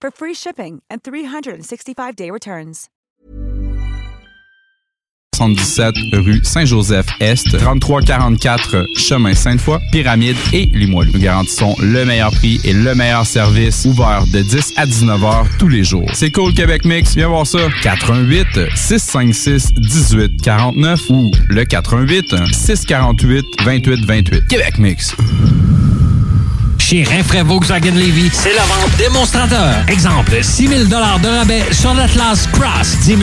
for 0.00 0.10
free 0.10 0.34
shipping 0.34 0.82
and 0.90 1.02
365-day 1.02 2.30
returns. 2.30 2.88
77 5.38 5.94
rue 6.14 6.40
Saint-Joseph-Est, 6.42 7.56
3344 7.58 8.86
chemin 8.96 9.34
Sainte-Foy, 9.34 9.78
Pyramide 9.92 10.36
et 10.52 10.66
Limoilou. 10.66 11.12
Nous 11.12 11.20
garantissons 11.20 11.76
le 11.80 12.04
meilleur 12.04 12.32
prix 12.32 12.60
et 12.64 12.72
le 12.72 12.92
meilleur 12.96 13.24
service, 13.24 13.84
ouvert 13.84 14.24
de 14.32 14.40
10 14.40 14.72
à 14.76 14.84
19 14.84 15.24
heures 15.24 15.46
tous 15.60 15.68
les 15.68 15.84
jours. 15.84 16.10
C'est 16.12 16.32
cool 16.32 16.52
Québec 16.54 16.84
Mix, 16.84 17.14
viens 17.14 17.28
voir 17.28 17.46
ça. 17.46 17.60
88 17.82 18.46
656 18.74 19.74
18 19.74 20.42
49 20.42 21.00
ou 21.10 21.30
le 21.48 21.64
88 21.64 22.34
648 22.52 23.44
28 23.64 24.04
28. 24.06 24.48
Québec 24.48 24.78
Mix. 24.78 25.14
Chez 26.88 27.04
Rinfraie 27.04 27.42
Volkswagen 27.42 27.92
Levy, 27.92 28.30
c'est 28.32 28.54
la 28.54 28.62
vente 28.62 28.96
démonstrateur. 28.96 29.84
Exemple, 29.88 30.38
6 30.40 30.68
000 30.68 30.84
de 30.84 30.94
rabais 30.94 31.62
sur 31.70 31.92
l'Atlas 31.92 32.48
Cross, 32.50 33.00
10 33.02 33.08
000 33.08 33.20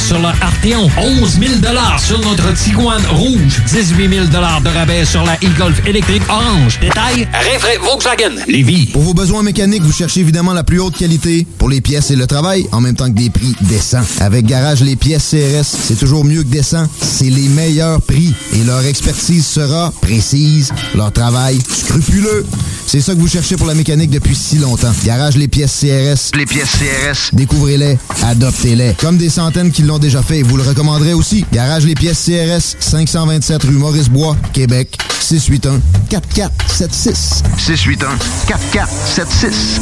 sur 0.00 0.18
le 0.18 0.26
Arteon, 0.26 0.90
11 0.98 1.38
000 1.38 1.52
sur 1.96 2.18
notre 2.22 2.52
Tiguan 2.54 3.00
Rouge, 3.12 3.62
18 3.68 4.08
000 4.08 4.26
de 4.26 4.68
rabais 4.68 5.04
sur 5.04 5.22
la 5.22 5.34
e-Golf 5.34 5.80
électrique 5.86 6.24
orange. 6.28 6.80
Détail, 6.80 7.28
Rinfraie 7.32 7.78
Volkswagen 7.78 8.34
Levy. 8.48 8.86
Pour 8.86 9.02
vos 9.02 9.14
besoins 9.14 9.44
mécaniques, 9.44 9.84
vous 9.84 9.92
cherchez 9.92 10.18
évidemment 10.18 10.52
la 10.52 10.64
plus 10.64 10.80
haute 10.80 10.96
qualité 10.96 11.46
pour 11.58 11.68
les 11.68 11.80
pièces 11.80 12.10
et 12.10 12.16
le 12.16 12.26
travail, 12.26 12.66
en 12.72 12.80
même 12.80 12.96
temps 12.96 13.06
que 13.06 13.16
des 13.16 13.30
prix 13.30 13.54
décents. 13.60 14.02
Avec 14.18 14.44
Garage 14.44 14.80
Les 14.80 14.96
Pièces 14.96 15.30
CRS, 15.30 15.62
c'est 15.64 16.00
toujours 16.00 16.24
mieux 16.24 16.42
que 16.42 16.48
décent. 16.48 16.88
C'est 17.00 17.30
les 17.30 17.46
meilleurs 17.46 18.02
prix 18.02 18.34
et 18.54 18.64
leur 18.64 18.84
expertise 18.84 19.46
sera 19.46 19.92
précise, 20.00 20.72
leur 20.96 21.12
travail 21.12 21.60
scrupuleux. 21.60 22.44
C'est 22.88 23.03
ça 23.04 23.14
que 23.14 23.20
vous 23.20 23.28
cherchez 23.28 23.56
pour 23.56 23.66
la 23.66 23.74
mécanique 23.74 24.10
depuis 24.10 24.34
si 24.34 24.56
longtemps. 24.56 24.92
Garage 25.04 25.36
les 25.36 25.46
pièces 25.46 25.78
CRS. 25.78 26.34
Les 26.34 26.46
pièces 26.46 26.70
CRS. 26.70 27.34
Découvrez-les, 27.34 27.98
adoptez-les. 28.22 28.94
Comme 28.94 29.18
des 29.18 29.28
centaines 29.28 29.70
qui 29.70 29.82
l'ont 29.82 29.98
déjà 29.98 30.22
fait, 30.22 30.40
vous 30.40 30.56
le 30.56 30.62
recommanderez 30.62 31.12
aussi. 31.12 31.44
Garage 31.52 31.84
les 31.84 31.94
pièces 31.94 32.24
CRS, 32.24 32.76
527 32.80 33.62
rue 33.64 33.72
Maurice-Bois, 33.72 34.38
Québec, 34.54 34.96
681 35.20 35.82
4476. 36.08 37.42
681 37.58 38.16
4476. 38.46 39.80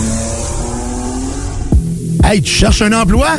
Hey, 2.25 2.43
tu 2.43 2.53
cherches 2.53 2.83
un 2.83 2.93
emploi? 2.93 3.39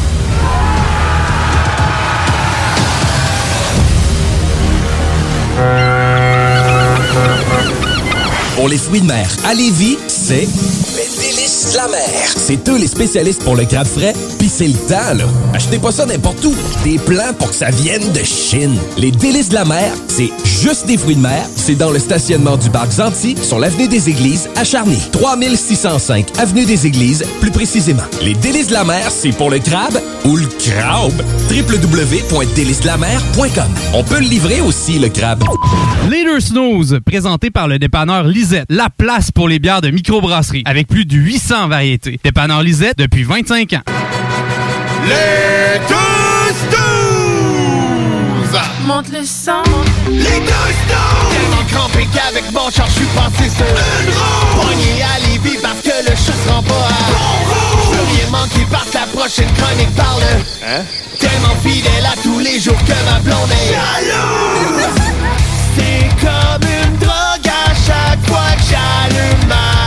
Pour 8.55 8.69
les 8.69 8.77
fruits 8.77 9.01
de 9.01 9.07
mer 9.07 9.27
à 9.45 9.53
Lévis, 9.53 9.97
c'est 10.07 10.47
les 11.61 11.61
délices 11.61 11.73
de 11.73 11.77
la 11.77 11.87
mer. 11.87 12.33
C'est 12.35 12.67
eux 12.69 12.77
les 12.77 12.87
spécialistes 12.87 13.43
pour 13.43 13.55
le 13.55 13.65
crabe 13.65 13.87
frais, 13.87 14.13
pis 14.39 14.49
c'est 14.49 14.67
le 14.67 14.73
temps, 14.73 15.13
là. 15.15 15.25
Achetez 15.53 15.77
pas 15.79 15.91
ça 15.91 16.05
n'importe 16.05 16.43
où. 16.45 16.53
Des 16.83 16.97
plans 16.97 17.33
pour 17.37 17.49
que 17.49 17.55
ça 17.55 17.69
vienne 17.69 18.11
de 18.13 18.23
Chine. 18.23 18.77
Les 18.97 19.11
délices 19.11 19.49
de 19.49 19.55
la 19.55 19.65
mer, 19.65 19.93
c'est 20.07 20.31
juste 20.45 20.87
des 20.87 20.97
fruits 20.97 21.15
de 21.15 21.21
mer. 21.21 21.45
C'est 21.55 21.75
dans 21.75 21.91
le 21.91 21.99
stationnement 21.99 22.57
du 22.57 22.69
parc 22.69 22.91
Zanti, 22.91 23.35
sur 23.41 23.59
l'avenue 23.59 23.87
des 23.87 24.09
Églises, 24.09 24.49
à 24.55 24.63
Charny. 24.63 24.97
3605 25.11 26.39
avenue 26.39 26.65
des 26.65 26.87
Églises, 26.87 27.23
plus 27.39 27.51
précisément. 27.51 28.03
Les 28.21 28.33
délices 28.33 28.67
de 28.67 28.73
la 28.73 28.83
mer, 28.83 29.11
c'est 29.11 29.31
pour 29.31 29.49
le 29.51 29.59
crabe 29.59 29.99
ou 30.25 30.37
le 30.37 30.47
crabe. 30.47 31.21
www.délicesdelamer.com 31.49 33.69
On 33.93 34.03
peut 34.03 34.19
le 34.19 34.27
livrer 34.27 34.61
aussi, 34.61 34.99
le 34.99 35.09
crabe. 35.09 35.43
Leader 36.09 36.41
Snooze, 36.41 36.99
présenté 37.05 37.51
par 37.51 37.67
le 37.67 37.77
dépanneur 37.77 38.23
Lisette, 38.23 38.65
la 38.69 38.89
place 38.89 39.31
pour 39.31 39.47
les 39.47 39.59
bières 39.59 39.81
de 39.81 39.89
microbrasserie, 39.89 40.63
avec 40.65 40.87
plus 40.87 41.05
de 41.05 41.15
800 41.15 41.50
variétés. 41.51 42.19
Dépanneur 42.23 42.63
Lisette 42.63 42.97
depuis 42.97 43.23
25 43.23 43.73
ans. 43.73 43.81
Les 45.03 45.79
deux 45.87 46.53
snooze! 46.69 48.61
Monte 48.85 49.09
le 49.11 49.25
sang. 49.25 49.63
Les 50.07 50.21
deux 50.21 50.23
snooze! 50.23 51.31
Tellement 51.31 51.63
crampé 51.69 52.07
qu'avec 52.13 52.51
mon 52.53 52.69
char, 52.69 52.87
je 52.87 52.93
suis 52.93 53.05
passé 53.07 53.49
sur 53.49 53.65
une 53.65 54.13
roue! 54.13 54.61
Pogné 54.61 55.03
à 55.03 55.19
Lévis 55.27 55.57
parce 55.61 55.81
que 55.81 56.09
le 56.09 56.15
chat 56.15 56.37
se 56.43 56.49
rend 56.49 56.63
pas 56.63 56.73
à 56.73 57.11
bon 57.11 57.35
roue! 57.49 57.91
Je 57.91 57.97
veux 57.97 58.05
rien 58.15 58.29
manquer 58.31 58.65
par 58.71 58.85
ta 58.85 59.05
prochaine 59.07 59.51
chronique 59.57 59.93
parle. 59.95 60.23
Hein? 60.65 60.83
Tellement 61.19 61.55
fidèle 61.63 62.05
à 62.05 62.15
tous 62.23 62.39
les 62.39 62.59
jours 62.59 62.81
que 62.85 63.11
ma 63.11 63.19
blonde 63.19 63.51
est 63.51 63.73
jalouse! 63.73 64.87
C'est 65.75 66.09
comme 66.21 66.63
une 66.69 66.97
drogue 66.97 67.47
à 67.47 67.73
chaque 67.73 68.23
fois 68.27 68.51
que 68.55 68.63
j'allume 68.69 69.47
ma 69.47 69.80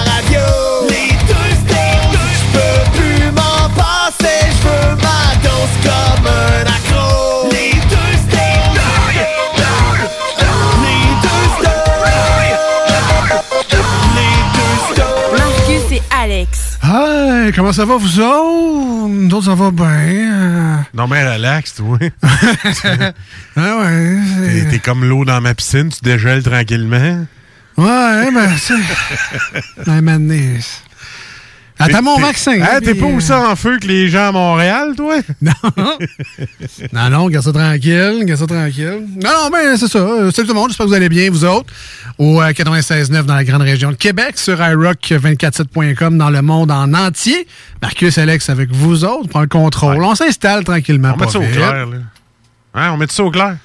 Hey, 16.97 17.53
comment 17.53 17.73
ça 17.73 17.85
va, 17.85 17.97
vous 17.97 18.21
autres? 18.21 19.09
Nous 19.09 19.35
autres, 19.35 19.47
ça 19.47 19.55
va 19.57 19.71
bien. 19.73 19.87
euh. 19.87 20.77
Non, 20.95 21.09
mais 21.09 21.29
relax, 21.35 21.75
toi. 21.75 21.99
Ah 23.57 23.79
ouais. 23.79 24.19
T'es- 24.47 24.69
T'es 24.71 24.79
comme 24.79 25.05
l'eau 25.05 25.25
dans 25.25 25.41
ma 25.41 25.55
piscine, 25.55 25.89
tu 25.89 25.99
dégèles 26.03 26.43
tranquillement. 26.45 27.27
Ouais, 27.77 28.31
ben, 28.33 28.49
c'est. 28.59 28.75
Ben, 29.87 30.01
maintenant, 30.03 30.61
Attends 31.79 32.03
mon 32.03 32.19
vaccin. 32.19 32.61
Hein, 32.63 32.79
t'es 32.83 32.95
pas 32.95 33.07
euh, 33.07 33.17
aussi 33.17 33.33
en 33.33 33.57
feu 33.57 33.79
que 33.81 33.87
les 33.89 34.09
gens 34.09 34.29
à 34.29 34.33
Montréal, 34.33 34.95
toi? 34.97 35.17
Non. 35.43 35.53
non, 36.93 37.11
non, 37.11 37.29
garde 37.29 37.45
ça 37.45 37.53
tranquille, 37.53 38.23
garde 38.25 38.39
ça 38.41 38.47
tranquille. 38.47 39.01
Non, 39.23 39.31
non, 39.31 39.51
mais 39.53 39.77
c'est 39.77 39.89
ça. 39.89 39.99
Euh, 39.99 40.31
Salut 40.31 40.47
tout 40.49 40.55
le 40.55 40.61
monde, 40.61 40.69
j'espère 40.71 40.87
que 40.87 40.91
vous 40.91 40.95
allez 40.97 41.09
bien, 41.09 41.29
vous 41.31 41.45
autres. 41.45 41.73
Au 42.19 42.41
euh, 42.41 42.51
96.9 42.51 43.25
dans 43.25 43.35
la 43.35 43.45
grande 43.45 43.63
région 43.63 43.91
de 43.91 43.97
Québec, 43.97 44.39
sur 44.39 44.59
iRock247.com 44.61 46.17
dans 46.17 46.31
le 46.31 46.43
monde 46.43 46.71
en 46.71 46.95
entier. 46.95 47.47
Marcus, 47.83 48.19
Alex, 48.19 48.49
avec 48.51 48.71
vous 48.71 49.05
autres, 49.05 49.29
prend 49.29 49.41
le 49.43 49.49
contrôle. 49.49 50.03
On 50.05 50.15
s'installe 50.15 50.65
tranquillement. 50.65 51.15
On 51.19 51.25
met 51.25 51.31
ça 51.31 51.39
au 51.39 51.43
clair, 51.43 51.87
là. 51.87 51.97
Hein, 52.75 52.91
on 52.93 52.97
met 52.97 53.07
ça 53.09 53.25
au 53.25 53.31
clair? 53.31 53.57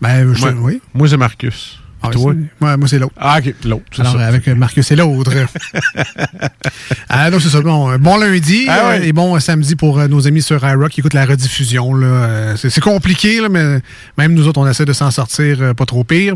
Ben, 0.00 0.32
je- 0.34 0.40
Moi- 0.42 0.54
oui. 0.60 0.80
Moi, 0.94 1.08
c'est 1.08 1.16
Marcus. 1.16 1.78
Ah, 2.08 2.10
Toi? 2.12 2.34
c'est- 2.60 2.64
ouais, 2.64 2.76
moi, 2.76 2.88
c'est 2.88 2.98
l'autre. 2.98 3.14
Ah, 3.18 3.38
OK, 3.38 3.54
l'autre, 3.64 3.84
c'est 3.92 4.00
Alors, 4.02 4.14
ça. 4.16 4.26
avec 4.26 4.48
euh, 4.48 4.54
Marcus 4.54 4.90
et 4.90 4.96
l'autre. 4.96 5.32
ah, 7.08 7.30
donc, 7.30 7.40
c'est 7.42 7.48
ça. 7.48 7.60
Bon, 7.60 7.90
euh, 7.90 7.98
bon 7.98 8.16
lundi 8.18 8.66
Ah 8.68 8.88
ouais. 8.88 9.00
euh, 9.00 9.04
et 9.04 9.12
bon 9.12 9.38
samedi 9.40 9.76
pour 9.76 9.98
nos 10.08 10.26
amis 10.26 10.42
sur 10.42 10.64
iRock 10.66 10.90
qui 10.90 11.00
écoutent 11.00 11.14
la 11.14 11.26
rediffusion. 11.26 11.94
là. 11.94 12.56
C'est 12.56 12.70
c'est 12.70 12.80
compliqué, 12.80 13.40
là, 13.40 13.48
mais 13.48 13.80
même 14.18 14.34
nous 14.34 14.46
autres, 14.48 14.60
on 14.60 14.68
essaie 14.68 14.84
de 14.84 14.92
s'en 14.92 15.10
sortir 15.10 15.74
pas 15.76 15.86
trop 15.86 16.04
pire. 16.04 16.34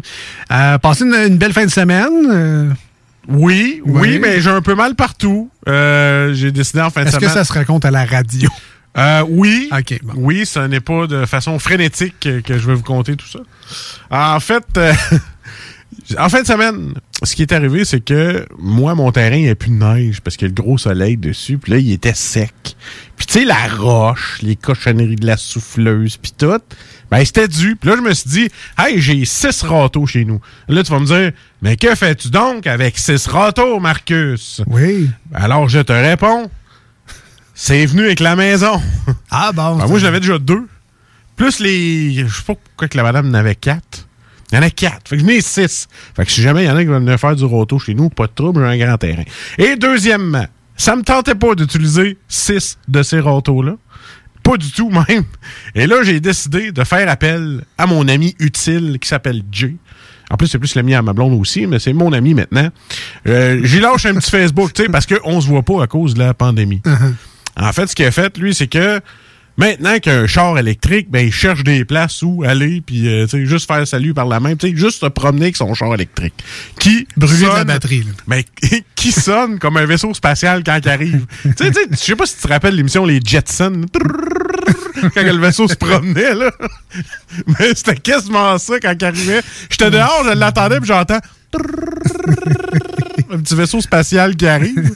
Euh, 0.53 0.79
passez 0.79 1.05
une, 1.05 1.15
une 1.15 1.39
belle 1.39 1.53
fin 1.53 1.65
de 1.65 1.71
semaine. 1.71 2.75
Oui, 3.29 3.81
oui, 3.85 4.01
Oui. 4.01 4.19
mais 4.19 4.41
j'ai 4.41 4.51
un 4.51 4.63
peu 4.63 4.75
mal 4.75 4.95
partout. 4.95 5.51
Euh, 5.69 6.33
j'ai 6.35 6.51
décidé 6.53 6.81
en 6.81 6.91
fin 6.91 7.03
de 7.03 7.09
Est-ce 7.09 7.17
que 7.17 7.23
semaine. 7.29 7.35
ça 7.35 7.45
se 7.45 7.53
raconte 7.53 7.85
à 7.85 7.91
la 7.91 8.05
radio? 8.05 8.49
Euh, 8.99 9.23
oui. 9.29 9.69
OK, 9.71 10.01
bon. 10.03 10.13
Oui, 10.17 10.45
ce 10.47 10.59
n'est 10.61 10.81
pas 10.81 11.07
de 11.07 11.25
façon 11.27 11.59
frénétique 11.61 12.15
que, 12.21 12.41
que 12.41 12.59
je 12.59 12.67
vais 12.67 12.75
vous 12.75 12.83
conter 12.83 13.15
tout 13.15 13.27
ça. 13.29 13.39
En 14.11 14.41
fait, 14.41 14.65
euh, 14.79 14.93
en 16.19 16.29
fin 16.29 16.43
de 16.43 16.47
semaine, 16.47 16.95
ce 17.23 17.35
qui 17.35 17.43
est 17.43 17.53
arrivé, 17.53 17.85
c'est 17.85 18.01
que 18.01 18.47
moi, 18.59 18.95
mon 18.95 19.13
terrain, 19.13 19.37
il 19.37 19.45
n'y 19.45 19.49
a 19.51 19.55
plus 19.55 19.71
de 19.71 19.77
neige 19.77 20.21
parce 20.21 20.37
qu'il 20.37 20.49
y 20.49 20.51
a 20.51 20.55
le 20.55 20.63
gros 20.63 20.79
soleil 20.79 21.17
dessus. 21.17 21.59
Puis 21.59 21.73
là, 21.73 21.79
il 21.79 21.93
était 21.93 22.15
sec. 22.15 22.53
Puis 23.17 23.27
tu 23.27 23.41
sais, 23.41 23.45
la 23.45 23.69
roche, 23.69 24.39
les 24.43 24.57
cochonneries 24.57 25.17
de 25.17 25.27
la 25.27 25.37
souffleuse, 25.37 26.17
puis 26.17 26.33
tout, 26.37 26.61
ben 27.11 27.25
c'était 27.25 27.49
dû. 27.49 27.77
Puis 27.77 27.91
là, 27.91 27.97
je 27.97 28.03
me 28.03 28.15
suis 28.15 28.31
dit, 28.31 28.49
hey, 28.79 29.01
j'ai 29.01 29.25
six 29.25 29.63
râteaux 29.63 30.07
chez 30.07 30.25
nous. 30.25 30.41
Là, 30.69 30.83
tu 30.83 30.91
vas 30.91 31.01
me 31.01 31.07
dire, 31.07 31.33
mais 31.61 31.77
que 31.77 31.95
fais-tu 31.95 32.31
donc 32.31 32.67
avec 32.67 32.97
six 32.97 33.27
râteaux, 33.27 33.79
Marcus? 33.81 34.63
Oui. 34.67 35.11
Alors, 35.35 35.69
je 35.69 35.81
te 35.81 35.93
réponds, 35.93 36.51
c'est 37.55 37.85
venu 37.85 38.05
avec 38.05 38.21
la 38.21 38.37
maison. 38.37 38.81
Ah 39.31 39.53
bon. 39.53 39.77
Ben, 39.77 39.87
moi, 39.87 39.99
j'avais 39.99 40.21
déjà 40.21 40.39
deux. 40.39 40.67
Plus 41.37 41.59
les. 41.61 42.15
Je 42.15 42.35
sais 42.35 42.43
pas 42.43 42.55
pourquoi 42.55 42.89
que 42.89 42.97
la 42.97 43.03
madame 43.03 43.31
en 43.31 43.35
avait 43.35 43.55
quatre. 43.55 44.09
Il 44.53 44.57
y 44.57 44.59
en 44.59 44.63
a 44.63 44.71
quatre. 44.71 45.09
Fait 45.09 45.17
que 45.17 45.23
je 45.23 45.27
n'ai 45.27 45.41
six. 45.41 45.87
Fait 46.17 46.25
que 46.25 46.33
si 46.33 46.43
jamais 46.43 46.65
il 46.65 46.67
y 46.67 46.71
en 46.71 46.77
a 46.77 46.81
qui 46.81 46.87
veulent 46.87 47.03
venir 47.03 47.19
faire 47.19 47.37
du 47.37 47.45
roto 47.45 47.79
chez 47.79 47.95
nous, 47.95 48.09
pas 48.11 48.27
de 48.27 48.33
trouble, 48.35 48.61
j'ai 48.63 48.83
un 48.83 48.87
grand 48.87 48.97
terrain. 48.99 49.23
Et 49.59 49.77
deuxièmement, 49.77 50.47
ça 50.77 50.97
me 50.97 51.03
tentait 51.03 51.35
pas 51.35 51.55
d'utiliser 51.55 52.19
six 52.29 52.79
de 52.89 53.03
ces 53.03 53.21
rotos-là. 53.21 53.77
Pas 54.43 54.57
du 54.57 54.71
tout, 54.73 54.91
même. 55.09 55.25
Et 55.75 55.87
là, 55.87 56.03
j'ai 56.03 56.19
décidé 56.21 56.73
de 56.73 56.85
faire 56.85 57.09
appel 57.09 57.65
à 57.79 57.87
mon 57.87 58.09
ami 58.09 58.35
utile 58.39 58.99
qui 59.01 59.09
s'appelle 59.09 59.43
Jay. 59.53 59.77
En 60.31 60.37
plus, 60.37 60.47
c'est 60.47 60.59
plus 60.61 60.75
l'ami 60.77 60.95
à 60.95 61.03
ma 61.03 61.13
blonde 61.13 61.39
aussi, 61.41 61.67
mais 61.67 61.79
c'est 61.81 61.93
mon 61.93 62.13
ami 62.13 62.35
maintenant. 62.35 62.69
Euh, 63.27 63.61
J'ai 63.65 63.81
lâché 63.81 64.09
un 64.09 64.15
petit 64.15 64.31
Facebook, 64.31 64.73
tu 64.73 64.83
sais, 64.85 64.89
parce 64.89 65.05
qu'on 65.07 65.41
se 65.41 65.47
voit 65.49 65.63
pas 65.63 65.83
à 65.83 65.87
cause 65.87 66.15
de 66.15 66.21
la 66.21 66.35
pandémie. 66.35 66.81
En 67.57 67.73
fait, 67.73 67.89
ce 67.89 67.95
qu'il 67.97 68.05
a 68.07 68.11
fait, 68.13 68.39
lui, 68.39 68.55
c'est 68.55 68.69
que 68.69 69.01
maintenant 69.61 69.99
qu'il 70.01 70.11
y 70.13 70.15
a 70.15 70.19
un 70.19 70.27
char 70.27 70.59
électrique, 70.59 71.09
ben, 71.11 71.25
il 71.27 71.33
cherche 71.33 71.63
des 71.63 71.85
places 71.85 72.23
où 72.23 72.43
aller, 72.45 72.83
puis 72.85 73.07
euh, 73.07 73.25
tu 73.27 73.31
sais, 73.31 73.47
juste 73.47 73.67
faire 73.69 73.87
salut 73.87 74.13
par 74.15 74.27
la 74.27 74.41
main, 74.41 74.57
tu 74.57 74.69
sais, 74.71 74.77
juste 74.77 75.01
se 75.01 75.07
promener 75.07 75.45
avec 75.47 75.57
son 75.57 75.73
char 75.75 75.95
électrique. 75.95 76.35
Qui 76.81 77.07
Brûler 77.17 77.43
de 77.43 77.47
la 77.47 77.57
sonne- 77.59 77.67
batterie. 77.67 78.05
mais 78.27 78.45
qui 78.97 79.13
sonne 79.13 79.59
comme 79.59 79.77
un 79.77 79.87
vaisseau 79.87 80.13
spatial 80.15 80.65
quand 80.65 80.79
il 80.83 80.89
arrive? 80.89 81.27
tu 81.43 81.51
sais, 81.57 81.71
tu 81.71 81.75
sais, 81.75 81.87
je 81.91 81.97
sais 81.97 82.17
pas 82.17 82.27
si 82.27 82.35
tu 82.37 82.43
te 82.43 82.49
rappelles 82.49 82.75
l'émission 82.75 83.05
Les 83.07 83.21
Jetsons. 83.25 83.83
Quand 85.15 85.23
le 85.23 85.39
vaisseau 85.39 85.67
se 85.69 85.75
promenait, 85.77 86.35
là. 86.35 86.51
Mais 87.59 87.75
c'était 87.75 87.97
quasiment 87.97 88.59
ça 88.59 88.79
quand 88.81 88.93
il 88.99 89.05
arrivait. 89.05 89.41
J'étais 89.71 89.91
dehors, 89.91 90.25
je 90.25 90.31
l'attendais, 90.37 90.79
puis 90.79 90.89
j'entends 90.89 91.21
un 93.33 93.39
petit 93.39 93.55
vaisseau 93.55 93.81
spatial 93.81 94.35
qui 94.37 94.47
arrive. 94.47 94.91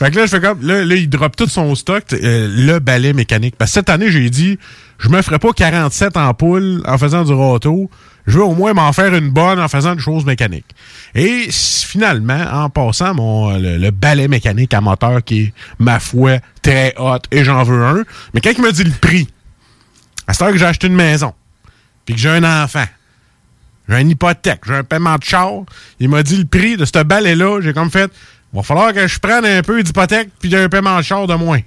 Fait 0.00 0.10
que 0.10 0.16
là, 0.16 0.24
je 0.24 0.30
fais 0.30 0.40
comme. 0.40 0.62
Là, 0.62 0.82
là, 0.82 0.94
il 0.94 1.10
drop 1.10 1.36
tout 1.36 1.46
son 1.46 1.74
stock, 1.74 2.04
euh, 2.14 2.48
le 2.50 2.78
balai 2.78 3.12
mécanique. 3.12 3.54
Parce 3.58 3.70
que 3.70 3.74
cette 3.74 3.90
année, 3.90 4.10
j'ai 4.10 4.30
dit, 4.30 4.58
je 4.98 5.10
me 5.10 5.20
ferai 5.20 5.38
pas 5.38 5.52
47 5.52 6.16
ampoules 6.16 6.82
en 6.86 6.96
faisant 6.96 7.22
du 7.22 7.34
roto. 7.34 7.90
Je 8.26 8.38
veux 8.38 8.44
au 8.44 8.54
moins 8.54 8.72
m'en 8.72 8.94
faire 8.94 9.14
une 9.14 9.28
bonne 9.28 9.60
en 9.60 9.68
faisant 9.68 9.94
des 9.94 10.00
choses 10.00 10.24
mécaniques. 10.24 10.74
Et 11.14 11.48
finalement, 11.50 12.42
en 12.50 12.70
passant 12.70 13.12
mon 13.12 13.58
le, 13.58 13.76
le 13.76 13.90
balai 13.90 14.26
mécanique 14.26 14.72
à 14.72 14.80
moteur 14.80 15.22
qui 15.22 15.40
est, 15.40 15.52
ma 15.78 16.00
foi, 16.00 16.38
très 16.62 16.94
hot, 16.96 17.18
et 17.30 17.44
j'en 17.44 17.62
veux 17.62 17.84
un. 17.84 18.02
Mais 18.32 18.40
quand 18.40 18.52
il 18.56 18.62
me 18.62 18.72
dit 18.72 18.84
le 18.84 18.92
prix, 18.92 19.28
à 20.26 20.32
cette 20.32 20.40
heure 20.42 20.52
que 20.52 20.58
j'ai 20.58 20.64
acheté 20.64 20.86
une 20.86 20.94
maison, 20.94 21.34
puis 22.06 22.14
que 22.14 22.20
j'ai 22.22 22.30
un 22.30 22.64
enfant, 22.64 22.86
j'ai 23.86 24.00
une 24.00 24.10
hypothèque, 24.10 24.60
j'ai 24.66 24.76
un 24.76 24.84
paiement 24.84 25.16
de 25.16 25.24
char. 25.24 25.50
Il 25.98 26.08
m'a 26.08 26.22
dit 26.22 26.38
le 26.38 26.46
prix 26.46 26.78
de 26.78 26.86
ce 26.86 27.02
balai-là. 27.02 27.60
J'ai 27.60 27.74
comme 27.74 27.90
fait, 27.90 28.10
va 28.52 28.62
falloir 28.62 28.92
que 28.92 29.06
je 29.06 29.18
prenne 29.18 29.44
un 29.44 29.62
peu 29.62 29.82
d'hypothèque 29.82 30.30
puis 30.40 30.54
un 30.56 30.68
paiement 30.68 30.96
de 30.98 31.02
char 31.02 31.26
de 31.26 31.34
moins. 31.34 31.60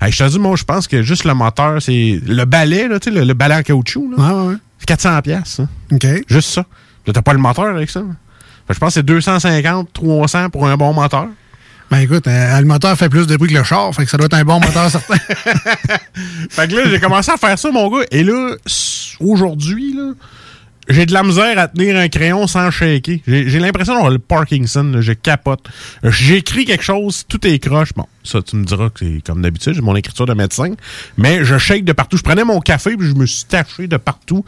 Hey, 0.00 0.12
je 0.12 0.18
te 0.24 0.28
dis, 0.28 0.38
moi, 0.38 0.56
je 0.56 0.64
pense 0.64 0.86
que 0.88 1.02
juste 1.02 1.24
le 1.24 1.34
moteur, 1.34 1.80
c'est 1.80 2.20
le 2.26 2.44
balai, 2.44 2.88
là, 2.88 2.98
tu 3.00 3.10
sais, 3.10 3.18
le, 3.18 3.24
le 3.24 3.34
balai 3.34 3.54
en 3.56 3.62
caoutchouc, 3.62 4.10
là, 4.16 4.16
Ouais, 4.22 4.40
ouais, 4.40 4.48
ouais. 4.52 4.56
c'est 4.78 4.86
400 4.86 5.22
pièces. 5.22 5.60
OK. 5.92 6.06
Juste 6.28 6.50
ça. 6.50 6.64
Là, 7.06 7.12
t'as 7.12 7.22
pas 7.22 7.32
le 7.32 7.38
moteur 7.38 7.66
avec 7.66 7.88
ça. 7.90 8.00
Fait 8.66 8.74
je 8.74 8.78
pense 8.78 8.88
que 8.88 8.94
c'est 8.94 9.02
250, 9.06 9.92
300 9.92 10.50
pour 10.50 10.66
un 10.66 10.76
bon 10.76 10.92
moteur. 10.92 11.28
Ben 11.88 11.98
écoute, 12.00 12.26
euh, 12.26 12.58
le 12.58 12.66
moteur 12.66 12.96
fait 12.98 13.08
plus 13.08 13.28
de 13.28 13.36
bruit 13.36 13.48
que 13.52 13.56
le 13.56 13.62
char, 13.62 13.94
fait 13.94 14.04
que 14.04 14.10
ça 14.10 14.16
doit 14.16 14.26
être 14.26 14.34
un 14.34 14.44
bon 14.44 14.58
moteur 14.58 14.90
certain. 14.90 15.14
Fait 16.50 16.66
que 16.66 16.74
là, 16.74 16.82
j'ai 16.90 16.98
commencé 16.98 17.30
à 17.30 17.36
faire 17.36 17.56
ça, 17.56 17.70
mon 17.70 17.88
gars. 17.88 18.04
Et 18.10 18.24
là, 18.24 18.56
aujourd'hui, 19.20 19.94
là, 19.94 20.12
j'ai 20.88 21.06
de 21.06 21.12
la 21.12 21.22
misère 21.22 21.58
à 21.58 21.68
tenir 21.68 21.96
un 21.96 22.08
crayon 22.08 22.46
sans 22.46 22.70
shaker. 22.70 23.18
J'ai 23.26 23.58
l'impression 23.58 23.94
d'avoir 23.94 24.12
le 24.12 24.18
Parkinson. 24.18 24.92
je 25.00 25.12
capote. 25.12 25.68
J'écris 26.02 26.64
quelque 26.64 26.84
chose, 26.84 27.24
tout 27.28 27.44
est 27.46 27.58
croche. 27.58 27.92
Bon, 27.94 28.06
ça, 28.26 28.42
tu 28.42 28.56
me 28.56 28.64
diras 28.64 28.90
que 28.90 29.00
c'est 29.04 29.22
comme 29.24 29.42
d'habitude, 29.42 29.74
j'ai 29.74 29.80
mon 29.80 29.96
écriture 29.96 30.26
de 30.26 30.34
médecin. 30.34 30.74
Mais 31.16 31.44
je 31.44 31.58
shake 31.58 31.84
de 31.84 31.92
partout. 31.92 32.16
Je 32.16 32.22
prenais 32.22 32.44
mon 32.44 32.60
café 32.60 32.96
puis 32.96 33.08
je 33.08 33.14
me 33.14 33.26
suis 33.26 33.44
taché 33.44 33.86
de 33.86 33.96
partout. 33.96 34.44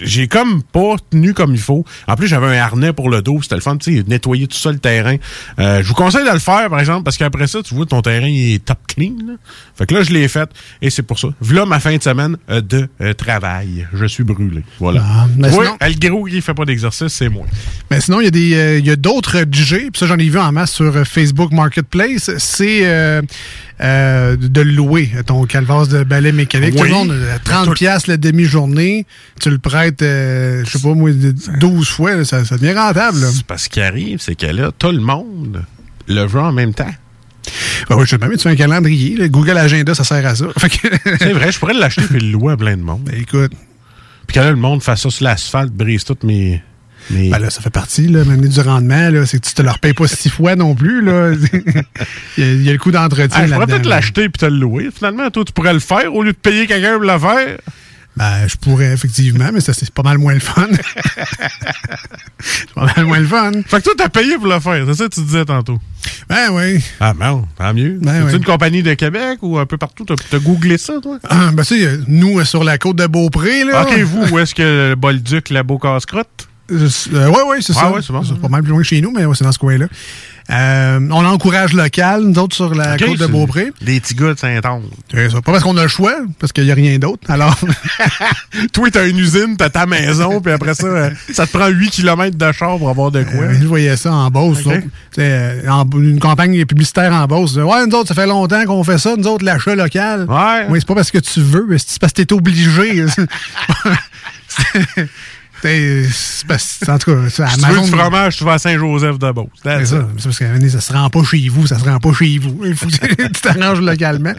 J'ai 0.00 0.28
comme 0.28 0.62
pas 0.62 0.96
tenu 1.10 1.34
comme 1.34 1.52
il 1.54 1.60
faut. 1.60 1.84
En 2.08 2.16
plus, 2.16 2.26
j'avais 2.28 2.46
un 2.58 2.60
harnais 2.62 2.92
pour 2.92 3.08
le 3.10 3.22
dos. 3.22 3.40
C'était 3.42 3.54
le 3.56 3.60
fun, 3.60 3.76
tu 3.76 3.96
sais, 3.96 4.04
nettoyer 4.06 4.46
tout 4.46 4.56
ça 4.56 4.70
le 4.72 4.78
terrain. 4.78 5.16
Euh, 5.58 5.82
je 5.82 5.88
vous 5.88 5.94
conseille 5.94 6.24
de 6.26 6.32
le 6.32 6.38
faire, 6.38 6.68
par 6.70 6.80
exemple, 6.80 7.04
parce 7.04 7.16
qu'après 7.16 7.46
ça, 7.46 7.62
tu 7.62 7.74
vois, 7.74 7.86
ton 7.86 8.02
terrain 8.02 8.26
il 8.26 8.54
est 8.54 8.64
top 8.64 8.78
clean. 8.86 9.14
là. 9.26 9.34
Fait 9.76 9.86
que 9.86 9.94
là, 9.94 10.02
je 10.02 10.12
l'ai 10.12 10.28
fait 10.28 10.48
et 10.80 10.90
c'est 10.90 11.02
pour 11.02 11.18
ça. 11.18 11.28
Voilà 11.40 11.66
ma 11.66 11.80
fin 11.80 11.96
de 11.96 12.02
semaine 12.02 12.36
euh, 12.50 12.60
de 12.60 12.88
euh, 13.00 13.14
travail. 13.14 13.86
Je 13.92 14.06
suis 14.06 14.24
brûlé. 14.24 14.62
Voilà. 14.78 15.02
Ah, 15.04 15.26
mais 15.36 15.48
oui, 15.48 15.66
sinon- 15.98 16.26
il 16.26 16.42
fait 16.42 16.54
pas 16.54 16.64
d'exercice, 16.64 17.08
c'est 17.08 17.28
moi. 17.28 17.44
Mais 17.90 18.00
sinon, 18.00 18.20
il 18.20 18.24
y 18.24 18.28
a 18.28 18.30
des, 18.30 18.78
il 18.78 18.86
y 18.86 18.90
a 18.90 18.96
d'autres 18.96 19.38
DJ, 19.50 19.74
puis 19.90 19.90
ça 19.94 20.06
j'en 20.06 20.18
ai 20.18 20.28
vu 20.28 20.38
en 20.38 20.52
masse 20.52 20.72
sur 20.72 20.94
Facebook 21.06 21.52
Marketplace. 21.52 22.30
C'est 22.52 22.80
euh, 22.84 23.22
euh, 23.80 24.36
de 24.36 24.60
louer 24.60 25.10
ton 25.26 25.44
calvaire 25.44 25.86
de 25.86 26.04
balai 26.04 26.32
mécanique. 26.32 26.76
Tout 26.76 26.84
le 26.84 26.90
monde, 26.90 27.10
euh, 27.10 27.36
30 27.42 27.74
pièces 27.74 28.06
la 28.06 28.16
demi-journée, 28.16 29.06
tu 29.40 29.50
le 29.50 29.58
prêtes, 29.58 30.02
euh, 30.02 30.62
je 30.64 30.70
sais 30.70 30.78
pas 30.78 30.94
moi, 30.94 31.10
12 31.12 31.88
fois, 31.88 32.14
là, 32.16 32.24
ça, 32.24 32.44
ça 32.44 32.58
devient 32.58 32.74
rentable. 32.74 33.18
parce 33.46 33.68
qu'il 33.68 33.82
arrive, 33.82 34.20
c'est 34.20 34.34
que 34.34 34.46
là, 34.46 34.70
tout 34.78 34.92
le 34.92 35.00
monde 35.00 35.64
le 36.06 36.26
veut 36.26 36.40
en 36.40 36.52
même 36.52 36.74
temps. 36.74 36.90
Ben 37.88 37.96
oui, 37.96 38.04
je 38.04 38.10
sais 38.10 38.18
pas, 38.18 38.28
mais 38.28 38.36
tu 38.36 38.42
fais 38.42 38.50
un 38.50 38.56
calendrier. 38.56 39.16
là. 39.16 39.28
Google 39.28 39.56
Agenda, 39.56 39.94
ça 39.94 40.04
sert 40.04 40.24
à 40.24 40.34
ça. 40.34 40.46
C'est 41.18 41.32
vrai, 41.32 41.50
je 41.50 41.58
pourrais 41.58 41.74
l'acheter 41.74 42.02
et 42.14 42.20
le 42.20 42.30
louer 42.30 42.52
à 42.52 42.56
plein 42.56 42.76
de 42.76 42.82
monde. 42.82 43.02
Ben, 43.04 43.20
écoute. 43.20 43.52
Puis 44.26 44.34
que 44.34 44.40
là, 44.40 44.50
le 44.50 44.56
monde 44.56 44.82
fasse 44.82 45.02
ça 45.02 45.10
sur 45.10 45.24
l'asphalte, 45.24 45.72
brise 45.72 46.04
toutes 46.04 46.22
mes. 46.22 46.62
Ben 47.12 47.38
là, 47.38 47.50
ça 47.50 47.60
fait 47.60 47.70
partie, 47.70 48.08
là, 48.08 48.24
même 48.24 48.40
du 48.40 48.60
rendement, 48.60 49.10
là, 49.10 49.26
c'est 49.26 49.38
que 49.40 49.46
tu 49.46 49.54
te 49.54 49.62
leur 49.62 49.78
payes 49.78 49.92
pas 49.92 50.06
six 50.06 50.30
fois 50.30 50.56
non 50.56 50.74
plus, 50.74 51.02
là. 51.02 51.32
il, 52.38 52.44
y 52.44 52.46
a, 52.46 52.52
il 52.52 52.62
y 52.62 52.68
a 52.68 52.72
le 52.72 52.78
coût 52.78 52.90
d'entretien 52.90 53.40
Ah, 53.42 53.46
je 53.46 53.52
pourrais 53.52 53.66
peut-être 53.66 53.86
l'acheter 53.86 54.28
puis 54.28 54.38
te 54.38 54.46
le 54.46 54.56
louer. 54.56 54.88
Finalement, 54.94 55.30
toi, 55.30 55.44
tu 55.44 55.52
pourrais 55.52 55.74
le 55.74 55.80
faire 55.80 56.12
au 56.14 56.22
lieu 56.22 56.32
de 56.32 56.36
payer 56.36 56.66
quelqu'un 56.66 56.94
pour 56.94 57.02
le 57.04 57.18
faire. 57.18 57.58
Ben, 58.14 58.46
je 58.46 58.56
pourrais, 58.56 58.92
effectivement, 58.92 59.48
mais 59.52 59.60
ça, 59.60 59.72
c'est 59.72 59.90
pas 59.90 60.02
mal 60.02 60.18
moins 60.18 60.34
le 60.34 60.40
fun. 60.40 60.68
c'est 62.40 62.70
pas 62.74 62.84
mal 62.94 63.06
moins 63.06 63.20
le 63.20 63.26
fun. 63.26 63.52
Fait 63.66 63.78
que 63.78 63.84
toi, 63.84 63.94
t'as 63.96 64.08
payé 64.10 64.36
pour 64.36 64.48
le 64.48 64.60
faire. 64.60 64.84
C'est 64.86 64.94
ça 64.94 65.04
que 65.08 65.14
tu 65.14 65.22
disais 65.22 65.46
tantôt. 65.46 65.78
Ben 66.28 66.50
oui. 66.52 66.82
Ah, 67.00 67.14
bon, 67.14 67.46
tant 67.56 67.72
mieux. 67.72 67.98
Ben 68.02 68.26
C'est 68.26 68.32
oui. 68.32 68.38
une 68.38 68.44
compagnie 68.44 68.82
de 68.82 68.92
Québec 68.94 69.38
ou 69.40 69.58
un 69.58 69.64
peu 69.64 69.78
partout? 69.78 70.04
T'as 70.04 70.16
t'as 70.16 70.38
googlé 70.38 70.76
ça, 70.76 70.94
toi? 71.02 71.18
Ah, 71.28 71.50
ben, 71.54 71.64
sais, 71.64 71.98
nous, 72.06 72.38
euh, 72.38 72.44
sur 72.44 72.64
la 72.64 72.76
côte 72.76 72.96
de 72.96 73.06
Beaupré, 73.06 73.64
là. 73.64 73.82
OK, 73.82 73.98
vous, 74.00 74.26
où 74.30 74.38
est-ce 74.38 74.54
que 74.54 74.90
le 74.90 74.94
Bolduc, 74.94 75.48
la 75.48 75.62
beau 75.62 75.78
casse-crotte? 76.78 77.14
Euh, 77.14 77.28
ouais, 77.28 77.42
ouais, 77.42 77.56
c'est 77.60 77.72
ça. 77.72 77.92
c'est 78.00 78.40
pas 78.40 78.48
mal 78.48 78.62
plus 78.62 78.70
loin 78.70 78.80
que 78.80 78.86
chez 78.86 79.00
nous, 79.00 79.10
mais 79.12 79.24
ouais, 79.24 79.34
c'est 79.36 79.44
dans 79.44 79.52
ce 79.52 79.58
coin-là. 79.58 79.86
Euh, 80.50 80.98
on 81.12 81.24
encourage 81.24 81.72
local, 81.72 82.22
nous 82.24 82.38
autres, 82.40 82.56
sur 82.56 82.74
la 82.74 82.94
Ok, 82.94 83.04
côte 83.06 83.12
de 83.18 83.24
c'est 83.26 83.30
Beaupré. 83.30 83.72
Les 83.80 84.00
petits 84.00 84.16
gars 84.16 84.34
de. 84.34 84.38
C'est 84.38 84.60
ça. 85.30 85.40
Pas 85.40 85.52
parce 85.52 85.62
qu'on 85.62 85.76
a 85.76 85.82
le 85.82 85.88
choix, 85.88 86.16
parce 86.40 86.52
qu'il 86.52 86.64
n'y 86.64 86.72
a 86.72 86.74
rien 86.74 86.98
d'autre. 86.98 87.30
Alors, 87.30 87.56
Toi, 88.72 88.90
t'as 88.90 89.06
une 89.08 89.18
usine, 89.18 89.56
t'as 89.56 89.70
ta 89.70 89.86
maison, 89.86 90.40
puis 90.40 90.52
après 90.52 90.74
ça, 90.74 90.86
euh, 90.86 91.10
ça 91.32 91.46
te 91.46 91.56
prend 91.56 91.68
8 91.68 91.90
km 91.90 92.36
de 92.36 92.52
char 92.52 92.76
pour 92.76 92.90
avoir 92.90 93.12
de 93.12 93.22
quoi. 93.22 93.44
euh, 93.44 93.54
je 93.58 93.64
voyais 93.66 93.96
ça 93.96 94.12
en 94.12 94.30
Beauce. 94.30 94.58
Ok. 94.58 94.66
nous 94.66 94.72
autres. 94.72 94.82
Tu 94.82 94.88
sais, 95.14 95.22
euh, 95.30 95.68
en- 95.70 95.88
une 95.92 96.18
campagne 96.18 96.64
publicitaire 96.66 97.12
en 97.12 97.24
Beauce. 97.26 97.54
Ouais, 97.56 97.86
nous 97.86 97.94
autres, 97.96 98.08
ça 98.08 98.14
fait 98.14 98.26
longtemps 98.26 98.64
qu'on 98.66 98.82
fait 98.82 98.98
ça. 98.98 99.14
Nous 99.16 99.26
autres, 99.28 99.44
l'achat 99.44 99.76
local. 99.76 100.26
Ouais. 100.28 100.66
Oui, 100.68 100.80
c'est 100.80 100.88
pas 100.88 100.96
parce 100.96 101.12
que 101.12 101.18
tu 101.18 101.40
veux, 101.40 101.66
mais 101.68 101.78
c'est 101.78 102.00
parce 102.00 102.12
que 102.12 102.20
t'es 102.22 102.32
obligé. 102.34 103.06
C'est- 103.06 103.26
en 106.88 106.98
tout 106.98 107.14
cas, 107.14 107.28
Si 107.30 107.42
tu 107.42 107.66
veux 107.70 107.80
du 107.80 107.90
fromage, 107.90 108.36
tu 108.36 108.44
vas 108.44 108.52
à. 108.54 108.58
C'est 109.54 109.62
That's 109.62 109.90
ça. 109.90 109.96
it. 109.96 110.02
C'est 110.18 110.24
parce 110.24 110.38
que 110.38 110.68
ça 110.68 110.80
se 110.80 110.92
rend 110.92 111.08
pas 111.10 111.22
chez 111.24 111.48
vous, 111.48 111.66
ça 111.66 111.78
se 111.78 111.84
rend 111.84 111.98
pas 111.98 112.12
chez 112.12 112.38
vous. 112.38 112.60
Il 112.64 112.74
faut 112.74 112.86
que 113.16 113.22
tu 113.28 113.40
t'arranges 113.40 113.80
localement. 113.80 114.32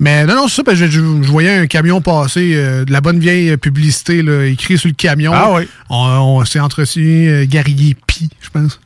Mais 0.00 0.24
non, 0.26 0.34
non, 0.34 0.48
c'est 0.48 0.56
ça, 0.56 0.64
parce 0.64 0.78
que 0.80 0.86
je, 0.86 1.00
je 1.00 1.28
voyais 1.30 1.56
un 1.58 1.66
camion 1.66 2.00
passer, 2.00 2.52
euh, 2.54 2.84
de 2.84 2.92
la 2.92 3.00
bonne 3.00 3.18
vieille 3.18 3.56
publicité 3.56 4.22
là, 4.22 4.44
écrit 4.46 4.78
sur 4.78 4.88
le 4.88 4.94
camion. 4.94 5.32
Ah 5.34 5.52
oui. 5.52 5.68
On, 5.90 5.96
on 6.40 6.44
s'est 6.44 6.60
entretenu 6.60 7.28
euh, 7.28 7.46
Garrier 7.48 7.96
Pi, 8.06 8.28
je 8.40 8.48
pense. 8.50 8.80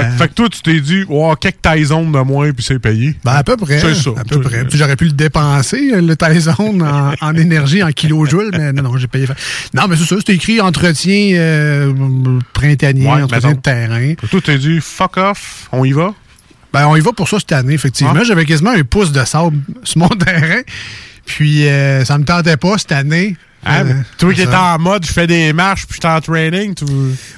Fait, 0.00 0.06
que- 0.06 0.12
fait 0.16 0.28
que 0.28 0.34
toi, 0.34 0.48
tu 0.48 0.60
t'es 0.62 0.80
dit, 0.80 1.04
oh, 1.08 1.34
quelques 1.40 1.62
Tyson 1.62 2.10
de 2.10 2.18
moins, 2.20 2.52
puis 2.52 2.64
c'est 2.64 2.78
payé. 2.78 3.14
Ben, 3.24 3.32
à 3.32 3.42
peu 3.44 3.56
près. 3.56 3.78
C'est 3.80 3.94
ça. 3.94 4.10
À 4.16 4.24
peu 4.24 4.40
près. 4.40 4.64
Puis 4.64 4.78
j'aurais 4.78 4.96
pu 4.96 5.04
le 5.06 5.12
dépenser, 5.12 5.90
euh, 5.94 6.00
le 6.00 6.16
Tyson, 6.16 6.80
en, 6.80 7.12
en 7.20 7.34
énergie, 7.34 7.82
en 7.82 7.90
kilojoules, 7.90 8.50
mais 8.52 8.72
non, 8.72 8.82
non, 8.82 8.96
j'ai 8.96 9.06
payé. 9.08 9.26
Non, 9.74 9.88
mais 9.88 9.96
c'est 9.96 10.04
ça, 10.04 10.16
c'était 10.18 10.34
écrit 10.34 10.60
entretien 10.60 11.32
euh, 11.36 11.92
printanier, 12.52 13.06
Ouais, 13.06 13.22
entretien 13.22 13.52
de 13.52 13.60
terrain. 13.60 14.14
Toi, 14.30 14.40
t'es 14.42 14.58
dit, 14.58 14.78
fuck 14.80 15.16
off, 15.16 15.68
on 15.72 15.84
y 15.84 15.92
va? 15.92 16.14
Ben, 16.72 16.86
on 16.88 16.96
y 16.96 17.00
va 17.00 17.12
pour 17.12 17.28
ça 17.28 17.38
cette 17.38 17.52
année, 17.52 17.74
effectivement. 17.74 18.12
Ah. 18.16 18.24
J'avais 18.24 18.44
quasiment 18.44 18.70
un 18.72 18.82
pouce 18.82 19.12
de 19.12 19.24
sable 19.24 19.56
sur 19.82 19.98
mon 20.00 20.08
terrain. 20.24 20.60
Puis, 21.24 21.66
euh, 21.66 22.04
ça 22.04 22.18
me 22.18 22.24
tentait 22.24 22.56
pas 22.56 22.76
cette 22.78 22.92
année. 22.92 23.36
Ah, 23.64 23.80
Euh, 23.80 23.94
toi 24.18 24.32
qui 24.32 24.42
étais 24.42 24.54
en 24.54 24.78
mode, 24.78 25.04
je 25.04 25.12
fais 25.12 25.26
des 25.26 25.52
marches, 25.52 25.86
puis 25.86 25.98
je 26.00 26.06
suis 26.06 26.14
en 26.16 26.20
training, 26.20 26.74
tu, 26.74 26.84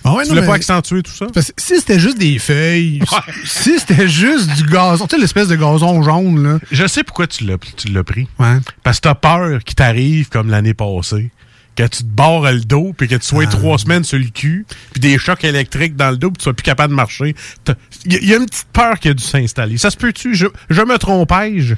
Ah 0.04 0.12
ouais, 0.14 0.25
tu 0.25 0.30
non, 0.34 0.40
mais- 0.42 0.46
pas 0.46 0.54
accentué 0.54 1.02
tout 1.02 1.10
ça? 1.12 1.26
Parce 1.32 1.46
que 1.46 1.52
si 1.56 1.76
c'était 1.78 1.98
juste 1.98 2.18
des 2.18 2.38
feuilles, 2.38 3.00
si 3.46 3.78
c'était 3.78 4.08
juste 4.08 4.50
du 4.56 4.64
gazon, 4.64 5.06
tu 5.06 5.16
sais, 5.16 5.20
l'espèce 5.20 5.48
de 5.48 5.56
gazon 5.56 6.02
jaune, 6.02 6.42
là. 6.42 6.58
Je 6.70 6.87
sais 6.87 7.02
pourquoi 7.02 7.26
tu 7.28 7.44
l'as, 7.44 7.56
pris. 8.04 8.28
Ouais. 8.38 8.58
Parce 8.82 8.98
que 8.98 9.08
t'as 9.08 9.14
peur 9.14 9.64
qu'il 9.64 9.75
t'arrive 9.75 10.28
comme 10.28 10.50
l'année 10.50 10.75
passée. 10.75 11.30
Que 11.76 11.84
tu 11.84 11.98
te 11.98 12.08
barres 12.08 12.50
le 12.52 12.60
dos, 12.60 12.92
puis 12.94 13.06
que 13.06 13.14
tu 13.14 13.25
sois 13.26 13.44
Ah. 13.46 13.50
trois 13.50 13.78
semaines 13.78 14.02
sur 14.04 14.18
le 14.18 14.25
cul, 14.26 14.66
puis 14.90 15.00
des 15.00 15.16
chocs 15.16 15.44
électriques 15.44 15.94
dans 15.96 16.10
le 16.10 16.16
dos, 16.16 16.30
puis 16.32 16.38
tu 16.38 16.42
sois 16.44 16.52
plus 16.54 16.64
capable 16.64 16.90
de 16.90 16.96
marcher. 16.96 17.37
Il 18.04 18.12
y, 18.12 18.16
a- 18.16 18.20
y 18.20 18.34
a 18.34 18.37
une 18.37 18.46
petite 18.46 18.66
peur 18.72 18.98
qui 18.98 19.08
a 19.08 19.14
dû 19.14 19.22
s'installer. 19.22 19.78
Ça 19.78 19.88
se 19.90 19.96
peut-tu? 19.96 20.34
Je, 20.34 20.46
je 20.68 20.82
me 20.82 20.98
trompais-je? 20.98 21.75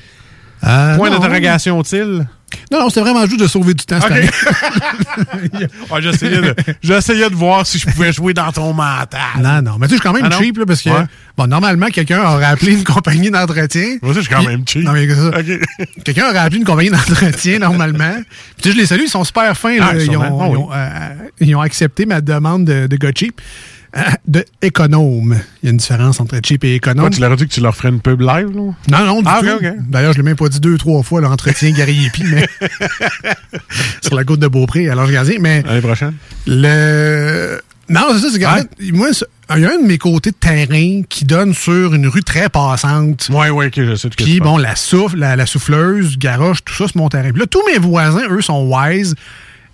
Euh, 0.64 0.97
Point 0.97 1.11
d'interrogation-t-il? 1.11 2.26
Non, 2.73 2.80
non, 2.80 2.88
c'était 2.88 3.00
vraiment 3.00 3.26
juste 3.26 3.40
de 3.40 3.47
sauver 3.47 3.75
du 3.75 3.85
temps 3.85 4.00
cette 4.00 4.11
Ok. 4.11 4.16
année. 4.16 4.30
Ouais, 5.90 6.02
j'essayais, 6.02 6.40
de, 6.40 6.54
j'essayais 6.83 7.28
de 7.30 7.35
voir 7.35 7.66
si 7.66 7.78
je 7.78 7.87
pouvais 7.87 8.12
jouer 8.12 8.33
dans 8.35 8.50
ton 8.52 8.73
mental. 8.73 9.21
Non, 9.40 9.61
non. 9.62 9.73
Mais 9.78 9.87
tu 9.87 9.95
sais, 9.95 9.97
je 9.99 10.00
suis 10.00 10.00
quand 10.00 10.12
même 10.12 10.28
Ah 10.30 10.37
cheap, 10.38 10.59
là, 10.59 10.66
parce 10.66 10.83
que, 10.83 10.90
Ouais. 10.90 11.04
bon, 11.37 11.47
normalement, 11.47 11.87
quelqu'un 11.88 12.23
aurait 12.23 12.45
appelé 12.45 12.73
une 12.75 12.85
compagnie 12.85 13.30
d'entretien. 13.30 13.99
Moi 14.02 14.11
aussi, 14.12 14.21
je 14.23 14.26
suis 14.26 14.35
quand 14.35 14.42
même 14.42 14.62
cheap. 14.66 14.83
Non, 14.85 14.92
mais 14.92 15.09
ça. 15.09 15.30
Quelqu'un 16.04 16.28
aurait 16.30 16.38
appelé 16.38 16.59
une 16.59 16.64
compagnie 16.64 16.90
d'entretien, 16.90 17.59
normalement. 17.59 18.14
Puis, 18.14 18.62
tu 18.62 18.69
sais, 18.69 18.75
je 18.75 18.80
les 18.80 18.87
salue, 18.87 19.02
ils 19.04 19.11
sont 19.11 19.25
super 19.25 19.57
fins, 19.57 19.76
là. 19.78 19.88
Ah, 19.90 19.95
ils, 19.95 20.02
sûrement. 20.02 20.38
ont, 20.38 20.40
Ah 20.42 20.47
ils 20.49 20.50
oui. 20.50 20.57
ont, 20.59 20.71
euh, 20.73 21.28
ils 21.40 21.54
ont 21.57 21.61
accepté 21.61 22.07
ma 22.07 22.21
demande 22.21 22.64
de, 22.64 22.87
de 22.87 22.97
gars 22.97 23.11
cheap. 23.14 23.40
Euh, 23.97 24.00
de 24.26 24.44
économe. 24.62 25.37
Il 25.62 25.66
y 25.66 25.68
a 25.68 25.73
une 25.73 25.78
différence 25.78 26.20
entre 26.20 26.37
cheap 26.44 26.62
et 26.64 26.76
économe. 26.76 27.11
Tu 27.11 27.20
leur 27.20 27.32
as 27.32 27.37
dit 27.37 27.49
que 27.49 27.52
tu 27.52 27.61
leur 27.61 27.75
ferais 27.75 27.88
une 27.88 28.00
pub 28.00 28.20
live, 28.20 28.49
là? 28.54 28.73
Non, 28.88 29.04
non, 29.06 29.20
du 29.20 29.26
Ah, 29.28 29.40
tout. 29.42 29.64
D'ailleurs, 29.88 30.12
je 30.12 30.18
l'ai 30.18 30.23
même 30.25 30.37
pas 30.37 30.49
dit 30.49 30.61
deux, 30.61 30.78
trois 30.78 31.02
fois, 31.02 31.20
l'entretien 31.20 31.70
Gariepi, 31.73 32.23
mais 32.30 32.47
sur 34.02 34.14
la 34.14 34.25
côte 34.25 34.40
de 34.40 34.47
Beaupré, 34.49 34.88
à 34.88 34.94
l'Ange 34.94 35.11
Gardien. 35.11 35.37
Mais 35.40 35.62
L'année 35.62 35.80
prochaine? 35.80 36.14
le. 36.47 37.61
Non, 37.88 38.02
c'est 38.12 38.20
ça, 38.20 38.28
c'est 38.32 38.38
qu'en 38.38 38.54
Ouais. 38.54 38.61
fait, 38.78 38.92
moi, 38.92 39.09
il 39.56 39.62
y 39.62 39.64
a 39.64 39.70
un 39.73 39.82
de 39.82 39.87
mes 39.87 39.99
côtés 39.99 40.30
de 40.30 40.37
terrain 40.37 41.02
qui 41.09 41.25
donne 41.25 41.52
sur 41.54 41.92
une 41.92 42.06
rue 42.06 42.23
très 42.23 42.49
passante. 42.49 43.28
Ouais, 43.32 43.50
ouais, 43.50 43.66
ok, 43.66 43.73
je 43.76 43.94
sais 43.97 44.09
de 44.09 44.14
Puis 44.14 44.38
bon, 44.38 44.56
la 44.59 44.76
souffle, 44.76 45.16
la, 45.18 45.35
la 45.35 45.44
souffleuse, 45.47 46.16
garoche, 46.16 46.59
tout 46.64 46.73
ça, 46.75 46.85
c'est 46.87 46.94
mon 46.94 47.09
terrain. 47.09 47.30
Puis 47.32 47.40
là, 47.40 47.47
tous 47.47 47.62
mes 47.66 47.78
voisins, 47.78 48.23
eux, 48.30 48.42
sont 48.42 48.64
wise. 48.73 49.16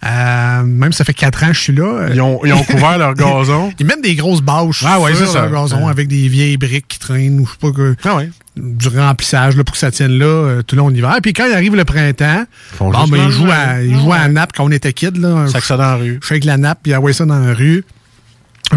Euh, 0.04 0.62
même 0.62 0.92
ça 0.92 1.04
fait 1.04 1.14
quatre 1.14 1.42
ans 1.42 1.48
que 1.48 1.54
je 1.54 1.60
suis 1.60 1.72
là. 1.74 2.08
Ils 2.12 2.20
ont, 2.20 2.40
ils 2.44 2.52
ont 2.52 2.62
couvert 2.70 2.98
leur 2.98 3.14
gazon. 3.14 3.72
Ils 3.80 3.86
mettent 3.86 4.02
des 4.02 4.14
grosses 4.14 4.42
bâches 4.42 4.84
Ah 4.86 5.00
ouais, 5.00 5.14
sur 5.14 5.26
ça. 5.26 5.46
leur 5.46 5.62
gazon 5.62 5.84
Ouais. 5.84 5.90
avec 5.90 6.06
des 6.08 6.28
vieilles 6.28 6.58
briques 6.58 6.86
qui 6.88 6.98
traînent 6.98 7.40
ou 7.40 7.46
je 7.46 7.52
sais 7.52 7.58
pas 7.60 7.72
que. 7.72 7.96
Ah 8.04 8.16
ouais. 8.16 8.30
Du 8.56 8.88
remplissage 8.88 9.56
là, 9.56 9.64
pour 9.64 9.72
que 9.72 9.78
ça 9.78 9.90
tienne 9.90 10.18
là 10.18 10.24
euh, 10.26 10.62
tout 10.62 10.76
le 10.76 10.82
long 10.82 10.90
de 10.90 10.94
l'hiver. 10.94 11.14
Puis 11.22 11.32
quand 11.32 11.46
il 11.46 11.52
arrive 11.54 11.74
le 11.76 11.84
printemps, 11.84 12.44
bon, 12.78 12.90
ben, 12.90 13.06
ils 13.06 13.10
l'enlever. 13.16 13.30
jouent 13.32 13.50
à, 13.50 13.82
ils 13.82 13.98
jouent 13.98 14.12
à 14.12 14.18
la 14.18 14.28
nappe 14.28 14.52
quand 14.54 14.64
on 14.64 14.70
était 14.70 14.92
kid. 14.92 15.16
Là, 15.16 15.46
Sac 15.48 15.64
ça 15.64 15.76
dans 15.76 15.82
la 15.84 15.96
rue. 15.96 16.18
Je 16.22 16.26
shake 16.26 16.44
la 16.44 16.56
nappe, 16.56 16.80
puis 16.82 16.92
ça 17.12 17.24
dans 17.24 17.38
la 17.38 17.54
rue. 17.54 17.84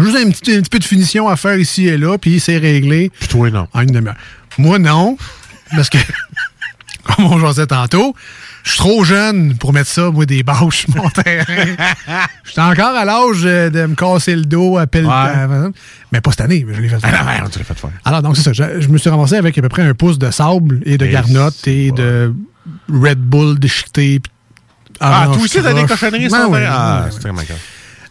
Juste 0.00 0.16
un 0.16 0.30
petit, 0.30 0.54
un 0.54 0.60
petit 0.60 0.70
peu 0.70 0.78
de 0.78 0.84
finition 0.84 1.28
à 1.28 1.36
faire 1.36 1.56
ici 1.58 1.86
et 1.88 1.96
là, 1.98 2.16
puis 2.18 2.40
c'est 2.40 2.58
réglé. 2.58 3.10
Puis 3.18 3.28
toi, 3.28 3.50
non. 3.50 3.66
En 3.72 3.80
une 3.80 3.90
demi-heure. 3.90 4.16
Moi, 4.58 4.78
non. 4.78 5.16
Parce 5.74 5.88
que, 5.90 5.98
comme 7.04 7.26
on 7.26 7.38
jasait 7.40 7.66
tantôt, 7.66 8.14
je 8.64 8.70
suis 8.70 8.78
trop 8.78 9.04
jeune 9.04 9.56
pour 9.56 9.72
mettre 9.72 9.88
ça, 9.88 10.10
moi, 10.10 10.26
des 10.26 10.42
bâches 10.42 10.86
sur 10.86 10.96
mon 10.96 11.08
terrain. 11.24 11.44
Je 12.44 12.50
suis 12.52 12.60
encore 12.60 12.94
à 12.96 13.04
l'âge 13.04 13.42
de 13.42 13.86
me 13.86 13.94
casser 13.94 14.36
le 14.36 14.42
dos 14.44 14.76
à 14.78 14.86
pelle. 14.86 15.06
Ouais. 15.06 15.12
à- 15.12 15.48
Mais 16.12 16.20
pas 16.20 16.30
cette 16.30 16.42
année, 16.42 16.64
mais 16.66 16.74
je 16.74 16.80
l'ai 16.80 16.88
fait 16.88 16.96
Ah 17.02 17.10
non, 17.12 17.24
merde, 17.24 17.50
tu 17.50 17.58
l'as 17.58 17.64
fait 17.64 17.78
faire. 17.78 17.90
Alors, 18.04 18.22
donc, 18.22 18.36
c'est 18.36 18.42
ça. 18.42 18.52
Je, 18.52 18.80
je 18.80 18.88
me 18.88 18.98
suis 18.98 19.08
ramassé 19.10 19.36
avec 19.36 19.56
à 19.56 19.62
peu 19.62 19.68
près 19.68 19.82
un 19.82 19.94
pouce 19.94 20.18
de 20.18 20.30
sable 20.30 20.80
et 20.84 20.98
de 20.98 21.06
Et 21.06 21.10
garnottes 21.10 21.66
et 21.66 21.90
de 21.92 22.34
Red 22.92 23.18
Bull 23.18 23.58
déchiqueté. 23.58 24.20
Ah, 25.00 25.28
toi 25.32 25.42
aussi, 25.42 25.62
t'as 25.62 25.72
des 25.72 25.84
cochonneries 25.86 26.28
Ben 26.28 26.30
sur 26.30 26.38
ton 26.46 26.52
oui, 26.52 26.60
terrain? 26.60 26.74
Ah, 26.78 27.00
ben 27.06 27.10
c'est 27.12 27.20
très 27.20 27.32
marquant. 27.32 27.54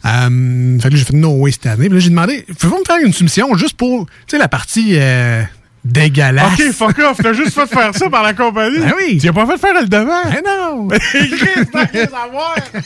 Euh, 0.05 0.79
fait 0.79 0.87
que 0.87 0.93
là, 0.93 0.97
j'ai 0.99 1.05
fait 1.05 1.15
no 1.15 1.31
way 1.33 1.51
cette 1.51 1.67
année. 1.67 1.85
Puis 1.89 1.93
là, 1.95 1.99
j'ai 1.99 2.09
demandé, 2.09 2.45
pouvez-vous 2.57 2.79
me 2.79 2.85
faire 2.85 2.97
une 3.05 3.13
soumission 3.13 3.53
juste 3.57 3.75
pour, 3.77 4.05
tu 4.05 4.11
sais, 4.31 4.37
la 4.37 4.47
partie 4.47 4.93
euh, 4.95 5.43
dégueulasse? 5.85 6.53
Ok, 6.59 6.71
fuck 6.73 6.99
off, 6.99 7.17
t'as 7.21 7.33
juste 7.33 7.53
fait 7.53 7.67
faire 7.67 7.95
ça 7.95 8.09
par 8.09 8.23
la 8.23 8.33
compagnie. 8.33 8.79
Ben 8.79 8.93
oui. 8.97 9.17
Tu 9.19 9.27
as 9.29 9.33
pas 9.33 9.45
fait 9.45 9.57
faire 9.57 9.81
le 9.81 9.87
devant. 9.87 10.23
Ben 10.25 10.41
non! 10.45 10.87
Chris, 10.89 11.65
t'as 11.71 11.85
rien 11.85 12.03
à 12.05 12.27
voir. 12.31 12.55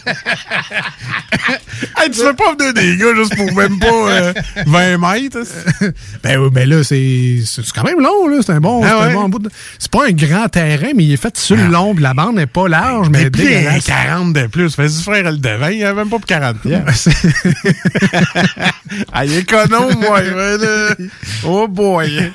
hey, 2.01 2.12
tu 2.12 2.19
fais 2.19 2.33
pas 2.33 2.55
venir 2.57 2.73
des 2.73 2.97
gars 2.97 3.13
juste 3.15 3.35
pour 3.35 3.51
même 3.53 3.79
pas 3.79 3.88
euh, 3.88 4.33
20 4.65 4.97
mètres. 4.97 5.39
ben 6.23 6.38
oui, 6.39 6.50
ben 6.51 6.69
là, 6.69 6.83
c'est 6.83 7.39
c'est 7.45 7.62
quand 7.73 7.83
même 7.83 8.00
long, 8.00 8.27
là. 8.27 8.38
C'est 8.45 8.51
un 8.53 8.59
bon, 8.59 8.83
Ah 8.85 9.07
ouais? 9.07 9.13
bon 9.13 9.29
bout 9.29 9.39
de- 9.39 9.50
C'est 9.79 9.91
pas 9.91 10.05
un 10.07 10.12
grand 10.12 10.47
terrain, 10.50 10.91
mais 10.95 11.03
il 11.03 11.13
est 11.13 11.17
fait 11.17 11.35
sur 11.38 11.55
le 11.55 11.67
long, 11.67 11.93
puis 11.93 12.03
la 12.03 12.13
bande 12.13 12.35
n'est 12.35 12.45
pas 12.45 12.67
large, 12.67 13.09
mais 13.09 13.29
puis, 13.29 13.43
dégueulasse. 13.43 13.85
40 13.85 14.33
de 14.33 14.47
plus. 14.47 14.75
Fais-y 14.75 15.01
frère 15.03 15.31
le 15.31 15.38
devant, 15.38 15.67
il 15.67 15.79
y 15.79 15.83
a 15.83 15.93
même 15.93 16.09
pas 16.09 16.17
pour 16.17 16.25
40 16.27 16.59
pièces. 16.62 17.09
ah, 19.12 19.25
il 19.25 19.33
est 19.33 19.39
économe, 19.39 19.95
moi. 20.00 20.19
Oh 21.45 21.67
boy. 21.67 22.31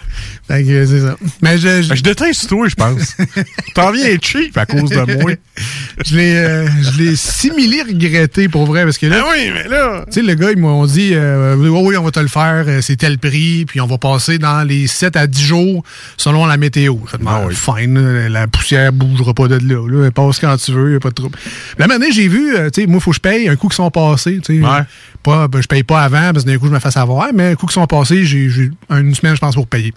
Fait 0.49 0.65
que 0.65 0.87
c'est 0.87 1.01
ça. 1.01 1.17
Mais 1.43 1.59
je, 1.59 1.83
je, 1.83 1.95
Je 1.95 2.03
déteste 2.03 2.49
toi, 2.49 2.67
je 2.69 2.75
pense. 2.75 3.17
T'en 3.75 3.93
viens 3.93 4.17
cheap 4.21 4.57
à 4.57 4.65
cause 4.65 4.89
de 4.89 5.23
moi. 5.23 5.33
je 6.07 6.17
l'ai 6.17 6.37
euh, 6.37 6.67
je 6.83 6.99
l'ai 7.03 7.17
simili 7.17 7.83
regretté 7.83 8.49
pour 8.49 8.65
vrai, 8.65 8.85
parce 8.85 8.97
que 8.97 9.07
là, 9.07 9.25
Ah 9.27 9.31
oui, 9.35 9.51
mais 9.53 9.69
là. 9.69 10.05
Tu 10.07 10.15
sais, 10.15 10.23
le 10.23 10.35
gars, 10.35 10.51
ils 10.51 10.57
m'ont 10.59 10.87
dit, 10.87 11.11
euh, 11.13 11.55
oui, 11.55 11.69
oui, 11.69 11.97
on 11.99 12.03
va 12.03 12.11
te 12.11 12.21
le 12.21 12.29
faire, 12.29 12.65
euh, 12.67 12.81
c'est 12.81 12.97
tel 12.97 13.19
prix, 13.19 13.67
puis 13.67 13.81
on 13.83 13.87
va 13.87 13.99
passer 13.99 14.39
dans 14.39 14.67
les 14.67 14.87
7 14.87 15.17
à 15.17 15.27
10 15.27 15.43
jours 15.43 15.85
selon 16.17 16.47
la 16.47 16.57
météo. 16.57 16.97
Je 17.13 17.17
Ah 17.27 17.43
oui. 17.47 17.55
fine, 17.55 18.01
là, 18.01 18.29
la 18.31 18.47
poussière 18.47 18.91
bougera 18.93 19.35
pas 19.35 19.49
de 19.49 19.57
là, 19.57 19.87
là. 19.87 20.11
Passe 20.11 20.39
quand 20.39 20.57
tu 20.57 20.73
veux, 20.73 20.93
y 20.95 20.97
a 20.97 21.01
pas 21.01 21.11
de 21.11 21.15
trouble. 21.15 21.39
La 21.77 21.85
année, 21.95 22.11
j'ai 22.11 22.29
vu, 22.29 22.57
euh, 22.57 22.71
tu 22.71 22.81
sais, 22.81 22.87
moi, 22.87 23.01
faut 23.01 23.11
que 23.11 23.17
je 23.17 23.21
paye 23.21 23.49
un 23.49 23.57
coup 23.57 23.69
qui 23.69 23.77
sont 23.77 23.91
passés, 23.91 24.41
tu 24.43 24.57
sais. 24.59 24.63
Ouais. 24.67 24.81
Pas, 25.23 25.47
ben, 25.49 25.61
je 25.61 25.67
paye 25.67 25.83
pas 25.83 26.03
avant, 26.03 26.33
parce 26.33 26.45
que 26.45 26.51
d'un 26.51 26.57
coup, 26.59 26.69
je 26.69 26.73
me 26.73 26.79
fasse 26.79 26.97
avoir, 26.97 27.29
mais 27.35 27.51
un 27.51 27.55
coup 27.55 27.67
qui 27.67 27.75
sont 27.75 27.87
passés, 27.87 28.25
j'ai 28.25 28.49
j'ai 28.49 28.71
une 28.91 29.15
semaine, 29.15 29.35
je 29.35 29.41
pense, 29.41 29.55
pour 29.55 29.67
payer. 29.67 29.93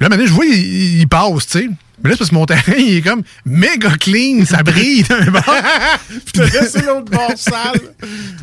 Là, 0.00 0.08
maintenant, 0.08 0.26
je 0.26 0.32
vois, 0.32 0.46
il, 0.46 1.00
il 1.00 1.08
passe, 1.08 1.46
tu 1.46 1.58
sais. 1.60 1.68
Mais 2.04 2.10
là, 2.10 2.14
c'est 2.14 2.18
parce 2.18 2.30
que 2.30 2.34
mon 2.36 2.46
terrain, 2.46 2.74
il 2.78 2.98
est 2.98 3.02
comme 3.02 3.22
méga 3.44 3.90
clean, 3.98 4.44
ça 4.44 4.62
brille 4.62 5.02
d'un 5.02 5.32
bord. 5.32 5.42
T'as 6.32 6.44
laissé 6.44 6.82
l'autre 6.86 7.10
bord 7.10 7.32
sale. 7.36 7.80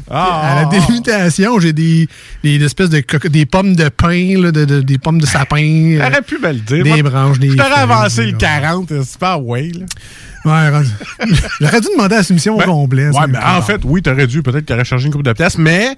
À 0.10 0.64
la 0.64 0.66
délimitation, 0.66 1.58
j'ai 1.62 1.72
des, 1.72 2.08
des 2.44 2.62
espèces 2.64 2.90
de 2.90 3.02
des 3.30 3.46
pommes 3.46 3.74
de 3.78 3.88
pain, 3.88 4.42
là, 4.42 4.52
de, 4.52 4.66
de- 4.66 4.82
des 4.82 4.98
pommes 4.98 5.20
de 5.22 5.26
sapin. 5.26 5.56
euh, 5.64 6.00
T'aurais 6.06 6.22
pu 6.22 6.38
me 6.38 6.50
le 6.50 6.60
dire. 6.60 6.84
Des 6.84 7.02
Moi, 7.02 7.10
branches, 7.10 7.40
des 7.40 7.56
t'aurais 7.56 7.72
avancé 7.80 8.26
le 8.26 8.34
40, 8.34 8.92
c'est 9.06 9.18
pas 9.18 9.38
ouais, 9.38 9.72
là. 9.74 9.86
Ouais, 10.44 10.70
rendu- 10.70 10.90
J'aurais 11.62 11.80
dû 11.82 11.88
demander 11.96 12.16
à 12.16 12.18
la 12.20 12.24
soumission 12.24 12.58
Ben, 12.58 12.66
complète. 12.66 13.14
Ouais, 13.14 13.28
mais 13.30 13.40
en 13.40 13.62
fait, 13.62 13.80
oui, 13.86 14.02
t'aurais 14.02 14.28
dû. 14.28 14.44
Peut-être 14.44 14.66
qu'il 14.66 14.76
aurait 14.76 14.84
chargé 14.86 15.06
une 15.08 15.14
coupe 15.14 15.24
de 15.24 15.32
pièces, 15.34 15.58
mais 15.58 15.96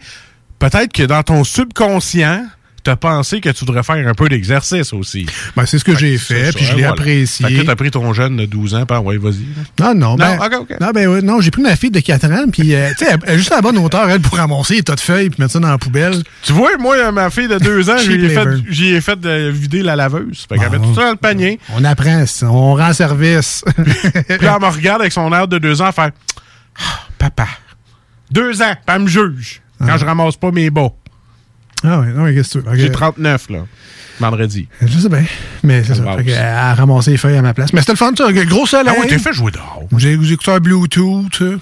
peut-être 0.60 0.94
que 0.94 1.04
dans 1.04 1.24
ton 1.24 1.44
subconscient, 1.44 2.46
t'as 2.88 2.96
pensé 2.96 3.42
que 3.42 3.50
tu 3.50 3.66
devrais 3.66 3.84
faire 3.84 4.08
un 4.08 4.14
peu 4.14 4.30
d'exercice 4.30 4.94
aussi. 4.94 5.26
Ben, 5.58 5.66
c'est 5.66 5.78
ce 5.78 5.84
que 5.84 5.94
j'ai 5.94 6.18
fait, 6.18 6.56
puis 6.56 6.64
je 6.64 6.74
l'ai 6.74 6.86
apprécié. 6.86 7.46
Fait 7.46 7.54
que 7.54 7.62
t'as 7.64 7.76
pris 7.76 7.92
ton 7.92 8.14
jeune 8.14 8.38
de 8.38 8.46
12 8.46 8.76
ans, 8.76 8.86
puis 8.86 8.98
ouais, 8.98 9.18
vas-y. 9.18 9.46
Non, 9.78 9.94
non, 9.94 10.16
ben, 10.16 10.38
Non, 10.80 10.92
ben, 10.94 11.08
ouais, 11.10 11.22
non, 11.22 11.42
j'ai 11.42 11.52
pris 11.52 11.62
ma 11.62 11.76
fille 11.76 11.92
de 11.92 12.00
4 12.00 12.32
ans, 12.32 12.46
puis, 12.50 12.74
euh, 12.74 12.90
tu 12.98 13.06
sais, 13.06 13.18
juste 13.36 13.52
à 13.52 13.58
la 13.58 13.62
bonne 13.62 13.78
hauteur, 13.78 14.10
elle, 14.10 14.22
pour 14.22 14.38
ramasser 14.38 14.76
les 14.76 14.84
tas 14.84 14.96
de 14.96 15.02
feuilles, 15.02 15.30
puis 15.30 15.42
mettre 15.42 15.52
ça 15.52 15.60
dans 15.60 15.68
la 15.68 15.78
poubelle. 15.78 16.24
Tu 16.44 16.54
vois, 16.54 16.78
moi, 16.78 17.12
ma 17.12 17.30
fille 17.30 17.50
de 17.50 17.58
2 17.58 17.90
ans, 17.90 17.98
j'y 18.06 18.14
ai 18.14 18.30
fait, 18.30 18.96
ai 18.96 19.02
fait 19.02 19.20
de 19.20 19.50
vider 19.50 19.84
la 19.84 19.98
laveuse. 19.98 20.46
Fait 20.48 20.58
qu'elle 20.58 20.70
met 20.72 20.80
tout 20.80 20.96
ça 20.96 21.02
dans 21.02 21.12
le 21.12 21.18
panier. 21.18 21.60
On 21.76 21.84
apprend, 21.84 22.26
ça, 22.26 22.50
on 22.50 22.76
rend 22.76 22.94
service. 22.94 23.66
Puis 23.76 23.84
là, 24.46 24.58
elle 24.62 24.66
me 24.66 24.74
regarde 24.74 25.02
avec 25.02 25.12
son 25.12 25.30
air 25.34 25.50
de 25.50 25.58
2 25.58 25.82
ans, 25.82 25.92
fait 25.92 26.14
Ah, 26.80 27.02
Papa, 27.18 27.48
2 28.32 28.62
ans, 28.62 28.76
elle 28.88 29.02
me 29.02 29.08
juge 29.08 29.62
quand 29.86 29.98
je 29.98 30.06
ramasse 30.06 30.38
pas 30.38 30.52
mes 30.52 30.70
bas. 30.70 30.94
Ah 31.84 32.00
ouais, 32.00 32.08
non, 32.08 32.24
mais 32.24 32.34
qu'est-ce 32.34 32.58
que 32.58 32.64
tu 32.64 32.70
veux? 32.70 32.76
J'ai 32.78 32.88
Ok. 32.88 32.92
39, 32.94 33.50
là, 33.50 33.60
vendredi. 34.20 34.68
Je 34.82 34.98
sais 35.00 35.10
bien, 35.10 35.24
mais 35.64 35.84
c'est 35.84 35.96
ça. 35.96 36.04
ramasse. 36.04 36.18
Fait 36.18 36.24
qu'elle 36.26 36.38
a 36.44 36.74
ramassé 36.74 37.12
les 37.12 37.18
feuilles 37.18 37.38
à 37.38 37.42
ma 37.42 37.54
place. 37.54 37.72
Mais 37.74 37.82
c'était 37.82 37.94
le 37.94 37.98
fun, 37.98 38.12
ça. 38.18 38.32
Gros 38.46 38.66
soleil. 38.66 38.94
Ah 38.96 39.00
ouais, 39.00 39.08
t'es 39.08 39.20
fait 39.20 39.34
jouer 39.34 39.52
dehors. 39.52 39.84
J'ai 39.98 40.18
des 40.18 40.34
écouteurs 40.34 40.60
Bluetooth. 40.60 41.60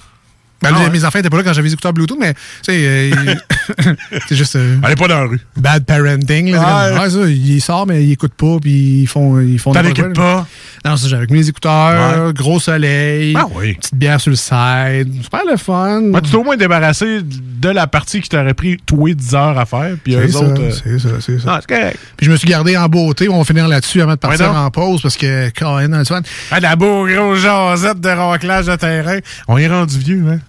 Ben, 0.62 0.70
Ah 0.74 0.78
ouais. 0.84 0.90
Mes 0.90 1.04
enfants 1.04 1.18
n'étaient 1.18 1.28
pas 1.28 1.36
là 1.36 1.42
quand 1.42 1.52
j'avais 1.52 1.68
les 1.68 1.74
écouteurs 1.74 1.92
Bluetooth, 1.92 2.16
mais 2.18 2.32
tu 2.32 2.40
sais, 2.62 2.78
euh, 3.12 3.34
c'est 4.26 4.34
juste 4.36 4.56
euh, 4.56 4.78
Elle 4.86 4.92
est 4.92 4.96
pas 4.96 5.06
dans 5.06 5.18
la 5.20 5.26
rue. 5.26 5.38
bad 5.54 5.84
parenting. 5.84 6.50
Là, 6.50 6.58
C'est 6.58 6.64
Ouais. 6.94 6.96
comme, 6.96 7.04
ouais, 7.04 7.26
ça, 7.26 7.30
il 7.30 7.60
sort, 7.60 7.86
mais 7.86 8.02
il 8.02 8.12
écoute 8.12 8.32
pas, 8.32 8.56
puis 8.58 9.02
ils 9.02 9.06
font, 9.06 9.38
ils 9.38 9.58
font 9.58 9.72
T'en 9.74 9.84
écoutes 9.84 10.14
pas? 10.14 10.46
Non, 10.82 10.96
c'est 10.96 11.10
ça, 11.10 11.16
avec 11.16 11.30
mes 11.30 11.46
écouteurs, 11.46 12.32
gros 12.32 12.58
soleil, 12.58 13.34
Ah 13.38 13.44
oui. 13.54 13.74
petite 13.74 13.96
bière 13.96 14.18
sur 14.18 14.30
le 14.30 14.36
side, 14.36 15.22
super 15.22 15.40
le 15.46 15.58
fun. 15.58 16.00
Ouais, 16.04 16.22
tu 16.22 16.30
t'es 16.30 16.36
au 16.38 16.42
moins 16.44 16.56
débarrassé 16.56 17.20
de 17.70 17.74
la 17.76 17.86
partie 17.86 18.20
qui 18.20 18.28
t'aurait 18.28 18.54
pris 18.54 18.76
toi 18.84 19.12
10 19.12 19.34
heures 19.34 19.58
à 19.58 19.66
faire, 19.66 19.96
puis 20.02 20.14
eux 20.14 20.28
ça, 20.28 20.38
autres. 20.40 20.60
euh, 20.62 20.70
c'est 20.70 20.98
ça, 20.98 21.08
c'est 21.20 21.38
ça. 21.40 21.54
Ah, 21.54 21.58
c'est 21.60 21.74
correct. 21.76 21.98
Puis 22.16 22.26
je 22.26 22.30
me 22.30 22.36
suis 22.36 22.48
gardé 22.48 22.76
en 22.76 22.88
beauté, 22.88 23.28
on 23.28 23.38
va 23.38 23.44
finir 23.44 23.68
là-dessus 23.68 24.00
avant 24.02 24.12
de 24.14 24.18
partir 24.18 24.50
Ouais, 24.50 24.56
en 24.56 24.70
pause, 24.70 25.02
parce 25.02 25.16
que, 25.16 25.48
quand 25.50 25.78
le 25.78 26.04
fun. 26.04 26.20
Ah, 26.50 26.60
la 26.60 26.76
beau 26.76 27.06
gros 27.06 27.34
jasette 27.36 28.00
de 28.00 28.08
raclage 28.08 28.66
de 28.66 28.76
terrain. 28.76 29.18
On 29.48 29.56
est 29.58 29.68
rendu 29.68 29.98
vieux, 29.98 30.24
hein? 30.30 30.40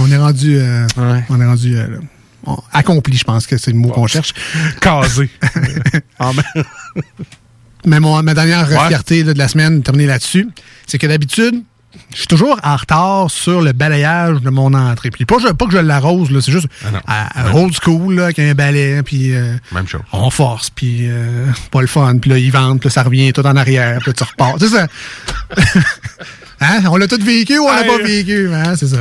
On 0.00 0.10
est 0.10 0.16
rendu, 0.16 0.56
euh, 0.58 0.86
on 1.28 1.40
est 1.40 1.46
rendu 1.46 1.76
euh. 1.76 1.86
On- 2.46 2.56
accompli, 2.72 3.16
je 3.16 3.24
pense 3.24 3.46
que 3.46 3.56
c'est 3.56 3.72
le 3.72 3.78
mot 3.78 3.88
qu'on 3.88 4.06
cherche. 4.06 4.32
Casé. 4.80 5.28
Ah, 6.20 6.30
ben. 6.34 6.62
Mais 7.86 8.00
mon, 8.00 8.20
ma 8.22 8.34
dernière 8.34 8.68
Ouais. 8.68 8.88
fierté 8.88 9.22
là, 9.22 9.32
de 9.34 9.38
la 9.38 9.48
semaine, 9.48 9.82
terminée 9.82 10.06
là-dessus, 10.06 10.48
c'est 10.86 10.98
que 10.98 11.06
d'habitude, 11.06 11.62
je 12.12 12.18
suis 12.18 12.26
toujours 12.26 12.58
en 12.62 12.76
retard 12.76 13.30
sur 13.30 13.60
le 13.60 13.72
balayage 13.72 14.40
de 14.40 14.50
mon 14.50 14.72
entrée. 14.74 15.10
Puis 15.10 15.24
pas, 15.24 15.36
que 15.38 15.72
je 15.72 15.78
l'arrose, 15.78 16.28
c'est 16.40 16.52
juste 16.52 16.68
à- 17.06 17.48
à 17.48 17.54
old 17.54 17.74
school, 17.82 18.14
là, 18.16 18.24
avec 18.24 18.38
un 18.38 18.54
balai, 18.54 19.02
puis 19.02 19.34
euh, 19.34 19.54
Même 19.72 19.86
chose. 19.86 20.00
on 20.12 20.30
force, 20.30 20.70
puis 20.70 21.06
euh, 21.08 21.46
pas 21.70 21.80
le 21.80 21.86
fun, 21.86 22.16
puis 22.18 22.30
là, 22.30 22.38
ils 22.38 22.50
vendent, 22.50 22.80
puis 22.80 22.88
là, 22.88 22.92
ça 22.92 23.02
revient 23.02 23.32
tout 23.32 23.46
en 23.46 23.56
arrière, 23.56 23.98
puis 24.00 24.08
là, 24.08 24.12
tu 24.14 24.24
repars. 24.24 24.54
C'est 24.58 24.68
ça. 24.68 24.86
hein? 26.60 26.80
On 26.90 26.96
l'a 26.96 27.06
tout 27.06 27.22
vécu 27.22 27.58
ou 27.58 27.64
on 27.64 27.72
l'a 27.72 27.84
pas 27.84 27.98
vécu? 27.98 28.50
Hein? 28.52 28.74
C'est 28.76 28.88
ça. 28.88 28.98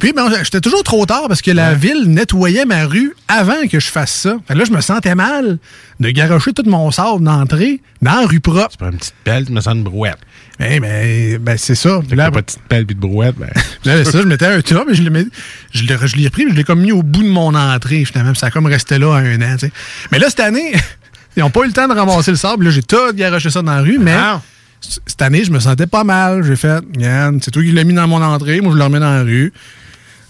Puis, 0.00 0.12
ben, 0.12 0.28
j'étais 0.42 0.60
toujours 0.60 0.82
trop 0.82 1.06
tard 1.06 1.24
parce 1.28 1.42
que 1.42 1.50
la 1.50 1.74
ville 1.74 2.04
nettoyait 2.08 2.64
ma 2.64 2.86
rue 2.86 3.14
avant 3.28 3.66
que 3.70 3.78
je 3.78 3.86
fasse 3.88 4.10
ça. 4.12 4.36
Fait 4.48 4.54
que 4.54 4.58
là, 4.58 4.64
je 4.64 4.72
me 4.72 4.80
sentais 4.80 5.14
mal 5.14 5.58
de 6.00 6.10
garocher 6.10 6.52
tout 6.52 6.62
mon 6.66 6.90
sable 6.90 7.22
d'entrée 7.22 7.80
dans 8.02 8.20
la 8.22 8.26
rue 8.26 8.40
propre. 8.40 8.70
Tu 8.70 8.76
prends 8.78 8.90
une 8.90 8.98
petite 8.98 9.14
pelle, 9.24 9.44
tu 9.46 9.52
me 9.52 9.60
sens 9.60 9.74
une 9.74 9.82
brouette. 9.84 10.18
Eh 10.58 10.80
ben, 10.80 11.38
ben, 11.38 11.56
c'est 11.58 11.74
ça. 11.74 12.00
T'as 12.08 12.16
Là, 12.16 12.30
pas 12.30 12.40
de 12.40 12.46
petite 12.46 12.62
pelle 12.68 12.86
puis 12.86 12.94
de 12.96 13.00
brouette, 13.00 13.36
ben. 13.36 13.50
là, 13.84 14.04
ça, 14.04 14.20
je 14.22 14.26
mettais 14.26 14.46
un 14.46 14.60
tas, 14.62 14.84
mais 14.86 14.94
je 14.94 15.02
l'ai, 15.02 15.26
je 15.72 15.82
l'ai, 15.84 15.96
je 16.02 16.16
l'ai 16.16 16.24
repris, 16.26 16.44
puis 16.44 16.52
je 16.52 16.56
l'ai 16.56 16.64
comme 16.64 16.80
mis 16.80 16.92
au 16.92 17.02
bout 17.02 17.22
de 17.22 17.28
mon 17.28 17.54
entrée, 17.54 18.04
finalement. 18.04 18.34
ça 18.34 18.46
a 18.46 18.50
comme 18.50 18.66
resté 18.66 18.98
là 18.98 19.12
un 19.14 19.40
an, 19.42 19.52
tu 19.58 19.66
sais. 19.66 19.72
Mais 20.12 20.18
là, 20.18 20.26
cette 20.30 20.40
année, 20.40 20.72
ils 21.36 21.40
n'ont 21.40 21.50
pas 21.50 21.60
eu 21.62 21.66
le 21.66 21.72
temps 21.72 21.88
de 21.88 21.94
ramasser 21.94 22.30
le 22.30 22.36
sable. 22.38 22.64
Là, 22.64 22.70
j'ai 22.70 22.82
tout 22.82 23.12
garoché 23.14 23.50
ça 23.50 23.60
dans 23.62 23.74
la 23.74 23.82
rue, 23.82 23.98
mais 23.98 24.14
Ah. 24.14 24.40
cette 24.80 25.20
année, 25.22 25.44
je 25.44 25.50
me 25.50 25.60
sentais 25.60 25.86
pas 25.86 26.04
mal. 26.04 26.42
J'ai 26.42 26.56
fait, 26.56 26.82
c'est 27.42 27.50
toi 27.50 27.62
qui 27.62 27.72
l'as 27.72 27.84
mis 27.84 27.94
dans 27.94 28.08
mon 28.08 28.22
entrée, 28.22 28.60
moi, 28.62 28.72
je 28.72 28.78
le 28.78 28.84
remets 28.84 29.00
dans 29.00 29.14
la 29.14 29.22
rue. 29.22 29.52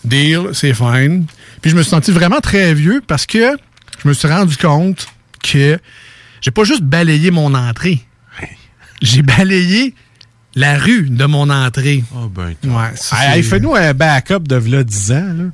Deal, 0.05 0.51
c'est 0.53 0.75
fine. 0.75 1.27
Puis 1.61 1.71
je 1.71 1.77
me 1.77 1.83
suis 1.83 1.91
senti 1.91 2.11
vraiment 2.11 2.41
très 2.41 2.75
vieux 2.75 3.03
parce 3.07 3.27
que 3.27 3.57
je 4.03 4.09
me 4.09 4.15
suis 4.15 4.29
rendu 4.29 4.57
compte 4.57 5.07
que 5.43 5.79
j'ai 6.41 6.51
pas 6.51 6.65
juste 6.65 6.83
balayé 6.83 7.31
mon 7.31 7.55
entrée. 7.55 8.01
J'ai 9.03 9.23
balayé 9.23 9.95
la 10.55 10.79
rue 10.79 11.09
de 11.09 11.25
mon 11.27 11.49
entrée. 11.51 12.03
Oh, 12.15 12.29
ben, 12.29 12.55
Ouais, 12.65 12.91
Hey, 13.13 13.43
fais-nous 13.43 13.75
un 13.75 13.95
backup 13.95 14.41
de 14.41 14.57
v'là 14.57 14.85
10 14.85 15.13
ans, 15.13 15.15
là. 15.37 15.45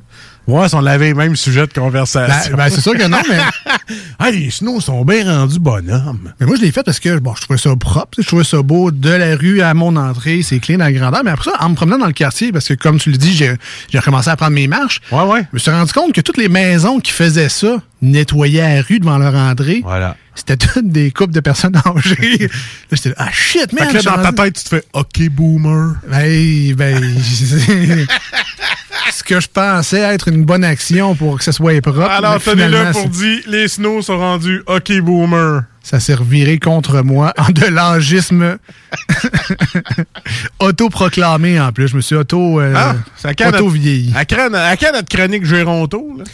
Ouais, 0.46 0.68
si 0.68 0.74
on 0.76 0.86
avait 0.86 1.12
même 1.12 1.34
sujet 1.34 1.66
de 1.66 1.72
conversation. 1.72 2.52
Ben, 2.52 2.56
ben, 2.56 2.70
c'est 2.70 2.80
sûr 2.80 2.96
que 2.96 3.06
non, 3.06 3.18
mais. 3.28 3.38
ah, 4.18 4.30
les 4.30 4.50
snows 4.50 4.80
sont 4.80 5.04
bien 5.04 5.24
rendus 5.24 5.58
bonhommes. 5.58 6.32
Mais 6.38 6.46
moi, 6.46 6.56
je 6.56 6.62
l'ai 6.62 6.70
fait 6.70 6.84
parce 6.84 7.00
que 7.00 7.18
bon, 7.18 7.34
je 7.34 7.42
trouvais 7.42 7.58
ça 7.58 7.74
propre, 7.74 8.18
je 8.18 8.26
trouvais 8.26 8.44
ça 8.44 8.62
beau 8.62 8.92
de 8.92 9.10
la 9.10 9.34
rue 9.34 9.60
à 9.60 9.74
mon 9.74 9.96
entrée, 9.96 10.42
c'est 10.42 10.60
clean 10.60 10.80
à 10.80 10.90
la 10.90 10.92
grandeur. 10.92 11.22
Mais 11.24 11.32
après 11.32 11.50
ça, 11.50 11.56
en 11.60 11.70
me 11.70 11.74
promenant 11.74 11.98
dans 11.98 12.06
le 12.06 12.12
quartier, 12.12 12.52
parce 12.52 12.68
que 12.68 12.74
comme 12.74 12.98
tu 12.98 13.10
le 13.10 13.16
dis, 13.16 13.34
j'ai 13.34 13.54
j'ai 13.90 13.98
recommencé 13.98 14.30
à 14.30 14.36
prendre 14.36 14.52
mes 14.52 14.68
marches. 14.68 15.00
Ouais, 15.10 15.24
ouais. 15.24 15.42
Je 15.52 15.56
me 15.56 15.58
suis 15.58 15.70
rendu 15.70 15.92
compte 15.92 16.12
que 16.12 16.20
toutes 16.20 16.38
les 16.38 16.48
maisons 16.48 17.00
qui 17.00 17.10
faisaient 17.10 17.48
ça 17.48 17.78
nettoyaient 18.02 18.76
la 18.76 18.82
rue 18.82 18.98
devant 19.00 19.18
leur 19.18 19.34
entrée. 19.34 19.80
Voilà. 19.84 20.16
C'était 20.34 20.56
toutes 20.58 20.88
des 20.90 21.10
couples 21.10 21.32
de 21.32 21.40
personnes 21.40 21.76
âgées. 21.76 22.38
là, 22.48 22.48
j'étais 22.92 23.08
là, 23.10 23.14
ah 23.18 23.30
shit, 23.32 23.72
man! 23.72 23.88
Fait 23.88 23.98
que 23.98 24.04
là, 24.04 24.16
dans 24.16 24.22
ta 24.22 24.32
tête, 24.44 24.54
tu 24.56 24.64
te 24.64 24.68
fais 24.68 24.84
OK, 24.92 25.28
boomer. 25.30 25.94
Ben, 26.10 26.74
ben, 26.74 27.02
ce 29.12 29.22
que 29.22 29.40
je 29.40 29.48
pensais 29.48 30.00
être 30.00 30.28
une 30.28 30.44
bonne 30.44 30.64
action 30.64 31.14
pour 31.14 31.38
que 31.38 31.44
ça 31.44 31.52
soit 31.52 31.80
propre. 31.80 32.02
Alors, 32.02 32.40
tenez-le 32.42 32.92
pour 32.92 33.08
dire, 33.08 33.40
les 33.46 33.66
snows 33.68 34.02
sont 34.02 34.18
rendus 34.18 34.62
OK, 34.66 34.92
boomer. 35.00 35.62
ça 35.82 36.00
s'est 36.00 36.14
reviré 36.14 36.58
contre 36.58 37.00
moi 37.02 37.32
en 37.38 37.50
de 37.50 37.66
l'angisme 37.66 38.58
autoproclamé 40.58 41.58
en 41.60 41.72
plus. 41.72 41.88
Je 41.88 41.96
me 41.96 42.00
suis 42.00 42.14
auto, 42.16 42.60
euh, 42.60 42.74
Ah, 42.76 42.94
auto 43.24 43.44
notre- 43.44 43.68
vieilli. 43.70 44.12
À 44.14 44.24
quand, 44.24 44.52
à 44.52 44.76
notre 44.92 45.08
chronique 45.08 45.44
Géronto, 45.46 46.16
là? 46.18 46.24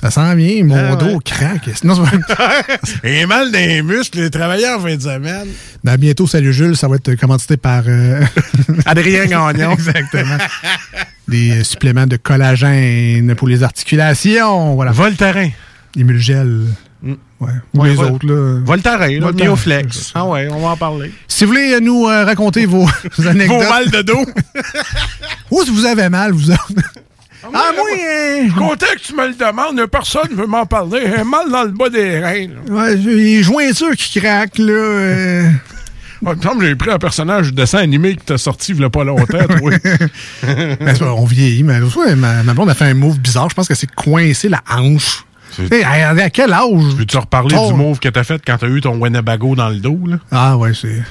Ça 0.00 0.10
sent 0.10 0.34
bien, 0.36 0.62
mon 0.64 0.76
Ah, 0.76 0.96
dos 0.96 1.06
ouais. 1.06 1.18
craque. 1.24 1.82
Non, 1.82 1.94
c'est 1.94 2.34
pas- 2.36 2.62
Et 3.04 3.24
mal 3.24 3.50
dans 3.50 3.58
les 3.58 3.80
muscles, 3.82 4.20
les 4.20 4.30
travailleurs 4.30 4.78
en 4.78 4.82
fin 4.82 4.94
de 4.96 5.00
semaine. 5.00 5.48
Ben, 5.84 5.96
bientôt, 5.96 6.26
salut 6.26 6.52
Jules, 6.52 6.76
ça 6.76 6.86
va 6.86 6.96
être 6.96 7.14
commandité 7.14 7.56
par 7.56 7.82
euh, 7.86 8.20
Adrien 8.86 9.24
Gagnon. 9.24 9.70
Exactement. 9.72 10.36
Des 11.28 11.64
suppléments 11.64 12.06
de 12.06 12.16
collagène 12.16 13.34
pour 13.34 13.48
les 13.48 13.62
articulations. 13.62 14.74
Voilà. 14.74 14.92
Voltaren. 14.92 15.50
Emulgel. 15.98 16.66
Ouais. 17.02 17.48
Ou 17.74 17.80
Ouais, 17.80 17.88
les 17.90 17.94
Vol- 17.94 18.12
autres, 18.12 18.26
là. 18.26 18.60
Voltaren, 18.64 19.18
là. 19.20 19.32
Mioflex. 19.32 20.12
Ah 20.14 20.26
ouais, 20.26 20.48
on 20.50 20.60
va 20.60 20.68
en 20.68 20.76
parler. 20.76 21.10
Si 21.26 21.44
vous 21.44 21.52
voulez 21.52 21.78
nous 21.80 22.06
euh, 22.06 22.24
raconter 22.24 22.66
vos 22.66 22.86
anecdotes. 23.26 23.62
Vos 23.62 23.68
mal 23.70 23.90
de 23.90 24.02
dos. 24.02 24.26
Ou 25.50 25.62
si 25.64 25.70
vous 25.70 25.84
avez 25.86 26.08
mal, 26.10 26.32
vous 26.32 26.50
autres. 26.50 26.72
Ah, 27.54 27.70
moi, 27.74 27.84
euh, 27.92 28.36
Je 28.38 28.42
suis 28.50 28.52
content 28.52 28.86
que 28.94 29.00
tu 29.00 29.14
me 29.14 29.26
le 29.28 29.34
demandes. 29.34 29.86
Personne 29.90 30.28
ne 30.30 30.36
veut 30.36 30.46
m'en 30.46 30.66
parler. 30.66 31.00
J'ai 31.16 31.24
mal 31.24 31.50
dans 31.50 31.64
le 31.64 31.70
bas 31.70 31.88
des 31.88 32.20
reins. 32.20 32.48
là. 32.48 32.72
Ouais, 32.74 32.98
j'ai 33.02 33.14
les 33.14 33.42
jointures 33.42 33.96
qui 33.96 34.20
craquent, 34.20 34.58
là. 34.58 34.72
euh. 34.72 35.50
Ouais, 36.22 36.32
il 36.32 36.38
me 36.38 36.42
semble 36.42 36.60
que 36.62 36.66
j'ai 36.68 36.74
pris 36.76 36.90
un 36.90 36.98
personnage 36.98 37.50
de 37.50 37.56
dessin 37.56 37.78
animé 37.78 38.16
qui 38.16 38.24
t'a 38.24 38.38
sorti 38.38 38.72
il 38.72 38.80
y 38.80 38.84
a 38.84 38.90
pas 38.90 39.04
longtemps, 39.04 39.26
toi. 39.46 39.70
Ben, 40.42 40.78
c'est 40.80 40.98
pas- 40.98 41.12
on 41.12 41.24
vieillit, 41.26 41.62
mais 41.62 41.78
fois, 41.80 42.14
ma, 42.16 42.42
ma 42.42 42.54
blonde 42.54 42.70
a 42.70 42.74
fait 42.74 42.86
un 42.86 42.94
move 42.94 43.18
bizarre. 43.18 43.48
Je 43.50 43.54
pense 43.54 43.68
que 43.68 43.74
c'est 43.74 43.90
coincé 43.94 44.48
la 44.48 44.62
hanche. 44.70 45.24
À, 45.84 46.08
à 46.10 46.30
quel 46.30 46.52
âge? 46.52 46.96
Peux-tu 46.98 47.16
reparler 47.16 47.56
du 47.68 47.74
move 47.74 47.98
que 47.98 48.08
t'as 48.08 48.24
fait 48.24 48.42
quand 48.46 48.56
t'as 48.58 48.66
eu 48.68 48.80
ton 48.80 48.96
Winnebago 49.00 49.54
dans 49.54 49.68
le 49.68 49.76
dos, 49.76 49.98
là? 50.06 50.16
Ah, 50.30 50.56
ouais, 50.56 50.72
c'est. 50.74 51.02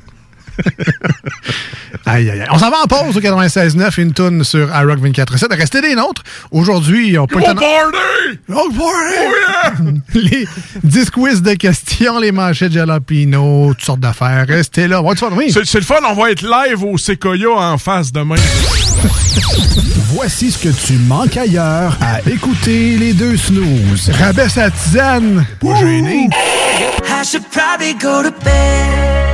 Aïe, 2.07 2.29
aïe, 2.29 2.41
aïe. 2.43 2.49
On 2.51 2.59
s'en 2.59 2.71
va 2.71 2.83
en 2.83 2.87
pause 2.87 3.17
au 3.17 3.21
96.9, 3.21 4.01
une 4.01 4.13
tourne 4.13 4.45
sur 4.45 4.69
iRock 4.69 4.99
24.7. 4.99 5.57
Restez 5.57 5.81
des 5.81 5.95
nôtres. 5.95 6.23
Aujourd'hui, 6.51 7.19
on 7.19 7.27
peut... 7.27 7.39
Gros 7.39 7.55
party! 7.55 8.39
Gros 8.49 8.69
party! 8.71 10.01
les 10.15 10.47
10 10.83 11.11
quiz 11.11 11.43
de 11.43 11.55
questions, 11.55 12.19
les 12.19 12.33
manchettes 12.33 12.73
jalapino, 12.73 13.73
toutes 13.73 13.85
sortes 13.85 14.01
d'affaires. 14.01 14.45
Restez 14.47 14.87
là. 14.87 15.03
On 15.03 15.15
c'est 15.15 15.75
le 15.75 15.81
fun, 15.83 15.97
on 16.07 16.15
va 16.15 16.31
être 16.31 16.43
live 16.43 16.85
au 16.85 16.99
Sequoia 16.99 17.73
en 17.73 17.79
face 17.79 18.13
demain. 18.13 18.37
Voici 20.13 20.51
ce 20.51 20.59
que 20.59 20.69
tu 20.69 20.95
manques 20.95 21.37
ailleurs 21.37 21.97
à 22.01 22.21
écouter 22.29 22.97
les 22.99 23.13
deux 23.13 23.37
snooze. 23.37 24.11
Rabaisse 24.11 24.59
à 24.59 24.71
tisane. 24.71 25.45
Pas 25.61 25.75
gêné. 25.77 26.29
I 27.07 27.25
should 27.25 27.45
probably 27.51 27.95
go 27.95 28.23
to 28.23 28.31
bed. 28.45 29.34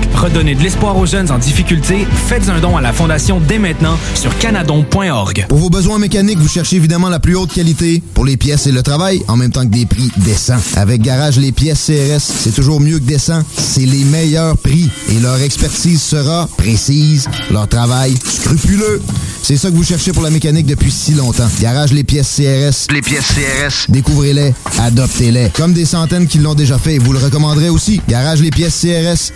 Redonnez 0.13 0.55
de 0.55 0.61
l'espoir 0.61 0.97
aux 0.97 1.05
jeunes 1.05 1.31
en 1.31 1.37
difficulté. 1.37 2.05
Faites 2.27 2.47
un 2.49 2.59
don 2.59 2.77
à 2.77 2.81
la 2.81 2.93
Fondation 2.93 3.39
dès 3.39 3.59
maintenant 3.59 3.97
sur 4.15 4.37
canadon.org. 4.37 5.45
Pour 5.49 5.57
vos 5.57 5.69
besoins 5.69 5.97
mécaniques, 5.97 6.37
vous 6.37 6.47
cherchez 6.47 6.75
évidemment 6.75 7.09
la 7.09 7.19
plus 7.19 7.35
haute 7.35 7.53
qualité 7.53 8.03
pour 8.13 8.25
les 8.25 8.37
pièces 8.37 8.67
et 8.67 8.71
le 8.71 8.83
travail, 8.83 9.21
en 9.27 9.37
même 9.37 9.51
temps 9.51 9.65
que 9.65 9.71
des 9.71 9.85
prix 9.85 10.11
décents. 10.17 10.59
Avec 10.75 11.01
Garage 11.01 11.37
Les 11.37 11.51
Pièces 11.51 11.87
CRS, 11.87 12.21
c'est 12.21 12.53
toujours 12.53 12.79
mieux 12.79 12.99
que 12.99 13.05
décent. 13.05 13.43
C'est 13.57 13.85
les 13.85 14.03
meilleurs 14.03 14.57
prix 14.57 14.89
et 15.09 15.19
leur 15.19 15.41
expertise 15.41 16.01
sera 16.01 16.47
précise, 16.57 17.27
leur 17.49 17.67
travail 17.67 18.13
scrupuleux. 18.23 19.01
C'est 19.43 19.57
ça 19.57 19.69
que 19.69 19.75
vous 19.75 19.83
cherchez 19.83 20.11
pour 20.11 20.21
la 20.21 20.29
mécanique 20.29 20.67
depuis 20.67 20.91
si 20.91 21.13
longtemps. 21.13 21.49
Garage 21.59 21.91
Les 21.93 22.03
Pièces 22.03 22.35
CRS. 22.37 22.93
Les 22.93 23.01
pièces 23.01 23.27
CRS. 23.27 23.89
Découvrez-les, 23.89 24.53
adoptez-les. 24.79 25.49
Comme 25.55 25.73
des 25.73 25.85
centaines 25.85 26.27
qui 26.27 26.37
l'ont 26.37 26.53
déjà 26.53 26.77
fait, 26.77 26.99
vous 26.99 27.11
le 27.11 27.19
recommanderez 27.19 27.69
aussi. 27.69 28.01
Garage 28.07 28.41
Les 28.41 28.51
Pièces 28.51 28.79
CRS, 28.79 29.33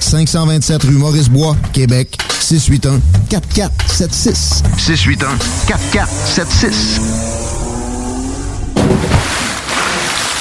527 0.61 0.83
rue 0.85 0.97
Maurice-Bois, 0.97 1.55
Québec, 1.73 2.17
681-4476. 2.39 4.61
681-4476. 4.77 7.01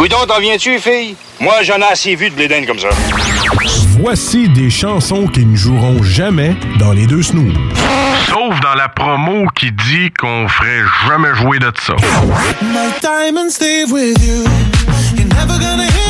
Coudon, 0.00 0.24
t'en 0.26 0.40
viens-tu, 0.40 0.78
fille? 0.78 1.14
Moi, 1.40 1.62
j'en 1.62 1.76
ai 1.76 1.92
assez 1.92 2.14
vu 2.14 2.30
de 2.30 2.34
blédane 2.34 2.64
comme 2.64 2.78
ça. 2.78 2.88
Voici 4.00 4.48
des 4.48 4.70
chansons 4.70 5.26
qui 5.26 5.44
ne 5.44 5.54
joueront 5.54 6.02
jamais 6.02 6.56
dans 6.78 6.92
les 6.92 7.06
deux 7.06 7.22
snooze. 7.22 7.52
Sauf 8.26 8.58
dans 8.60 8.72
la 8.76 8.88
promo 8.88 9.46
qui 9.54 9.70
dit 9.72 10.10
qu'on 10.18 10.48
ferait 10.48 10.84
jamais 11.06 11.34
jouer 11.34 11.58
de 11.58 11.70
ça. 11.78 11.96
My 12.62 12.90
diamonds 13.02 13.50
stay 13.50 13.84
with 13.90 14.16
you. 14.24 14.44
You're 15.18 15.28
never 15.34 15.58
gonna 15.58 15.84
hear 15.84 16.09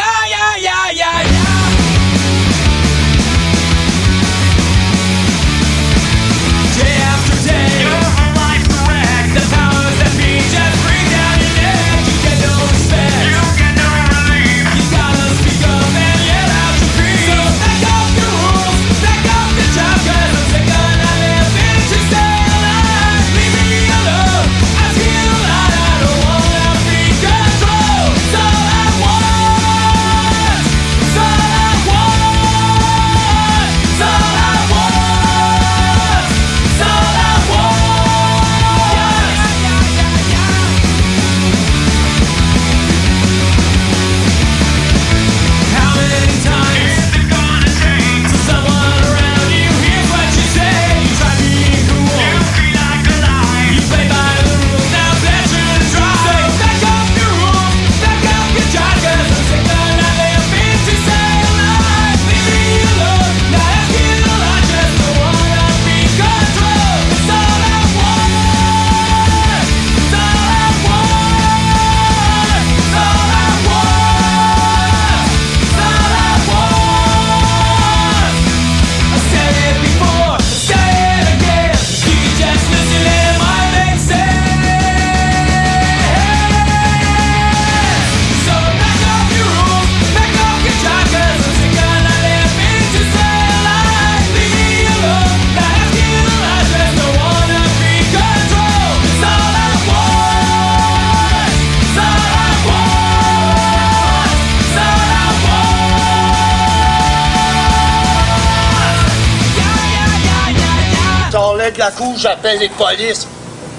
appelle 112.31 112.59
les 112.59 112.69
this 112.97 113.27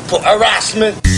for 0.08 0.20
harassment. 0.24 1.11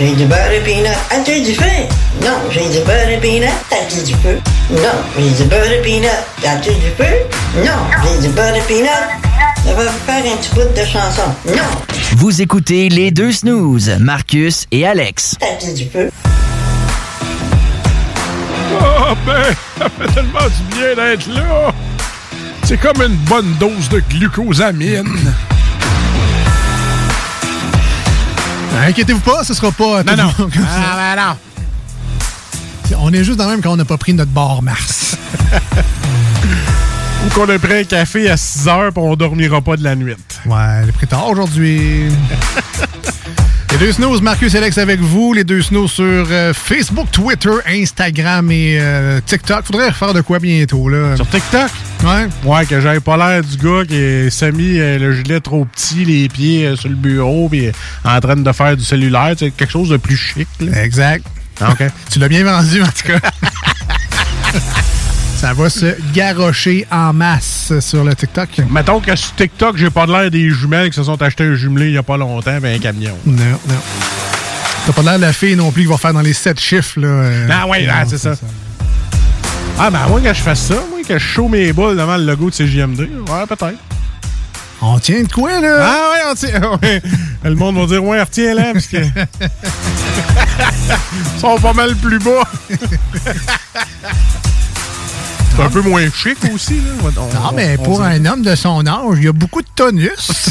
j'ai 0.00 0.14
du 0.14 0.24
beurre 0.24 0.50
et 0.50 0.60
peanut. 0.60 0.96
As-tu 1.10 1.42
du 1.42 1.54
feu? 1.54 1.64
Non, 2.22 2.38
j'ai 2.50 2.68
du 2.70 2.84
beurre 2.86 3.08
et 3.08 3.18
peanut. 3.18 3.50
T'as-tu 3.68 4.02
du 4.02 4.14
feu? 4.14 4.40
Non, 4.70 4.96
j'ai 5.18 5.30
du 5.30 5.44
beurre 5.44 5.70
et 5.70 5.82
peanut. 5.82 6.08
T'as-tu 6.40 6.70
du 6.70 6.90
feu? 6.96 7.04
Non, 7.56 7.72
j'ai 8.02 8.26
du 8.26 8.28
beurre 8.32 8.56
et 8.56 8.62
peanut. 8.62 8.88
Ça 9.62 9.74
va 9.74 9.84
vous 9.84 9.98
faire 10.06 10.24
un 10.24 10.36
petit 10.38 10.54
bout 10.54 10.74
de 10.74 10.84
chanson. 10.86 11.22
Non! 11.46 11.62
Vous 12.16 12.40
écoutez 12.40 12.88
les 12.88 13.10
deux 13.10 13.30
snooze, 13.30 13.90
Marcus 14.00 14.66
et 14.72 14.86
Alex. 14.86 15.36
T'as-tu 15.38 15.74
du 15.74 15.84
feu? 15.84 16.10
Oh 18.72 19.14
ben, 19.26 19.54
ça 19.78 19.86
fait 19.98 20.14
tellement 20.14 20.46
du 20.46 20.76
bien 20.76 20.94
d'être 20.96 21.28
là! 21.28 21.74
C'est 22.64 22.78
comme 22.78 23.02
une 23.02 23.16
bonne 23.16 23.54
dose 23.60 23.90
de 23.90 24.02
glucosamine. 24.08 25.34
Inquiétez-vous 28.88 29.20
pas, 29.20 29.44
ce 29.44 29.54
sera 29.54 29.70
pas. 29.72 29.98
Euh, 29.98 30.02
non, 30.04 30.16
non. 30.16 30.32
ah 30.66 31.14
non, 31.16 31.22
non. 31.22 31.36
On 33.02 33.12
est 33.12 33.22
juste 33.24 33.38
dans 33.38 33.44
le 33.44 33.52
même 33.52 33.62
quand 33.62 33.72
on 33.72 33.76
n'a 33.76 33.84
pas 33.84 33.98
pris 33.98 34.14
notre 34.14 34.30
bar 34.30 34.62
Mars. 34.62 35.16
Ou 37.24 37.28
qu'on 37.34 37.48
a 37.48 37.58
pris 37.58 37.80
un 37.80 37.84
café 37.84 38.30
à 38.30 38.36
6 38.36 38.68
heures 38.68 38.92
pour 38.92 39.04
on 39.04 39.14
dormira 39.16 39.60
pas 39.60 39.76
de 39.76 39.84
la 39.84 39.94
nuit. 39.94 40.14
Ouais, 40.46 40.82
il 40.82 40.88
est 40.88 40.92
pris 40.92 41.06
tard 41.06 41.28
aujourd'hui. 41.28 42.08
Les 43.72 43.78
deux 43.78 43.92
snooze, 43.92 44.20
Marcus 44.20 44.54
et 44.54 44.58
Alex 44.58 44.78
avec 44.78 45.00
vous. 45.00 45.32
Les 45.32 45.44
deux 45.44 45.62
snooze 45.62 45.92
sur 45.92 46.04
euh, 46.04 46.52
Facebook, 46.52 47.10
Twitter, 47.12 47.54
Instagram 47.66 48.50
et 48.50 48.78
euh, 48.80 49.20
TikTok. 49.24 49.64
Faudrait 49.64 49.88
refaire 49.88 50.12
de 50.12 50.22
quoi 50.22 50.38
bientôt, 50.38 50.88
là. 50.88 51.16
Sur 51.16 51.28
TikTok? 51.28 51.70
Ouais. 52.02 52.28
Ouais, 52.44 52.64
que 52.66 52.80
j'avais 52.80 53.00
pas 53.00 53.16
l'air 53.16 53.42
du 53.42 53.56
gars 53.58 53.84
qui 53.86 54.30
s'est 54.30 54.52
mis 54.52 54.78
euh, 54.78 54.98
le 54.98 55.14
gilet 55.14 55.40
trop 55.40 55.64
petit, 55.66 56.04
les 56.06 56.28
pieds 56.28 56.66
euh, 56.66 56.76
sur 56.76 56.88
le 56.88 56.94
bureau, 56.94 57.48
puis 57.50 57.66
euh, 57.66 57.72
en 58.04 58.18
train 58.20 58.36
de 58.36 58.52
faire 58.52 58.76
du 58.76 58.82
cellulaire. 58.84 59.34
C'est 59.38 59.50
quelque 59.50 59.70
chose 59.70 59.90
de 59.90 59.98
plus 59.98 60.16
chic. 60.16 60.48
Là. 60.60 60.82
Exact. 60.82 61.26
Ah, 61.60 61.72
OK. 61.72 61.84
tu 62.10 62.18
l'as 62.18 62.28
bien 62.28 62.42
vendu, 62.44 62.82
en 62.82 62.86
tout 62.86 63.06
cas. 63.12 63.18
Ça 65.36 65.52
va 65.54 65.70
se 65.70 65.94
garrocher 66.12 66.86
en 66.90 67.12
masse 67.14 67.72
sur 67.80 68.04
le 68.04 68.14
TikTok. 68.14 68.48
Mettons 68.70 69.00
que 69.00 69.14
sur 69.16 69.34
TikTok, 69.34 69.76
j'ai 69.78 69.88
pas 69.90 70.04
l'air 70.06 70.30
des 70.30 70.50
jumelles 70.50 70.90
qui 70.90 70.96
se 70.96 71.02
sont 71.04 71.20
achetées 71.22 71.44
un 71.44 71.54
jumelé 71.54 71.86
il 71.86 71.92
y 71.94 71.98
a 71.98 72.02
pas 72.02 72.18
longtemps, 72.18 72.58
ben 72.60 72.76
un 72.76 72.78
camion. 72.78 73.16
Non, 73.24 73.34
non. 73.66 73.74
T'as 74.86 74.92
pas 74.92 75.02
l'air 75.02 75.16
de 75.16 75.22
la 75.22 75.32
fille 75.32 75.56
non 75.56 75.70
plus 75.72 75.82
qui 75.84 75.88
va 75.88 75.96
faire 75.96 76.12
dans 76.12 76.20
les 76.20 76.34
sept 76.34 76.60
chiffres, 76.60 77.00
là. 77.00 77.08
euh, 77.08 77.48
Ah 77.50 77.66
ouais, 77.66 77.86
ah, 77.90 78.04
c'est 78.06 78.18
ça. 78.18 78.32
Ah 79.82 79.90
ben 79.90 80.06
moi, 80.08 80.20
quand 80.22 80.34
je 80.34 80.42
fasse 80.42 80.60
ça, 80.60 80.74
moi, 80.90 80.98
que 81.06 81.14
je 81.18 81.24
show 81.24 81.48
mes 81.48 81.72
boules 81.72 81.96
devant 81.96 82.16
le 82.18 82.24
logo 82.24 82.50
de 82.50 82.54
CJMD, 82.54 83.00
ouais, 83.00 83.46
peut-être. 83.48 83.78
On 84.82 84.98
tient 84.98 85.22
de 85.22 85.32
quoi, 85.32 85.58
là? 85.60 85.78
Ah 85.80 86.10
ouais, 86.12 86.20
on 86.30 86.34
tient. 86.34 86.60
ouais. 86.82 87.02
Le 87.44 87.54
monde 87.54 87.76
va 87.76 87.86
dire, 87.86 88.04
ouais, 88.04 88.20
retiens 88.20 88.54
là, 88.54 88.72
parce 88.74 88.86
que. 88.86 88.96
Ils 91.36 91.40
sont 91.40 91.58
pas 91.58 91.72
mal 91.72 91.94
plus 91.96 92.18
bas. 92.18 92.42
C'est 95.56 95.62
un 95.62 95.68
peu 95.70 95.80
moins 95.82 96.04
chic 96.10 96.36
aussi, 96.54 96.74
là. 96.80 96.90
On- 97.02 97.10
Non, 97.10 97.28
on- 97.50 97.54
mais 97.54 97.76
on 97.78 97.82
pour 97.82 98.00
dit- 98.00 98.06
un 98.06 98.24
homme 98.26 98.42
de 98.42 98.54
son 98.54 98.86
âge, 98.86 99.16
il 99.16 99.24
y 99.24 99.28
a 99.28 99.32
beaucoup 99.32 99.62
de 99.62 99.68
tonus. 99.74 100.50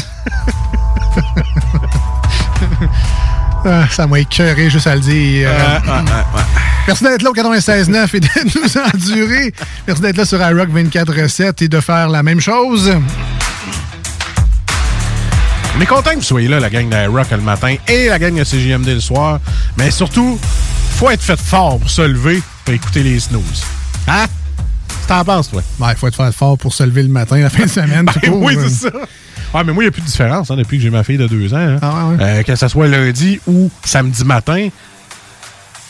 Ah, 3.64 3.84
ça 3.90 4.06
m'a 4.06 4.20
écœuré 4.20 4.70
juste 4.70 4.86
à 4.86 4.94
le 4.94 5.00
dire. 5.00 5.50
Ouais, 5.50 5.56
ouais, 5.56 5.96
ouais, 5.98 6.02
ouais. 6.34 6.42
Merci 6.86 7.04
d'être 7.04 7.22
là 7.22 7.30
au 7.30 7.34
96.9 7.34 8.08
et 8.16 8.20
de 8.20 8.28
nous 8.44 8.78
endurer. 8.78 9.52
Merci 9.86 10.02
d'être 10.02 10.16
là 10.16 10.24
sur 10.24 10.38
iRock 10.40 10.70
24.7 10.70 11.62
et 11.64 11.68
de 11.68 11.80
faire 11.80 12.08
la 12.08 12.22
même 12.22 12.40
chose. 12.40 12.90
On 15.76 15.80
est 15.80 15.86
content 15.86 16.10
que 16.10 16.16
vous 16.16 16.22
soyez 16.22 16.48
là, 16.48 16.58
la 16.58 16.68
gang 16.70 16.88
de 16.88 17.06
Rock 17.08 17.30
le 17.30 17.38
matin 17.38 17.76
et 17.88 18.08
la 18.08 18.18
gang 18.18 18.34
de 18.34 18.44
CJMD 18.44 18.86
le 18.88 19.00
soir. 19.00 19.40
Mais 19.76 19.90
surtout, 19.90 20.38
faut 20.96 21.10
être 21.10 21.22
fait 21.22 21.38
fort 21.40 21.78
pour 21.78 21.90
se 21.90 22.02
lever 22.02 22.42
pour 22.64 22.74
écouter 22.74 23.02
les 23.02 23.20
snooze. 23.20 23.62
Hein? 24.08 24.24
T'en 25.06 25.24
penses, 25.24 25.50
toi? 25.50 25.62
Ben, 25.78 25.90
il 25.90 25.96
faut 25.96 26.06
être 26.08 26.16
faire 26.16 26.32
fort 26.34 26.58
pour 26.58 26.74
se 26.74 26.82
lever 26.82 27.02
le 27.02 27.08
matin, 27.08 27.36
la 27.38 27.50
fin 27.50 27.64
de 27.64 27.68
semaine. 27.70 28.06
tout 28.12 28.20
Ben 28.20 28.30
court. 28.30 28.42
oui, 28.42 28.56
c'est 28.60 28.88
ça. 28.88 28.90
Ah, 29.52 29.64
mais 29.64 29.72
moi, 29.72 29.82
il 29.82 29.86
n'y 29.86 29.88
a 29.88 29.92
plus 29.92 30.02
de 30.02 30.06
différence 30.06 30.50
hein, 30.50 30.56
depuis 30.56 30.76
que 30.78 30.82
j'ai 30.84 30.90
ma 30.90 31.02
fille 31.02 31.18
de 31.18 31.26
deux 31.26 31.52
ans. 31.54 31.58
hein. 31.58 31.78
Ah, 31.82 32.06
ouais, 32.08 32.16
ouais. 32.16 32.22
Euh, 32.24 32.42
que 32.44 32.54
ce 32.54 32.68
soit 32.68 32.86
lundi 32.86 33.40
ou 33.46 33.70
samedi 33.84 34.24
matin, 34.24 34.68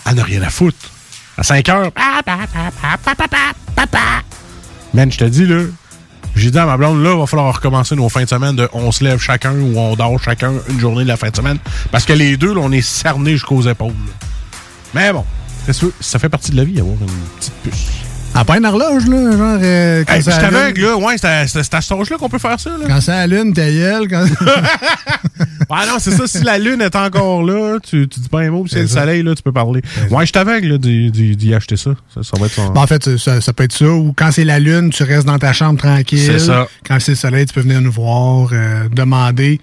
elle 0.09 0.15
n'a 0.15 0.23
rien 0.25 0.43
à 0.43 0.51
foutre. 0.51 0.79
À 1.37 1.43
5 1.43 1.69
heures, 1.69 1.91
man, 4.95 5.11
je 5.13 5.19
te 5.19 5.25
dis, 5.25 5.47
là, 5.47 5.63
j'ai 6.37 6.51
dit 6.51 6.59
à 6.59 6.67
ma 6.67 6.77
blonde, 6.77 7.03
là, 7.03 7.13
il 7.15 7.19
va 7.19 7.27
falloir 7.27 7.55
recommencer 7.55 7.97
nos 7.97 8.09
fins 8.09 8.25
de 8.25 8.29
semaine 8.29 8.57
de 8.57 8.69
on 8.73 8.93
se 8.93 9.03
lève 9.05 9.19
chacun 9.21 9.53
ou 9.53 9.79
on 9.79 9.95
dort 9.97 10.19
chacun 10.23 10.53
une 10.69 10.81
journée 10.81 11.03
de 11.05 11.09
la 11.09 11.17
fin 11.17 11.29
de 11.31 11.37
semaine. 11.37 11.59
Parce 11.91 12.05
que 12.05 12.13
les 12.13 12.37
deux, 12.37 12.55
là, 12.55 12.61
on 12.63 12.73
est 12.73 12.83
cernés 12.83 13.33
jusqu'aux 13.33 13.63
épaules. 13.63 13.89
là. 13.89 14.29
Mais 14.95 15.13
bon, 15.13 15.25
ça 16.01 16.19
fait 16.19 16.29
partie 16.29 16.51
de 16.51 16.57
la 16.57 16.65
vie, 16.65 16.79
avoir 16.81 16.97
une 17.01 17.09
petite 17.39 17.55
puce. 17.63 17.87
Ah, 18.33 18.45
pas 18.45 18.59
une 18.59 18.65
horloge, 18.67 19.07
là, 19.07 19.33
genre... 19.37 19.59
euh, 19.61 20.05
quand 20.07 20.15
Hey, 20.15 20.23
ça 20.23 20.31
je 20.31 20.41
t'aveugle, 20.41 20.81
là. 20.83 20.97
Ouais, 20.97 21.15
c'est 21.19 21.27
à, 21.27 21.47
c'est 21.49 21.59
à 21.59 21.81
cet 21.81 21.93
âge-là 21.93 22.17
qu'on 22.17 22.29
peut 22.29 22.39
faire 22.39 22.59
ça, 22.61 22.71
là. 22.71 22.85
Quand 22.87 23.01
ça 23.01 23.19
allume, 23.19 23.53
ta 23.53 23.69
gueule, 23.71 24.09
quand... 24.09 24.25
Ah 25.69 25.85
non, 25.89 25.95
c'est 25.99 26.13
ça. 26.13 26.27
Si 26.27 26.43
la 26.43 26.57
lune 26.59 26.81
est 26.81 26.95
encore 26.97 27.43
là, 27.43 27.79
tu, 27.83 28.09
tu 28.09 28.21
dis 28.21 28.29
pas 28.29 28.41
un 28.43 28.51
mot, 28.51 28.63
puis 28.63 28.73
c'est 28.73 28.83
le 28.83 28.87
soleil, 28.87 29.23
là, 29.23 29.35
tu 29.35 29.43
peux 29.43 29.53
parler. 29.53 29.83
Ouais, 30.11 30.25
je 30.27 30.33
t'aveugle, 30.33 30.69
là, 30.69 30.79
d'y- 30.79 31.55
acheter 31.55 31.77
ça. 31.77 31.91
ça. 32.15 32.23
ça 32.23 32.39
va 32.39 32.47
être 32.47 32.53
son... 32.53 32.71
Ben, 32.71 32.81
en 32.83 32.87
fait, 32.87 33.17
ça, 33.19 33.41
ça 33.41 33.53
peut 33.53 33.65
être 33.65 33.73
ça, 33.77 33.87
ou 33.87 34.15
quand 34.17 34.31
c'est 34.31 34.45
la 34.45 34.59
lune, 34.61 34.91
tu 34.91 35.03
restes 35.03 35.27
dans 35.27 35.39
ta 35.39 35.53
chambre 35.53 35.79
tranquille. 35.81 36.19
C'est 36.25 36.39
ça. 36.39 36.69
Quand 36.87 36.99
c'est 37.01 37.13
le 37.13 37.17
soleil, 37.17 37.47
tu 37.47 37.55
peux 37.55 37.63
venir 37.63 37.81
nous 37.81 37.93
voir, 37.93 38.51
euh, 38.53 38.89
demander, 38.93 39.61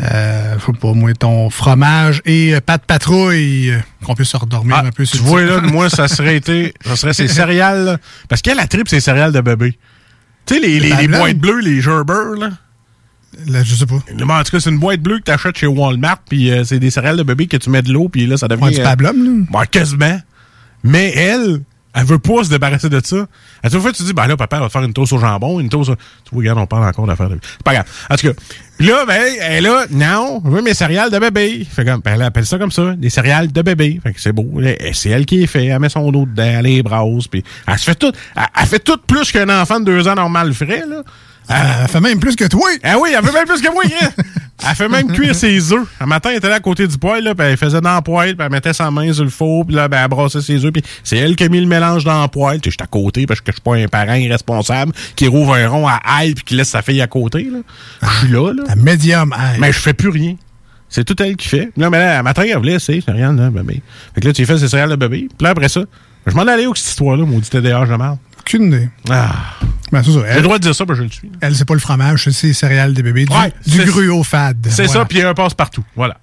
euh, 0.00 0.56
pas 0.80 0.92
moi, 0.94 1.12
ton 1.14 1.50
fromage 1.50 2.22
et 2.24 2.54
euh, 2.54 2.60
pâte 2.60 2.84
patrouille, 2.86 3.70
euh, 3.70 3.78
qu'on 4.04 4.14
puisse 4.14 4.30
se 4.30 4.36
redormir 4.36 4.76
un 4.78 4.90
peu 4.90 5.04
Ah, 5.06 5.10
Tu 5.10 5.18
vois, 5.18 5.42
là, 5.42 5.60
moi, 5.62 5.90
ça 5.90 6.08
serait 6.08 6.36
été, 6.36 6.74
ça 6.84 6.96
serait 6.96 7.12
ces 7.12 7.28
céréales, 7.28 7.84
là. 7.84 7.98
Parce 8.28 8.42
qu'elle, 8.42 8.56
la 8.56 8.66
tripe, 8.66 8.88
c'est 8.88 9.00
céréales 9.00 9.32
de 9.32 9.40
bébé. 9.40 9.78
Tu 10.46 10.54
sais, 10.54 10.60
les, 10.60 10.80
les, 10.80 10.88
La 10.88 11.00
les 11.02 11.08
blonde? 11.08 11.20
boîtes 11.20 11.38
bleues, 11.38 11.60
les 11.60 11.80
Gerber, 11.80 12.38
là. 12.40 12.50
Là, 13.46 13.62
je 13.62 13.74
sais 13.74 13.86
pas. 13.86 13.98
Mais 14.14 14.22
en 14.24 14.42
tout 14.42 14.50
cas, 14.50 14.60
c'est 14.60 14.70
une 14.70 14.78
boîte 14.78 15.00
bleue 15.00 15.18
que 15.18 15.24
t'achètes 15.24 15.56
chez 15.56 15.66
Walmart, 15.66 16.18
puis 16.28 16.50
euh, 16.50 16.64
c'est 16.64 16.78
des 16.78 16.90
céréales 16.90 17.16
de 17.16 17.22
bébé 17.22 17.46
que 17.46 17.56
tu 17.56 17.70
mets 17.70 17.82
de 17.82 17.92
l'eau, 17.92 18.08
puis 18.08 18.26
là, 18.26 18.36
ça 18.36 18.48
devient... 18.48 18.64
Ouais, 18.64 18.70
du 18.72 18.82
pablum, 18.82 19.46
là. 19.52 19.58
Ouais, 19.60 19.66
quasiment. 19.66 20.20
Mais 20.84 21.12
elle, 21.14 21.60
elle 21.94 22.04
veut 22.04 22.18
pas 22.18 22.44
se 22.44 22.48
débarrasser 22.48 22.88
de 22.88 23.00
ça. 23.04 23.26
À 23.62 23.70
tout 23.70 23.80
fois, 23.80 23.92
tu 23.92 24.02
dis, 24.02 24.12
ben 24.12 24.26
là, 24.26 24.36
papa, 24.36 24.60
va 24.60 24.66
te 24.66 24.72
faire 24.72 24.82
une 24.82 24.92
toast 24.92 25.12
au 25.12 25.18
jambon, 25.18 25.60
une 25.60 25.68
toast. 25.68 25.90
Tu 26.24 26.30
vois, 26.32 26.40
regarde, 26.40 26.58
on 26.58 26.66
parle 26.66 26.88
encore 26.88 27.06
d'affaires 27.06 27.28
de... 27.28 27.38
C'est 27.42 27.62
pas 27.62 27.74
grave. 27.74 27.86
En 28.08 28.16
tout 28.16 28.28
cas, 28.28 28.34
là, 28.80 29.04
ben, 29.06 29.20
elle 29.40 29.52
est 29.52 29.60
là, 29.60 29.84
non, 29.90 30.40
je 30.44 30.50
veux 30.50 30.62
mes 30.62 30.74
céréales 30.74 31.10
de 31.10 31.18
bébé. 31.18 31.66
Fait 31.70 31.84
comme, 31.84 32.00
ben, 32.00 32.14
elle 32.14 32.22
appelle 32.22 32.46
ça 32.46 32.58
comme 32.58 32.72
ça, 32.72 32.94
des 32.94 33.10
céréales 33.10 33.52
de 33.52 33.62
bébé. 33.62 34.00
Fait 34.02 34.12
que 34.12 34.20
c'est 34.20 34.32
beau. 34.32 34.60
C'est 34.92 35.10
elle 35.10 35.26
qui 35.26 35.38
les 35.38 35.46
fait. 35.46 35.66
Elle 35.66 35.78
met 35.80 35.88
son 35.88 36.00
eau 36.00 36.26
dedans, 36.26 36.42
elle 36.42 36.64
les 36.64 36.82
brasse, 36.82 37.28
puis 37.28 37.44
elle 37.66 37.78
se 37.78 37.84
fait 37.84 37.94
tout. 37.94 38.12
Elle, 38.36 38.42
elle 38.58 38.66
fait 38.66 38.78
tout 38.78 38.98
plus 39.06 39.30
qu'un 39.30 39.48
enfant 39.60 39.78
de 39.78 39.84
deux 39.84 40.08
ans 40.08 40.14
normal 40.14 40.54
ferait, 40.54 40.84
là. 40.88 41.02
Elle 41.48 41.88
fait 41.88 42.00
même 42.00 42.20
plus 42.20 42.36
que 42.36 42.44
toi. 42.44 42.68
Ah 42.82 42.96
oui, 42.98 43.10
elle 43.16 43.24
fait 43.24 43.32
même 43.32 43.46
plus 43.46 43.60
que 43.60 43.72
moi. 43.72 43.82
Elle 44.68 44.76
fait 44.76 44.88
même 44.88 45.10
cuire 45.10 45.34
ses 45.34 45.72
œufs. 45.72 45.88
Un 46.00 46.06
matin, 46.06 46.30
elle 46.30 46.36
était 46.36 46.48
là 46.48 46.56
à 46.56 46.60
côté 46.60 46.86
du 46.86 46.96
poêle, 46.96 47.24
là, 47.24 47.34
puis 47.34 47.44
elle 47.44 47.56
faisait 47.56 47.80
dans 47.80 48.00
poêle, 48.00 48.36
puis 48.36 48.46
elle 48.46 48.52
mettait 48.52 48.72
sa 48.72 48.92
main 48.92 49.12
sur 49.12 49.24
le 49.24 49.30
four, 49.30 49.66
puis 49.66 49.74
là, 49.74 49.88
ben, 49.88 50.02
elle 50.02 50.08
brassait 50.08 50.40
ses 50.40 50.64
œufs, 50.64 50.72
puis 50.72 50.84
c'est 51.02 51.16
elle 51.16 51.34
qui 51.34 51.42
a 51.42 51.48
mis 51.48 51.60
le 51.60 51.66
mélange 51.66 52.04
dans 52.04 52.22
le 52.22 52.28
poêle. 52.28 52.60
Tu 52.60 52.68
sais, 52.68 52.74
j'étais 52.74 52.84
à 52.84 52.86
côté 52.86 53.26
parce 53.26 53.40
que 53.40 53.50
je 53.50 53.56
suis 53.56 53.60
pas 53.60 53.74
un 53.74 53.88
parent 53.88 54.14
irresponsable 54.14 54.92
qui 55.16 55.26
rouvre 55.26 55.54
un 55.54 55.68
rond 55.68 55.88
à 55.88 55.98
ail 56.04 56.34
puis 56.34 56.44
qui 56.44 56.54
laisse 56.54 56.68
sa 56.68 56.80
fille 56.80 57.00
à 57.00 57.08
côté. 57.08 57.48
Là. 57.50 57.58
Je 58.02 58.18
suis 58.18 58.28
là, 58.28 58.52
là. 58.52 58.62
Un 58.68 58.76
médium, 58.76 59.34
hey. 59.36 59.58
Mais 59.58 59.72
je 59.72 59.78
fais 59.80 59.94
plus 59.94 60.10
rien. 60.10 60.36
C'est 60.88 61.04
tout 61.04 61.20
elle 61.20 61.36
qui 61.36 61.48
fait. 61.48 61.70
Non, 61.76 61.90
mais 61.90 61.98
là, 61.98 62.20
un 62.20 62.22
matin, 62.22 62.44
elle 62.46 62.56
voulait 62.58 62.74
essayer, 62.74 63.02
c'est 63.04 63.12
rien, 63.12 63.32
là, 63.32 63.50
bébé. 63.50 63.82
Fait 64.14 64.20
que 64.20 64.28
là, 64.28 64.32
tu 64.32 64.46
fais 64.46 64.58
ses 64.58 64.68
céréales 64.68 64.90
de 64.90 64.96
bébé. 64.96 65.26
Puis 65.36 65.44
là, 65.44 65.50
après 65.50 65.68
ça, 65.68 65.80
je 66.26 66.34
m'en 66.36 66.42
allais 66.42 66.66
où, 66.66 66.74
cette 66.74 66.88
histoire-là, 66.88 67.24
maudit 67.24 67.50
TDAH 67.50 67.86
de 67.86 67.96
merde? 67.96 68.18
Aucune 68.42 68.64
idée. 68.68 68.88
Ah. 69.10 69.30
Ben, 69.90 70.02
c'est 70.02 70.12
ça. 70.12 70.20
J'ai 70.28 70.36
le 70.36 70.42
droit 70.42 70.58
de 70.58 70.62
dire 70.62 70.74
ça, 70.74 70.84
ben 70.84 70.94
je 70.94 71.02
le 71.02 71.10
suis. 71.10 71.30
Elle, 71.40 71.54
c'est 71.54 71.64
pas 71.66 71.74
le 71.74 71.80
fromage, 71.80 72.28
c'est 72.30 72.46
les 72.48 72.52
céréales 72.54 72.94
des 72.94 73.02
bébés. 73.02 73.24
Du, 73.26 73.32
Ouais, 73.36 73.52
du 73.66 73.84
gruau 73.84 74.22
fade. 74.22 74.56
C'est 74.70 74.86
Voilà. 74.86 75.00
ça, 75.00 75.04
puis 75.04 75.22
un 75.22 75.34
passe-partout. 75.34 75.84
Voilà. 75.96 76.16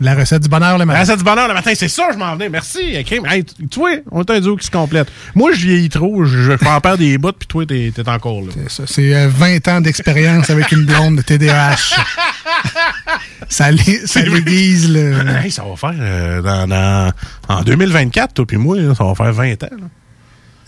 La 0.00 0.14
recette 0.14 0.42
du 0.42 0.48
bonheur 0.50 0.74
le 0.74 0.80
La 0.80 0.84
matin. 0.84 1.00
recette 1.00 1.18
du 1.18 1.24
bonheur 1.24 1.48
le 1.48 1.54
matin, 1.54 1.70
c'est 1.74 1.88
ça, 1.88 2.08
je 2.12 2.18
m'en 2.18 2.34
venais. 2.34 2.50
Merci, 2.50 3.02
crime. 3.04 3.24
Hey, 3.24 3.44
tu 3.44 3.78
vois, 3.78 3.92
on 4.10 4.20
est 4.22 4.30
un 4.30 4.40
duo 4.40 4.56
qui 4.56 4.66
se 4.66 4.70
complète. 4.70 5.08
Moi, 5.34 5.52
je 5.54 5.60
vieillis 5.66 5.88
trop, 5.88 6.24
je, 6.24 6.38
je 6.42 6.52
en 6.66 6.80
perds 6.82 6.98
des 6.98 7.16
bouts, 7.16 7.32
puis 7.32 7.46
toi, 7.48 7.64
t'es 7.64 7.90
t'es 7.94 8.06
encore 8.06 8.42
là. 8.42 8.48
C'est 8.54 8.70
ça. 8.70 8.82
C'est 8.86 9.14
euh, 9.14 9.28
20 9.28 9.68
ans 9.68 9.80
d'expérience 9.80 10.50
avec 10.50 10.70
une 10.72 10.84
blonde 10.84 11.16
de 11.16 11.22
TDAH. 11.22 11.76
ça 13.48 13.70
l'ai- 13.70 14.06
ça 14.06 14.20
l'aiguise, 14.22 14.90
le... 14.92 15.14
Hey, 15.42 15.50
ça 15.50 15.62
va 15.64 15.76
faire 15.76 15.94
euh, 15.98 16.42
dans, 16.42 16.66
dans- 16.68 17.12
en 17.48 17.62
2024, 17.62 18.34
toi 18.34 18.46
puis 18.46 18.56
moi, 18.58 18.76
là, 18.78 18.94
ça 18.94 19.04
va 19.04 19.14
faire 19.14 19.32
20 19.32 19.62
ans. 19.64 19.68
Là. 19.72 19.86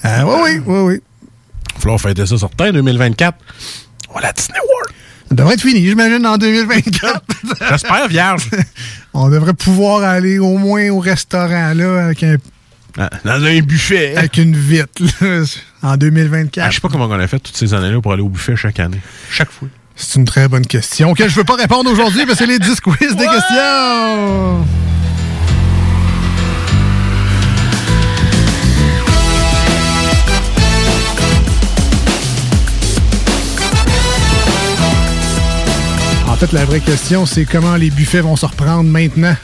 Ah, 0.03 0.25
oui, 0.27 0.33
oui, 0.43 0.61
oui, 0.67 0.79
oui. 0.81 1.01
Il 1.23 1.75
va 1.75 1.81
falloir 1.81 2.01
fêter 2.01 2.27
ça 2.27 2.37
certain, 2.39 2.73
2024. 2.73 3.39
On 4.11 4.15
va 4.15 4.21
la 4.23 4.33
Disney 4.33 4.59
World. 4.59 4.95
Ça 5.29 5.35
devrait 5.35 5.55
être 5.55 5.63
fini, 5.63 5.87
j'imagine, 5.87 6.27
en 6.27 6.37
2024. 6.37 7.23
J'espère, 7.71 8.09
vierge. 8.09 8.49
On 9.15 9.29
devrait 9.31 9.55
pouvoir 9.55 10.03
aller 10.03 10.39
au 10.39 10.59
moins 10.59 10.89
au 10.91 10.99
restaurant, 11.01 11.73
là, 11.75 12.05
avec, 12.07 12.23
un, 12.23 12.37
Ah, 12.99 13.09
Dans 13.25 13.43
un 13.45 13.61
buffet. 13.61 14.17
avec 14.17 14.37
une 14.39 14.55
vitre, 14.57 15.03
là, 15.21 15.45
en 15.83 15.97
2024. 15.97 16.65
Ah, 16.67 16.71
je 16.71 16.75
sais 16.77 16.81
pas 16.81 16.89
comment 16.89 17.07
on 17.07 17.13
a 17.13 17.27
fait 17.27 17.39
toutes 17.39 17.57
ces 17.57 17.73
années-là 17.73 18.01
pour 18.01 18.13
aller 18.13 18.23
au 18.23 18.29
buffet 18.29 18.57
chaque 18.57 18.81
année. 18.81 19.01
Chaque 19.31 19.51
fois. 19.51 19.69
C'est 19.97 20.19
une 20.19 20.25
très 20.25 20.49
bonne 20.49 20.67
question 20.67 21.11
auquel 21.11 21.31
je 21.31 21.37
veux 21.37 21.45
pas 21.45 21.55
répondre 21.57 21.91
aujourd'hui 21.91 22.25
parce 22.27 22.39
que 22.39 22.45
c'est 22.45 22.51
les 22.51 22.59
10 22.59 22.81
quiz 22.81 22.99
des 23.15 23.27
questions. 23.27 24.67
Fait, 36.47 36.53
la 36.57 36.65
vraie 36.65 36.81
question, 36.81 37.25
c'est 37.25 37.45
comment 37.45 37.77
les 37.77 37.91
buffets 37.91 38.21
vont 38.21 38.35
se 38.35 38.47
reprendre 38.47 38.91
maintenant? 38.91 39.37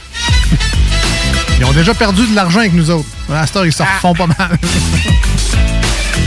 Ils 1.58 1.64
ont 1.64 1.72
déjà 1.72 1.94
perdu 1.94 2.26
de 2.26 2.34
l'argent 2.34 2.60
avec 2.60 2.72
nous 2.72 2.90
autres. 2.90 3.08
À 3.32 3.46
cette 3.46 3.56
heure, 3.56 3.66
ils 3.66 3.72
se 3.72 3.82
refont 3.82 4.14
pas 4.14 4.26
mal. 4.26 4.58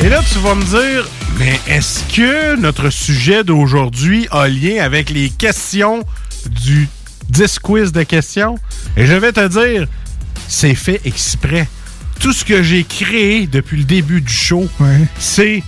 Et 0.04 0.08
là, 0.08 0.22
tu 0.32 0.40
vas 0.40 0.56
me 0.56 0.64
dire, 0.64 1.10
mais 1.38 1.60
est-ce 1.68 2.04
que 2.16 2.56
notre 2.56 2.90
sujet 2.90 3.44
d'aujourd'hui 3.44 4.28
a 4.32 4.48
lien 4.48 4.82
avec 4.82 5.10
les 5.10 5.30
questions 5.30 6.04
du 6.50 6.88
10 7.30 7.60
quiz 7.60 7.92
de 7.92 8.04
questions? 8.04 8.58
Et 8.96 9.06
je 9.06 9.14
vais 9.14 9.34
te 9.34 9.48
dire, 9.48 9.88
c'est 10.48 10.76
fait 10.76 11.02
exprès. 11.04 11.68
Tout 12.20 12.32
ce 12.32 12.46
que 12.46 12.64
j'ai 12.64 12.86
créé 12.86 13.46
depuis 13.46 13.78
le 13.78 13.84
début 13.84 14.22
du 14.22 14.34
show, 14.34 14.70
c'est 15.20 15.64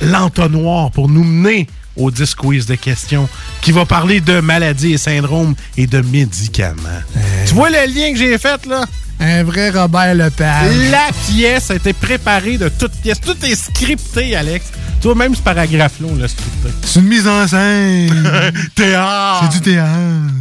l'entonnoir 0.00 0.92
pour 0.92 1.08
nous 1.08 1.24
mener 1.24 1.66
au 1.98 2.10
10 2.10 2.34
quiz 2.34 2.66
de 2.66 2.74
questions 2.74 3.28
qui 3.60 3.72
va 3.72 3.84
parler 3.84 4.20
de 4.20 4.40
maladies 4.40 4.94
et 4.94 4.98
syndromes 4.98 5.54
et 5.76 5.86
de 5.86 6.00
médicaments. 6.00 7.02
Tu 7.46 7.54
vois 7.54 7.68
le 7.70 7.92
lien 7.92 8.12
que 8.12 8.18
j'ai 8.18 8.38
fait, 8.38 8.64
là? 8.66 8.84
Un 9.20 9.42
vrai 9.42 9.70
Robert 9.70 10.14
Lepage. 10.14 10.72
La 10.92 11.08
pièce 11.26 11.72
a 11.72 11.74
été 11.74 11.92
préparée 11.92 12.56
de 12.56 12.68
toute 12.68 12.92
pièce. 12.92 13.20
Tout 13.20 13.36
est 13.44 13.56
scripté, 13.56 14.36
Alex. 14.36 14.66
Tu 15.00 15.08
vois, 15.08 15.16
même 15.16 15.34
ce 15.34 15.42
paragraphe-là, 15.42 16.06
on 16.08 16.16
l'a 16.16 16.28
scripté. 16.28 16.68
C'est 16.82 17.00
une 17.00 17.06
mise 17.06 17.26
en 17.26 17.46
scène. 17.48 18.30
théâtre. 18.76 19.48
C'est 19.50 19.58
du 19.58 19.60
théâtre. 19.60 20.32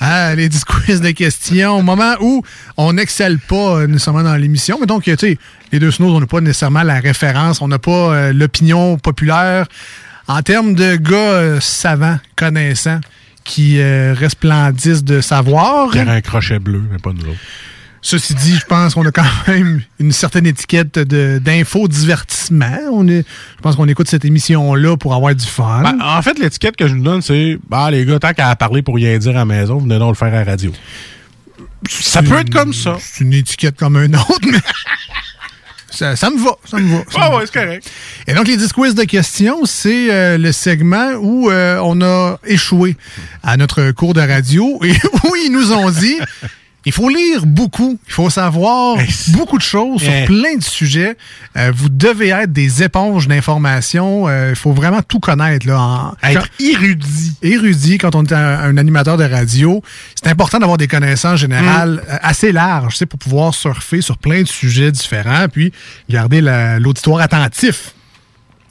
Ah, 0.00 0.34
les 0.34 0.48
10 0.48 0.64
quiz 0.64 1.00
de 1.02 1.10
questions. 1.10 1.78
Au 1.78 1.82
moment 1.82 2.14
où 2.20 2.42
on 2.78 2.94
n'excelle 2.94 3.38
pas 3.38 3.80
euh, 3.80 3.86
nécessairement 3.86 4.22
dans 4.22 4.36
l'émission, 4.36 4.78
mais 4.80 4.86
donc, 4.86 5.04
tu 5.04 5.16
sais, 5.18 5.38
les 5.72 5.78
deux 5.78 5.90
snows, 5.90 6.14
on 6.14 6.20
n'a 6.20 6.26
pas 6.26 6.40
nécessairement 6.40 6.82
la 6.82 7.00
référence, 7.00 7.60
on 7.60 7.68
n'a 7.68 7.78
pas 7.78 8.14
euh, 8.14 8.32
l'opinion 8.32 8.96
populaire. 8.96 9.66
En 10.26 10.42
termes 10.42 10.74
de 10.74 10.96
gars 10.96 11.16
euh, 11.16 11.60
savants, 11.60 12.18
connaissants, 12.36 13.00
qui 13.44 13.78
euh, 13.78 14.14
resplendissent 14.14 15.04
de 15.04 15.20
savoir. 15.20 15.94
Il 15.94 16.04
y 16.04 16.08
un 16.08 16.20
crochet 16.20 16.58
bleu, 16.58 16.82
mais 16.90 16.98
pas 16.98 17.12
nous 17.12 17.28
autres. 17.28 17.38
Ceci 18.00 18.34
dit, 18.34 18.56
je 18.56 18.66
pense 18.66 18.94
qu'on 18.94 19.06
a 19.06 19.10
quand 19.10 19.24
même 19.48 19.82
une 19.98 20.12
certaine 20.12 20.46
étiquette 20.46 20.98
d'info-divertissement. 20.98 23.06
Je 23.06 23.22
pense 23.62 23.76
qu'on 23.76 23.88
écoute 23.88 24.08
cette 24.08 24.26
émission-là 24.26 24.98
pour 24.98 25.14
avoir 25.14 25.34
du 25.34 25.46
fun. 25.46 25.82
Ben, 25.82 25.98
en 26.02 26.20
fait, 26.20 26.38
l'étiquette 26.38 26.76
que 26.76 26.86
je 26.86 26.94
nous 26.94 27.02
donne, 27.02 27.22
c'est 27.22 27.58
bah, 27.68 27.90
les 27.90 28.04
gars, 28.04 28.18
tant 28.18 28.34
qu'à 28.34 28.54
parler 28.56 28.82
pour 28.82 28.96
rien 28.96 29.16
dire 29.16 29.32
à 29.32 29.40
la 29.40 29.44
maison, 29.46 29.78
venez 29.78 29.98
donc 29.98 30.10
le 30.10 30.16
faire 30.16 30.34
à 30.34 30.44
la 30.44 30.44
radio. 30.44 30.70
Ça 31.88 32.22
peut 32.22 32.38
être 32.38 32.50
comme 32.50 32.72
ça. 32.72 32.96
C'est 33.00 33.24
une 33.24 33.32
étiquette 33.32 33.76
comme 33.76 33.96
un 33.96 34.12
autre, 34.12 34.40
mais. 34.50 34.58
Ça, 35.94 36.16
ça 36.16 36.28
me 36.28 36.38
va, 36.38 36.56
ça 36.64 36.78
me 36.78 36.96
va. 36.96 37.04
Ah 37.14 37.36
ouais, 37.36 37.44
c'est 37.46 37.54
correct. 37.54 37.88
Et 38.26 38.34
donc, 38.34 38.48
les 38.48 38.56
10 38.56 38.72
quiz 38.72 38.94
de 38.96 39.04
questions, 39.04 39.64
c'est 39.64 40.12
euh, 40.12 40.38
le 40.38 40.50
segment 40.50 41.12
où 41.20 41.50
euh, 41.50 41.78
on 41.84 42.02
a 42.02 42.38
échoué 42.44 42.96
à 43.44 43.56
notre 43.56 43.92
cours 43.92 44.12
de 44.12 44.20
radio 44.20 44.80
et 44.82 44.90
où 45.24 45.36
ils 45.36 45.52
nous 45.52 45.72
ont 45.72 45.90
dit 45.90 46.18
il 46.86 46.92
faut 46.92 47.08
lire 47.08 47.46
beaucoup, 47.46 47.98
il 48.06 48.12
faut 48.12 48.28
savoir 48.30 48.96
beaucoup 49.28 49.56
de 49.58 49.62
choses 49.62 50.02
sur 50.02 50.24
plein 50.26 50.56
de 50.56 50.62
sujets. 50.62 51.16
Euh, 51.56 51.72
vous 51.74 51.88
devez 51.88 52.28
être 52.28 52.52
des 52.52 52.82
éponges 52.82 53.26
d'informations. 53.28 54.28
Euh, 54.28 54.50
Il 54.50 54.56
faut 54.56 54.72
vraiment 54.72 55.00
tout 55.02 55.20
connaître. 55.20 55.66
Là, 55.66 55.80
en, 55.80 56.14
Être 56.22 56.46
érudit. 56.60 57.32
Érudit 57.42 57.98
quand 57.98 58.14
on 58.14 58.24
est 58.24 58.32
un, 58.32 58.58
un 58.60 58.76
animateur 58.76 59.16
de 59.16 59.24
radio. 59.24 59.82
C'est 60.14 60.28
important 60.30 60.58
d'avoir 60.58 60.76
des 60.78 60.88
connaissances 60.88 61.40
générales 61.40 62.02
Mm. 62.06 62.10
euh, 62.10 62.16
assez 62.22 62.52
larges 62.52 63.04
pour 63.06 63.18
pouvoir 63.18 63.54
surfer 63.54 64.00
sur 64.00 64.18
plein 64.18 64.42
de 64.42 64.48
sujets 64.48 64.90
différents 64.92 65.46
puis 65.48 65.72
garder 66.08 66.40
la- 66.40 66.78
l'auditoire 66.78 67.20
attentif 67.20 67.92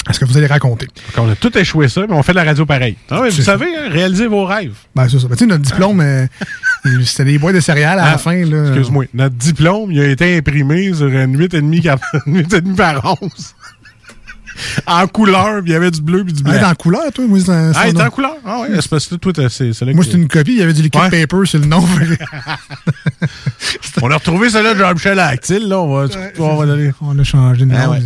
à 0.06 0.12
ce 0.12 0.20
que 0.20 0.26
vous 0.26 0.38
allez 0.38 0.48
raconter. 0.48 0.88
On 1.18 1.30
a 1.30 1.36
tout 1.36 1.58
échoué 1.58 1.88
ça, 1.88 2.02
mais 2.10 2.14
on 2.14 2.22
fait 2.24 2.34
de 2.34 2.38
la 2.38 2.44
radio 2.44 2.66
pareil. 2.66 2.98
Ah 3.10 3.22
vous 3.24 3.32
ça. 3.32 3.44
savez, 3.44 3.68
hein, 3.78 3.88
réalisez 3.90 4.28
vos 4.28 4.44
rêves. 4.46 4.74
Ben, 4.94 5.08
c'est 5.08 5.18
ça. 5.18 5.28
Ben, 5.30 5.36
tu 5.36 5.46
sais, 5.46 5.46
notre 5.46 5.64
diplôme, 5.64 6.02
euh, 6.02 6.28
c'était 7.06 7.26
des 7.26 7.38
boîtes 7.40 7.56
de 7.56 7.60
céréales 7.60 8.00
à 8.00 8.06
la 8.06 8.12
Ah, 8.14 8.18
fin. 8.18 8.46
là. 8.46 8.68
Excuse-moi. 8.68 9.06
Notre 9.14 9.36
diplôme, 9.36 9.92
il 9.92 10.00
a 10.02 10.08
été 10.08 10.38
imprimé 10.38 10.94
sur 10.94 11.08
une 11.08 11.38
8,5 11.38 11.82
cap- 11.82 12.02
une 12.26 12.42
8,5 12.42 12.76
par 12.76 13.18
11. 13.22 13.30
En 14.88 15.08
couleur, 15.08 15.62
puis 15.62 15.72
il 15.72 15.74
y 15.74 15.76
avait 15.76 15.92
du 15.92 16.02
bleu 16.02 16.24
puis 16.24 16.34
du 16.34 16.42
Ah, 16.46 16.50
blanc. 16.52 16.60
t'es 16.60 16.66
en 16.66 16.76
couleur, 16.76 17.02
toi? 17.14 17.26
Moi, 17.28 17.40
c'est 17.44 17.52
un- 17.52 17.72
Ah, 17.74 17.80
c'est 17.84 17.90
il 17.92 17.98
est 17.98 18.02
un- 18.02 18.08
en 18.08 18.10
couleur? 18.10 18.36
Ah 18.46 18.62
ouais, 18.62 18.68
c'est 18.80 18.90
parce 18.90 19.08
que 19.08 19.16
toi, 19.16 19.32
c'est 19.50 19.74
c'est 19.74 19.86
Moi, 19.94 20.04
c'est 20.04 20.14
une 20.18 20.28
copie. 20.28 20.52
Il 20.54 20.60
y 20.60 20.64
avait 20.64 20.74
du 20.74 20.82
liquid 20.82 21.02
Ouais. 21.02 21.10
paper 21.28 21.46
sur 21.46 21.60
le 21.60 21.66
nom. 21.66 21.84
On 24.02 24.12
a 24.12 24.16
retrouvé 24.16 24.50
celui-là 24.50 24.74
de 24.74 24.80
Jean-Michel 24.80 25.20
Actil, 25.20 25.68
là. 25.68 25.80
On 25.80 25.96
va, 25.96 26.08
on 26.40 26.56
va 26.58 26.66
donner. 26.66 26.92
On 27.02 27.18
a 27.18 27.24
changé 27.24 27.66
de 27.66 27.72
nom. 27.72 27.78
Ah 27.82 27.90
ouais. 27.92 28.00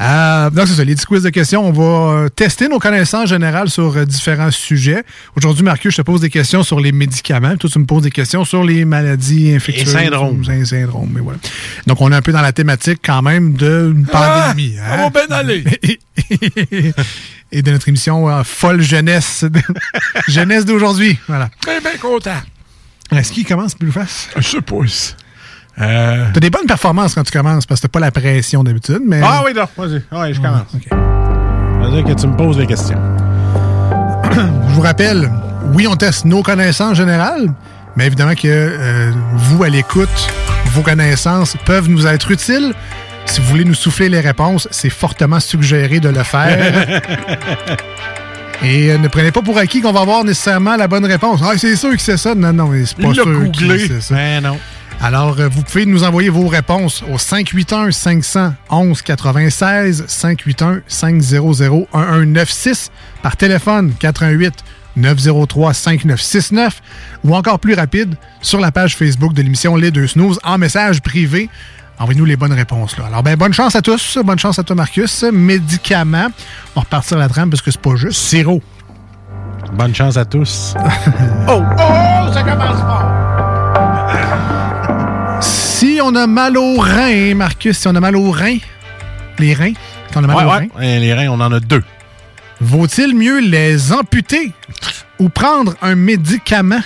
Euh, 0.00 0.50
donc, 0.50 0.66
c'est 0.68 0.74
ça, 0.74 0.84
les 0.84 0.94
10 0.94 1.04
quiz 1.04 1.22
de 1.22 1.28
questions. 1.30 1.66
On 1.66 1.72
va 1.72 1.82
euh, 2.24 2.28
tester 2.28 2.68
nos 2.68 2.78
connaissances 2.78 3.28
générales 3.28 3.68
sur 3.68 3.96
euh, 3.96 4.04
différents 4.04 4.50
sujets. 4.50 5.02
Aujourd'hui, 5.36 5.62
Marcus, 5.64 5.92
je 5.92 5.98
te 5.98 6.02
pose 6.02 6.20
des 6.20 6.30
questions 6.30 6.62
sur 6.62 6.80
les 6.80 6.92
médicaments. 6.92 7.56
Toi, 7.56 7.68
tu 7.70 7.78
me 7.78 7.84
poses 7.86 8.02
des 8.02 8.10
questions 8.10 8.44
sur 8.44 8.64
les 8.64 8.84
maladies 8.84 9.52
infectieuses. 9.54 9.94
Et 9.94 9.98
syndromes. 10.04 10.42
Les 10.48 10.64
syndromes, 10.64 11.10
mais 11.12 11.20
voilà. 11.20 11.38
Donc, 11.86 12.00
on 12.00 12.10
est 12.12 12.14
un 12.16 12.22
peu 12.22 12.32
dans 12.32 12.40
la 12.40 12.52
thématique 12.52 13.00
quand 13.04 13.20
même 13.22 13.52
d'une 13.54 14.06
pandémie. 14.06 14.76
Ah, 14.80 14.94
hein? 14.94 14.96
ça 14.96 15.20
va 15.20 15.26
bien 15.26 15.36
aller. 15.36 15.59
Et 17.52 17.62
de 17.62 17.70
notre 17.70 17.88
émission 17.88 18.28
euh, 18.28 18.44
Folle 18.44 18.80
Jeunesse. 18.80 19.44
jeunesse 20.28 20.64
d'aujourd'hui. 20.64 21.18
Voilà. 21.26 21.50
Bien, 21.64 21.80
bien 21.80 21.98
content. 22.00 22.40
Est-ce 23.10 23.32
qu'il 23.32 23.44
commence 23.44 23.74
plus 23.74 23.90
face? 23.90 24.28
Je 24.36 24.42
sais 24.42 24.60
pas. 24.60 24.76
Euh... 25.80 26.26
T'as 26.32 26.40
des 26.40 26.50
bonnes 26.50 26.66
performances 26.66 27.14
quand 27.14 27.24
tu 27.24 27.32
commences 27.32 27.66
parce 27.66 27.80
que 27.80 27.86
t'as 27.86 27.90
pas 27.90 28.00
la 28.00 28.10
pression 28.10 28.62
d'habitude, 28.62 29.00
mais. 29.04 29.20
Ah 29.22 29.42
oui, 29.44 29.52
non, 29.54 29.66
vas-y. 29.76 30.02
Ah 30.10 30.20
ouais, 30.20 30.34
je 30.34 30.40
commence. 30.40 30.66
Vas-y 31.80 32.04
que 32.04 32.20
tu 32.20 32.26
me 32.26 32.36
poses 32.36 32.58
les 32.58 32.66
questions. 32.66 33.00
Je 34.32 34.74
vous 34.74 34.80
rappelle, 34.82 35.30
oui, 35.72 35.86
on 35.88 35.96
teste 35.96 36.24
nos 36.24 36.42
connaissances 36.42 36.96
générales, 36.96 37.52
mais 37.96 38.06
évidemment 38.06 38.34
que 38.34 38.46
euh, 38.46 39.12
vous, 39.34 39.64
à 39.64 39.68
l'écoute, 39.68 40.08
vos 40.66 40.82
connaissances 40.82 41.56
peuvent 41.64 41.88
nous 41.88 42.06
être 42.06 42.30
utiles. 42.30 42.74
Si 43.26 43.40
vous 43.40 43.46
voulez 43.46 43.64
nous 43.64 43.74
souffler 43.74 44.08
les 44.08 44.20
réponses, 44.20 44.68
c'est 44.70 44.90
fortement 44.90 45.40
suggéré 45.40 46.00
de 46.00 46.08
le 46.08 46.22
faire. 46.22 47.00
Et 48.62 48.90
euh, 48.90 48.98
ne 48.98 49.08
prenez 49.08 49.30
pas 49.32 49.40
pour 49.40 49.56
acquis 49.56 49.80
qu'on 49.80 49.92
va 49.92 50.00
avoir 50.00 50.24
nécessairement 50.24 50.76
la 50.76 50.86
bonne 50.86 51.06
réponse. 51.06 51.40
Ah, 51.42 51.52
c'est 51.56 51.76
sûr 51.76 51.90
que 51.92 52.02
c'est 52.02 52.18
ça. 52.18 52.34
Non, 52.34 52.52
non, 52.52 52.66
mais 52.68 52.84
c'est 52.84 52.96
pas 52.96 53.08
Il 53.08 53.14
sûr 53.14 53.24
que 53.24 53.78
c'est 53.78 54.00
ça. 54.02 54.14
Ben 54.14 54.42
non. 54.42 54.58
Alors, 55.02 55.40
euh, 55.40 55.48
vous 55.48 55.62
pouvez 55.62 55.86
nous 55.86 56.04
envoyer 56.04 56.28
vos 56.28 56.46
réponses 56.46 57.02
au 57.10 57.16
581 57.16 57.90
511 57.90 59.00
96 59.00 60.04
581 60.06 60.82
500 60.86 61.46
1196 61.92 62.90
par 63.22 63.36
téléphone 63.38 63.94
88 63.98 64.52
903 64.96 65.72
5969 65.72 66.82
ou 67.24 67.34
encore 67.34 67.60
plus 67.60 67.72
rapide 67.72 68.14
sur 68.42 68.60
la 68.60 68.72
page 68.72 68.94
Facebook 68.94 69.32
de 69.32 69.40
l'émission 69.40 69.74
Les 69.76 69.90
Deux 69.90 70.06
Snooze 70.06 70.38
en 70.44 70.58
message 70.58 71.00
privé. 71.00 71.48
Envoyez-nous 72.00 72.24
les 72.24 72.36
bonnes 72.36 72.52
réponses. 72.54 72.96
Là. 72.98 73.04
Alors, 73.06 73.22
ben, 73.22 73.36
bonne 73.36 73.52
chance 73.52 73.76
à 73.76 73.82
tous. 73.82 74.18
Bonne 74.24 74.38
chance 74.38 74.58
à 74.58 74.62
toi, 74.64 74.74
Marcus. 74.74 75.22
Médicaments. 75.32 76.28
On 76.74 76.80
va 76.80 76.84
repartir 76.84 77.18
la 77.18 77.28
trame 77.28 77.50
parce 77.50 77.60
que 77.62 77.70
c'est 77.70 77.80
pas 77.80 77.94
juste. 77.96 78.18
Sirop. 78.20 78.62
Bonne 79.74 79.94
chance 79.94 80.16
à 80.16 80.24
tous. 80.24 80.74
Oh! 81.48 81.62
Oh! 81.78 82.32
Ça 82.32 82.42
commence 82.42 82.80
fort! 82.80 83.04
Si 85.42 85.98
on 86.02 86.14
a 86.14 86.26
mal 86.26 86.56
aux 86.56 86.78
reins, 86.78 87.34
Marcus, 87.34 87.78
si 87.78 87.88
on 87.88 87.94
a 87.94 88.00
mal 88.00 88.16
aux 88.16 88.30
reins, 88.30 88.58
les 89.38 89.54
reins, 89.54 89.72
si 90.10 90.16
on 90.18 90.24
a 90.24 90.26
mal 90.26 90.36
Ouais, 90.36 90.42
aux 90.44 90.46
ouais. 90.48 90.68
reins, 90.76 90.98
Les 90.98 91.14
reins, 91.14 91.28
on 91.28 91.40
en 91.40 91.50
a 91.52 91.60
deux. 91.60 91.82
vaut-il 92.60 93.16
mieux 93.16 93.40
les 93.40 93.92
amputer 93.92 94.52
ou 95.18 95.28
prendre 95.28 95.74
un 95.82 95.94
médicament? 95.94 96.80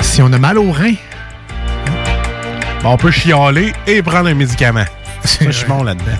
Si 0.00 0.20
on 0.22 0.32
a 0.32 0.38
mal 0.38 0.58
aux 0.58 0.70
reins, 0.72 0.94
on 2.84 2.96
peut 2.96 3.10
chialer 3.10 3.72
et 3.86 4.02
prendre 4.02 4.28
un 4.28 4.34
médicament. 4.34 4.84
Ça, 5.24 5.38
je 5.46 5.50
suis 5.50 5.66
bon 5.66 5.82
là-dedans. 5.82 6.12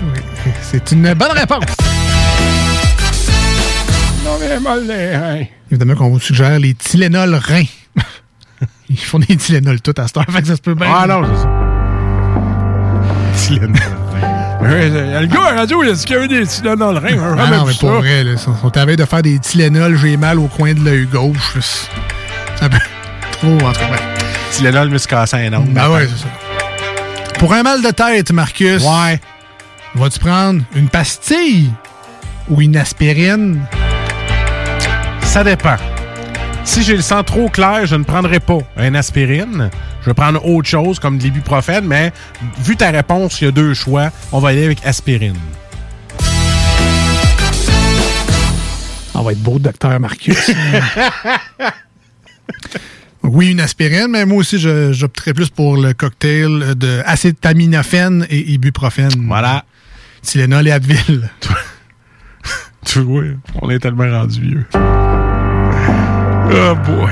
c'est 0.63 0.91
une 0.91 1.13
bonne 1.13 1.31
réponse. 1.31 1.63
Non, 4.23 4.31
mais 4.39 4.59
mal 4.59 4.87
les 4.87 5.15
reins. 5.15 5.43
Évidemment 5.71 5.95
qu'on 5.95 6.09
vous 6.09 6.19
suggère 6.19 6.57
les 6.59 6.73
Tylenol 6.73 7.35
reins. 7.35 7.65
Ils 8.89 8.97
font 8.97 9.19
des 9.19 9.35
Tylenol 9.37 9.79
tout 9.81 9.93
à 9.97 10.07
cette 10.07 10.17
heure, 10.17 10.25
fait 10.29 10.41
que 10.41 10.47
ça 10.47 10.55
se 10.55 10.61
peut 10.61 10.73
bien. 10.73 10.87
Ah 10.91 11.05
non, 11.07 11.21
c'est 11.23 11.41
ça. 11.41 11.49
Tylenol. 13.47 13.75
Euh, 14.63 15.19
Le 15.21 15.27
gars 15.27 15.43
à 15.45 15.51
la 15.53 15.57
radio, 15.61 15.83
il 15.83 15.89
a 15.89 15.93
dit 15.93 16.03
qu'il 16.05 16.15
y 16.15 16.17
avait 16.17 16.27
des 16.27 16.47
Tylenol 16.47 16.79
dans 16.79 16.91
le 16.93 16.97
rein. 16.97 17.19
hein, 17.19 17.35
Ah 17.39 17.47
non, 17.57 17.65
mais 17.65 17.73
ça. 17.73 17.79
pour 17.81 17.91
vrai, 17.91 18.23
là, 18.23 18.31
à 18.75 18.85
veille 18.85 18.95
de 18.97 19.05
faire 19.05 19.21
des 19.21 19.37
Tylenol, 19.37 19.95
j'ai 19.97 20.17
mal 20.17 20.39
au 20.39 20.47
coin 20.47 20.73
de 20.73 20.79
l'œil 20.83 21.05
gauche. 21.05 21.53
Peu 22.59 22.69
trop, 23.33 23.53
en 23.67 23.71
tout 23.71 23.79
cas. 23.79 23.99
Tylenol 24.51 24.89
me 24.89 24.97
se 24.97 25.07
cassait 25.07 25.45
un 25.47 25.53
ongle. 25.53 25.73
Ben 25.73 25.89
ouais, 25.91 26.07
c'est 26.07 26.23
ça. 26.23 26.29
Pour 27.39 27.53
un 27.53 27.63
mal 27.63 27.81
de 27.81 27.91
tête, 27.91 28.31
Marcus. 28.31 28.83
Ouais. 28.83 29.19
Vas-tu 29.93 30.19
prendre 30.19 30.63
une 30.75 30.89
pastille 30.89 31.69
ou 32.49 32.61
une 32.61 32.77
aspirine? 32.77 33.61
Ça 35.21 35.43
dépend. 35.43 35.75
Si 36.63 36.81
j'ai 36.81 36.95
le 36.95 37.01
sang 37.01 37.23
trop 37.23 37.49
clair, 37.49 37.85
je 37.85 37.95
ne 37.95 38.03
prendrai 38.03 38.39
pas 38.39 38.59
un 38.77 38.95
aspirine. 38.95 39.69
Je 40.01 40.07
vais 40.07 40.13
prendre 40.13 40.43
autre 40.45 40.67
chose 40.67 40.99
comme 40.99 41.17
de 41.17 41.23
l'ibuprofène, 41.23 41.85
mais 41.85 42.11
vu 42.59 42.75
ta 42.75 42.89
réponse, 42.89 43.39
il 43.41 43.45
y 43.45 43.47
a 43.47 43.51
deux 43.51 43.73
choix. 43.73 44.09
On 44.31 44.39
va 44.39 44.49
aller 44.49 44.65
avec 44.65 44.85
aspirine. 44.85 45.37
On 49.13 49.21
va 49.21 49.31
être 49.31 49.41
beau, 49.41 49.59
docteur 49.59 49.99
Marcus. 49.99 50.51
oui, 53.27 53.51
une 53.51 53.59
aspirine, 53.59 54.07
mais 54.09 54.25
moi 54.25 54.39
aussi, 54.39 54.59
j'opterais 54.59 55.33
plus 55.33 55.49
pour 55.49 55.77
le 55.77 55.93
cocktail 55.93 56.75
de 56.75 57.01
acétaminophène 57.05 58.25
et 58.29 58.51
ibuprofène. 58.51 59.25
Voilà. 59.27 59.65
Tylenol 60.21 60.67
et 60.67 60.71
Advil. 60.71 61.29
Tu 62.85 62.99
vois, 62.99 63.23
on 63.63 63.69
est 63.71 63.79
tellement 63.79 64.07
rendu 64.11 64.41
vieux. 64.41 64.65
Oh 64.75 66.75
boy. 66.85 67.11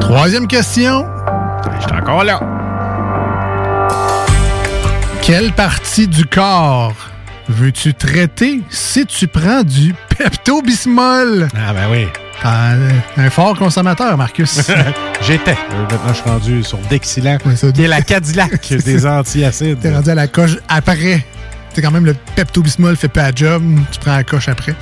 Troisième 0.00 0.48
question. 0.48 1.06
J'étais 1.80 1.94
encore 1.94 2.24
là. 2.24 2.40
Quelle 5.22 5.52
partie 5.52 6.08
du 6.08 6.26
corps 6.26 6.96
veux-tu 7.48 7.94
traiter 7.94 8.60
si 8.70 9.06
tu 9.06 9.28
prends 9.28 9.62
du 9.62 9.94
Pepto-Bismol? 10.16 11.46
Ah 11.54 11.72
ben 11.72 11.88
oui. 11.92 12.08
Un 12.44 13.30
fort 13.30 13.56
consommateur, 13.58 14.16
Marcus. 14.16 14.60
J'étais. 15.20 15.52
Euh, 15.52 15.82
Maintenant, 15.90 16.08
je 16.08 16.14
suis 16.14 16.30
rendu 16.30 16.62
sur 16.64 16.78
Dexilant, 16.90 17.38
qui 17.74 17.82
est 17.84 17.88
la 17.88 18.00
Cadillac 18.02 18.72
des 18.84 19.06
antiacides. 19.06 19.80
T'es 19.80 19.92
rendu 19.94 20.10
à 20.10 20.14
la 20.14 20.28
coche 20.28 20.56
après. 20.68 21.24
C'est 21.74 21.82
quand 21.82 21.90
même 21.90 22.06
le 22.06 22.14
Pepto-Bismol 22.36 22.96
fait 22.96 23.08
pas 23.08 23.30
job, 23.34 23.62
tu 23.92 23.98
prends 24.00 24.16
la 24.16 24.24
coche 24.24 24.48
après. 24.48 24.74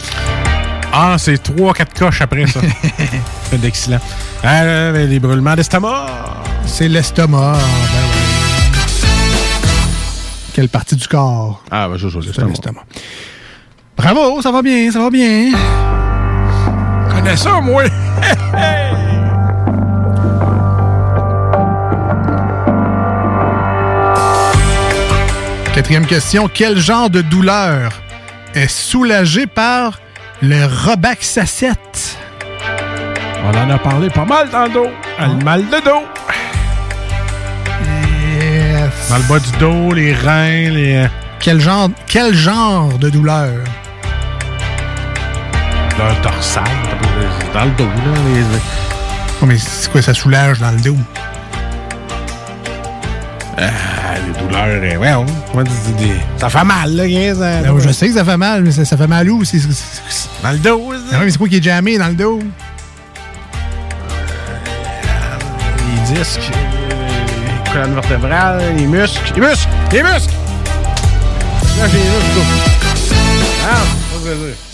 Ah, 0.92 1.16
c'est 1.18 1.34
3-4 1.42 1.86
coches 1.98 2.22
après 2.22 2.46
ça. 2.46 2.60
Le 3.52 3.58
Dexilant. 3.58 3.98
Ah, 4.42 4.92
les 4.92 5.18
brûlements 5.18 5.54
d'estomac. 5.54 6.06
C'est 6.64 6.88
l'estomac. 6.88 7.52
ben 7.52 7.58
oui. 8.12 9.08
Quelle 10.54 10.68
partie 10.70 10.96
du 10.96 11.06
corps? 11.06 11.62
Ah, 11.70 11.88
ben 11.88 11.96
je 11.98 12.08
joue 12.08 12.22
C'est 12.22 12.42
l'estomac. 12.42 12.84
Bravo, 13.96 14.40
ça 14.40 14.50
va 14.50 14.62
bien, 14.62 14.90
ça 14.90 15.00
va 15.00 15.10
bien. 15.10 15.52
Connais 17.26 17.36
ça, 17.36 17.60
moi. 17.60 17.84
Quatrième 25.74 26.06
question. 26.06 26.48
Quel 26.52 26.78
genre 26.78 27.10
de 27.10 27.20
douleur 27.20 27.92
est 28.54 28.68
soulagé 28.68 29.46
par 29.46 30.00
le 30.42 30.64
Robaxacet? 30.66 31.72
On 33.44 33.56
en 33.56 33.70
a 33.70 33.78
parlé 33.78 34.08
pas 34.10 34.24
mal 34.24 34.48
dans 34.50 34.64
le 34.64 34.70
dos. 34.70 34.90
Ah, 35.18 35.26
Le 35.28 35.44
mal 35.44 35.64
de 35.66 35.84
dos. 35.84 36.02
Dans 39.10 39.16
le 39.18 39.22
bas 39.28 39.38
du 39.38 39.50
dos, 39.58 39.92
les 39.94 40.12
reins, 40.14 40.70
les. 40.70 40.96
euh, 40.96 41.06
Quel 41.38 41.60
genre, 41.60 41.88
quel 42.06 42.34
genre 42.34 42.98
de 42.98 43.08
douleur? 43.10 43.52
Le 45.98 46.22
dorsal. 46.22 46.64
Dans 47.54 47.64
le 47.64 47.70
dos, 47.72 47.84
là. 47.84 48.20
Les... 48.34 48.42
Oh, 49.42 49.46
mais 49.46 49.56
c'est 49.58 49.90
quoi, 49.90 50.02
ça 50.02 50.14
soulage 50.14 50.58
dans 50.60 50.70
le 50.70 50.80
dos? 50.80 50.96
Ah, 53.58 53.70
les 54.26 54.32
douleurs. 54.38 54.66
euh, 54.66 55.24
ouais, 55.54 55.64
des- 55.64 56.20
Ça 56.38 56.50
fait 56.50 56.64
mal, 56.64 56.94
là, 56.94 57.08
gars, 57.08 57.34
ça. 57.34 57.62
Ben, 57.62 57.78
je 57.80 57.90
sais 57.90 58.08
que 58.08 58.14
ça 58.14 58.24
fait 58.24 58.36
mal, 58.36 58.62
mais 58.62 58.70
ça, 58.72 58.84
ça 58.84 58.96
fait 58.96 59.06
mal 59.06 59.28
où? 59.30 59.44
C'est, 59.44 59.58
Dans 60.42 60.50
le 60.52 60.58
dos, 60.58 60.92
ça. 61.10 61.16
Ah 61.16 61.20
mais 61.24 61.30
c'est 61.30 61.38
quoi 61.38 61.48
qui 61.48 61.56
est 61.56 61.62
jammé 61.62 61.96
dans 61.96 62.08
le 62.08 62.14
dos? 62.14 62.40
Les 66.08 66.14
disques, 66.14 66.50
les 67.64 67.72
colonnes 67.72 67.94
vertébrales, 67.94 68.62
les 68.76 68.86
muscles. 68.86 69.32
Les 69.34 69.40
muscles! 69.40 69.68
Les 69.92 70.02
muscles! 70.02 70.34
Là, 71.78 71.88
j'ai 71.90 71.98
les 71.98 72.04
muscles. 72.04 73.14
Ah, 73.68 73.82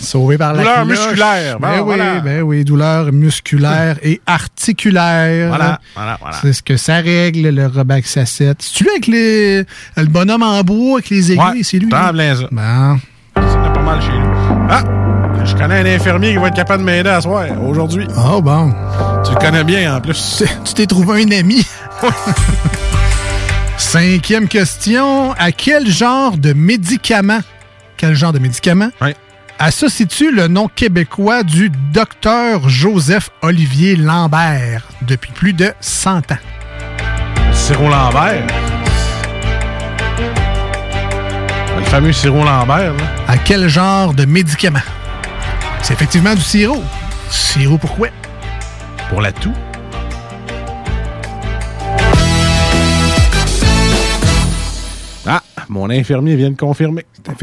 Sauvé 0.01 0.37
par 0.37 0.53
la 0.53 0.59
Douleur 0.63 0.85
musculaire. 0.85 1.59
Bon, 1.59 1.67
Ben 1.67 1.73
oui, 1.77 1.83
voilà. 1.83 2.19
ben 2.19 2.41
oui, 2.41 2.63
douleur 2.63 3.11
musculaire 3.11 3.97
et 4.03 4.21
articulaire. 4.25 5.49
Voilà, 5.49 5.79
voilà, 5.95 6.17
voilà. 6.21 6.37
C'est 6.41 6.53
ce 6.53 6.63
que 6.63 6.77
ça 6.77 6.95
règle, 6.97 7.49
le 7.49 7.67
Robaxacet. 7.67 8.53
C'est-tu 8.59 8.83
lui 8.83 8.89
avec 8.91 9.07
les, 9.07 9.57
le 9.97 10.05
bonhomme 10.07 10.43
en 10.43 10.61
bois 10.61 10.95
avec 10.95 11.09
les 11.09 11.31
aiguilles? 11.31 11.43
Ouais, 11.57 11.63
c'est 11.63 11.79
lui? 11.79 11.89
t'en 11.89 12.11
lui? 12.11 12.19
ça. 12.35 12.47
Bon. 12.51 12.99
A 13.35 13.69
pas 13.69 13.81
mal 13.81 14.01
chez 14.01 14.11
nous. 14.11 14.67
Ah! 14.69 14.83
Je 15.45 15.55
connais 15.55 15.79
un 15.79 15.95
infirmier 15.97 16.31
qui 16.31 16.37
va 16.37 16.47
être 16.47 16.55
capable 16.55 16.83
de 16.83 16.85
m'aider 16.85 17.09
à 17.09 17.19
soir, 17.19 17.45
aujourd'hui. 17.67 18.07
Oh, 18.17 18.41
bon. 18.41 18.73
Tu 19.25 19.31
le 19.33 19.37
connais 19.39 19.63
bien, 19.65 19.95
en 19.97 19.99
plus. 19.99 20.43
Tu 20.63 20.73
t'es 20.73 20.85
trouvé 20.85 21.23
un 21.23 21.31
ami. 21.37 21.65
Cinquième 23.77 24.47
question. 24.47 25.33
À 25.33 25.51
quel 25.51 25.87
genre 25.89 26.37
de 26.37 26.53
médicament, 26.53 27.39
quel 27.97 28.15
genre 28.15 28.31
de 28.33 28.39
médicament? 28.39 28.89
Associe-tu 29.63 30.29
le 30.29 30.49
nom 30.49 30.67
québécois 30.67 31.43
du 31.43 31.71
docteur 31.93 32.67
Joseph 32.67 33.29
Olivier 33.41 33.95
Lambert 33.95 34.83
depuis 35.03 35.31
plus 35.31 35.53
de 35.53 35.71
100 35.79 36.33
ans? 36.33 36.37
Sirop 37.53 37.87
Lambert. 37.87 38.45
Le 41.77 41.83
fameux 41.85 42.11
sirop 42.11 42.43
Lambert, 42.43 42.93
là. 42.93 43.05
À 43.29 43.37
quel 43.37 43.69
genre 43.69 44.13
de 44.13 44.25
médicament? 44.25 44.83
C'est 45.81 45.93
effectivement 45.93 46.35
du 46.35 46.41
sirop. 46.41 46.83
Sirop 47.29 47.77
pourquoi? 47.77 48.09
Pour 49.09 49.21
la 49.21 49.31
toux. 49.31 49.53
Mon 55.69 55.89
infirmier 55.89 56.35
vient 56.35 56.51
de 56.51 56.57
confirmer. 56.57 57.05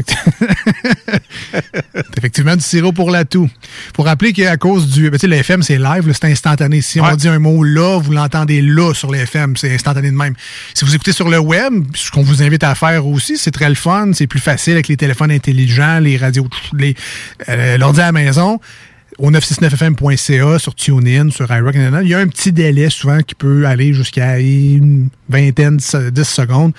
C'est 1.51 2.17
effectivement 2.17 2.55
du 2.55 2.61
sirop 2.61 2.91
pour 2.91 3.09
la 3.09 3.25
toux. 3.25 3.49
Faut 3.95 4.03
rappeler 4.03 4.33
qu'à 4.33 4.57
cause 4.57 4.89
du. 4.89 5.09
ben, 5.09 5.17
tu 5.17 5.21
sais, 5.21 5.27
le 5.27 5.35
FM, 5.37 5.63
c'est 5.63 5.77
live, 5.77 6.11
c'est 6.13 6.25
instantané. 6.25 6.81
Si 6.81 6.99
on 6.99 7.15
dit 7.15 7.27
un 7.27 7.39
mot 7.39 7.63
là, 7.63 7.99
vous 7.99 8.11
l'entendez 8.11 8.61
là 8.61 8.93
sur 8.93 9.11
le 9.11 9.19
FM, 9.19 9.57
c'est 9.57 9.73
instantané 9.73 10.11
de 10.11 10.15
même. 10.15 10.33
Si 10.73 10.85
vous 10.85 10.93
écoutez 10.93 11.13
sur 11.13 11.29
le 11.29 11.39
web, 11.39 11.85
ce 11.95 12.11
qu'on 12.11 12.23
vous 12.23 12.43
invite 12.43 12.63
à 12.63 12.75
faire 12.75 13.07
aussi, 13.07 13.37
c'est 13.37 13.51
très 13.51 13.69
le 13.69 13.75
fun, 13.75 14.11
c'est 14.13 14.27
plus 14.27 14.39
facile 14.39 14.73
avec 14.73 14.87
les 14.87 14.97
téléphones 14.97 15.31
intelligents, 15.31 15.99
les 15.99 16.17
radios, 16.17 16.47
les, 16.77 16.95
euh, 17.49 17.77
l'ordi 17.77 18.01
à 18.01 18.05
la 18.05 18.11
maison. 18.11 18.59
Au 19.21 19.29
969fm.ca, 19.29 20.57
sur 20.57 20.73
TuneIn, 20.73 21.29
sur 21.29 21.45
iRock, 21.51 21.75
il 21.75 22.07
y 22.07 22.15
a 22.15 22.17
un 22.17 22.25
petit 22.25 22.51
délai 22.51 22.89
souvent 22.89 23.19
qui 23.19 23.35
peut 23.35 23.67
aller 23.67 23.93
jusqu'à 23.93 24.39
une 24.39 25.09
vingtaine, 25.29 25.77
dix 25.77 26.27
secondes. 26.27 26.71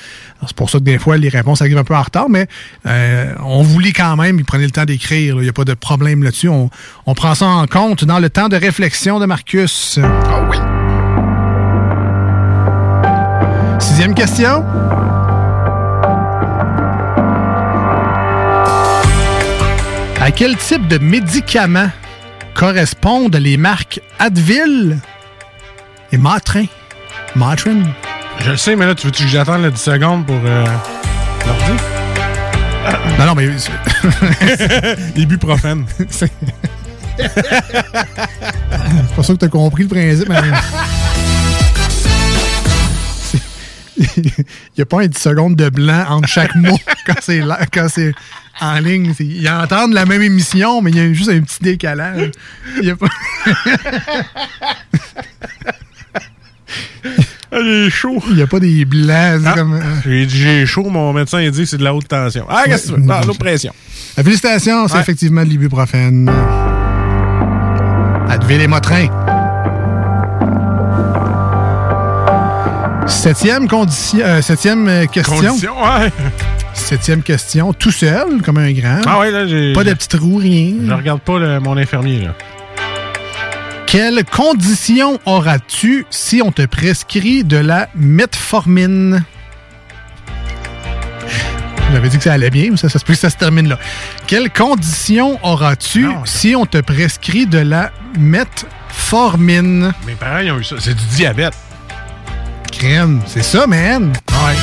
C'est 0.44 0.56
pour 0.56 0.68
ça 0.68 0.78
que 0.78 0.82
des 0.82 0.98
fois, 0.98 1.16
les 1.16 1.28
réponses 1.28 1.62
arrivent 1.62 1.78
un 1.78 1.84
peu 1.84 1.94
en 1.94 2.02
retard, 2.02 2.28
mais 2.28 2.48
euh, 2.86 3.32
on 3.44 3.62
vous 3.62 3.78
lit 3.78 3.92
quand 3.92 4.16
même, 4.16 4.34
puis 4.34 4.44
prenez 4.44 4.64
le 4.64 4.72
temps 4.72 4.84
d'écrire. 4.84 5.36
Il 5.36 5.42
n'y 5.42 5.48
a 5.48 5.52
pas 5.52 5.64
de 5.64 5.74
problème 5.74 6.24
là-dessus. 6.24 6.48
On, 6.48 6.68
on 7.06 7.14
prend 7.14 7.36
ça 7.36 7.46
en 7.46 7.68
compte 7.68 8.04
dans 8.04 8.18
le 8.18 8.28
temps 8.28 8.48
de 8.48 8.56
réflexion 8.56 9.20
de 9.20 9.26
Marcus. 9.26 10.00
Ah 10.02 10.42
oui. 10.50 10.58
Sixième 13.78 14.14
question. 14.14 14.64
À 20.20 20.32
quel 20.32 20.56
type 20.56 20.88
de 20.88 20.98
médicaments 20.98 21.90
correspondent 22.54 23.36
les 23.36 23.56
marques 23.56 24.00
Advil 24.18 24.98
et 26.12 26.18
Matrin? 26.18 26.66
Matrin? 27.34 27.82
Je 28.40 28.50
le 28.50 28.56
sais, 28.56 28.76
mais 28.76 28.86
là, 28.86 28.94
tu 28.94 29.06
veux-tu 29.06 29.24
que 29.24 29.28
j'attende 29.28 29.62
là, 29.62 29.70
10 29.70 29.80
secondes 29.80 30.26
pour 30.26 30.40
euh, 30.44 30.64
l'ordi? 31.46 31.72
Non, 33.18 33.26
non, 33.26 33.34
mais. 33.36 33.46
Ibuprofène. 35.16 35.84
C'est 36.08 36.32
pas 39.14 39.22
sûr 39.22 39.34
que 39.34 39.38
t'as 39.38 39.48
compris 39.48 39.84
le 39.84 39.88
principe. 39.88 40.28
mais- 40.28 40.36
Il 44.16 44.32
n'y 44.78 44.82
a 44.82 44.86
pas 44.86 45.02
un 45.02 45.06
10 45.06 45.16
secondes 45.18 45.54
de 45.54 45.68
blanc 45.68 46.04
entre 46.08 46.26
chaque 46.28 46.54
mot 46.56 46.76
quand 47.06 47.14
c'est 47.22 47.40
en 48.62 48.78
ligne. 48.80 49.12
Ils 49.20 49.48
entendent 49.48 49.92
la 49.92 50.06
même 50.06 50.22
émission, 50.22 50.80
mais 50.82 50.90
il 50.90 50.96
y 50.96 51.00
a 51.00 51.12
juste 51.12 51.30
un 51.30 51.40
petit 51.40 51.62
décalage. 51.62 52.30
Il 52.80 52.84
y 52.88 52.90
a 52.90 52.96
pas... 52.96 53.08
Ah, 57.54 57.58
j'ai 57.62 57.90
chaud. 57.90 58.22
Il 58.30 58.36
n'y 58.36 58.42
a 58.42 58.46
pas 58.46 58.60
des 58.60 58.84
blancs. 58.86 59.40
c'est 59.42 59.48
Ah, 59.48 59.52
comme, 59.54 59.74
euh, 59.74 59.80
J'ai 60.04 60.24
dit 60.26 60.36
j'ai 60.38 60.64
chaud, 60.64 60.88
mon 60.88 61.12
médecin 61.12 61.40
il 61.42 61.50
dit 61.50 61.60
que 61.60 61.66
c'est 61.66 61.76
de 61.76 61.84
la 61.84 61.92
haute 61.94 62.08
tension. 62.08 62.46
Ah, 62.48 62.62
qu'est-ce 62.64 62.84
que 62.88 62.94
tu 62.94 63.00
veux? 63.00 63.06
Non, 63.06 63.20
l'eau 63.26 63.34
pression. 63.34 63.74
Euh, 64.18 64.22
Félicitations, 64.22 64.88
c'est 64.88 64.94
Ouais. 64.94 65.00
effectivement 65.00 65.44
de 65.44 65.48
l'ibuprofène. 65.50 66.30
Advil 68.30 68.60
et 68.62 68.66
Motrin. 68.66 69.08
Septième, 73.06 73.68
condition, 73.68 74.20
euh, 74.22 74.40
septième 74.40 74.88
euh, 74.88 75.06
question. 75.06 75.36
Condition, 75.36 75.74
ouais. 75.82 76.10
Septième 76.74 77.22
question, 77.22 77.72
tout 77.72 77.90
seul, 77.90 78.42
comme 78.42 78.58
un 78.58 78.72
grand. 78.72 79.00
Ah 79.06 79.18
ouais, 79.20 79.30
là, 79.30 79.46
j'ai... 79.46 79.72
Pas 79.72 79.84
de 79.84 79.92
petits 79.94 80.08
trous, 80.08 80.36
rien. 80.36 80.72
Je 80.86 80.92
regarde 80.92 81.20
pas 81.20 81.38
le- 81.38 81.60
mon 81.60 81.76
infirmier, 81.76 82.20
là. 82.20 82.34
Quelle 83.86 84.24
condition 84.24 85.18
auras-tu 85.26 86.06
si 86.10 86.40
on 86.42 86.50
te 86.50 86.64
prescrit 86.64 87.44
de 87.44 87.58
la 87.58 87.88
metformine? 87.94 89.22
J'avais 91.92 92.08
dit 92.08 92.16
que 92.16 92.24
ça 92.24 92.32
allait 92.32 92.48
bien, 92.48 92.68
mais 92.70 92.76
ça, 92.78 92.88
ça 92.88 92.98
se 92.98 93.04
peut 93.04 93.12
que 93.12 93.18
ça 93.18 93.28
se 93.28 93.36
termine 93.36 93.68
là. 93.68 93.78
Quelle 94.26 94.50
condition 94.50 95.38
auras-tu 95.42 96.08
si 96.24 96.56
on 96.56 96.64
te 96.64 96.78
prescrit 96.78 97.46
de 97.46 97.58
la 97.58 97.92
metformine? 98.18 99.92
Mes 100.06 100.14
parents, 100.14 100.38
ils 100.38 100.50
ont 100.52 100.58
eu 100.58 100.64
ça. 100.64 100.76
C'est 100.78 100.94
du 100.94 101.04
diabète. 101.16 101.52
Crème, 102.72 103.20
c'est 103.26 103.42
ça, 103.44 103.66
man! 103.66 104.10
Ouais. 104.30 104.56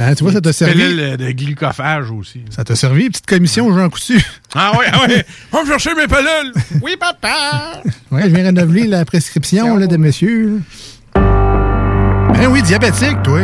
Hein, 0.00 0.14
tu 0.14 0.24
vois, 0.24 0.32
ça 0.32 0.40
t'a 0.40 0.54
servi. 0.54 0.74
Pilule 0.74 1.16
de 1.18 1.30
glycophage 1.32 2.10
aussi. 2.10 2.40
Ça 2.48 2.64
t'a 2.64 2.74
servi, 2.74 3.10
petite 3.10 3.26
commission 3.26 3.70
Jean 3.76 3.90
Coutu. 3.90 4.18
Ah 4.54 4.72
ouais, 4.76 4.86
ah 4.90 5.06
ouais. 5.06 5.24
Va 5.52 5.62
me 5.62 5.66
chercher 5.66 5.94
mes 5.94 6.06
pilules. 6.06 6.52
Oui, 6.82 6.96
papa. 6.98 7.82
Ouais, 8.10 8.22
je 8.24 8.34
viens 8.34 8.46
renouveler 8.46 8.88
la 8.88 9.04
prescription 9.04 9.76
là, 9.76 9.86
de 9.86 9.96
monsieur. 9.96 10.62
Ben 11.14 12.48
oui, 12.48 12.62
diabétique, 12.62 13.22
toi. 13.22 13.40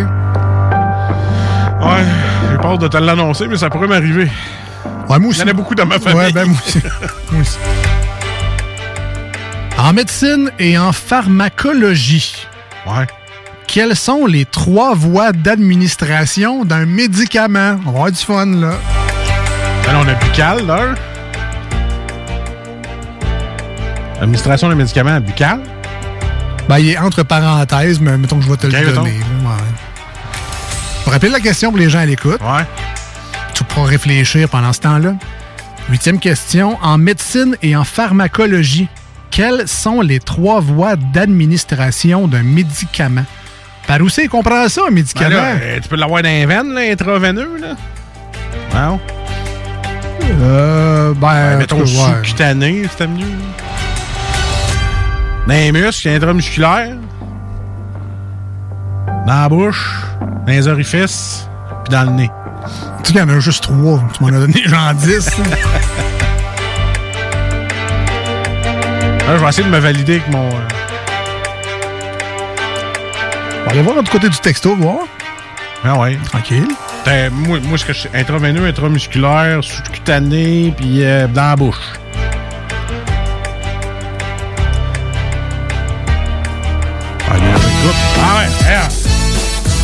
Ouais, 1.79 2.05
j'ai 2.51 2.57
peur 2.57 2.79
de 2.79 2.89
te 2.89 2.97
l'annoncer, 2.97 3.47
mais 3.47 3.57
ça 3.59 3.71
pourrait 3.71 3.87
m'arriver. 3.87 4.29
Ouais, 5.09 5.19
moi 5.19 5.29
aussi. 5.29 5.41
Il 5.41 5.43
y 5.43 5.45
en 5.45 5.51
a 5.51 5.53
beaucoup 5.53 5.75
dans 5.77 5.87
ma 5.87 6.01
famille. 6.01 6.19
Ouais, 6.19 6.33
ben 6.33 6.47
moi 6.47 6.59
aussi. 6.67 6.79
Moi 7.31 7.43
aussi. 7.43 7.59
En 9.79 9.93
médecine 9.93 10.51
et 10.59 10.77
en 10.79 10.91
pharmacologie, 10.91 12.35
ouais. 12.87 13.07
Quelles 13.67 13.97
sont 13.97 14.27
les 14.27 14.45
trois 14.45 14.95
voies 14.95 15.33
d'administration 15.33 16.65
d'un 16.65 16.87
médicament? 16.87 17.79
On 17.87 17.91
va 17.91 17.99
avoir 17.99 18.13
du 18.13 18.19
fun, 18.19 18.47
là. 18.47 18.73
Alors, 19.89 20.05
on 20.05 20.09
a 20.09 20.15
buccal, 20.15 20.67
là. 20.67 20.95
Administration 24.21 24.69
des 24.69 24.75
médicaments 24.75 25.21
buccal. 25.21 25.61
Ben, 26.69 26.79
il 26.79 26.91
est 26.91 26.99
entre 26.99 27.23
parenthèses, 27.23 28.01
mais 28.01 28.17
mettons 28.17 28.39
que 28.39 28.45
je 28.45 28.51
vais 28.51 28.57
te 28.57 28.67
le 28.67 28.73
donner. 28.73 28.93
là, 28.95 29.01
ouais. 29.03 29.63
Pour 31.05 31.13
rappeler 31.13 31.31
la 31.31 31.41
question 31.41 31.71
pour 31.71 31.79
les 31.79 31.89
gens 31.91 32.01
à 32.01 32.07
l'écoute. 32.07 32.41
Ouais. 32.41 32.65
Tu 33.55 33.63
pourras 33.65 33.87
réfléchir 33.87 34.49
pendant 34.49 34.73
ce 34.73 34.81
temps-là. 34.81 35.15
Huitième 35.89 36.19
question. 36.19 36.79
En 36.83 36.99
médecine 36.99 37.57
et 37.63 37.77
en 37.77 37.85
pharmacologie, 37.85 38.89
quelles 39.31 39.69
sont 39.69 40.01
les 40.01 40.19
trois 40.19 40.61
voies 40.61 40.97
d'administration 40.97 42.27
d'un 42.27 42.43
médicament? 42.43 43.25
Par 43.87 44.01
où 44.01 44.09
c'est 44.09 44.27
qu'on 44.27 44.43
prend 44.43 44.69
ça, 44.69 44.83
un 44.89 44.93
Ben 44.93 45.05
là, 45.29 45.45
euh, 45.63 45.79
tu 45.81 45.89
peux 45.89 45.97
l'avoir 45.97 46.23
dans 46.23 46.29
les 46.29 46.45
veines, 46.47 46.73
là, 46.73 46.81
intraveineux, 46.91 47.57
là. 47.61 48.89
Wow. 48.91 49.01
Euh, 50.43 51.15
ben, 51.15 51.27
Ouais, 51.29 51.55
en 51.55 51.59
mettons 51.59 51.87
sous-cutané, 51.87 52.83
c'était 52.91 53.07
mieux. 53.07 53.25
Dans 55.47 55.55
les 55.55 55.71
muscles, 55.73 56.09
intramusculaire. 56.09 56.97
Dans 59.27 59.43
la 59.43 59.49
bouche, 59.49 60.03
dans 60.47 60.53
les 60.53 60.67
orifices, 60.69 61.49
puis 61.85 61.93
dans 61.93 62.03
le 62.05 62.11
nez. 62.11 62.31
Tu 62.65 62.71
sais 63.07 63.13
qu'il 63.13 63.17
y 63.17 63.23
en 63.23 63.29
a 63.29 63.39
juste 63.39 63.63
trois. 63.63 64.03
Tu 64.17 64.23
m'en 64.23 64.29
as 64.29 64.41
donné 64.41 64.63
genre 64.65 64.95
10. 64.95 65.31
Là, 69.27 69.37
je 69.37 69.43
vais 69.43 69.49
essayer 69.49 69.65
de 69.67 69.73
me 69.73 69.79
valider 69.79 70.15
avec 70.15 70.29
mon. 70.31 70.49
euh, 70.49 70.59
On 73.67 73.71
va 73.71 73.73
aller 73.73 73.83
voir 73.83 73.97
l'autre 73.97 74.11
côté 74.13 74.29
du 74.29 74.39
texto, 74.39 74.77
voir. 74.77 75.01
Ah 75.85 75.99
ouais. 75.99 76.17
Tranquille. 76.27 76.69
Ben, 77.05 77.33
moi, 77.33 77.59
moi, 77.61 77.77
ce 77.79 77.85
que 77.85 77.93
je 77.93 78.03
sais, 78.03 78.11
intraveineux, 78.15 78.65
intramusculaire, 78.67 79.63
sous-cutané, 79.63 80.73
puis 80.77 81.05
euh, 81.05 81.27
dans 81.29 81.43
la 81.51 81.57
bouche. 81.57 81.77
Ah, 87.29 87.37
il 87.39 87.45
y 87.45 87.49
en 87.49 87.55
a 87.55 87.59
tout. 87.59 87.97
Ah 88.19 88.39
ouais, 88.39 88.67
yeah. 88.69 88.89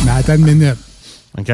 Mais 0.05 0.11
attends 0.11 0.35
une 0.35 0.45
minute. 0.45 0.77
OK. 1.37 1.51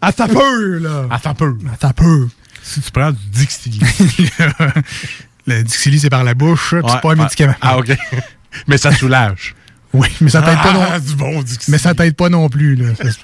À 0.00 0.12
ta 0.12 0.28
peur, 0.28 0.80
là. 0.80 1.04
À 1.10 1.18
ta 1.18 1.34
peur. 1.34 1.54
À 1.72 1.76
ta 1.76 1.92
peur. 1.92 2.28
Si 2.62 2.80
tu 2.80 2.90
prends 2.90 3.10
du 3.12 3.18
Dixili. 3.30 3.80
Le 5.46 5.62
Dixili, 5.62 5.98
c'est 5.98 6.10
par 6.10 6.24
la 6.24 6.34
bouche, 6.34 6.70
puis 6.74 6.80
c'est 6.84 6.92
Ouais, 6.94 7.00
pas 7.00 7.08
un 7.08 7.16
ouais. 7.16 7.22
médicament. 7.24 7.54
Ah, 7.60 7.78
OK. 7.78 7.96
mais 8.66 8.76
ça 8.78 8.92
soulage. 8.92 9.54
Oui, 9.94 10.08
mais 10.20 10.28
ça 10.30 10.42
t'aide 10.42 10.58
pas 10.62 10.72
non 10.72 10.84
Ah, 10.90 10.98
bon 11.16 11.42
Dixili. 11.42 11.72
Mais 11.72 11.78
ça 11.78 11.94
t'aide 11.94 12.14
pas 12.14 12.28
non 12.28 12.48
plus, 12.48 12.74
là. 12.76 12.94
Ça, 12.94 13.10
se- 13.10 13.18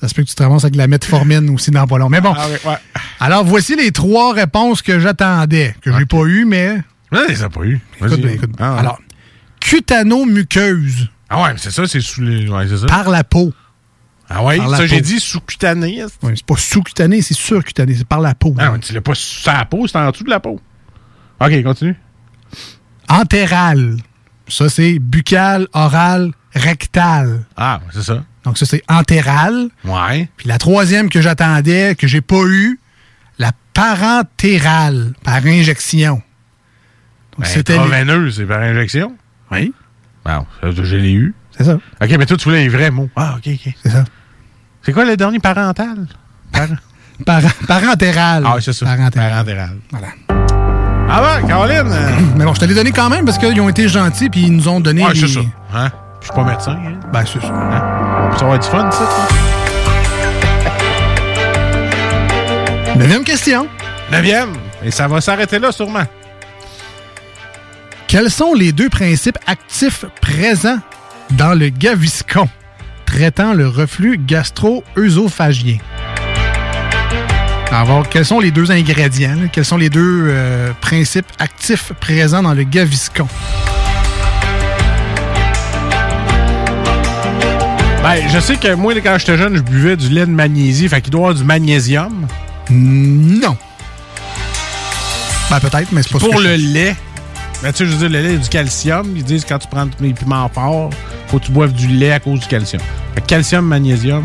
ça 0.00 0.08
se 0.08 0.14
peut 0.14 0.22
que 0.22 0.28
tu 0.28 0.34
te 0.34 0.42
ramasses 0.42 0.64
avec 0.64 0.76
la 0.76 0.86
metformine 0.86 1.50
aussi 1.50 1.70
dans 1.70 1.86
pas 1.86 1.98
long. 1.98 2.08
Mais 2.08 2.20
bon. 2.20 2.32
Ah, 2.36 2.46
ouais. 2.48 2.76
Alors, 3.18 3.44
voici 3.44 3.76
les 3.76 3.90
trois 3.92 4.32
réponses 4.32 4.82
que 4.82 4.98
j'attendais, 5.00 5.74
que 5.82 5.92
j'ai 5.96 6.06
pas 6.06 6.24
eues, 6.26 6.44
mais. 6.44 6.80
Ouais, 7.12 7.26
les 7.28 7.36
pas 7.36 7.62
eu. 7.64 7.80
Écoute, 8.00 8.24
écoute. 8.24 8.50
Ah, 8.58 8.72
ouais. 8.74 8.78
Alors, 8.78 9.00
cutano-muqueuse. 9.60 11.08
Ah 11.28 11.42
ouais, 11.42 11.52
mais 11.52 11.58
c'est 11.58 11.70
ça, 11.70 11.86
c'est 11.86 12.00
sous 12.00 12.22
les. 12.22 12.48
Ouais, 12.48 12.66
ça. 12.68 12.86
Par 12.86 13.10
la 13.10 13.24
peau. 13.24 13.52
Ah 14.32 14.42
la 14.54 14.76
ça, 14.76 14.86
j'ai 14.86 15.00
dit 15.00 15.18
sous-cutané. 15.18 16.04
Ouais, 16.22 16.34
c'est 16.36 16.46
pas 16.46 16.54
sous-cutané, 16.56 17.20
c'est 17.20 17.34
sur-cutané, 17.34 17.94
c'est 17.94 18.06
par 18.06 18.20
la 18.20 18.34
peau. 18.36 18.54
Ah, 18.58 18.70
ouais, 18.70 18.78
tu 18.78 18.92
l'as 18.92 19.00
pas 19.00 19.14
sur 19.16 19.52
la 19.52 19.64
peau, 19.64 19.88
c'est 19.88 19.98
en 19.98 20.08
dessous 20.12 20.22
de 20.22 20.30
la 20.30 20.38
peau. 20.38 20.60
OK, 21.40 21.62
continue. 21.64 21.96
Entéral. 23.08 23.96
Ça, 24.50 24.68
c'est 24.68 24.98
buccal, 24.98 25.66
oral, 25.72 26.32
rectal. 26.54 27.44
Ah, 27.56 27.80
c'est 27.92 28.02
ça. 28.02 28.22
Donc, 28.44 28.58
ça, 28.58 28.66
c'est 28.66 28.82
entéral. 28.88 29.68
Ouais. 29.84 30.28
Puis 30.36 30.48
la 30.48 30.58
troisième 30.58 31.08
que 31.08 31.20
j'attendais, 31.20 31.94
que 31.94 32.06
j'ai 32.06 32.20
pas 32.20 32.42
eu, 32.46 32.78
la 33.38 33.52
parentérale, 33.74 35.12
par 35.24 35.44
injection. 35.46 36.14
Donc, 36.16 36.22
Ben, 37.40 37.44
c'était 37.46 37.74
les- 37.74 37.78
intraveineuse, 37.78 38.36
c'est 38.36 38.46
par 38.46 38.60
injection? 38.60 39.14
Oui. 39.50 39.72
Bon, 40.24 40.46
ça, 40.60 40.70
je 40.70 40.96
l'ai 40.96 41.12
eu. 41.12 41.34
C'est 41.56 41.64
ça. 41.64 41.74
OK, 41.74 42.10
mais 42.18 42.26
toi, 42.26 42.36
tu 42.36 42.44
voulais 42.44 42.62
les 42.62 42.68
vrais 42.68 42.90
mots. 42.90 43.08
Ah, 43.16 43.36
OK, 43.38 43.48
OK. 43.52 43.74
C'est 43.82 43.90
ça. 43.90 44.04
C'est 44.82 44.92
quoi 44.92 45.04
le 45.04 45.16
dernier 45.16 45.38
parental? 45.38 46.06
Par- 46.52 46.68
Par- 47.26 47.54
parentéral. 47.68 48.44
Ah, 48.46 48.56
c'est 48.60 48.72
ça. 48.72 48.86
Parentéral. 48.86 49.30
Parentéral. 49.30 49.76
Voilà. 49.90 50.06
Ah 51.12 51.22
ouais, 51.40 51.48
Caroline! 51.48 51.92
Mais 52.36 52.44
bon, 52.44 52.54
je 52.54 52.60
te 52.60 52.64
l'ai 52.64 52.74
donné 52.74 52.92
quand 52.92 53.08
même 53.10 53.24
parce 53.24 53.38
qu'ils 53.38 53.60
ont 53.60 53.68
été 53.68 53.88
gentils 53.88 54.30
puis 54.30 54.42
ils 54.42 54.52
nous 54.52 54.68
ont 54.68 54.80
donné. 54.80 55.04
Ouais, 55.04 55.12
les- 55.12 55.20
c'est 55.20 55.28
ça. 55.28 55.40
Hein? 55.74 55.90
Je 56.20 56.26
suis 56.26 56.34
pas 56.34 56.44
médecin. 56.44 56.72
Hein? 56.72 57.00
Ben, 57.12 57.24
c'est 57.26 57.40
ça. 57.40 57.48
Hein? 57.52 58.30
Ça 58.38 58.46
va 58.46 58.54
être 58.56 58.62
du 58.62 58.68
fun, 58.68 58.90
ça. 58.90 58.98
ça. 58.98 59.28
Neuvième 62.96 63.24
question. 63.24 63.66
Neuvième. 64.12 64.50
Et 64.84 64.90
ça 64.90 65.08
va 65.08 65.20
s'arrêter 65.20 65.58
là, 65.58 65.72
sûrement. 65.72 66.04
Quels 68.06 68.30
sont 68.30 68.54
les 68.54 68.72
deux 68.72 68.88
principes 68.88 69.38
actifs 69.46 70.04
présents 70.20 70.78
dans 71.32 71.54
le 71.58 71.68
gaviscon 71.68 72.48
traitant 73.06 73.52
le 73.54 73.68
reflux 73.68 74.18
gastro-œsophagien? 74.18 75.78
Alors, 77.72 78.08
quels 78.08 78.24
sont 78.26 78.40
les 78.40 78.50
deux 78.50 78.70
ingrédients? 78.70 79.36
là? 79.40 79.48
Quels 79.52 79.64
sont 79.64 79.76
les 79.76 79.90
deux 79.90 80.26
euh, 80.28 80.72
principes 80.80 81.26
actifs 81.38 81.92
présents 82.00 82.42
dans 82.42 82.52
le 82.54 82.64
gaviscon? 82.64 83.28
Ben, 88.02 88.16
je 88.32 88.40
sais 88.40 88.56
que 88.56 88.74
moi, 88.74 88.92
quand 89.00 89.16
j'étais 89.18 89.36
jeune, 89.36 89.56
je 89.56 89.62
buvais 89.62 89.96
du 89.96 90.08
lait 90.08 90.26
de 90.26 90.30
magnésie. 90.32 90.88
Fait 90.88 91.00
qu'il 91.00 91.12
doit 91.12 91.20
y 91.20 91.24
avoir 91.24 91.34
du 91.38 91.44
magnésium. 91.44 92.26
Non. 92.70 93.56
Ben, 95.50 95.60
peut-être, 95.60 95.92
mais 95.92 96.02
c'est 96.02 96.12
pas 96.12 96.18
ce 96.18 96.24
Pour 96.24 96.34
que 96.36 96.40
le 96.40 96.56
je- 96.56 96.72
lait, 96.72 96.96
ben, 97.62 97.72
tu 97.72 97.78
sais, 97.78 97.86
je 97.86 97.90
veux 97.96 98.08
dire, 98.08 98.08
le 98.08 98.26
lait, 98.26 98.32
il 98.34 98.36
y 98.36 98.40
a 98.40 98.42
du 98.42 98.48
calcium. 98.48 99.12
Ils 99.14 99.22
disent 99.24 99.44
que 99.44 99.50
quand 99.50 99.58
tu 99.58 99.68
prends 99.68 99.86
les 100.00 100.12
piments 100.12 100.50
forts, 100.52 100.90
faut 101.28 101.38
que 101.38 101.44
tu 101.44 101.52
boives 101.52 101.72
du 101.72 101.86
lait 101.86 102.12
à 102.12 102.18
cause 102.20 102.40
du 102.40 102.46
calcium. 102.46 102.82
Fait 103.14 103.20
que 103.20 103.26
calcium, 103.26 103.64
magnésium. 103.64 104.24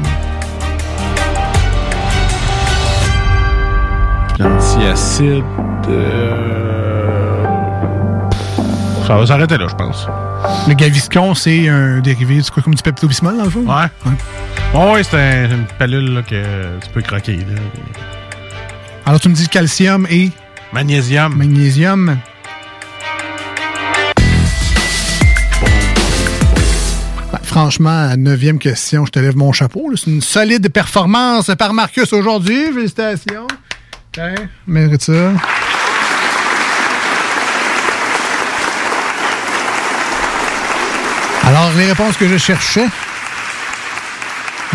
L'antiacide. 4.39 5.43
euh, 5.89 7.45
Ça 9.07 9.15
va 9.17 9.25
s'arrêter 9.25 9.57
là, 9.57 9.67
je 9.69 9.75
pense. 9.75 10.07
Le 10.67 10.73
gaviscon, 10.73 11.33
c'est 11.36 11.69
un 11.69 11.99
dérivé 11.99 12.41
du 12.41 12.51
quoi, 12.51 12.61
comme 12.63 12.75
du 12.75 12.81
pepto-bismol, 12.83 13.38
dans 13.38 13.43
le 13.45 13.49
fond? 13.49 13.65
Ouais. 13.65 14.09
Ouais, 14.73 14.91
ouais, 14.93 15.03
c'est 15.03 15.15
un- 15.17 15.51
une 15.51 15.65
pilule 15.79 16.13
là, 16.15 16.21
que 16.23 16.36
tu 16.83 16.89
peux 16.93 17.01
croquer. 17.01 17.38
Là. 17.38 17.43
Alors, 19.05 19.19
tu 19.19 19.29
me 19.29 19.36
dis 19.36 19.47
calcium 19.47 20.07
et 20.09 20.31
Magnésium. 20.73 21.36
magnésium. 21.36 22.17
Ben, 27.31 27.39
franchement, 27.43 28.15
neuvième 28.17 28.59
question, 28.59 29.05
je 29.05 29.11
te 29.11 29.19
lève 29.19 29.36
mon 29.36 29.51
chapeau. 29.51 29.91
C'est 29.95 30.09
une 30.11 30.21
solide 30.21 30.69
performance 30.69 31.51
par 31.57 31.73
Marcus 31.73 32.11
aujourd'hui. 32.13 32.71
Félicitations. 32.73 33.47
Alors, 41.43 41.72
les 41.78 41.88
réponses 41.88 42.16
que 42.16 42.28
je 42.28 42.38
cherchais. 42.38 42.88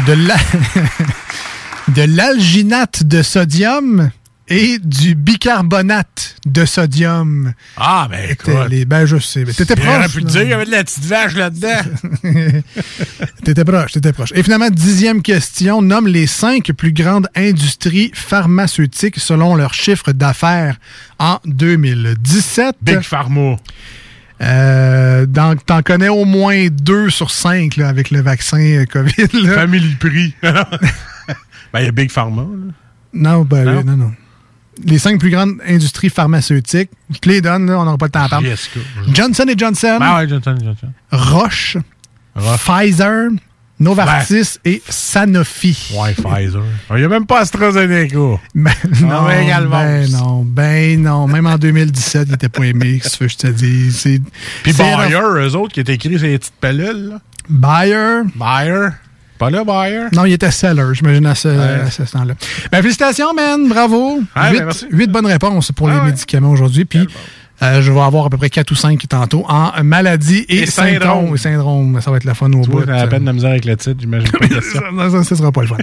De 0.06 0.12
l'alginate 2.06 3.04
de 3.04 3.22
sodium 3.22 4.10
et 4.50 4.78
du 4.78 5.14
bicarbonate 5.14 6.36
de 6.44 6.64
sodium. 6.64 7.52
Ah, 7.76 8.08
ben 8.10 8.30
écoute. 8.30 8.52
les- 8.68 8.84
Ben, 8.84 9.06
je 9.06 9.16
sais. 9.18 9.44
mais 9.46 9.52
T'étais 9.52 9.74
J'aurais 9.80 10.00
proche. 10.00 10.14
pu 10.14 10.20
te 10.22 10.26
là. 10.26 10.30
dire 10.32 10.40
qu'il 10.42 10.50
y 10.50 10.52
avait 10.52 10.64
de 10.66 10.70
la 10.72 10.84
petite 10.84 11.04
vache 11.04 11.34
là-dedans. 11.34 11.80
T'étais 13.44 13.64
proche, 13.64 13.92
t'étais 13.92 14.12
proche. 14.12 14.32
Et 14.34 14.42
finalement, 14.42 14.68
dixième 14.70 15.22
question, 15.22 15.82
nomme 15.82 16.06
les 16.08 16.26
cinq 16.26 16.72
plus 16.72 16.92
grandes 16.92 17.28
industries 17.36 18.10
pharmaceutiques 18.14 19.18
selon 19.18 19.54
leur 19.54 19.72
chiffre 19.74 20.12
d'affaires 20.12 20.76
en 21.18 21.38
2017. 21.46 22.76
Big 22.82 23.00
Pharma. 23.02 23.56
Euh, 24.42 25.26
donc, 25.26 25.66
t'en 25.66 25.82
connais 25.82 26.08
au 26.08 26.24
moins 26.24 26.68
deux 26.70 27.10
sur 27.10 27.30
cinq 27.30 27.76
là, 27.76 27.88
avec 27.88 28.10
le 28.10 28.22
vaccin 28.22 28.58
euh, 28.58 28.84
COVID. 28.86 29.28
là. 29.44 29.52
Family 29.54 29.94
Prix. 29.96 30.34
ben, 30.42 30.64
il 31.80 31.84
y 31.84 31.88
a 31.88 31.92
Big 31.92 32.10
Pharma. 32.10 32.42
là. 32.42 32.72
Non, 33.12 33.42
ben, 33.44 33.64
Non? 33.64 33.78
oui, 33.78 33.84
non, 33.84 33.96
non. 33.96 34.12
Les 34.84 34.98
cinq 34.98 35.18
plus 35.20 35.30
grandes 35.30 35.56
industries 35.68 36.10
pharmaceutiques, 36.10 36.90
je 37.12 37.18
te 37.18 37.28
les 37.28 37.40
donne, 37.40 37.66
là, 37.66 37.78
on 37.80 37.84
n'aura 37.84 37.98
pas 37.98 38.06
le 38.06 38.10
temps 38.12 38.22
à 38.24 38.28
parler. 38.28 38.48
Yes. 38.50 38.70
Johnson 39.12 39.46
Johnson, 39.56 39.96
Ben 40.00 40.16
ouais, 40.16 40.28
Johnson 40.28 40.56
Johnson. 40.62 40.88
Roche, 41.12 41.76
Roche. 42.34 42.60
Pfizer, 42.60 43.28
Novartis 43.78 44.58
et 44.64 44.82
Sanofi. 44.88 45.92
Ouais, 45.98 46.12
Pfizer. 46.12 46.62
Il 46.90 46.96
n'y 46.96 47.04
a 47.04 47.08
même 47.08 47.26
pas 47.26 47.40
AstraZeneca. 47.40 48.16
Ben, 48.54 48.70
non, 49.00 49.26
Ah, 49.26 49.40
également. 49.42 49.82
ben 49.82 50.10
non, 50.10 50.42
ben 50.44 51.02
non. 51.02 51.26
Même 51.26 51.46
en 51.46 51.56
2017, 51.56 52.24
il 52.28 52.30
n'était 52.32 52.48
pas 52.50 52.64
aimé, 52.66 53.00
que 53.00 53.28
je 53.28 53.36
te 53.36 53.46
dis. 53.46 53.90
C'est- 53.92 54.20
Puis 54.62 54.72
Bayer, 54.74 55.14
eux 55.16 55.56
autres, 55.56 55.72
qui 55.72 55.80
étaient 55.80 55.94
écrits 55.94 56.18
sur 56.18 56.26
les 56.28 56.38
petites 56.38 56.54
pellules. 56.60 57.08
là. 57.10 57.20
Bayer. 57.48 58.22
Bayer. 58.36 58.88
Pas 59.40 59.48
là, 59.48 59.64
Bayer. 59.64 60.02
Non, 60.12 60.26
il 60.26 60.34
était 60.34 60.50
seller, 60.50 60.92
j'imagine, 60.92 61.24
à 61.24 61.34
ce, 61.34 61.48
temps-là. 62.12 62.34
Ben, 62.70 62.82
félicitations, 62.82 63.32
man. 63.32 63.70
Bravo. 63.70 64.16
Ouais, 64.16 64.50
huit, 64.50 64.58
ben, 64.58 64.64
merci. 64.66 64.86
huit 64.90 65.10
bonnes 65.10 65.24
réponses 65.24 65.72
pour 65.72 65.88
les 65.88 65.98
médicaments 65.98 66.50
aujourd'hui. 66.50 66.84
Puis, 66.84 67.08
euh, 67.62 67.82
je 67.82 67.92
vais 67.92 68.00
avoir 68.00 68.26
à 68.26 68.30
peu 68.30 68.36
près 68.36 68.50
4 68.50 68.70
ou 68.70 68.74
5 68.74 69.00
tantôt 69.08 69.44
en 69.48 69.72
maladie 69.84 70.44
et, 70.48 70.62
Et 70.62 70.66
syndrome. 70.66 70.92
syndrome. 71.00 71.34
Et 71.34 71.38
syndrome. 71.38 72.00
Ça 72.00 72.10
va 72.10 72.16
être 72.16 72.24
la 72.24 72.34
fun 72.34 72.50
au 72.52 72.62
Tu 72.64 72.70
bout. 72.70 72.82
t'as 72.84 73.00
à 73.02 73.06
peine 73.06 73.20
de 73.20 73.26
la 73.26 73.32
misère 73.32 73.50
avec 73.50 73.64
le 73.64 73.76
titre, 73.76 73.96
j'imagine 74.00 74.28
ça, 75.10 75.24
ça 75.24 75.36
sera 75.36 75.52
pas 75.52 75.62
le 75.62 75.66
fun. 75.68 75.76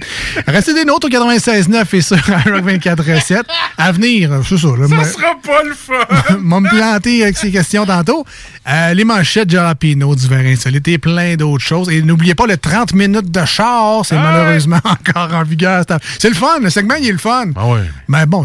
Restez 0.46 0.74
des 0.74 0.84
nôtres 0.84 1.06
au 1.06 1.10
96.9 1.10 1.96
et 1.96 2.00
sur 2.00 2.16
Rock 2.16 2.64
24.7. 2.66 3.42
À 3.76 3.92
venir, 3.92 4.40
c'est 4.48 4.56
ça. 4.58 4.68
Là, 4.68 4.88
Ça 4.88 5.04
sera 5.04 5.34
pas 5.44 5.62
le 5.62 5.74
fun! 5.74 6.38
m'a 6.40 6.60
me 6.60 6.68
planter 6.68 7.22
avec 7.22 7.36
ces 7.36 7.50
questions 7.50 7.86
tantôt. 7.86 8.24
Euh, 8.68 8.94
les 8.94 9.04
manchettes 9.04 9.50
Jalapino 9.50 10.14
du 10.14 10.26
verre 10.26 10.46
insolite 10.46 10.86
et 10.88 10.98
plein 10.98 11.36
d'autres 11.36 11.64
choses. 11.64 11.88
Et 11.90 12.02
n'oubliez 12.02 12.34
pas 12.34 12.46
le 12.46 12.56
30 12.56 12.94
minutes 12.94 13.30
de 13.30 13.44
char, 13.44 14.04
c'est 14.04 14.16
Ah 14.16 14.22
malheureusement 14.22 14.80
encore 14.84 15.34
en 15.34 15.42
vigueur. 15.44 15.84
C'est- 16.18 16.28
le 16.28 16.34
fun, 16.34 16.58
le 16.62 16.70
segment, 16.70 16.94
il 17.00 17.08
est 17.08 17.12
le 17.12 17.18
fun. 17.18 17.46
Ah 17.56 17.66
ouais. 17.68 17.80
Mais 18.08 18.26
bon, 18.26 18.44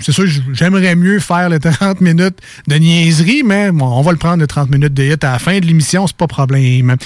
c'est 0.00 0.12
sûr, 0.12 0.24
j'aimerais 0.52 0.94
mieux 0.94 1.18
faire 1.20 1.48
le 1.48 1.58
30 1.58 2.00
minutes 2.00 2.38
de 2.66 2.76
niaiserie, 2.76 3.42
mais 3.44 3.70
bon, 3.70 3.86
on 3.86 4.02
va 4.02 4.12
le 4.12 4.18
prendre 4.18 4.38
le 4.38 4.46
30 4.46 4.70
minutes 4.70 4.94
de 4.94 5.02
hit 5.04 5.24
à 5.24 5.32
la 5.32 5.38
fin 5.38 5.58
de 5.58 5.66
l'émission, 5.66 6.06
c'est 6.06 6.16
pas 6.16 6.26
problème. 6.26 6.96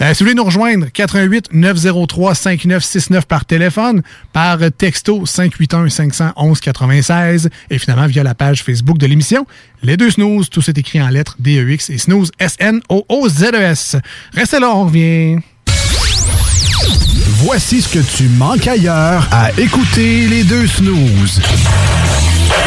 Euh, 0.00 0.14
si 0.14 0.22
vous 0.22 0.26
voulez 0.26 0.34
nous 0.34 0.44
rejoindre, 0.44 0.86
88 0.92 1.50
903 1.52 2.34
5969 2.34 3.26
par 3.26 3.44
téléphone, 3.44 4.02
par 4.32 4.58
texto 4.76 5.26
581 5.26 5.88
511 5.88 6.60
96 6.60 7.50
et 7.70 7.78
finalement 7.78 8.06
via 8.06 8.22
la 8.22 8.34
page 8.34 8.62
Facebook 8.62 8.98
de 8.98 9.06
l'émission. 9.06 9.46
Les 9.82 9.96
deux 9.96 10.10
snooze, 10.10 10.50
tout 10.50 10.62
c'est 10.62 10.76
écrit 10.78 11.00
en 11.00 11.08
lettres 11.08 11.36
D-E-X 11.38 11.90
et 11.90 11.98
snooze 11.98 12.30
S-N-O-O-Z-E-S. 12.38 13.96
Restez 14.34 14.60
là, 14.60 14.70
on 14.74 14.84
revient. 14.84 15.38
Voici 17.42 17.80
ce 17.80 17.88
que 17.88 18.16
tu 18.16 18.28
manques 18.28 18.66
ailleurs 18.66 19.26
à 19.30 19.50
écouter 19.58 20.26
les 20.28 20.44
deux 20.44 20.66
snooze. 20.66 21.40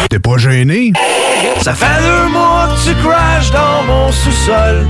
T'es 0.09 0.19
pas 0.19 0.37
gêné? 0.37 0.93
Ça 1.61 1.73
fait 1.73 2.01
deux 2.01 2.27
mois 2.31 2.67
que 2.69 2.89
tu 2.89 2.95
crashes 2.95 3.51
dans 3.51 3.83
mon 3.87 4.11
sous-sol. 4.11 4.87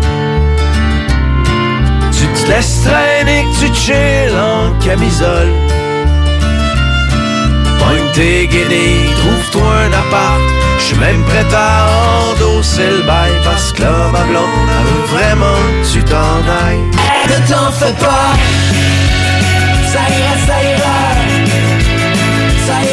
Tu 2.11 2.25
te 2.27 2.49
laisses 2.49 2.81
traîner, 2.83 3.45
que 3.45 3.67
tu 3.67 3.73
chill 3.73 4.33
en 4.35 4.73
camisole. 4.83 5.51
Pogne 7.79 8.11
tes 8.13 8.47
guenilles, 8.47 9.13
trouve-toi 9.17 9.71
un 9.85 9.91
appart. 9.93 10.41
Je 10.79 10.83
suis 10.83 10.97
même 10.97 11.23
prêt 11.23 11.45
à 11.53 11.87
endosser 12.31 12.89
le 12.89 13.03
bail 13.03 13.31
parce 13.43 13.71
que 13.71 13.83
là, 13.83 14.09
ma 14.11 14.21
blonde, 14.21 14.43
elle 14.67 14.85
veut 14.87 15.07
vraiment 15.17 15.59
que 15.81 15.87
tu 15.91 16.03
t'en 16.03 16.41
ailles. 16.65 16.87
Ne 17.29 17.37
t'en 17.49 17.71
fais 17.71 17.93
pas, 17.93 18.33
ça 19.91 20.03
ira, 20.17 20.35
ça 20.47 20.57
ira. 20.63 20.97
Ça 22.65 22.73
ira, 22.73 22.75
ça 22.75 22.77
ira. 22.83 22.92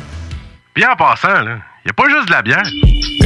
Puis 0.73 0.85
en 0.85 0.95
passant, 0.95 1.41
là, 1.41 1.57
y 1.85 1.89
a 1.89 1.93
pas 1.93 2.07
juste 2.09 2.27
de 2.27 2.31
la 2.31 2.41
bière. 2.41 2.63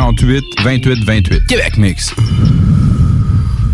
648 0.00 0.44
28 0.62 1.04
28. 1.04 1.46
Québec 1.46 1.76
Mix. 1.76 2.14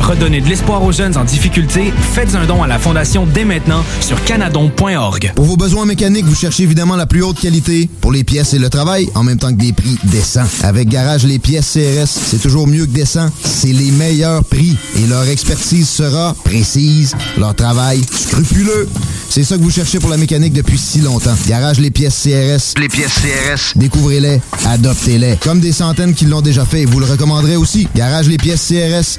Redonnez 0.00 0.40
de 0.40 0.48
l'espoir 0.48 0.82
aux 0.82 0.92
jeunes 0.92 1.16
en 1.16 1.24
difficulté. 1.24 1.92
Faites 2.14 2.34
un 2.34 2.46
don 2.46 2.62
à 2.62 2.66
la 2.66 2.78
Fondation 2.78 3.26
dès 3.26 3.44
maintenant 3.44 3.84
sur 4.00 4.22
canadon.org. 4.24 5.32
Pour 5.34 5.44
vos 5.44 5.56
besoins 5.56 5.84
mécaniques, 5.84 6.24
vous 6.24 6.34
cherchez 6.34 6.62
évidemment 6.62 6.96
la 6.96 7.06
plus 7.06 7.22
haute 7.22 7.40
qualité 7.40 7.88
pour 8.00 8.12
les 8.12 8.24
pièces 8.24 8.54
et 8.54 8.58
le 8.58 8.70
travail, 8.70 9.08
en 9.14 9.22
même 9.22 9.38
temps 9.38 9.52
que 9.52 9.58
des 9.58 9.72
prix 9.72 9.98
décents. 10.04 10.46
Avec 10.62 10.88
Garage 10.88 11.24
Les 11.24 11.38
Pièces 11.38 11.72
CRS, 11.74 12.08
c'est 12.08 12.40
toujours 12.40 12.66
mieux 12.66 12.86
que 12.86 12.92
décent. 12.92 13.28
C'est 13.44 13.72
les 13.72 13.90
meilleurs 13.90 14.44
prix 14.44 14.76
et 14.96 15.06
leur 15.06 15.28
expertise 15.28 15.88
sera 15.88 16.34
précise, 16.44 17.14
leur 17.36 17.54
travail 17.54 18.00
scrupuleux. 18.10 18.88
C'est 19.30 19.44
ça 19.44 19.56
que 19.56 19.62
vous 19.62 19.70
cherchez 19.70 19.98
pour 19.98 20.08
la 20.08 20.16
mécanique 20.16 20.54
depuis 20.54 20.78
si 20.78 21.00
longtemps. 21.00 21.34
Garage 21.46 21.78
Les 21.80 21.90
Pièces 21.90 22.22
CRS. 22.22 22.80
Les 22.80 22.88
pièces 22.88 23.12
CRS. 23.14 23.76
Découvrez-les, 23.76 24.40
adoptez-les. 24.66 25.36
Comme 25.42 25.60
des 25.60 25.72
centaines 25.72 26.14
qui 26.14 26.24
l'ont 26.24 26.40
déjà 26.40 26.64
fait, 26.64 26.86
vous 26.86 26.98
le 26.98 27.06
recommanderez 27.06 27.56
aussi. 27.56 27.88
Garage 27.94 28.28
Les 28.28 28.38
Pièces 28.38 28.66
CRS, 28.66 29.18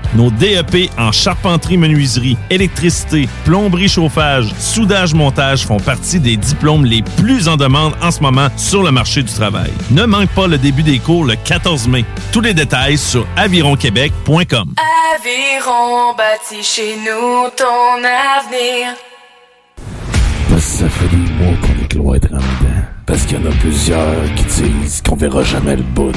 Nos 0.15 0.29
DEP 0.31 0.89
en 0.97 1.11
charpenterie, 1.11 1.77
menuiserie, 1.77 2.37
électricité, 2.49 3.29
plomberie, 3.45 3.87
chauffage, 3.87 4.53
soudage, 4.59 5.13
montage 5.13 5.65
font 5.65 5.79
partie 5.79 6.19
des 6.19 6.35
diplômes 6.35 6.85
les 6.85 7.01
plus 7.17 7.47
en 7.47 7.55
demande 7.55 7.93
en 8.01 8.11
ce 8.11 8.19
moment 8.19 8.47
sur 8.57 8.83
le 8.83 8.91
marché 8.91 9.23
du 9.23 9.31
travail. 9.31 9.71
Ne 9.91 10.05
manque 10.05 10.29
pas 10.29 10.47
le 10.47 10.57
début 10.57 10.83
des 10.83 10.99
cours 10.99 11.25
le 11.25 11.35
14 11.35 11.87
mai. 11.87 12.05
Tous 12.31 12.41
les 12.41 12.53
détails 12.53 12.97
sur 12.97 13.25
avironquebec.com. 13.37 14.75
Aviron 15.15 16.13
bâti 16.17 16.61
chez 16.61 16.95
nous 16.97 17.49
ton 17.55 17.97
avenir. 18.03 18.95
Parce 20.49 20.65
que 20.65 20.71
ça 20.79 20.89
fait 20.89 21.07
des 21.07 21.31
mois 21.33 21.55
qu'on 21.61 21.83
est 21.83 21.93
loin 21.93 22.17
de 22.17 22.27
dedans. 22.27 22.37
Parce 23.05 23.25
qu'il 23.25 23.39
y 23.39 23.47
en 23.47 23.49
a 23.49 23.53
plusieurs 23.55 24.33
qui 24.35 24.43
disent 24.43 25.01
qu'on 25.01 25.15
verra 25.15 25.43
jamais 25.43 25.77
le 25.77 25.83
bout. 25.83 26.11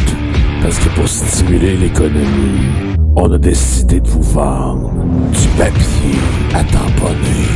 Parce 0.63 0.79
que 0.79 0.89
pour 0.91 1.09
stimuler 1.09 1.77
l'économie, 1.77 2.94
on 3.17 3.33
a 3.33 3.39
décidé 3.39 4.01
de 4.01 4.09
vous 4.09 4.23
vendre 4.23 4.93
du 5.33 5.49
papier 5.57 6.19
à 6.55 6.65
tamponner. 6.65 7.49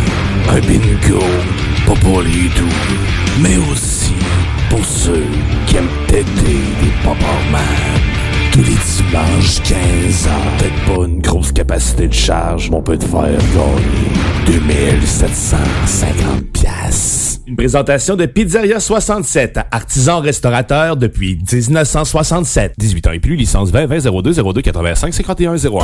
Un 0.50 0.61
bingo, 0.61 1.24
pas 1.86 1.94
pour 2.00 2.22
les 2.22 2.48
doux, 2.56 3.42
mais 3.42 3.56
aussi 3.70 4.14
pour 4.70 4.84
ceux 4.84 5.26
qui 5.66 5.76
aiment 5.76 5.88
péter 6.06 6.24
des 6.44 6.92
pop 7.04 7.16
tous 8.52 8.61
les 8.61 8.64
dimanches 8.64 9.62
15 9.62 10.28
ans. 10.28 10.56
Peut-être 10.59 10.96
pas 10.96 11.06
une 11.06 11.20
grosse 11.20 11.52
capacité 11.52 12.09
de 12.09 12.14
charge, 12.14 12.70
mais 12.70 12.76
on 12.76 12.82
peut 12.82 12.98
te 12.98 13.04
faire 13.04 13.38
gagner 13.54 14.46
2750 14.46 16.44
pièces. 16.52 17.28
Une 17.49 17.57
présentation 17.57 18.14
de 18.14 18.26
Pizzeria 18.26 18.78
67, 18.78 19.59
artisan 19.70 20.20
restaurateur 20.20 20.99
depuis 20.99 21.40
1967. 21.51 22.74
18 22.76 23.07
ans 23.07 23.12
et 23.12 23.20
plus, 23.20 23.36
licence 23.36 23.70
20 23.70 23.86
20 23.86 24.22
02 24.22 24.53
02 24.53 24.61
85 24.61 25.14
51 25.14 25.57
01. 25.57 25.78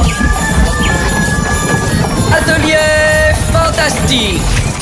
Atelier 2.36 2.74
fantastique. 3.50 4.73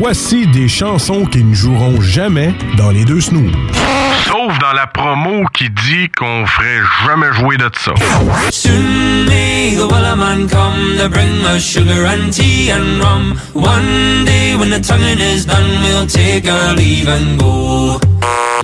Voici 0.00 0.46
des 0.46 0.66
chansons 0.66 1.26
qui 1.26 1.44
ne 1.44 1.54
joueront 1.54 2.00
jamais 2.00 2.54
dans 2.78 2.90
les 2.90 3.04
deux 3.04 3.20
snooze. 3.20 3.52
Sauf 4.24 4.58
dans 4.58 4.72
la 4.72 4.86
promo 4.86 5.44
qui 5.52 5.68
dit 5.68 6.08
qu'on 6.18 6.46
ferait 6.46 6.80
jamais 7.04 7.30
jouer 7.34 7.58
de 7.58 7.68
ça. 7.78 7.92
Soon 8.50 9.26
may 9.26 9.76
the 9.76 9.86
Wellerman 9.92 10.48
come 10.48 10.96
to 10.96 11.10
bring 11.10 11.44
us 11.54 11.62
sugar 11.62 12.06
and 12.06 12.32
tea 12.32 12.70
and 12.70 13.04
rum. 13.04 13.38
One 13.52 14.24
day 14.24 14.56
when 14.56 14.70
the 14.70 14.80
tonguing 14.80 15.20
is 15.20 15.44
done, 15.44 15.68
we'll 15.82 16.06
take 16.06 16.50
our 16.50 16.74
leave 16.74 17.06
and 17.06 17.38
go. 17.38 18.00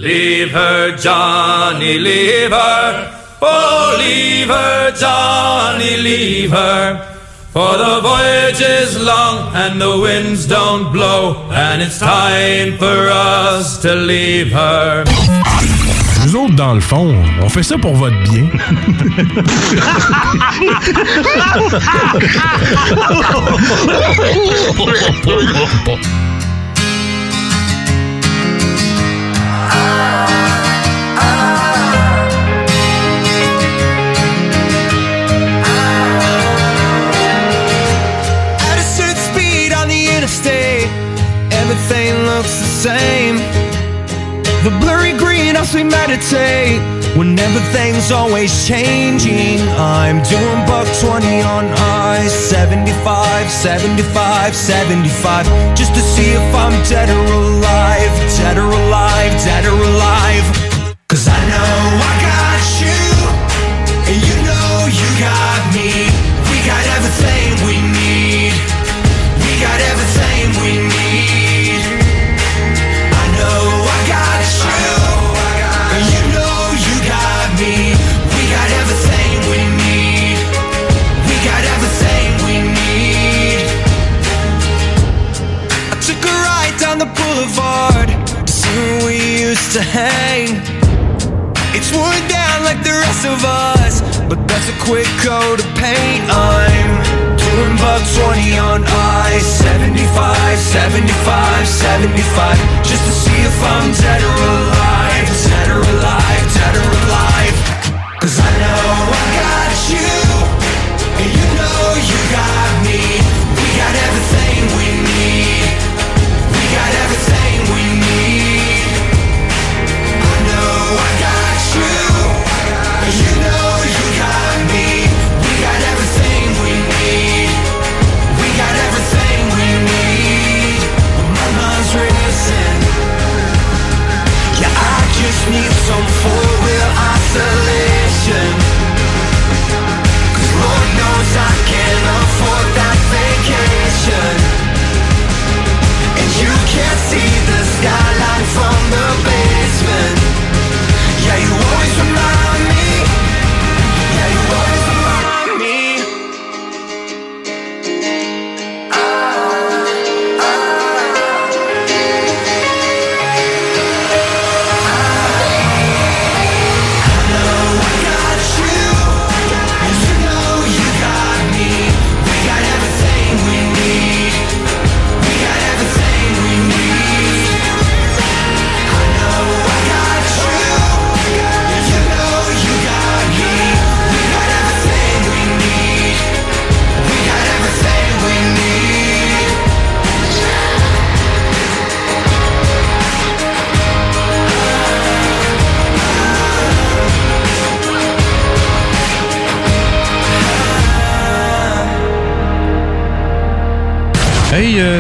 Leave 0.01 0.53
her, 0.53 0.97
Johnny, 0.97 1.99
leave 1.99 2.51
her. 2.51 3.12
Oh, 3.43 3.95
leave 3.99 4.49
her, 4.49 4.91
Johnny, 4.99 5.99
leave 5.99 6.53
her. 6.53 7.16
For 7.57 7.78
the 7.78 8.00
voyage 8.02 8.61
is 8.61 9.02
long 9.02 9.50
and 9.54 9.80
the 9.80 9.98
winds 9.98 10.46
don't 10.46 10.92
blow, 10.92 11.48
and 11.50 11.80
it's 11.80 11.98
time 11.98 12.76
for 12.76 13.09
us 13.09 13.78
to 13.78 13.94
leave 13.94 14.52
her. 14.52 15.04
Nous 16.26 16.36
autres, 16.36 16.54
dans 16.54 16.74
le 16.74 16.80
fond, 16.80 17.14
on 17.40 17.48
fait 17.48 17.62
ça 17.62 17.78
pour 17.78 17.94
votre 17.94 18.22
bien. 18.24 18.50
same. 42.87 43.37
The 44.62 44.70
blurry 44.80 45.12
green 45.18 45.57
as 45.57 45.74
we 45.74 45.82
meditate. 45.82 46.78
When 47.18 47.37
everything's 47.39 48.12
always 48.12 48.53
changing. 48.68 49.59
I'm 49.74 50.18
doing 50.22 50.61
buck 50.70 50.87
20 51.01 51.43
on 51.43 51.64
I 52.12 52.28
75, 52.28 53.51
75, 53.51 54.55
75. 54.55 55.47
Just 55.74 55.95
to 55.95 56.01
see 56.01 56.30
if 56.30 56.55
I'm 56.55 56.76
dead 56.84 57.09
or 57.11 57.26
alive. 57.43 58.14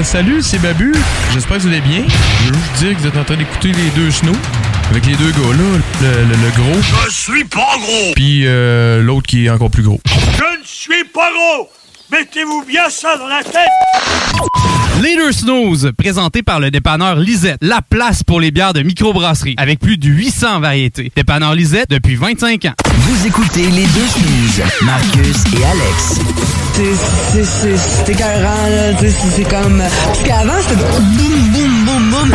Salut, 0.06 0.40
c'est 0.42 0.58
Babu. 0.60 0.92
J'espère 1.32 1.56
que 1.58 1.62
vous 1.62 1.68
allez 1.68 1.80
bien. 1.80 2.04
Je 2.44 2.48
veux 2.48 2.54
juste 2.54 2.72
dire 2.78 2.96
que 2.96 3.00
vous 3.02 3.06
êtes 3.08 3.16
en 3.16 3.24
train 3.24 3.36
d'écouter 3.36 3.72
les 3.72 3.90
deux 3.90 4.10
snows. 4.10 4.32
Avec 4.90 5.04
les 5.06 5.16
deux 5.16 5.30
gars 5.32 5.38
là, 5.38 5.78
le, 6.00 6.08
le- 6.08 6.42
le 6.42 6.50
gros. 6.56 6.80
Je 7.06 7.10
suis 7.12 7.44
pas 7.44 7.76
gros. 7.78 8.12
Puis 8.14 8.42
euh, 8.46 9.02
l'autre 9.02 9.26
qui 9.26 9.46
est 9.46 9.50
encore 9.50 9.70
plus 9.70 9.82
gros. 9.82 10.00
Je 10.06 10.60
ne 10.60 10.64
suis 10.64 11.04
pas 11.12 11.28
gros. 11.32 11.68
Mettez-vous 12.12 12.64
bien 12.68 12.88
ça 12.88 13.16
dans 13.16 13.26
la 13.26 13.42
tête. 13.42 13.66
Leader 15.02 15.32
Snooze, 15.34 15.90
présenté 15.98 16.42
par 16.42 16.60
le 16.60 16.70
dépanneur 16.70 17.16
Lisette, 17.16 17.58
la 17.60 17.80
place 17.82 18.22
pour 18.22 18.40
les 18.40 18.52
bières 18.52 18.72
de 18.74 18.82
microbrasserie, 18.82 19.54
avec 19.58 19.80
plus 19.80 19.98
de 19.98 20.06
800 20.08 20.60
variétés. 20.60 21.10
Dépanneur 21.16 21.54
Lisette 21.54 21.90
depuis 21.90 22.14
25 22.14 22.64
ans. 22.66 22.74
Vous 22.94 23.26
écoutez 23.26 23.62
les 23.70 23.86
deux 23.86 24.06
snooze, 24.06 24.62
Marcus 24.82 25.36
et 25.52 25.64
Alex. 25.64 26.20
C'est- 26.76 26.82
c'est- 27.32 27.44
c'est- 27.44 27.76
C'est 28.04 28.12
écœurant, 28.12 28.66
là. 28.68 28.92
tu 28.98 29.08
sais, 29.08 29.16
C'est 29.34 29.44
comme. 29.44 29.78
Parce 30.06 30.22
qu'avant, 30.22 30.60
c'était 30.60 30.74
boum, 30.76 31.50
boum, 31.52 31.84
boum, 31.86 32.10
boum. 32.10 32.32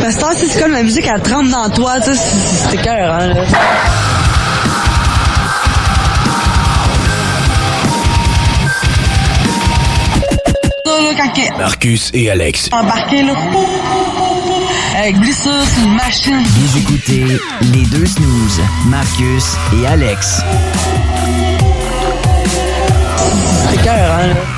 Parce 0.00 0.16
que 0.16 0.46
c'est 0.48 0.60
comme 0.60 0.72
la 0.72 0.82
musique, 0.82 1.06
elle 1.06 1.20
trempe 1.22 1.50
dans 1.50 1.68
toi, 1.70 2.00
tu 2.00 2.14
sais, 2.14 2.16
c'est 2.16 2.68
c'est 2.70 2.74
écœurant, 2.76 3.18
là. 3.26 3.34
Marcus 11.58 12.10
et 12.14 12.30
Alex. 12.30 12.68
embarqué, 12.72 13.22
là. 13.22 13.34
Avec 14.94 15.18
blessure 15.18 15.64
sur 15.64 15.84
une 15.84 15.94
machine. 15.94 16.42
Vous 16.44 16.78
écoutez 16.78 17.24
les 17.72 17.84
deux 17.86 18.04
snooze, 18.06 18.60
Marcus 18.86 19.56
et 19.74 19.86
Alex. 19.86 20.42
C'est 23.68 23.74
écœurant, 23.74 24.26
là. 24.26 24.51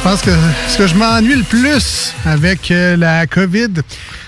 Je 0.00 0.08
pense 0.08 0.22
que 0.22 0.30
ce 0.68 0.78
que 0.78 0.86
je 0.86 0.94
m'ennuie 0.94 1.36
le 1.36 1.42
plus 1.42 2.14
avec 2.24 2.70
euh, 2.70 2.96
la 2.96 3.26
COVID, 3.26 3.68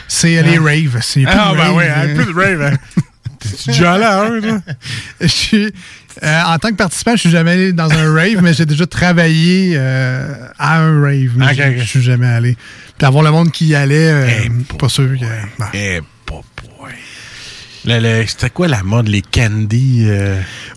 c'est 0.06 0.42
les 0.42 0.58
Ah. 0.58 0.62
raves. 0.62 0.98
C'est 1.02 1.24
Ah, 1.26 1.52
ben 1.56 1.72
ouais, 1.72 1.88
hein, 1.88 2.08
hein. 2.10 2.14
plus 2.14 2.26
de 2.26 2.38
rave. 2.38 2.62
Hein. 2.62 2.76
T'es-tu 3.40 3.68
déjà 3.70 3.92
allé 3.94 4.04
à 4.04 4.20
un, 4.22 4.40
toi? 4.40 4.58
Je 5.20 5.26
suis, 5.26 5.72
euh, 6.22 6.40
en 6.46 6.58
tant 6.58 6.68
que 6.68 6.74
participant, 6.74 7.12
je 7.12 7.20
suis 7.22 7.30
jamais 7.30 7.52
allé 7.52 7.72
dans 7.72 7.90
un 7.90 8.14
rave, 8.14 8.40
mais 8.42 8.52
j'ai 8.54 8.66
déjà 8.66 8.86
travaillé 8.86 9.72
euh, 9.76 10.28
à 10.58 10.78
un 10.80 11.00
rave. 11.02 11.30
mais 11.36 11.46
Ok, 11.46 11.54
je- 11.56 11.62
ok. 11.62 11.74
Je 11.78 11.84
suis 11.84 12.02
jamais 12.02 12.28
allé. 12.28 12.56
Puis 12.98 13.06
avoir 13.06 13.24
le 13.24 13.30
monde 13.30 13.50
qui 13.50 13.66
y 13.68 13.74
allait, 13.74 14.10
euh, 14.12 14.28
pas 14.78 14.88
sûr 14.88 15.08
que. 15.18 15.24
Eh, 15.74 16.00
pas 16.26 16.40
boy. 16.78 16.92
Le- 17.86 17.98
le- 18.20 18.26
C'était 18.26 18.50
quoi 18.50 18.68
la 18.68 18.82
mode, 18.84 19.08
les 19.08 19.22
candy? 19.22 20.06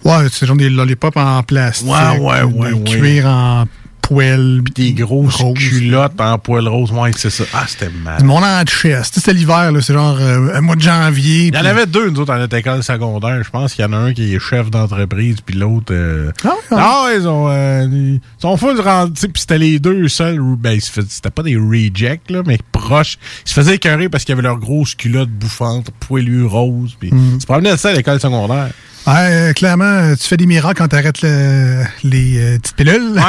Ouais, 0.06 0.16
c'est 0.32 0.46
genre 0.48 0.56
des 0.56 0.70
lollipops 0.70 1.18
en 1.18 1.44
plastique. 1.44 1.88
Ouais, 1.88 2.18
ouais, 2.18 2.42
ouais, 2.44 2.70
des 2.70 2.74
ouais. 2.80 3.00
cuir 3.00 3.26
en 3.28 3.66
poêle. 4.08 4.62
Des 4.76 4.94
grosses 4.94 5.42
culottes 5.56 6.20
en 6.20 6.38
poil 6.38 6.68
rose. 6.68 6.92
Ouais, 6.92 7.12
c'est 7.16 7.30
ça. 7.30 7.44
Ah, 7.54 7.66
c'était 7.68 7.90
mal. 8.04 8.20
Du 8.20 8.26
monde 8.26 8.44
en 8.44 8.64
chest. 8.64 9.16
C'était 9.16 9.34
l'hiver, 9.34 9.72
là. 9.72 9.82
C'est 9.82 9.94
genre 9.94 10.18
euh, 10.20 10.54
un 10.56 10.62
mois 10.62 10.76
de 10.76 10.82
janvier. 10.82 11.48
Il 11.48 11.56
y 11.56 11.58
en 11.58 11.66
avait 11.66 11.86
deux, 11.86 12.10
nous 12.10 12.20
autres, 12.22 12.34
en 12.34 12.38
notre 12.38 12.56
école 12.56 12.84
secondaire. 12.84 13.42
Je 13.44 13.50
pense 13.50 13.74
qu'il 13.74 13.84
y 13.84 13.88
en 13.88 13.94
a 13.94 13.98
un 13.98 14.14
qui 14.14 14.34
est 14.36 14.40
chef 14.40 14.70
d'entreprise, 14.70 15.38
puis 15.46 15.56
l'autre. 15.56 15.92
euh, 15.94 16.32
Ah, 16.72 17.08
ils 17.18 17.28
ont. 17.28 17.48
euh, 17.50 17.88
ils 17.92 18.20
sont 18.40 18.56
rendus. 18.56 19.14
tu 19.14 19.22
sais, 19.22 19.28
Puis 19.28 19.42
c'était 19.42 19.58
les 19.58 19.80
deux 19.80 20.08
seuls. 20.08 20.40
Ben, 20.58 20.72
ils 20.74 20.82
c'était 20.82 21.32
pas 21.32 21.44
des 21.44 21.56
rejects, 21.58 22.30
là, 22.30 22.42
mais 22.46 22.60
proches. 22.72 23.18
Ils 23.46 23.50
se 23.50 23.54
faisaient 23.54 23.76
écœurer 23.76 24.10
parce 24.10 24.24
qu'ils 24.24 24.34
avaient 24.34 24.42
leurs 24.42 24.60
grosses 24.60 24.96
culottes 24.96 25.30
bouffantes, 25.30 25.90
poilues 26.00 26.46
roses. 26.46 26.96
Puis 27.00 27.12
Mhm. 27.12 27.36
ils 27.36 27.42
se 27.42 27.46
promenaient 27.46 27.72
de 27.74 27.78
ça 27.78 27.90
à 27.90 27.94
l'école 27.94 28.20
secondaire. 28.20 28.70
Ouais, 29.08 29.14
euh, 29.14 29.54
clairement, 29.54 30.16
tu 30.20 30.28
fais 30.28 30.38
des 30.38 30.48
miracles 30.48 30.78
quand 30.78 30.88
tu 30.88 30.96
arrêtes 30.96 31.22
les 31.22 32.40
euh, 32.40 32.58
petites 32.58 32.76
pilules. 32.76 33.22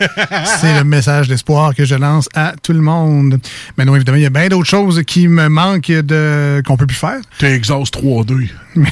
c'est 0.60 0.74
le 0.76 0.84
message 0.84 1.28
d'espoir 1.28 1.74
que 1.74 1.86
je 1.86 1.94
lance 1.94 2.28
à 2.34 2.52
tout 2.62 2.74
le 2.74 2.82
monde. 2.82 3.40
Mais 3.78 3.86
non, 3.86 3.96
évidemment, 3.96 4.18
il 4.18 4.22
y 4.22 4.26
a 4.26 4.30
bien 4.30 4.48
d'autres 4.48 4.68
choses 4.68 5.02
qui 5.06 5.28
me 5.28 5.48
manquent 5.48 5.90
de 5.90 6.62
qu'on 6.66 6.76
peut 6.76 6.86
plus 6.86 6.96
faire. 6.96 7.20
Texas 7.38 7.90
3-2. 7.90 8.48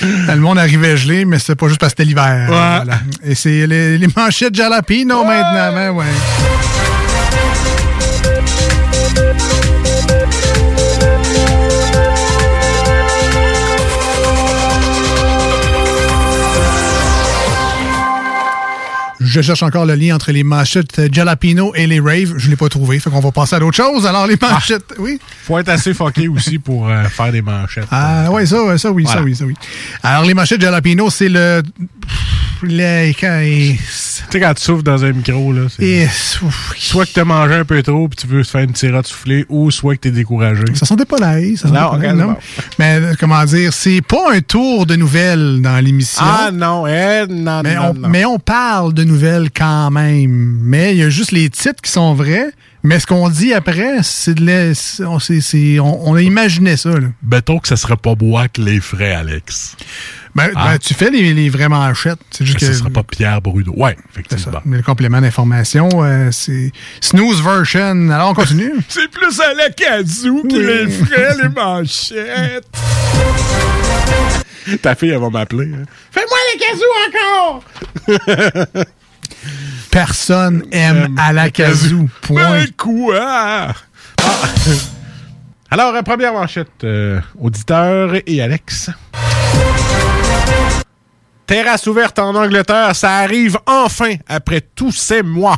le 0.00 0.36
monde 0.36 0.58
arrivait 0.58 0.96
gelé, 0.96 1.26
mais 1.26 1.38
c'est 1.38 1.54
pas 1.54 1.68
juste 1.68 1.80
parce 1.80 1.92
que 1.92 2.02
c'était 2.02 2.08
l'hiver. 2.08 2.46
Voilà. 2.48 3.00
Et 3.22 3.34
c'est 3.34 3.66
les, 3.66 3.98
les 3.98 4.08
manchettes 4.16 4.54
jalapeno 4.54 5.24
maintenant, 5.24 5.74
ben 5.74 5.90
ouais. 5.90 6.06
Je 19.38 19.42
cherche 19.42 19.62
encore 19.62 19.86
le 19.86 19.94
lien 19.94 20.16
entre 20.16 20.32
les 20.32 20.42
manchettes 20.42 21.14
jalapeno 21.14 21.72
et 21.76 21.86
les 21.86 22.00
raves. 22.00 22.34
Je 22.38 22.50
l'ai 22.50 22.56
pas 22.56 22.68
trouvé, 22.68 22.98
fait 22.98 23.08
qu'on 23.08 23.20
va 23.20 23.30
passer 23.30 23.54
à 23.54 23.60
d'autres 23.60 23.76
choses. 23.76 24.04
Alors 24.04 24.26
les 24.26 24.36
manchettes, 24.36 24.96
oui. 24.98 25.20
Faut 25.44 25.56
être 25.58 25.68
assez 25.68 25.94
fucké 25.94 26.26
aussi 26.28 26.58
pour 26.58 26.88
euh, 26.88 27.04
faire 27.04 27.30
des 27.30 27.40
manchettes. 27.40 27.86
Ah 27.92 28.32
ouais, 28.32 28.46
ça, 28.46 28.76
ça 28.78 28.90
oui, 28.90 29.06
ça 29.06 29.22
oui, 29.22 29.36
ça 29.36 29.44
oui. 29.44 29.54
Alors 30.02 30.24
les 30.24 30.34
manchettes 30.34 30.60
jalapeno, 30.60 31.08
c'est 31.08 31.28
le 31.28 31.62
Tu 33.76 34.32
sais, 34.32 34.40
quand 34.40 34.54
tu 34.54 34.62
souffles 34.62 34.82
dans 34.82 35.04
un 35.04 35.12
micro, 35.12 35.52
là, 35.52 35.62
Soit 36.76 37.06
que 37.06 37.12
t'as 37.12 37.24
mangé 37.24 37.54
un 37.54 37.64
peu 37.64 37.82
trop 37.82 38.08
puis 38.08 38.16
tu 38.16 38.26
veux 38.26 38.42
te 38.44 38.48
faire 38.48 38.62
une 38.62 38.72
tirade 38.72 39.06
soufflée, 39.06 39.44
ou 39.48 39.70
soit 39.70 39.94
que 39.96 40.00
t'es 40.00 40.10
découragé. 40.10 40.64
Ça 40.74 40.86
sentait 40.86 41.04
pas 41.04 41.18
sentait 41.56 41.74
Non, 41.74 41.90
pas 41.90 41.96
ok, 41.96 42.02
l'ail, 42.02 42.10
c'est 42.10 42.16
non. 42.16 42.26
bon. 42.32 42.36
Mais 42.78 42.98
euh, 43.00 43.14
comment 43.18 43.44
dire, 43.44 43.72
c'est 43.72 44.02
pas 44.02 44.32
un 44.32 44.40
tour 44.40 44.86
de 44.86 44.96
nouvelles 44.96 45.60
dans 45.62 45.82
l'émission. 45.84 46.22
Ah 46.24 46.50
non, 46.52 46.86
eh, 46.86 47.26
non, 47.28 47.62
mais, 47.62 47.74
non, 47.74 47.82
on, 47.90 47.94
non. 47.94 48.08
mais 48.08 48.24
on 48.24 48.38
parle 48.38 48.92
de 48.94 49.04
nouvelles 49.04 49.50
quand 49.54 49.90
même. 49.90 50.58
Mais 50.62 50.94
il 50.94 50.98
y 50.98 51.02
a 51.02 51.10
juste 51.10 51.32
les 51.32 51.48
titres 51.50 51.82
qui 51.82 51.90
sont 51.90 52.14
vrais. 52.14 52.50
Mais 52.84 53.00
ce 53.00 53.06
qu'on 53.06 53.28
dit 53.28 53.52
après, 53.52 54.02
c'est 54.02 54.34
de 54.34 54.46
la- 54.46 55.08
on, 55.10 55.18
c'est- 55.18 55.40
c'est- 55.40 55.80
on, 55.80 56.08
on 56.08 56.14
a 56.14 56.22
imaginé 56.22 56.76
ça. 56.76 56.90
Là. 56.90 57.08
Mettons 57.28 57.58
que 57.58 57.66
ça 57.66 57.76
serait 57.76 57.96
pas 57.96 58.14
moi 58.20 58.46
qui 58.48 58.60
les 58.62 58.80
ferais, 58.80 59.12
Alex. 59.14 59.76
Ben, 60.38 60.50
Ah. 60.56 60.68
ben, 60.72 60.78
tu 60.78 60.94
fais 60.94 61.10
les, 61.10 61.34
les 61.34 61.48
vraies 61.50 61.68
manchettes. 61.68 62.18
C'est 62.30 62.44
juste 62.46 62.58
Que 62.58 62.64
que 62.66 62.72
ce 62.72 62.78
serait 62.78 62.90
pas 62.90 63.02
Pierre 63.02 63.40
Bruno. 63.42 63.72
Ouais, 63.76 63.96
c'est 64.14 64.20
effectivement. 64.20 64.52
ça. 64.52 64.62
Mais 64.64 64.76
le 64.78 64.82
complément 64.82 65.20
d'information, 65.20 65.88
euh, 65.94 66.30
c'est 66.32 66.72
snooze 67.00 67.42
version. 67.42 68.08
Alors 68.10 68.30
on 68.30 68.34
continue. 68.34 68.72
C'est 68.88 69.08
plus 69.10 69.38
à 69.40 69.52
la 69.54 69.70
kazoo 69.70 70.42
qui 70.48 70.56
Oui. 70.56 70.66
les 70.66 70.88
ferait, 70.88 71.36
les 71.42 71.48
manchettes. 71.48 72.64
Ta 74.82 74.94
fille, 74.94 75.10
elle 75.10 75.18
va 75.20 75.30
m'appeler. 75.30 75.70
hein. 75.74 75.84
Fais-moi 76.10 76.36
les 76.52 76.58
kazoo 76.60 76.92
encore! 77.08 77.64
Personne 79.90 80.64
aime 80.70 81.14
à 81.18 81.32
la 81.32 81.50
kazoo. 81.50 82.08
Point. 82.22 82.50
Ben 82.50 82.66
quoi? 82.76 83.18
Ah. 83.20 83.74
Alors, 85.70 85.94
euh, 85.94 86.02
première 86.02 86.32
manchette, 86.32 86.68
euh, 86.84 87.20
auditeur 87.40 88.12
et 88.26 88.40
Alex. 88.42 88.90
Terrasse 91.48 91.86
ouverte 91.86 92.18
en 92.18 92.34
Angleterre, 92.34 92.94
ça 92.94 93.16
arrive 93.16 93.56
enfin 93.66 94.14
après 94.28 94.60
tous 94.60 94.92
ces 94.92 95.22
mois. 95.22 95.56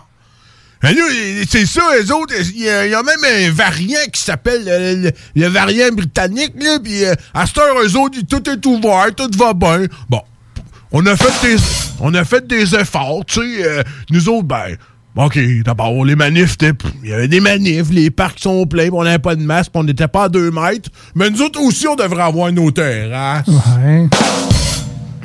C'est 0.82 1.66
ça, 1.66 1.82
les 2.01 2.11
autres, 2.12 2.32
il 2.55 2.62
y, 2.62 2.68
a- 2.70 3.03
même 3.03 3.24
un 3.24 3.51
variant 3.51 3.99
qui 4.11 4.22
s'appelle 4.22 5.12
le, 5.34 5.47
variant 5.49 5.88
britannique, 5.93 6.55
là, 6.59 6.78
puis 6.82 7.05
euh, 7.05 7.12
à 7.34 7.45
cette 7.45 7.59
heure, 7.59 7.76
eux 7.84 7.97
autres, 7.99 8.18
tout 8.28 8.49
est 8.49 8.64
ouvert, 8.66 9.09
tout 9.14 9.28
va 9.36 9.53
bien. 9.53 9.86
Bon, 10.09 10.22
on 10.93 11.05
a 11.07 11.16
fait 11.16 11.47
des, 11.49 11.57
on 12.01 12.14
a 12.14 12.24
fait 12.24 12.47
des 12.47 12.74
efforts, 12.76 13.24
tu 13.26 13.41
sais, 13.41 13.64
euh, 13.66 13.82
nous 14.11 14.28
autres, 14.28 14.47
ben, 14.47 14.76
OK, 15.16 15.38
d'abord, 15.64 16.05
les 16.05 16.14
manifs, 16.16 16.57
il 17.03 17.11
y 17.11 17.12
avait 17.12 17.28
des 17.28 17.41
manifs, 17.41 17.91
les 17.91 18.11
parcs 18.11 18.38
sont 18.38 18.64
pleins, 18.64 18.88
on 18.93 19.03
n'avait 19.03 19.18
pas 19.18 19.34
de 19.34 19.43
masque, 19.43 19.72
on 19.74 19.82
n'était 19.84 20.09
pas 20.09 20.24
à 20.24 20.28
deux 20.30 20.51
mètres, 20.53 20.88
mais 21.16 21.28
nous 21.30 21.43
autres 21.43 21.61
aussi, 21.61 21.88
on 21.88 21.97
devrait 21.97 22.22
avoir 22.22 22.51
nos 22.53 22.70
terrasses. 22.70 23.49
Ouais. 23.49 24.09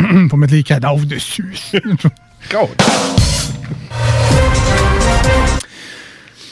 Pour 0.29 0.37
mettre 0.37 0.53
les 0.53 0.63
cadavres 0.63 1.05
dessus. 1.05 1.53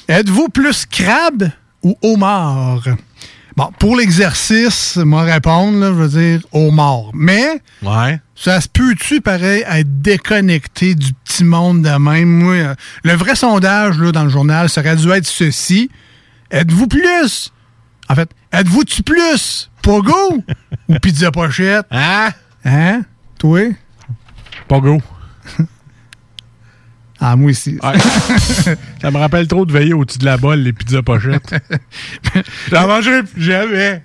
Êtes-vous 0.07 0.49
plus 0.49 0.85
crabe 0.85 1.49
ou 1.81 1.97
homard? 2.01 2.83
Bon, 3.55 3.69
pour 3.77 3.95
l'exercice, 3.95 4.97
moi 4.97 5.23
répondre, 5.23 5.77
là, 5.79 5.87
je 5.89 5.93
veux 5.93 6.07
dire 6.09 6.41
homard. 6.51 7.11
Mais 7.13 7.61
Ouais. 7.83 8.19
ça 8.35 8.59
se 8.59 8.67
peut-tu, 8.67 9.21
pareil, 9.21 9.63
être 9.67 10.01
déconnecté 10.01 10.95
du 10.95 11.13
petit 11.13 11.43
monde 11.43 11.83
de 11.83 11.97
même? 11.99 12.29
Moi, 12.29 12.53
euh, 12.55 12.75
le 13.03 13.13
vrai 13.13 13.35
sondage 13.35 13.99
là, 13.99 14.11
dans 14.11 14.23
le 14.23 14.29
journal, 14.29 14.69
ça 14.69 14.81
aurait 14.81 14.95
dû 14.95 15.09
être 15.11 15.27
ceci. 15.27 15.91
Êtes-vous 16.49 16.87
plus? 16.87 17.51
En 18.09 18.15
fait, 18.15 18.29
êtes-vous-tu 18.51 19.03
plus? 19.03 19.69
Pogo 19.83 20.43
ou 20.89 20.99
pizza 20.99 21.31
pochette? 21.31 21.85
Hein? 21.91 22.29
Hein? 22.65 23.01
Toi? 23.43 23.73
Pogo. 24.69 25.01
Ah, 27.25 27.37
moi 27.37 27.51
aussi. 27.51 27.77
Ça 29.01 29.09
me 29.11 29.17
rappelle 29.17 29.47
trop 29.47 29.65
de 29.65 29.71
veiller 29.71 29.93
au-dessus 29.93 30.17
de 30.17 30.25
la 30.25 30.35
bolle, 30.35 30.59
les 30.59 30.73
pizzas 30.73 31.01
pochettes. 31.03 31.55
J'en 32.71 32.85
mangerai 32.85 33.23
plus 33.23 33.41
jamais. 33.41 34.03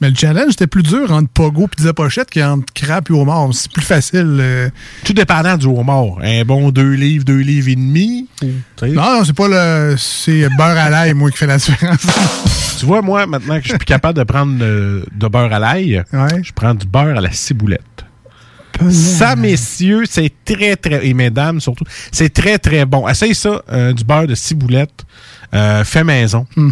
Mais 0.00 0.08
le 0.08 0.14
challenge 0.14 0.52
était 0.54 0.66
plus 0.66 0.82
dur 0.82 1.12
entre 1.12 1.28
Pogo 1.28 1.64
et 1.64 1.68
pizza 1.68 1.92
pochette 1.92 2.30
qu'entre 2.30 2.72
crabe 2.72 3.04
et 3.10 3.12
homard. 3.12 3.50
C'est 3.52 3.70
plus 3.70 3.82
facile. 3.82 4.38
euh. 4.40 4.70
Tout 5.04 5.12
dépendant 5.12 5.58
du 5.58 5.66
homard. 5.66 6.20
Un 6.22 6.42
bon 6.46 6.70
2 6.70 6.90
livres, 6.92 7.24
2 7.26 7.36
livres 7.36 7.68
et 7.68 7.76
demi. 7.76 8.28
Non, 8.42 9.18
non, 9.18 9.24
c'est 9.24 9.36
pas 9.36 9.48
le. 9.48 9.96
C'est 9.98 10.48
beurre 10.56 10.78
à 10.78 10.88
l'ail, 10.88 11.12
moi, 11.12 11.30
qui 11.30 11.36
fait 11.36 11.46
la 11.46 11.58
différence. 11.58 12.06
Tu 12.78 12.86
vois, 12.86 13.02
moi, 13.02 13.26
maintenant 13.26 13.56
que 13.56 13.64
je 13.64 13.68
suis 13.70 13.78
plus 13.78 13.84
capable 13.84 14.16
de 14.16 14.24
prendre 14.24 14.56
de, 14.56 15.04
de 15.12 15.28
beurre 15.28 15.52
à 15.52 15.58
l'ail, 15.58 16.02
je 16.12 16.52
prends 16.54 16.72
du 16.72 16.86
beurre 16.86 17.18
à 17.18 17.20
la 17.20 17.30
ciboulette. 17.30 17.82
Ça, 18.88 19.36
messieurs, 19.36 20.04
c'est 20.08 20.32
très, 20.44 20.76
très... 20.76 21.06
Et 21.06 21.14
mesdames, 21.14 21.60
surtout, 21.60 21.84
c'est 22.10 22.32
très, 22.32 22.58
très 22.58 22.84
bon. 22.86 23.08
Essaye 23.08 23.34
ça, 23.34 23.62
euh, 23.70 23.92
du 23.92 24.04
beurre 24.04 24.26
de 24.26 24.34
ciboulette 24.34 25.04
euh, 25.54 25.84
fait 25.84 26.04
maison. 26.04 26.46
Hmm. 26.56 26.70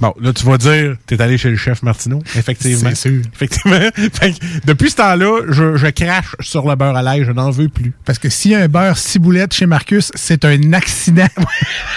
Bon, 0.00 0.14
là, 0.20 0.32
tu 0.32 0.44
vas 0.44 0.58
dire, 0.58 0.96
t'es 1.06 1.20
allé 1.20 1.38
chez 1.38 1.50
le 1.50 1.56
chef 1.56 1.82
Martineau. 1.82 2.22
Effectivement. 2.36 2.90
C'est 2.90 3.08
sûr. 3.10 3.22
Effectivement. 3.34 3.78
Fait 4.12 4.32
que 4.32 4.38
depuis 4.66 4.90
ce 4.90 4.96
temps-là, 4.96 5.40
je, 5.48 5.76
je 5.76 5.86
crache 5.88 6.36
sur 6.40 6.68
le 6.68 6.76
beurre 6.76 6.96
à 6.96 7.02
l'ail. 7.02 7.24
Je 7.24 7.32
n'en 7.32 7.50
veux 7.50 7.68
plus. 7.68 7.92
Parce 8.04 8.18
que 8.18 8.28
s'il 8.28 8.52
y 8.52 8.54
a 8.54 8.60
un 8.60 8.68
beurre 8.68 8.96
ciboulette 8.96 9.52
chez 9.54 9.66
Marcus, 9.66 10.12
c'est 10.14 10.44
un 10.44 10.72
accident. 10.72 11.26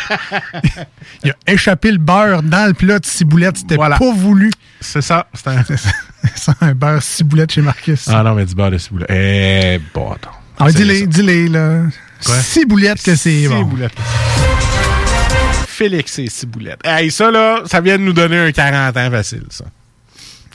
Il 1.23 1.31
a 1.31 1.35
échappé 1.51 1.91
le 1.91 1.97
beurre 1.99 2.41
dans 2.43 2.67
le 2.67 2.73
plat 2.73 2.99
de 2.99 3.05
ciboulette. 3.05 3.57
C'était 3.57 3.75
Voilà. 3.75 3.97
pas 3.99 4.13
voulu. 4.13 4.51
C'est 4.79 5.01
ça. 5.01 5.27
C'est 5.33 5.47
un... 5.49 5.63
Un 6.61 6.73
beurre 6.73 7.01
ciboulette 7.01 7.51
chez 7.51 7.61
Marcus. 7.61 8.07
Ah 8.07 8.21
non, 8.23 8.35
mais 8.35 8.45
du 8.45 8.53
beurre 8.55 8.71
de 8.71 8.77
ciboulette. 8.77 9.09
Eh, 9.11 9.79
bon, 9.93 10.11
attends. 10.11 10.31
Ah, 10.59 10.71
dis-les, 10.71 11.07
dis-les, 11.07 11.47
là. 11.47 11.83
Quoi? 12.23 12.35
Ciboulette 12.35 13.01
que 13.01 13.15
c'est 13.15 13.47
bon. 13.47 13.57
Ciboulette. 13.59 13.93
Félix 15.81 16.19
et 16.19 16.27
Ciboulette. 16.29 16.79
Hey, 16.85 17.09
ça, 17.09 17.31
là, 17.31 17.63
ça 17.65 17.81
vient 17.81 17.97
de 17.97 18.03
nous 18.03 18.13
donner 18.13 18.37
un 18.37 18.51
40 18.51 18.95
ans 18.95 19.09
facile, 19.09 19.45
ça. 19.49 19.65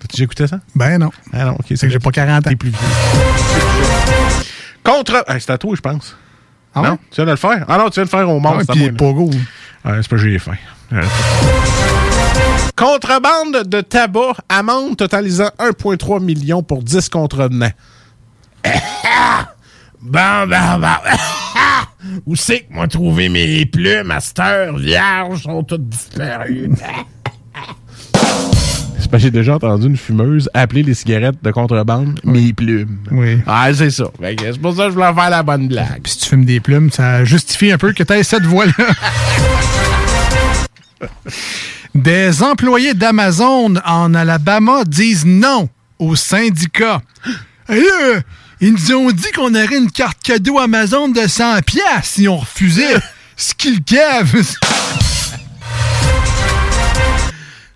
T'as 0.00 0.06
déjà 0.08 0.22
écouté 0.22 0.46
ça? 0.46 0.60
Ben 0.72 0.98
non. 0.98 1.10
Ah 1.32 1.46
non, 1.46 1.54
ok. 1.54 1.64
C'est 1.70 1.88
que 1.88 1.88
j'ai 1.88 1.98
pas 1.98 2.12
40 2.12 2.46
ans. 2.46 2.50
plus 2.54 2.70
vieux. 2.70 2.78
Contre. 4.84 5.24
Hey, 5.26 5.40
c'est 5.40 5.50
à 5.50 5.58
toi, 5.58 5.74
je 5.74 5.80
pense. 5.80 6.16
Ah 6.72 6.82
non? 6.82 6.90
ouais? 6.90 6.98
Tu 7.10 7.16
viens 7.16 7.24
de 7.24 7.30
le 7.30 7.36
faire? 7.36 7.64
Ah 7.66 7.76
non, 7.76 7.90
tu 7.90 7.94
viens 7.94 8.04
de 8.04 8.08
faire 8.08 8.30
au 8.30 8.40
Ah 8.44 8.58
c'est 8.60 8.70
à 8.70 8.74
puis 8.74 8.86
là. 8.86 8.92
Pogo. 8.92 9.30
Ouais, 9.84 9.98
c'est 10.00 10.08
pas 10.08 10.16
j'ai 10.16 10.38
faim. 10.38 10.54
Contrebande 12.76 13.64
de 13.66 13.80
tabac, 13.80 14.34
amende 14.48 14.96
totalisant 14.96 15.50
1,3 15.58 16.22
million 16.22 16.62
pour 16.62 16.84
10 16.84 17.08
contrevenants. 17.08 17.72
bon, 20.06 20.46
bon, 20.48 20.78
bon. 20.80 20.88
Où 22.26 22.36
c'est 22.36 22.60
que 22.60 22.72
moi 22.72 22.88
trouvé 22.88 23.28
mes 23.28 23.66
plumes, 23.66 24.06
master, 24.06 24.74
vierges, 24.76 25.42
sont 25.42 25.62
toutes 25.62 25.86
disparues? 25.88 26.70
C'est 28.98 29.10
parce 29.10 29.22
que 29.22 29.28
j'ai 29.28 29.30
déjà 29.30 29.54
entendu 29.54 29.86
une 29.86 29.96
fumeuse 29.96 30.50
appeler 30.52 30.82
les 30.82 30.94
cigarettes 30.94 31.36
de 31.40 31.50
contrebande 31.52 32.18
mes 32.24 32.52
plumes. 32.52 32.98
Oui. 33.12 33.38
Ah, 33.46 33.68
c'est 33.72 33.90
ça. 33.90 34.06
C'est 34.20 34.60
pour 34.60 34.74
ça 34.74 34.86
que 34.86 34.90
je 34.90 34.94
voulais 34.94 35.14
faire 35.14 35.30
la 35.30 35.44
bonne 35.44 35.68
blague. 35.68 36.02
Puis 36.02 36.14
si 36.14 36.18
tu 36.18 36.28
fumes 36.30 36.44
des 36.44 36.58
plumes, 36.58 36.90
ça 36.90 37.24
justifie 37.24 37.70
un 37.70 37.78
peu 37.78 37.92
que 37.92 38.02
tu 38.02 38.12
aies 38.12 38.24
cette 38.24 38.42
voix-là. 38.42 38.72
Des 41.94 42.42
employés 42.42 42.94
d'Amazon 42.94 43.74
en 43.84 44.12
Alabama 44.12 44.82
disent 44.84 45.24
non 45.24 45.68
au 46.00 46.16
syndicat. 46.16 47.00
Ils 48.60 48.72
nous 48.72 48.92
ont 48.92 49.10
dit 49.10 49.30
qu'on 49.32 49.54
aurait 49.54 49.76
une 49.76 49.90
carte 49.90 50.22
cadeau 50.22 50.58
Amazon 50.58 51.08
de 51.08 51.26
100 51.26 51.60
pièces 51.62 51.84
si 52.04 52.26
on 52.28 52.38
refusait. 52.38 52.96
Ce 53.36 53.52
qu'ils 53.52 53.84
cave. 53.84 54.34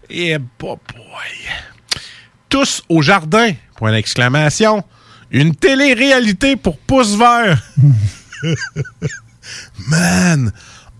Et 0.09 0.39
boy. 0.39 0.79
Tous 2.49 2.83
au 2.89 3.03
jardin. 3.03 3.53
Point 3.77 3.93
d'exclamation. 3.93 4.83
Une 5.31 5.55
télé-réalité 5.55 6.57
pour 6.57 6.79
pouce 6.79 7.15
vert. 7.15 7.63
Man, 9.89 10.51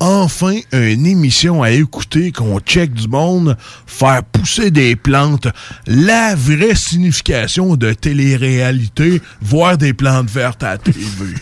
enfin 0.01 0.57
une 0.73 1.07
émission 1.07 1.63
à 1.63 1.71
écouter 1.71 2.33
qu'on 2.33 2.59
check 2.59 2.93
du 2.95 3.07
monde 3.07 3.57
faire 3.87 4.25
pousser 4.25 4.71
des 4.71 4.97
plantes. 4.97 5.49
La 5.87 6.35
vraie 6.35 6.75
signification 6.75 7.77
de 7.77 7.93
télé-réalité, 7.93 9.21
voir 9.41 9.77
des 9.79 9.93
plantes 9.93 10.31
vertes 10.31 10.63
à 10.63 10.71
la 10.71 10.79
TV. 10.79 11.01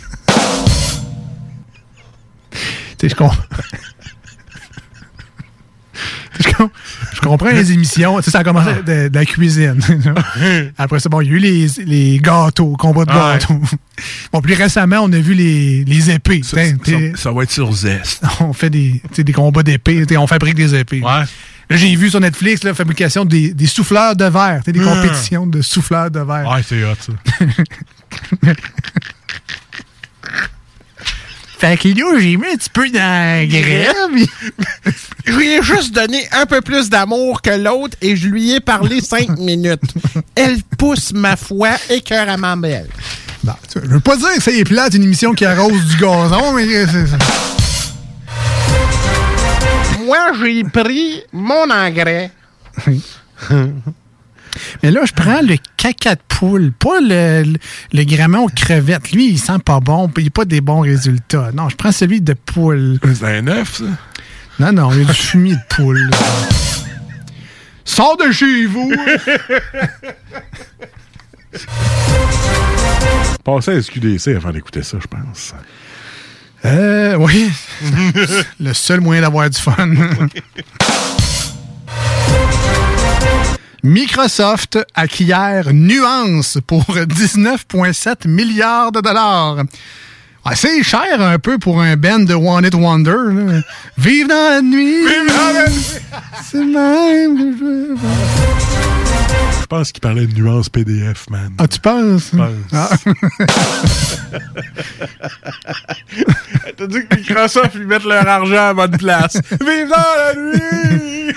Tu 2.98 3.06
sais, 3.06 3.10
je 3.10 3.14
comprends. 3.14 3.36
Je, 6.44 6.52
com- 6.52 6.68
je 7.14 7.20
comprends 7.20 7.50
les 7.50 7.72
émissions. 7.72 8.20
Ça 8.22 8.38
a 8.40 8.44
commencé 8.44 8.70
de, 8.86 9.08
de 9.08 9.14
la 9.14 9.24
cuisine. 9.24 9.78
Après 10.78 11.00
ça, 11.00 11.08
bon, 11.08 11.20
il 11.20 11.28
y 11.28 11.30
a 11.30 11.34
eu 11.34 11.38
les, 11.38 11.66
les 11.84 12.18
gâteaux, 12.18 12.74
combat 12.78 13.04
de 13.04 13.10
gâteaux. 13.12 13.60
Bon, 14.32 14.40
plus 14.40 14.54
récemment, 14.54 14.98
on 15.02 15.12
a 15.12 15.18
vu 15.18 15.34
les, 15.34 15.82
les 15.84 16.10
épées. 16.12 16.42
Ça, 16.44 17.32
va 17.32 17.42
être 17.42 17.50
sur 17.50 17.72
Zest. 17.72 18.22
on 18.40 18.52
fait 18.52 18.70
des, 18.70 19.02
des 19.16 19.32
combats 19.32 19.64
d'épées. 19.64 20.04
On 20.16 20.26
fabrique 20.28 20.54
des 20.54 20.72
épées. 20.76 21.00
Là, 21.00 21.76
j'ai 21.76 21.94
vu 21.96 22.08
sur 22.08 22.20
Netflix 22.20 22.62
la 22.62 22.72
fabrication 22.74 23.24
des, 23.24 23.52
des 23.52 23.66
souffleurs 23.66 24.14
de 24.14 24.24
verre. 24.26 24.62
Des 24.64 24.72
Hmm. 24.78 24.84
compétitions 24.84 25.46
de 25.46 25.60
souffleurs 25.62 26.10
de 26.12 26.20
verre. 26.20 26.48
Ouais, 26.48 26.62
c'est 26.64 26.84
hot, 26.84 26.94
ça. 27.00 27.12
Fait 31.58 31.76
que 31.76 31.88
là, 31.88 32.20
j'ai 32.20 32.36
mis 32.36 32.46
un 32.46 32.56
petit 32.56 32.70
peu 32.70 32.88
dans 32.88 33.00
la 33.00 33.44
graine. 33.44 34.26
Je 35.26 35.32
lui 35.32 35.48
ai 35.48 35.62
juste 35.62 35.92
donné 35.92 36.28
un 36.30 36.46
peu 36.46 36.60
plus 36.60 36.88
d'amour 36.88 37.42
que 37.42 37.50
l'autre 37.50 37.96
et 38.00 38.14
je 38.14 38.28
lui 38.28 38.52
ai 38.54 38.60
parlé 38.60 39.00
cinq 39.00 39.28
minutes. 39.38 39.82
Elle 40.36 40.62
pousse 40.78 41.12
ma 41.12 41.36
foi 41.36 41.70
écœuramment 41.90 42.56
belle. 42.56 42.88
Bon, 43.42 43.54
tu 43.70 43.78
vois, 43.80 43.88
je 43.88 43.92
veux 43.94 44.00
pas 44.00 44.16
dire 44.16 44.34
que 44.36 44.40
c'est 44.42 44.64
plate 44.64 44.94
une 44.94 45.02
émission 45.02 45.32
qui 45.32 45.44
arrose 45.44 45.84
du 45.86 45.96
gazon, 45.96 46.52
mais 46.52 46.86
c'est 46.86 47.06
ça. 47.08 47.18
Moi, 50.04 50.18
j'ai 50.40 50.62
pris 50.62 51.22
mon 51.32 51.68
engrais. 51.70 52.30
Mais 54.82 54.90
là, 54.90 55.00
je 55.04 55.12
prends 55.12 55.40
le 55.42 55.56
caca 55.76 56.14
de 56.14 56.20
poule, 56.28 56.72
pas 56.72 57.00
le, 57.00 57.54
le, 57.92 58.38
aux 58.38 58.48
crevettes. 58.48 59.12
Lui, 59.12 59.30
il 59.30 59.38
sent 59.38 59.58
pas 59.64 59.80
bon, 59.80 60.10
il 60.16 60.24
n'a 60.24 60.30
pas 60.30 60.44
des 60.44 60.60
bons 60.60 60.80
résultats. 60.80 61.50
Non, 61.54 61.68
je 61.68 61.76
prends 61.76 61.92
celui 61.92 62.20
de 62.20 62.34
poule. 62.34 62.98
C'est 63.14 63.38
un 63.38 63.46
œuf, 63.48 63.78
ça? 63.78 63.84
Non, 64.58 64.72
non, 64.72 64.90
il 64.92 65.02
y 65.02 65.04
a 65.04 65.04
du 65.06 65.12
fumier 65.14 65.54
de 65.54 65.74
poule. 65.74 66.08
là. 66.10 66.16
Sors 67.84 68.16
de 68.16 68.30
chez 68.32 68.66
vous! 68.66 68.92
Passez 73.44 73.70
à 73.76 73.82
SQDC 73.82 74.28
avant 74.36 74.50
d'écouter 74.50 74.82
ça, 74.82 74.98
je 75.00 75.06
pense. 75.06 75.54
Euh, 76.64 77.14
oui. 77.16 77.50
le 78.60 78.74
seul 78.74 79.00
moyen 79.00 79.22
d'avoir 79.22 79.48
du 79.48 79.58
fun. 79.58 79.88
Microsoft 83.82 84.78
acquiert 84.94 85.72
Nuance 85.72 86.58
pour 86.66 86.82
19,7 86.94 88.26
milliards 88.28 88.92
de 88.92 89.00
dollars. 89.00 89.56
Ah, 90.44 90.54
c'est 90.54 90.82
cher 90.82 91.20
un 91.20 91.38
peu 91.38 91.58
pour 91.58 91.80
un 91.82 91.96
band 91.96 92.20
de 92.20 92.32
One 92.34 92.64
It 92.64 92.74
Wonder. 92.74 93.12
là. 93.32 93.60
Vive 93.98 94.28
dans 94.28 94.34
la 94.50 94.62
nuit! 94.62 95.04
C'est 96.50 96.64
même 96.64 97.54
je. 97.58 97.96
Je 99.60 99.66
pense 99.66 99.92
qu'il 99.92 100.00
parlait 100.00 100.26
de 100.26 100.34
nuance 100.40 100.70
PDF, 100.70 101.28
man. 101.28 101.52
Ah, 101.58 101.68
tu 101.68 101.78
penses? 101.80 102.30
Ah. 102.72 102.88
T'as 106.76 106.86
dit 106.86 107.00
que 107.06 107.16
Microsoft, 107.16 107.72
ils 107.74 107.86
mettent 107.86 108.04
leur 108.04 108.26
argent 108.26 108.68
à 108.68 108.72
bonne 108.72 108.96
place. 108.96 109.34
Vive 109.50 109.88
dans 109.90 110.16
la 110.16 110.34
nuit! 110.34 111.34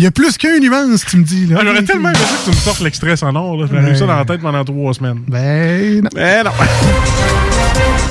Il 0.00 0.04
y 0.04 0.06
a 0.06 0.10
plus 0.10 0.38
qu'un 0.38 0.58
nuance, 0.60 1.04
tu 1.04 1.18
me 1.18 1.24
dis. 1.24 1.44
Là. 1.44 1.58
Ah, 1.60 1.62
J'aurais 1.62 1.82
tellement 1.84 2.08
aimé 2.08 2.18
que 2.18 2.44
tu 2.44 2.56
me 2.56 2.60
sortes 2.62 2.80
l'extrait 2.80 3.16
sonore. 3.16 3.58
là. 3.60 3.66
J'aurais 3.70 3.90
eu 3.92 3.96
ça 3.96 4.06
dans 4.06 4.16
la 4.16 4.24
tête 4.24 4.40
pendant 4.40 4.64
trois 4.64 4.94
semaines. 4.94 5.20
Ben 5.28 6.00
non. 6.02 6.08
Ben 6.14 6.44
non. 6.44 6.50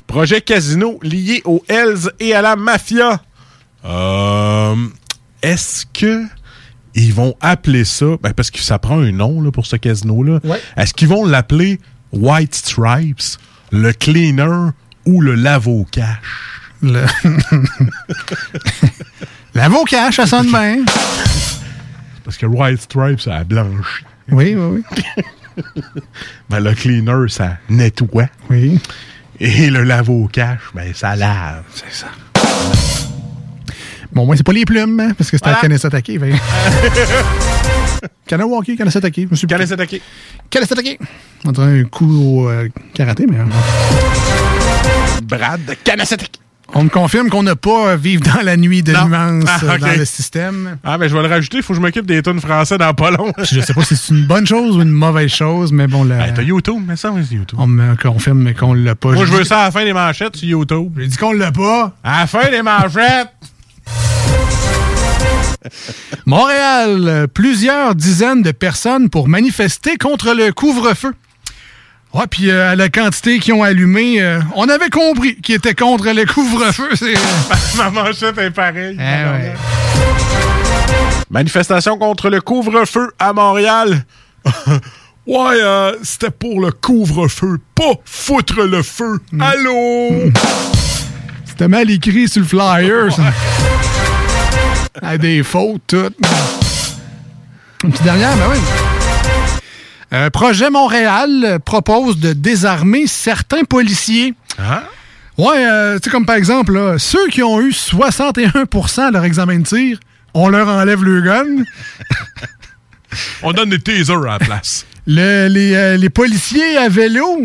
Projet 0.06 0.40
casino 0.40 1.00
lié 1.02 1.42
aux 1.46 1.64
Hells 1.68 2.12
et 2.20 2.36
à 2.36 2.44
la 2.44 2.56
mafia. 2.56 3.20
Euh, 3.86 4.76
Est-ce 5.42 5.88
que 5.92 6.26
ils 6.94 7.12
vont 7.12 7.34
appeler 7.42 7.86
ça, 7.86 8.06
ben 8.22 8.34
parce 8.34 8.52
que 8.52 8.60
ça 8.60 8.78
prend 8.78 9.00
un 9.00 9.12
nom 9.12 9.42
là, 9.42 9.50
pour 9.52 9.66
ce 9.66 9.76
casino-là, 9.76 10.40
Ouais. 10.44 10.62
est-ce 10.78 10.94
qu'ils 10.94 11.08
vont 11.08 11.26
l'appeler 11.26 11.80
White 12.14 12.54
Stripes, 12.54 13.40
le 13.72 13.94
Cleaner 13.94 14.70
ou 15.08 15.22
le 15.22 15.34
Lavo 15.34 15.88
Cash? 15.92 16.06
Le... 16.84 17.04
L'avocat, 19.56 20.12
ça 20.12 20.28
sonne 20.28 20.52
bien. 20.52 20.78
Parce 22.24 22.38
que 22.38 22.46
White 22.46 22.82
Stripe, 22.82 23.20
ça 23.20 23.44
blanchit. 23.44 24.06
Oui, 24.32 24.56
oui, 24.56 24.84
oui. 24.98 25.04
ben, 26.50 26.60
le 26.60 26.74
cleaner, 26.74 27.30
ça 27.30 27.58
nettoie. 27.70 28.28
Oui. 28.50 28.80
Et 29.40 29.70
le 29.70 29.84
lave 29.84 30.10
au 30.10 30.28
cash, 30.28 30.60
ben, 30.74 30.94
ça 30.94 31.16
lave. 31.16 31.64
C'est 31.74 31.94
ça. 31.94 32.08
Bon, 34.12 34.26
moi, 34.26 34.36
c'est 34.36 34.44
pas 34.44 34.54
les 34.54 34.66
plumes, 34.66 35.00
hein, 35.00 35.14
parce 35.18 35.30
que 35.30 35.38
c'était 35.38 35.50
Voilà. 35.50 35.60
à 35.60 35.62
Kanesatake. 35.62 36.12
Kanawaki, 38.28 38.76
suis 38.76 39.48
Kanesatake. 39.48 40.02
Kanesatake. 40.50 41.00
On 41.46 41.52
dirait 41.52 41.82
un 41.82 41.84
coup 41.86 42.40
au 42.40 42.50
euh, 42.50 42.70
karaté, 42.94 43.28
mais. 43.28 43.38
Brad 45.24 45.64
de 45.66 45.74
Kanesatake. 45.84 46.40
On 46.76 46.84
me 46.84 46.90
confirme 46.90 47.30
qu'on 47.30 47.44
n'a 47.44 47.56
pas 47.56 47.92
à 47.92 47.96
vivre 47.96 48.22
dans 48.24 48.42
la 48.44 48.56
nuit 48.56 48.84
de 48.84 48.92
Non. 48.94 49.08
nuances 49.08 49.44
Ah, 49.68 49.78
dans 49.80 49.98
le 49.98 50.06
système. 50.06 50.78
Ah, 50.84 50.98
ben, 50.98 51.08
je 51.10 51.16
vais 51.16 51.22
le 51.24 51.28
rajouter. 51.28 51.58
Il 51.58 51.64
faut 51.64 51.74
que 51.74 51.78
je 51.78 51.82
m'occupe 51.82 52.06
des 52.06 52.22
tunes 52.22 52.40
français 52.40 52.78
dans 52.78 52.94
pas 52.94 53.10
long. 53.12 53.34
Je 53.40 53.60
sais 53.60 53.74
pas 53.74 53.84
si 53.84 53.96
c'est 53.98 54.14
une 54.14 54.26
bonne 54.28 54.46
chose 54.46 54.78
ou 54.78 54.82
une 54.82 54.90
mauvaise 54.92 55.32
chose, 55.32 55.72
mais 55.72 55.88
bon, 55.88 56.04
là. 56.04 56.28
Hey, 56.28 56.34
T'as 56.34 56.44
YouTube, 56.44 56.84
mais 56.88 56.96
ça, 56.96 57.12
oui, 57.12 57.26
c'est 57.28 57.36
YouTube. 57.36 57.58
on 57.62 57.68
me 57.68 57.96
confirme 57.96 58.54
qu'on 58.54 58.74
l'a 58.74 58.96
pas. 58.96 59.12
Moi, 59.14 59.26
je 59.26 59.32
veux 59.32 59.44
ça 59.44 59.62
à 59.62 59.66
la 59.66 59.72
fin 59.72 59.84
des 59.84 59.94
manchettes 59.94 60.36
sur 60.36 60.48
YouTube. 60.48 60.94
J'ai 60.98 61.08
dit 61.08 61.18
qu'on 61.18 61.34
l'a 61.34 61.52
pas. 61.52 61.94
À 62.04 62.22
la 62.22 62.28
fin 62.28 62.50
des 62.50 62.62
manchettes! 62.62 63.30
Montréal, 66.26 67.28
plusieurs 67.34 67.96
dizaines 67.96 68.42
de 68.44 68.52
personnes 68.52 69.10
pour 69.10 69.28
manifester 69.28 69.98
contre 69.98 70.34
le 70.34 70.52
couvre-feu. 70.54 71.14
Ouais, 72.14 72.26
puis 72.30 72.50
euh, 72.50 72.72
à 72.72 72.76
la 72.76 72.90
quantité 72.90 73.38
qu'ils 73.40 73.54
ont 73.54 73.62
allumé, 73.62 74.20
euh, 74.22 74.40
on 74.56 74.68
avait 74.68 74.90
compris 74.90 75.36
qu'ils 75.42 75.56
étaient 75.56 75.76
contre 75.76 76.10
le 76.12 76.26
couvre-feu. 76.26 76.90
c'est- 76.96 77.14
Ma 77.78 77.90
manchette 77.92 78.38
est 78.40 78.50
pareille. 78.52 78.98
Eh 79.00 79.02
ouais. 79.02 79.54
Manifestation 81.30 81.98
contre 82.00 82.30
le 82.32 82.42
couvre-feu 82.42 83.12
à 83.20 83.32
Montréal. 83.34 84.04
ouais, 85.28 85.62
euh, 85.62 85.92
c'était 86.02 86.32
pour 86.32 86.62
le 86.62 86.72
couvre-feu, 86.72 87.60
pas 87.76 87.94
foutre 88.06 88.62
le 88.64 88.82
feu. 88.82 89.20
Allô? 89.40 90.32
C'était 91.46 91.68
mal 91.68 91.92
écrit 91.92 92.28
sur 92.28 92.42
le 92.42 92.48
flyer. 92.48 93.14
ça. 93.14 93.22
À 95.04 95.18
des 95.20 95.44
fautes, 95.44 95.82
toutes. 95.86 96.18
Une 97.84 97.92
petite 97.92 98.04
dernière, 98.04 98.36
ben 98.36 98.46
oui. 98.52 98.58
Euh, 100.12 100.30
Projet 100.30 100.70
Montréal 100.70 101.60
propose 101.66 102.18
de 102.20 102.34
désarmer 102.34 103.06
certains 103.08 103.64
policiers. 103.64 104.34
Hein? 104.58 104.82
Ouais, 105.38 105.66
euh, 105.66 105.98
tu 106.00 106.06
sais, 106.06 106.10
comme 106.10 106.26
par 106.26 106.36
exemple, 106.36 106.74
là, 106.74 106.98
ceux 106.98 107.28
qui 107.28 107.44
ont 107.44 107.62
eu 107.62 107.70
61% 107.72 109.02
à 109.08 109.12
leur 109.12 109.24
examen 109.24 109.60
de 109.60 109.64
tir, 109.66 110.00
on 110.34 110.50
leur 110.50 110.68
enlève 110.68 111.04
le 111.04 111.22
gun. 111.22 111.46
On 113.42 113.54
donne 113.54 113.70
des 113.72 113.80
tasers 113.80 114.16
à 114.24 114.38
la 114.38 114.40
place. 114.40 114.86
Le- 115.08 115.48
les, 115.48 115.74
euh, 115.74 115.98
les 115.98 116.10
policiers 116.10 116.78
à 116.78 116.90
vélo, 116.90 117.42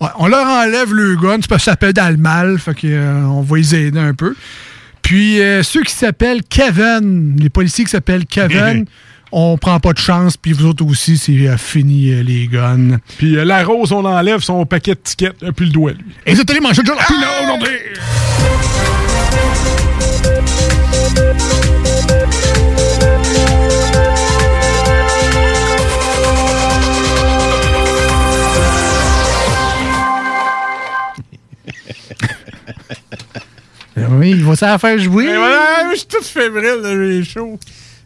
ouais, 0.00 0.08
on 0.18 0.26
leur 0.26 0.46
enlève 0.46 0.92
le 0.92 1.16
gun, 1.16 1.36
c'est 1.40 1.48
parce 1.48 1.64
que 1.64 1.70
ça 1.70 1.76
pédale 1.76 2.18
mal, 2.18 2.58
fait 2.58 2.74
que, 2.74 2.86
euh, 2.86 3.22
on 3.22 3.40
va 3.40 3.56
les 3.56 3.74
aider 3.74 3.98
un 3.98 4.12
peu. 4.12 4.34
Puis 5.00 5.38
ceux 5.62 5.82
qui 5.84 5.92
s'appellent 5.94 6.42
Kevin, 6.42 7.36
les 7.38 7.48
policiers 7.48 7.84
qui 7.84 7.90
s'appellent 7.92 8.26
Kevin, 8.26 8.84
on 9.32 9.58
prend 9.58 9.80
pas 9.80 9.92
de 9.92 9.98
chance, 9.98 10.36
puis 10.36 10.52
vous 10.52 10.66
autres 10.66 10.84
aussi, 10.84 11.18
c'est 11.18 11.48
euh, 11.48 11.56
fini 11.56 12.10
euh, 12.12 12.22
les 12.22 12.46
guns. 12.46 12.98
Puis 13.18 13.36
euh, 13.36 13.44
la 13.44 13.64
rose, 13.64 13.92
on 13.92 14.04
enlève 14.04 14.40
son 14.40 14.64
paquet 14.66 14.94
de 14.94 15.00
tickets, 15.02 15.42
euh, 15.42 15.52
puis 15.52 15.66
le 15.66 15.72
doigt, 15.72 15.92
lui. 15.92 16.04
Et 16.24 16.34
c'était 16.36 16.54
les 16.54 16.60
manchettes 16.60 16.86
de 16.86 16.90
jour 16.92 16.98
aujourd'hui! 17.42 17.76
Oui, 34.08 34.30
il 34.30 34.44
va 34.44 34.54
ça 34.56 34.78
faire 34.78 34.98
jouer. 34.98 35.24
Et 35.24 35.36
voilà, 35.36 35.90
je 35.90 35.96
suis 35.96 36.06
tout 36.06 36.22
fébrile, 36.22 36.80
j'ai 36.84 37.24
chaud. 37.24 37.58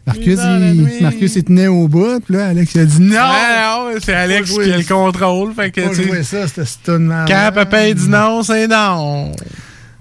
Marcus, 0.07 0.39
il. 0.39 0.97
Marcus, 1.01 1.35
il 1.35 1.43
tenait 1.43 1.67
au 1.67 1.87
bout, 1.87 2.19
puis 2.25 2.35
là, 2.35 2.47
Alex, 2.47 2.73
il 2.73 2.81
a 2.81 2.85
dit 2.85 3.01
non! 3.01 3.17
Ah, 3.19 3.83
non, 3.93 3.99
c'est 4.03 4.13
Alex 4.13 4.51
qui 4.51 4.71
a 4.71 4.77
le 4.77 4.83
contrôle. 4.83 5.53
Fait 5.53 5.69
que, 5.71 5.81
tu 5.93 6.23
ça, 6.23 6.47
c'était 6.47 6.91
quand 7.27 7.51
papa 7.53 7.93
dit 7.93 8.09
non, 8.09 8.41
c'est 8.43 8.67
non. 8.67 9.31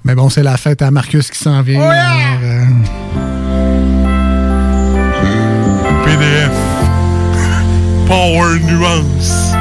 Mais 0.04 0.14
bon, 0.14 0.30
c'est 0.30 0.42
la 0.42 0.56
fête 0.56 0.80
à 0.80 0.90
Marcus 0.90 1.30
qui 1.30 1.38
s'en 1.38 1.60
vient. 1.60 1.80
Oh, 1.80 1.90
alors, 1.90 2.40
euh, 2.42 2.64
PDF. 6.04 6.50
Power 8.06 8.58
Nuance. 8.60 9.52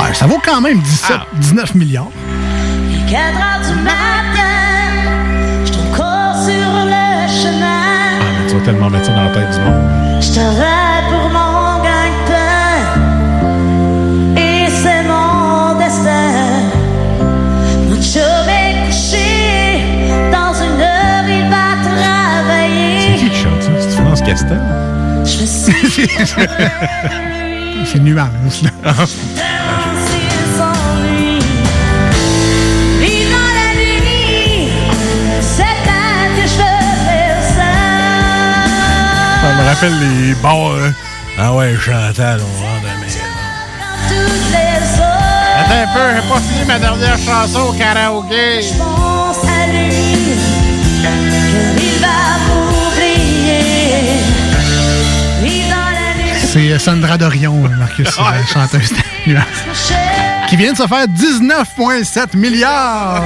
ouais, 0.00 0.14
ça 0.14 0.26
vaut 0.26 0.40
quand 0.44 0.60
même 0.60 0.80
17, 0.80 1.10
Ah. 1.20 1.26
19 1.40 1.74
milliards. 1.74 2.10
Tellement 8.68 8.90
mettre 8.90 9.06
ça 9.06 9.12
dans 9.12 9.22
la 9.22 9.30
tête 9.30 9.50
du 9.50 9.60
monde. 9.60 10.20
Je 10.20 10.30
travaille 10.32 11.04
pour 11.08 11.30
mon 11.30 11.82
gagne-pain. 11.82 12.84
Et 14.36 14.68
c'est 14.68 15.04
mon 15.04 15.78
destin. 15.78 16.68
Mon 17.88 17.96
chum 18.02 18.46
est 18.46 18.74
couché. 18.86 19.30
Dans 20.30 20.52
une 20.52 20.80
heure, 20.82 21.26
il 21.28 21.48
va 21.48 21.66
travailler. 21.82 23.16
Qui 23.16 23.30
qui 23.30 23.36
chante 23.36 23.62
ça? 23.62 23.70
C'est 23.80 24.02
France 24.02 24.20
Castel? 24.20 24.60
Je 25.24 25.46
suis 25.46 26.08
C'est 27.86 28.00
nuance, 28.00 28.62
là. 28.62 28.70
me 39.58 39.68
rappelle 39.68 39.98
les 40.00 40.34
bars. 40.34 40.72
hein. 40.74 40.92
Ah 41.38 41.52
ouais, 41.54 41.76
Chantal, 41.76 42.40
on 42.40 42.62
rentre 42.62 42.86
à 42.86 42.94
la. 43.00 43.22
Attends 45.60 45.82
un 45.82 45.94
peu, 45.94 46.06
j'ai 46.14 46.28
pas 46.28 46.40
fini 46.40 46.64
ma 46.66 46.78
dernière 46.78 47.18
chanson 47.18 47.60
au 47.68 47.72
karaoké. 47.72 48.62
Je 48.62 48.76
pense 48.78 49.44
à 49.44 49.66
lui, 49.66 49.90
va 52.00 52.08
C'est 56.50 56.72
euh, 56.72 56.78
Sandra 56.78 57.18
Dorion, 57.18 57.64
euh, 57.66 57.76
Marcus, 57.76 58.08
Ah, 58.18 58.32
la 58.40 58.46
chanteuse. 58.46 58.92
Qui 60.48 60.56
vient 60.56 60.72
de 60.72 60.78
se 60.78 60.86
faire 60.86 61.06
19,7 61.06 62.36
milliards 62.36 63.22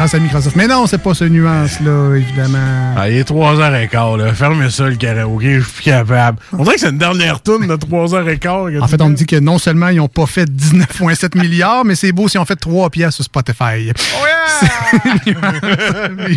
grâce 0.00 0.14
à 0.14 0.18
Microsoft. 0.18 0.56
Mais 0.56 0.66
non, 0.66 0.86
c'est 0.86 0.96
pas 0.96 1.12
ce 1.12 1.24
nuance-là, 1.24 2.14
évidemment. 2.16 2.94
Ah, 2.96 3.10
il 3.10 3.18
est 3.18 3.28
3h15, 3.30 4.16
là. 4.16 4.32
Fermez 4.32 4.70
ça, 4.70 4.88
le 4.88 4.96
karaoké, 4.96 5.56
je 5.58 5.60
suis 5.64 5.72
plus 5.74 5.82
capable. 5.84 6.38
On 6.54 6.62
dirait 6.62 6.76
que 6.76 6.80
c'est 6.80 6.88
une 6.88 6.96
dernière 6.96 7.42
tourne 7.42 7.66
de 7.66 7.76
3h15. 7.76 8.80
En 8.80 8.88
fait, 8.88 9.02
on 9.02 9.10
me 9.10 9.14
dit 9.14 9.26
que 9.26 9.36
non 9.36 9.58
seulement 9.58 9.88
ils 9.88 9.96
n'ont 9.98 10.08
pas 10.08 10.24
fait 10.24 10.48
19,7 10.50 11.38
milliards, 11.38 11.84
mais 11.84 11.96
c'est 11.96 12.12
beau 12.12 12.28
s'ils 12.28 12.40
ont 12.40 12.46
fait 12.46 12.56
3 12.56 12.88
pièces 12.88 13.16
sur 13.16 13.24
Spotify. 13.24 13.92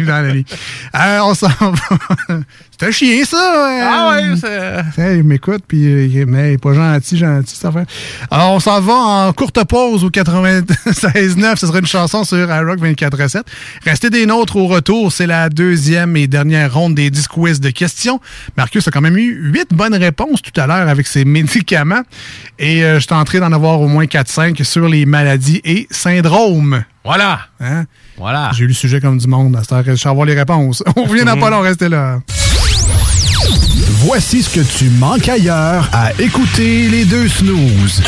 Dans 0.05 0.21
la 0.21 0.33
nuit. 0.33 0.45
Euh, 0.95 1.19
on 1.23 1.33
s'en 1.33 1.47
va. 1.47 1.73
C'est 2.79 2.87
un 2.87 2.91
chien, 2.91 3.23
ça! 3.23 3.37
euh. 3.37 3.81
Ah 3.83 4.09
ouais, 4.09 4.83
c'est... 4.95 5.17
Il 5.17 5.23
m'écoute, 5.23 5.63
puis 5.67 5.85
euh, 5.85 6.05
il 6.07 6.17
est- 6.17 6.25
mais 6.25 6.49
il 6.49 6.53
est 6.53 6.57
pas 6.57 6.73
gentil, 6.73 7.17
gentil, 7.17 7.55
cette 7.55 7.65
affaire. 7.65 7.85
Alors, 8.31 8.51
on 8.53 8.59
s'en 8.59 8.81
va 8.81 8.93
en 8.93 9.31
courte 9.33 9.63
pause 9.65 10.03
au 10.03 10.09
96.9. 10.09 11.55
Ce 11.57 11.67
sera 11.67 11.79
une 11.79 11.85
chanson 11.85 12.23
sur 12.23 12.37
iRock 12.39 12.79
24.7. 12.79 13.43
Restez 13.85 14.09
des 14.09 14.25
nôtres 14.25 14.55
au 14.55 14.67
retour. 14.67 15.11
C'est 15.11 15.27
la 15.27 15.49
deuxième 15.49 16.15
et 16.17 16.27
dernière 16.27 16.73
ronde 16.73 16.95
des 16.95 17.09
10 17.09 17.27
quiz 17.27 17.59
de 17.59 17.69
questions. 17.69 18.19
Marcus 18.57 18.87
a 18.87 18.91
quand 18.91 19.01
même 19.01 19.17
eu 19.17 19.51
8 19.51 19.69
bonnes 19.71 19.95
réponses 19.95 20.41
tout 20.41 20.59
à 20.59 20.67
l'heure 20.67 20.87
avec 20.87 21.07
ses 21.07 21.25
médicaments. 21.25 22.03
Et 22.59 22.83
euh, 22.83 22.99
je 22.99 23.07
tenterai 23.07 23.39
d'en 23.39 23.51
avoir 23.51 23.81
au 23.81 23.87
moins 23.87 24.05
4-5 24.05 24.63
sur 24.63 24.87
les 24.87 25.05
maladies 25.05 25.61
et 25.63 25.87
syndromes. 25.91 26.83
Voilà! 27.03 27.39
Hein? 27.59 27.85
Voilà! 28.17 28.51
J'ai 28.53 28.63
eu 28.63 28.67
le 28.67 28.73
sujet 28.73 29.01
comme 29.01 29.17
du 29.17 29.27
monde. 29.27 29.55
À 29.55 29.61
cette 29.61 29.71
heure, 29.73 29.83
je 29.85 29.91
vais 29.91 30.09
avoir 30.09 30.25
les 30.25 30.35
réponses. 30.35 30.83
On 30.95 31.03
revient 31.03 31.25
dans 31.25 31.37
pas 31.37 31.49
long, 31.49 31.61
restez 31.61 31.89
là. 31.89 32.19
Voici 34.05 34.43
ce 34.43 34.49
que 34.49 34.77
tu 34.77 34.89
manques 34.89 35.27
ailleurs 35.29 35.89
à 35.93 36.11
écouter 36.19 36.89
les 36.89 37.05
deux 37.05 37.27
snooze. 37.27 38.01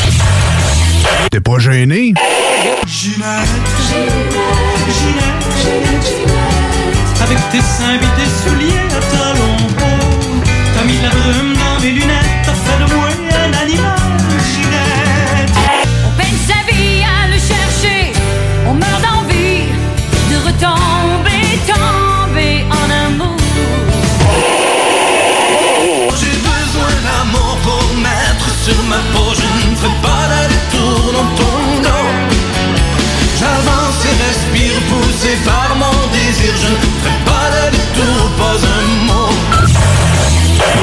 T'es 1.30 1.40
pas 1.40 1.58
gêné? 1.58 2.14
Avec 7.22 7.38
tes 7.50 7.60
seins 7.60 7.94
et 7.94 7.98
tes 7.98 8.30
souliers 8.42 8.86
à 8.90 9.00
talons 9.00 9.66
T'as 10.74 10.84
mis 10.84 11.00
la 11.02 11.08
brume 11.08 11.54
dans 11.54 11.80
mes 11.82 11.90
lunettes 11.92 12.44
T'as 12.44 12.52
fait 12.52 12.84
de 12.84 12.94
moi 12.94 13.25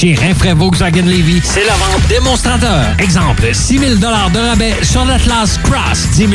Chez 0.00 0.14
Rinfraie 0.14 0.54
Volkswagen 0.54 1.04
Levy, 1.04 1.42
c'est 1.44 1.66
la 1.66 1.74
vente 1.74 2.08
démonstrateur. 2.08 2.86
Exemple, 2.98 3.50
6 3.52 3.78
000 3.78 3.94
de 3.96 4.06
rabais 4.06 4.74
sur 4.82 5.04
l'Atlas 5.04 5.58
Cross, 5.62 6.08
10 6.14 6.26
000 6.26 6.30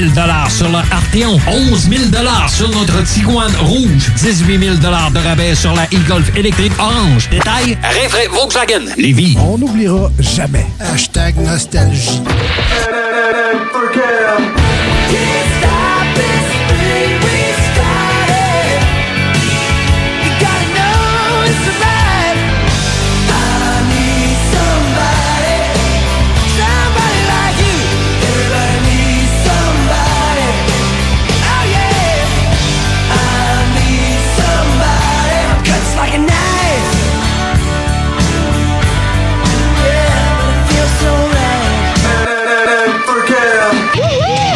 sur 0.50 0.70
le 0.70 0.78
Arteon, 0.92 1.40
11 1.48 1.90
000 1.90 2.04
sur 2.48 2.70
notre 2.70 3.02
Tiguan 3.02 3.52
Rouge, 3.62 4.12
18 4.18 4.60
000 4.60 4.76
de 4.76 5.18
rabais 5.18 5.56
sur 5.56 5.74
la 5.74 5.86
e-Golf 5.86 6.32
électrique 6.36 6.74
orange. 6.78 7.28
Détail, 7.32 7.76
Rinfraie 7.82 8.28
Volkswagen 8.28 8.86
Levy. 8.98 9.36
On 9.40 9.58
n'oubliera 9.58 10.12
jamais. 10.20 10.68
Hashtag 10.80 11.36
nostalgie. 11.38 12.22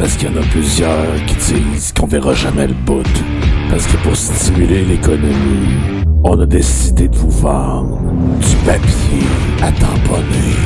Parce 0.00 0.16
qu'il 0.16 0.30
y 0.30 0.32
en 0.32 0.40
a 0.40 0.46
plusieurs 0.46 1.14
qui 1.26 1.34
disent 1.34 1.92
qu'on 1.92 2.06
verra 2.06 2.32
jamais 2.32 2.66
le 2.66 2.72
bout. 2.72 3.02
Parce 3.68 3.86
que 3.86 3.98
pour 3.98 4.16
stimuler 4.16 4.82
l'économie, 4.82 6.06
on 6.24 6.40
a 6.40 6.46
décidé 6.46 7.06
de 7.06 7.16
vous 7.16 7.30
vendre 7.30 8.00
du 8.40 8.56
papier 8.64 9.26
à 9.62 9.70
tamponner. 9.70 10.56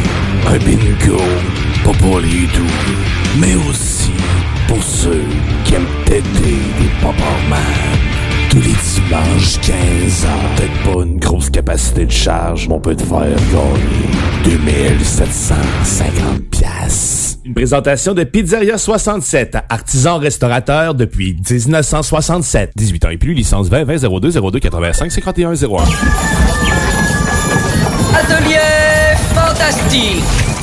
Un 0.47 0.59
bingo, 0.59 1.19
pas 1.85 1.99
pour 1.99 2.21
doux, 2.21 3.41
mais 3.41 3.57
aussi 3.69 4.13
pour 4.69 4.81
ceux 4.81 5.25
qui 5.65 5.75
aiment 5.75 5.87
têter 6.05 6.23
des 6.79 6.91
pop 7.03 7.17
Tous 8.55 8.61
les 8.61 8.67
dimanches, 8.69 9.59
15 9.63 10.27
ans. 10.27 10.55
Peut-être 10.55 10.83
pas 10.85 11.03
une 11.03 11.19
grosse 11.19 11.51
capacité 11.51 12.07
de 12.07 12.11
charge, 12.13 12.69
mais 12.69 12.75
on 12.75 12.81
peut 12.81 12.95
te 12.95 13.03
faire 13.03 13.19
gagner 14.45 14.91
2750 14.97 16.51
piastres. 16.53 17.41
Une 17.45 17.53
présentation 17.53 18.15
de 18.15 18.23
Pizzeria 18.23 18.79
67, 18.79 19.57
artisan 19.69 20.19
restaurateur 20.19 20.95
depuis 20.95 21.35
1967. 21.35 22.71
18 22.77 23.05
ans 23.07 23.11
et 23.11 23.19
plus, 23.19 23.35
licence 23.35 23.69
20 23.69 23.83
20 23.83 24.21
02 24.21 24.31
02 24.31 24.61
85 24.61 25.11
51 25.11 25.55
01. 25.55 25.57
Atelier 28.15 29.17
fantastique. 29.35 30.44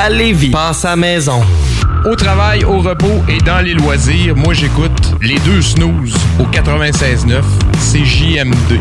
à 0.00 0.08
Lévis. 0.08 0.50
Passe 0.50 0.84
à 0.86 0.96
maison. 0.96 1.42
Au 2.06 2.16
travail, 2.16 2.64
au 2.64 2.78
repos 2.78 3.22
et 3.28 3.38
dans 3.38 3.60
les 3.60 3.74
loisirs, 3.74 4.34
moi 4.34 4.54
j'écoute 4.54 5.14
les 5.20 5.38
deux 5.40 5.60
snooze 5.60 6.14
au 6.38 6.44
96.9 6.44 7.42
CJMD. 7.92 8.80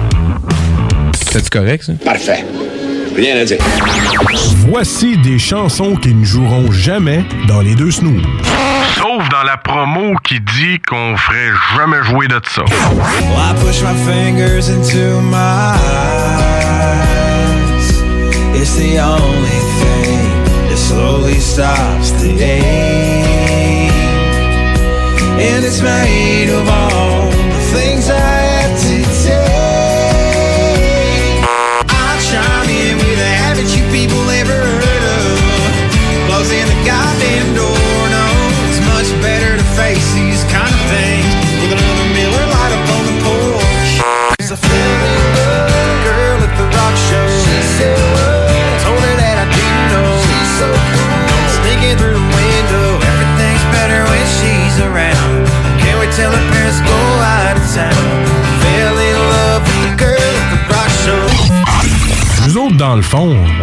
C'est 1.30 1.50
correct 1.50 1.84
ça? 1.84 1.94
Parfait. 2.06 2.46
Rien 3.16 3.38
à 3.38 3.44
dire. 3.44 3.58
Voici 4.70 5.18
des 5.18 5.38
chansons 5.40 5.98
qui 5.98 6.14
ne 6.14 6.24
joueront 6.24 6.72
jamais 6.72 7.26
dans 7.50 7.60
les 7.60 7.76
deux 7.76 7.92
snooze. 7.92 8.24
Sauf 8.96 9.28
dans 9.30 9.44
la 9.44 9.58
promo 9.58 10.16
qui 10.24 10.40
dit 10.40 10.80
qu'on 10.88 11.18
ferait 11.18 11.52
jamais 11.76 12.02
jouer 12.04 12.30
de 12.30 12.40
ça. 12.50 12.64
Well, 12.64 13.38
I 13.38 13.54
push 13.62 13.82
my 13.82 13.94
fingers 14.06 14.70
into 14.70 15.20
my 15.22 15.76
eyes? 15.76 17.10
It's 18.56 18.76
the 18.78 19.00
only 19.00 19.60
thing 19.80 20.09
slowly 20.80 21.40
stops 21.40 22.12
the 22.22 22.32
ache. 22.42 23.92
And 25.48 25.66
it's 25.66 25.82
made 25.82 26.50
of 26.50 26.68
all 26.68 27.19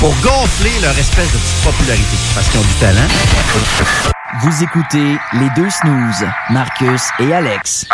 Pour 0.00 0.14
gonfler 0.20 0.78
leur 0.82 0.96
espèce 0.98 1.32
de 1.32 1.38
petite 1.38 1.64
popularité, 1.64 2.16
parce 2.34 2.48
qu'ils 2.50 2.60
ont 2.60 2.64
du 2.64 2.74
talent. 2.74 3.08
Vous 4.42 4.62
écoutez 4.62 5.16
les 5.32 5.48
deux 5.56 5.70
snooze, 5.70 6.28
Marcus 6.50 7.02
et 7.18 7.32
Alex. 7.32 7.86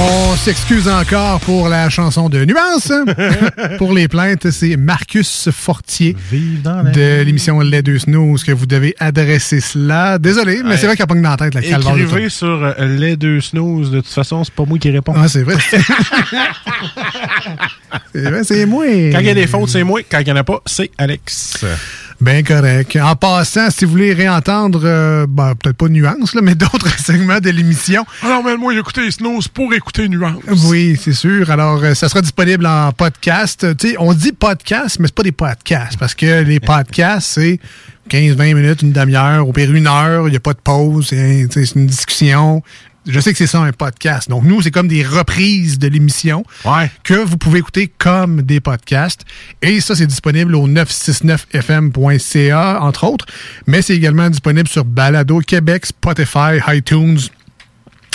On 0.00 0.36
s'excuse 0.36 0.86
encore 0.86 1.40
pour 1.40 1.68
la 1.68 1.90
chanson 1.90 2.28
de 2.28 2.44
Nuance. 2.44 2.92
pour 3.78 3.92
les 3.92 4.06
plaintes, 4.06 4.48
c'est 4.52 4.76
Marcus 4.76 5.50
Fortier 5.50 6.14
de 6.32 7.22
l'émission 7.22 7.58
Les 7.58 7.82
Deux 7.82 7.98
Snooze 7.98 8.44
que 8.44 8.52
vous 8.52 8.66
devez 8.66 8.94
adresser 9.00 9.60
cela. 9.60 10.20
Désolé, 10.20 10.62
mais 10.64 10.76
c'est 10.76 10.86
vrai 10.86 10.94
qu'il 10.94 11.00
y 11.00 11.02
a 11.02 11.08
pas 11.08 11.16
que 11.16 11.20
dans 11.20 11.30
la 11.30 11.36
tête 11.36 11.54
la 11.54 11.62
calvaire. 11.62 11.96
Écrivez 11.96 12.28
sur 12.28 12.46
euh, 12.62 12.74
les 12.96 13.16
deux 13.16 13.40
snooze. 13.40 13.90
De 13.90 14.00
toute 14.00 14.12
façon, 14.12 14.44
c'est 14.44 14.54
pas 14.54 14.64
moi 14.64 14.78
qui 14.78 14.90
réponds. 14.90 15.14
Ah, 15.16 15.26
c'est 15.26 15.42
vrai. 15.42 15.56
c'est 18.14 18.30
vrai, 18.30 18.44
c'est 18.44 18.66
moi. 18.66 18.84
Quand 18.86 19.18
il 19.18 19.26
y 19.26 19.30
a 19.30 19.34
des 19.34 19.48
fautes, 19.48 19.70
c'est 19.70 19.82
moi. 19.82 20.00
Quand 20.08 20.20
il 20.20 20.26
n'y 20.26 20.32
en 20.32 20.36
a 20.36 20.44
pas, 20.44 20.60
c'est 20.64 20.92
Alex. 20.96 21.64
Bien 22.20 22.42
correct. 22.42 22.96
En 22.96 23.14
passant, 23.14 23.70
si 23.70 23.84
vous 23.84 23.92
voulez 23.92 24.12
réentendre, 24.12 24.80
euh, 24.82 25.26
ben, 25.28 25.54
peut-être 25.54 25.76
pas 25.76 25.88
Nuance, 25.88 26.34
là, 26.34 26.40
mais 26.42 26.56
d'autres 26.56 26.98
segments 26.98 27.38
de 27.38 27.50
l'émission. 27.50 28.04
Alors, 28.22 28.42
mais 28.42 28.56
moi, 28.56 28.72
j'ai 28.72 28.80
écouté 28.80 29.08
Snooze 29.10 29.46
pour 29.46 29.72
écouter 29.72 30.08
Nuance. 30.08 30.42
Oui, 30.64 30.98
c'est 31.00 31.12
sûr. 31.12 31.48
Alors, 31.50 31.82
euh, 31.82 31.94
ça 31.94 32.08
sera 32.08 32.20
disponible 32.20 32.66
en 32.66 32.90
podcast. 32.90 33.66
Tu 33.76 33.90
sais, 33.90 33.96
on 34.00 34.12
dit 34.14 34.32
podcast, 34.32 34.98
mais 34.98 35.06
c'est 35.06 35.14
pas 35.14 35.22
des 35.22 35.32
podcasts, 35.32 35.96
parce 35.96 36.14
que 36.14 36.42
les 36.42 36.58
podcasts, 36.58 37.34
c'est 37.34 37.60
15-20 38.08 38.54
minutes, 38.54 38.82
une 38.82 38.92
demi-heure, 38.92 39.46
au 39.46 39.52
pire 39.52 39.72
une 39.72 39.86
heure, 39.86 40.26
il 40.26 40.30
n'y 40.30 40.36
a 40.36 40.40
pas 40.40 40.54
de 40.54 40.58
pause, 40.58 41.06
c'est 41.08 41.74
une 41.76 41.86
discussion. 41.86 42.62
Je 43.08 43.18
sais 43.20 43.32
que 43.32 43.38
c'est 43.38 43.46
ça 43.46 43.60
un 43.60 43.72
podcast. 43.72 44.28
Donc, 44.28 44.44
nous, 44.44 44.60
c'est 44.60 44.70
comme 44.70 44.86
des 44.86 45.02
reprises 45.02 45.78
de 45.78 45.88
l'émission 45.88 46.44
que 47.04 47.14
vous 47.14 47.38
pouvez 47.38 47.60
écouter 47.60 47.90
comme 47.96 48.42
des 48.42 48.60
podcasts. 48.60 49.24
Et 49.62 49.80
ça, 49.80 49.96
c'est 49.96 50.06
disponible 50.06 50.54
au 50.54 50.68
969fm.ca, 50.68 52.80
entre 52.82 53.04
autres. 53.04 53.24
Mais 53.66 53.80
c'est 53.80 53.96
également 53.96 54.28
disponible 54.28 54.68
sur 54.68 54.84
Balado 54.84 55.40
Québec, 55.40 55.86
Spotify, 55.86 56.58
iTunes, 56.68 57.18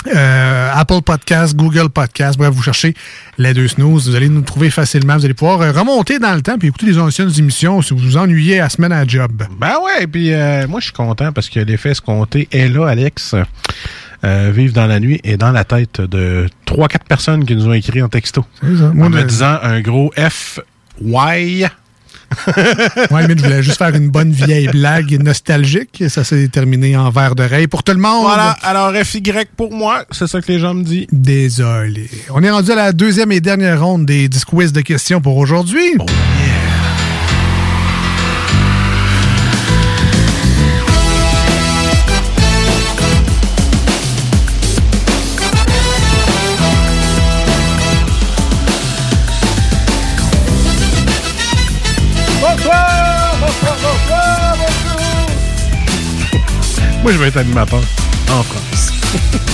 euh, 0.06 0.70
Apple 0.74 1.00
Podcast, 1.04 1.56
Google 1.56 1.88
Podcast. 1.88 2.38
Bref, 2.38 2.50
vous 2.50 2.62
cherchez 2.62 2.94
les 3.38 3.54
deux 3.54 3.68
snooze. 3.68 4.08
Vous 4.08 4.14
allez 4.14 4.28
nous 4.28 4.42
trouver 4.42 4.70
facilement. 4.70 5.16
Vous 5.16 5.24
allez 5.24 5.34
pouvoir 5.34 5.60
euh, 5.62 5.72
remonter 5.72 6.18
dans 6.18 6.34
le 6.34 6.42
temps 6.42 6.58
puis 6.58 6.68
écouter 6.68 6.86
les 6.86 6.98
anciennes 6.98 7.30
émissions 7.38 7.80
si 7.82 7.94
vous 7.94 8.00
vous 8.00 8.16
ennuyez 8.16 8.60
à 8.60 8.64
la 8.64 8.68
semaine 8.68 8.92
à 8.92 9.06
job. 9.06 9.32
Ben 9.58 9.74
ouais, 9.82 10.06
puis 10.06 10.32
euh, 10.32 10.68
moi 10.68 10.80
je 10.80 10.84
suis 10.84 10.92
content 10.92 11.32
parce 11.32 11.48
que 11.48 11.60
l'effet 11.60 11.90
escompté 11.90 12.48
est 12.52 12.68
là, 12.68 12.86
Alex. 12.86 13.34
Euh, 14.24 14.50
vivre 14.54 14.72
dans 14.72 14.86
la 14.86 15.00
nuit 15.00 15.20
et 15.22 15.36
dans 15.36 15.52
la 15.52 15.64
tête 15.64 16.00
de 16.00 16.46
3-4 16.66 16.88
personnes 17.06 17.44
qui 17.44 17.54
nous 17.54 17.68
ont 17.68 17.72
écrit 17.74 18.02
en 18.02 18.08
texto. 18.08 18.44
Ça. 18.60 18.90
Moi, 18.94 19.08
en 19.08 19.10
me 19.10 19.22
disant 19.22 19.58
un 19.62 19.80
gros 19.80 20.12
F, 20.16 20.60
Y. 21.02 21.68
Ouais, 23.10 23.28
mais 23.28 23.36
je 23.36 23.44
voulais 23.44 23.62
juste 23.62 23.78
faire 23.78 23.94
une 23.94 24.08
bonne 24.08 24.32
vieille 24.32 24.68
blague 24.68 25.22
nostalgique. 25.22 26.02
Ça 26.08 26.24
s'est 26.24 26.48
terminé 26.48 26.96
en 26.96 27.10
verre 27.10 27.34
d'oreille 27.34 27.66
pour 27.66 27.82
tout 27.82 27.92
le 27.92 27.98
monde. 27.98 28.22
Voilà, 28.22 28.56
alors 28.62 28.92
FY 28.92 29.22
pour 29.56 29.72
moi, 29.72 30.04
c'est 30.10 30.26
ça 30.26 30.40
que 30.40 30.50
les 30.50 30.58
gens 30.58 30.74
me 30.74 30.82
disent. 30.82 31.06
Désolé. 31.12 32.08
On 32.30 32.42
est 32.42 32.50
rendu 32.50 32.72
à 32.72 32.76
la 32.76 32.92
deuxième 32.92 33.30
et 33.30 33.40
dernière 33.40 33.84
ronde 33.84 34.06
des 34.06 34.28
10 34.28 34.44
quiz 34.46 34.72
de 34.72 34.80
questions 34.80 35.20
pour 35.20 35.36
aujourd'hui. 35.36 35.96
Bonsoir, 35.96 36.18
Moi, 57.04 57.12
je 57.12 57.18
vais 57.18 57.28
être 57.28 57.36
animateur 57.36 57.82
en 58.30 58.42
France. 58.42 58.90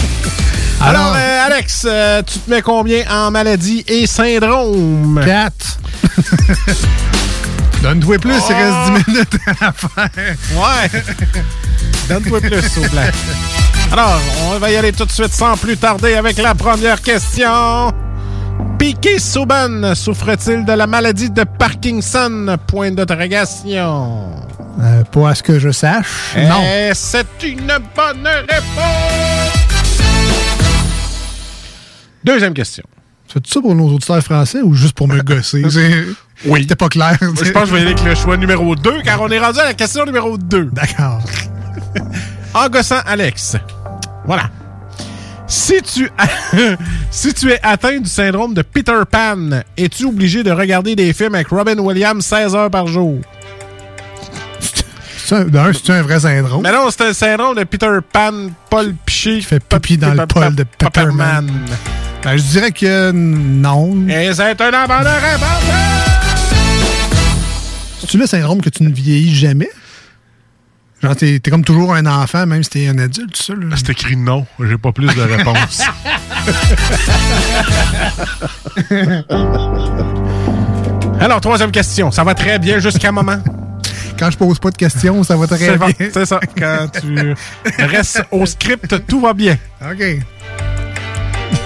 Alors, 0.81 1.12
euh, 1.16 1.47
Alex, 1.47 1.85
euh, 1.85 2.22
tu 2.22 2.39
te 2.39 2.48
mets 2.48 2.62
combien 2.62 3.02
en 3.10 3.32
maladie 3.32 3.85
et 3.89 4.06
syndrome? 4.06 5.20
4. 5.24 5.81
Donne-toi 7.82 8.18
plus, 8.20 8.35
il 8.51 8.55
reste 8.55 9.05
10 9.05 9.12
minutes 9.12 9.36
à 9.47 9.64
la 9.64 9.72
fin. 9.72 10.09
Ouais. 10.55 11.02
Donne-toi 12.09 12.40
plus, 12.40 12.62
s'il 12.68 12.82
vous 12.85 12.89
plaît. 12.89 13.10
Alors, 13.90 14.20
on 14.44 14.59
va 14.60 14.70
y 14.70 14.77
aller 14.77 14.93
tout 14.93 15.05
de 15.05 15.10
suite 15.10 15.32
sans 15.32 15.56
plus 15.56 15.77
tarder 15.77 16.14
avec 16.14 16.39
la 16.39 16.55
première 16.55 17.02
question. 17.02 17.93
Piqué 18.78 19.18
Souban 19.18 19.97
souffre-t-il 19.97 20.64
de 20.64 20.72
la 20.72 20.86
maladie 20.86 21.31
de 21.31 21.43
Parkinson? 21.59 22.56
Point 22.68 22.93
d'interrogation. 22.93 24.31
Euh, 24.81 25.05
pas 25.05 25.31
à 25.31 25.35
ce 25.35 25.43
que 25.43 25.59
je 25.59 25.70
sache. 25.70 26.35
Non. 26.36 26.62
Et 26.62 26.90
c'est 26.94 27.27
une 27.43 27.66
bonne 27.94 28.27
réponse. 28.27 29.52
Deuxième 32.24 32.55
question. 32.55 32.85
Fais-tu 33.28 33.51
ça 33.52 33.61
pour 33.61 33.74
nos 33.74 33.89
auditeurs 33.89 34.23
français 34.23 34.61
ou 34.62 34.74
juste 34.74 34.94
pour 34.94 35.07
me 35.09 35.20
gosser? 35.23 35.62
C'est- 35.70 36.05
Oui. 36.47 36.61
C'était 36.62 36.77
pas 36.77 36.89
clair. 36.89 37.19
Moi, 37.20 37.32
je 37.43 37.51
pense 37.51 37.65
que 37.65 37.69
je 37.69 37.74
vais 37.74 37.78
y 37.81 37.82
aller 37.82 37.93
avec 37.93 38.02
le 38.05 38.15
choix 38.15 38.36
numéro 38.39 38.74
2, 38.74 39.02
car 39.02 39.20
on 39.20 39.28
est 39.28 39.39
rendu 39.39 39.59
à 39.61 39.65
la 39.65 39.74
question 39.74 40.05
numéro 40.07 40.36
2. 40.39 40.70
D'accord. 40.73 41.23
En 42.52 42.69
gossant 42.69 42.98
Alex. 43.07 43.57
Voilà. 44.27 44.51
Si 45.47 45.81
tu, 45.82 46.11
si 47.12 47.32
tu 47.32 47.51
es 47.52 47.61
atteint 47.62 47.98
du 48.01 48.09
syndrome 48.09 48.55
de 48.55 48.62
Peter 48.62 48.93
Pan, 49.09 49.61
es-tu 49.77 50.05
obligé 50.07 50.43
de 50.43 50.51
regarder 50.51 50.97
des 50.97 51.12
films 51.12 51.36
avec 51.36 51.47
Robin 51.48 51.78
Williams 51.78 52.24
16 52.24 52.57
heures 52.57 52.70
par 52.70 52.89
jour? 52.89 53.20
D'un, 55.31 55.73
c'est 55.73 55.90
un 55.93 56.02
vrai 56.02 56.19
syndrome. 56.20 56.62
Mais 56.62 56.73
non, 56.73 56.89
c'est 56.90 57.02
un 57.02 57.12
syndrome 57.12 57.57
de 57.57 57.62
Peter 57.65 57.86
Pan, 58.12 58.32
Paul 58.69 58.94
Piché. 59.07 59.36
Qui 59.39 59.43
fait 59.44 59.62
pipi 59.62 59.97
dans 59.97 60.12
le 60.12 60.27
poil 60.27 60.55
de 60.55 60.65
Pepperman. 60.65 61.48
Ben, 62.24 62.36
je 62.36 62.43
dirais 62.43 62.73
que 62.73 63.12
non. 63.12 64.09
Et 64.09 64.32
c'est 64.35 64.61
un 64.61 64.70
réponse! 64.70 65.07
C'est-tu 68.01 68.19
le 68.19 68.27
syndrome 68.27 68.61
que 68.61 68.70
tu 68.70 68.82
ne 68.82 68.93
vieillis 68.93 69.35
jamais? 69.35 69.70
Genre, 71.02 71.16
t'es 71.16 71.40
comme 71.48 71.65
toujours 71.65 71.94
un 71.94 72.05
enfant, 72.07 72.44
même 72.47 72.62
si 72.62 72.70
t'es 72.70 72.89
un 72.89 72.98
adulte, 72.98 73.36
ça. 73.36 73.55
là. 73.55 73.74
C'est 73.77 73.90
écrit 73.90 74.16
non. 74.16 74.47
J'ai 74.62 74.77
pas 74.77 74.93
plus 74.93 75.15
de 75.15 75.23
réponses. 75.23 75.82
Alors, 81.20 81.40
troisième 81.40 81.70
question. 81.70 82.11
Ça 82.11 82.24
va 82.24 82.35
très 82.35 82.59
bien 82.59 82.81
jusqu'à 82.81 83.09
un 83.09 83.12
moment? 83.12 83.39
Quand 84.21 84.31
je 84.31 84.37
pose 84.37 84.59
pas 84.59 84.71
de 84.71 84.77
questions, 84.77 85.25
ça 85.25 85.35
va 85.35 85.47
très 85.47 85.79
bien. 85.79 85.89
C'est 86.13 86.27
ça. 86.27 86.41
Quand 86.59 86.89
tu 87.01 87.35
restes 87.79 88.23
au 88.31 88.45
script, 88.45 89.07
tout 89.07 89.19
va 89.19 89.33
bien. 89.33 89.57
OK. 89.81 90.05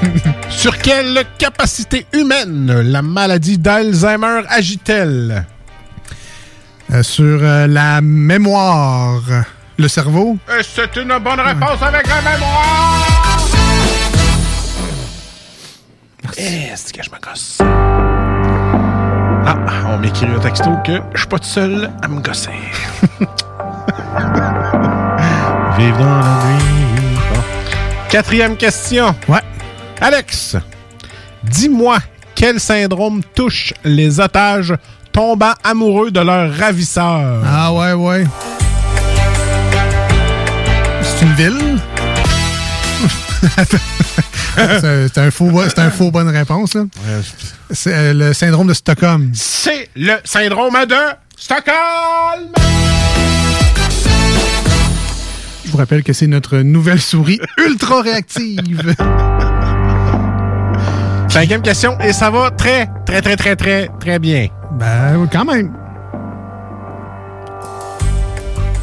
Sur 0.50 0.78
quelle 0.78 1.24
capacité 1.36 2.06
humaine 2.12 2.80
la 2.80 3.02
maladie 3.02 3.58
d'Alzheimer 3.58 4.42
agit-elle? 4.48 5.46
Euh, 6.92 7.02
sur 7.02 7.40
euh, 7.42 7.66
la 7.66 8.00
mémoire, 8.00 9.22
le 9.76 9.88
cerveau? 9.88 10.38
Et 10.48 10.62
c'est 10.62 10.94
une 10.94 11.18
bonne 11.18 11.40
réponse 11.40 11.82
avec 11.82 12.06
la 12.06 12.20
mémoire! 12.30 13.08
Est-ce 16.36 16.92
que 16.92 17.02
je 17.02 17.10
me 17.10 17.18
gosse? 17.18 17.58
Ah, 19.46 19.56
on 19.88 19.98
m'écrit 19.98 20.26
un 20.26 20.38
texto 20.38 20.70
que 20.84 21.00
je 21.12 21.18
suis 21.20 21.28
pas 21.28 21.38
tout 21.38 21.44
seul 21.44 21.90
à 22.02 22.08
me 22.08 22.20
gosser. 22.20 22.50
Vive 25.76 25.98
dans 25.98 26.18
la 26.18 26.44
nuit. 26.46 27.18
Bon. 27.32 27.40
Quatrième 28.08 28.56
question. 28.56 29.14
Ouais. 29.28 29.42
Alex, 30.00 30.56
dis-moi 31.42 31.98
quel 32.34 32.58
syndrome 32.58 33.22
touche 33.34 33.74
les 33.84 34.18
otages 34.18 34.74
tombant 35.12 35.52
amoureux 35.62 36.10
de 36.10 36.20
leur 36.20 36.52
ravisseur? 36.54 37.42
Ah 37.46 37.72
ouais, 37.72 37.92
ouais. 37.92 38.24
C'est 41.02 41.24
une 41.24 41.34
ville? 41.34 41.78
c'est 44.80 45.18
un 45.18 45.30
faux, 45.30 45.50
c'est 45.68 45.78
un 45.78 45.90
faux 45.90 46.10
bonne 46.10 46.28
réponse, 46.28 46.74
là. 46.74 46.84
C'est 47.70 47.94
euh, 47.94 48.12
le 48.12 48.32
syndrome 48.32 48.68
de 48.68 48.74
Stockholm. 48.74 49.30
C'est 49.34 49.88
le 49.96 50.14
syndrome 50.24 50.74
de 50.86 50.94
Stockholm! 51.36 52.52
Je 55.64 55.70
vous 55.70 55.78
rappelle 55.78 56.02
que 56.02 56.12
c'est 56.12 56.26
notre 56.26 56.58
nouvelle 56.58 57.00
souris 57.00 57.40
ultra 57.58 58.02
réactive. 58.02 58.94
Cinquième 61.28 61.62
question, 61.62 61.98
et 62.00 62.12
ça 62.12 62.30
va 62.30 62.50
très, 62.52 62.88
très, 63.06 63.20
très, 63.20 63.36
très, 63.36 63.56
très, 63.56 63.88
très 63.98 64.18
bien. 64.20 64.46
Ben, 64.78 65.28
quand 65.32 65.44
même. 65.44 65.72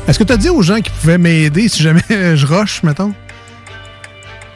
Est-ce 0.07 0.19
que 0.19 0.25
tu 0.25 0.33
as 0.33 0.37
dit 0.37 0.49
aux 0.49 0.61
gens 0.61 0.81
qui 0.81 0.89
pouvaient 0.89 1.17
m'aider 1.17 1.69
si 1.69 1.81
jamais 1.81 2.01
je 2.09 2.45
rush, 2.45 2.83
mettons? 2.83 3.13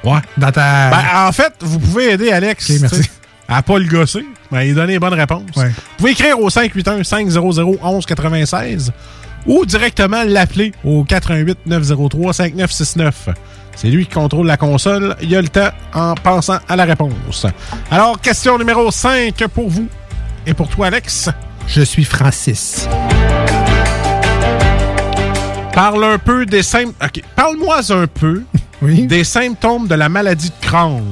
Ouais. 0.06 0.20
Dans 0.38 0.52
ta. 0.52 0.90
Ben, 0.90 1.04
en 1.28 1.32
fait, 1.32 1.54
vous 1.62 1.80
pouvez 1.80 2.12
aider 2.12 2.30
Alex 2.32 2.70
Ok, 2.70 2.78
merci. 2.82 3.10
à 3.48 3.64
pas 3.64 3.80
le 3.80 3.88
gosser, 3.88 4.26
ben, 4.52 4.62
il 4.62 4.76
donner 4.76 4.94
les 4.94 5.00
bonnes 5.00 5.14
réponses. 5.14 5.56
Ouais. 5.56 5.70
Vous 5.70 5.74
pouvez 5.98 6.12
écrire 6.12 6.40
au 6.40 6.50
581-500-1196 6.50 8.92
ou 9.46 9.66
directement 9.66 10.24
l'appeler 10.26 10.72
au 10.84 11.04
418-903-5969. 11.04 13.12
C'est 13.76 13.90
lui 13.90 14.06
qui 14.06 14.14
contrôle 14.14 14.48
la 14.48 14.56
console. 14.58 15.16
Il 15.22 15.36
a 15.36 15.42
le 15.42 15.50
temps 15.50 15.70
en 15.94 16.16
pensant 16.16 16.58
à 16.68 16.76
la 16.76 16.86
réponse. 16.86 17.46
Alors, 17.92 18.20
question 18.22 18.58
numéro 18.58 18.90
5 18.90 19.36
pour 19.54 19.70
vous 19.70 19.88
et 20.48 20.54
pour 20.54 20.70
toi, 20.70 20.88
Alex. 20.88 21.30
Je 21.68 21.82
suis 21.82 22.06
Francis. 22.06 22.88
Parle 25.74 26.06
un 26.06 26.18
peu 26.18 26.46
des 26.46 26.64
symptômes. 26.64 26.94
OK. 27.04 27.22
Parle-moi 27.36 27.82
un 27.90 28.08
peu 28.08 28.44
des 28.82 29.24
symptômes 29.24 29.88
de 29.88 29.96
la 29.96 30.10
maladie 30.10 30.50
de 30.50 30.66
Crohn. 30.68 31.04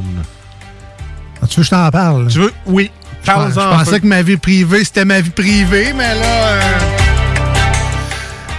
Ah, 1.41 1.47
tu 1.47 1.55
veux 1.59 1.63
que 1.63 1.65
je 1.65 1.69
t'en 1.71 1.89
parle? 1.91 2.27
Tu 2.27 2.39
veux? 2.39 2.53
Oui. 2.65 2.89
Je 3.21 3.25
Parle-en 3.27 3.77
pensais 3.77 3.99
que 4.01 4.05
ma 4.07 4.21
vie 4.21 4.35
privée, 4.37 4.83
c'était 4.83 5.05
ma 5.05 5.21
vie 5.21 5.29
privée, 5.29 5.93
mais 5.95 6.13
là. 6.15 6.25
euh, 6.25 6.61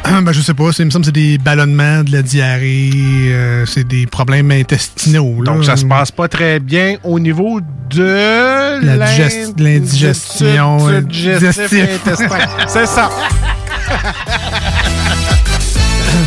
Ben, 0.22 0.32
je 0.32 0.40
sais 0.40 0.54
pas. 0.54 0.70
c'est- 0.72 0.82
Il 0.82 0.86
me 0.86 0.90
semble 0.90 1.02
que 1.02 1.06
c'est 1.06 1.12
des 1.12 1.38
ballonnements, 1.38 2.02
de 2.02 2.12
la 2.12 2.22
diarrhée, 2.22 2.90
euh, 2.94 3.66
c'est 3.66 3.84
des 3.86 4.06
problèmes 4.06 4.50
intestinaux. 4.50 5.42
là. 5.42 5.52
Donc, 5.52 5.64
ça 5.64 5.76
se 5.76 5.84
passe 5.86 6.10
pas 6.10 6.28
très 6.28 6.60
bien 6.60 6.96
au 7.04 7.18
niveau 7.18 7.60
de 7.60 8.80
de 9.56 9.62
l'indigestion, 9.64 10.88
euh. 10.88 11.00
C'est 12.68 12.86
ça. 12.86 13.10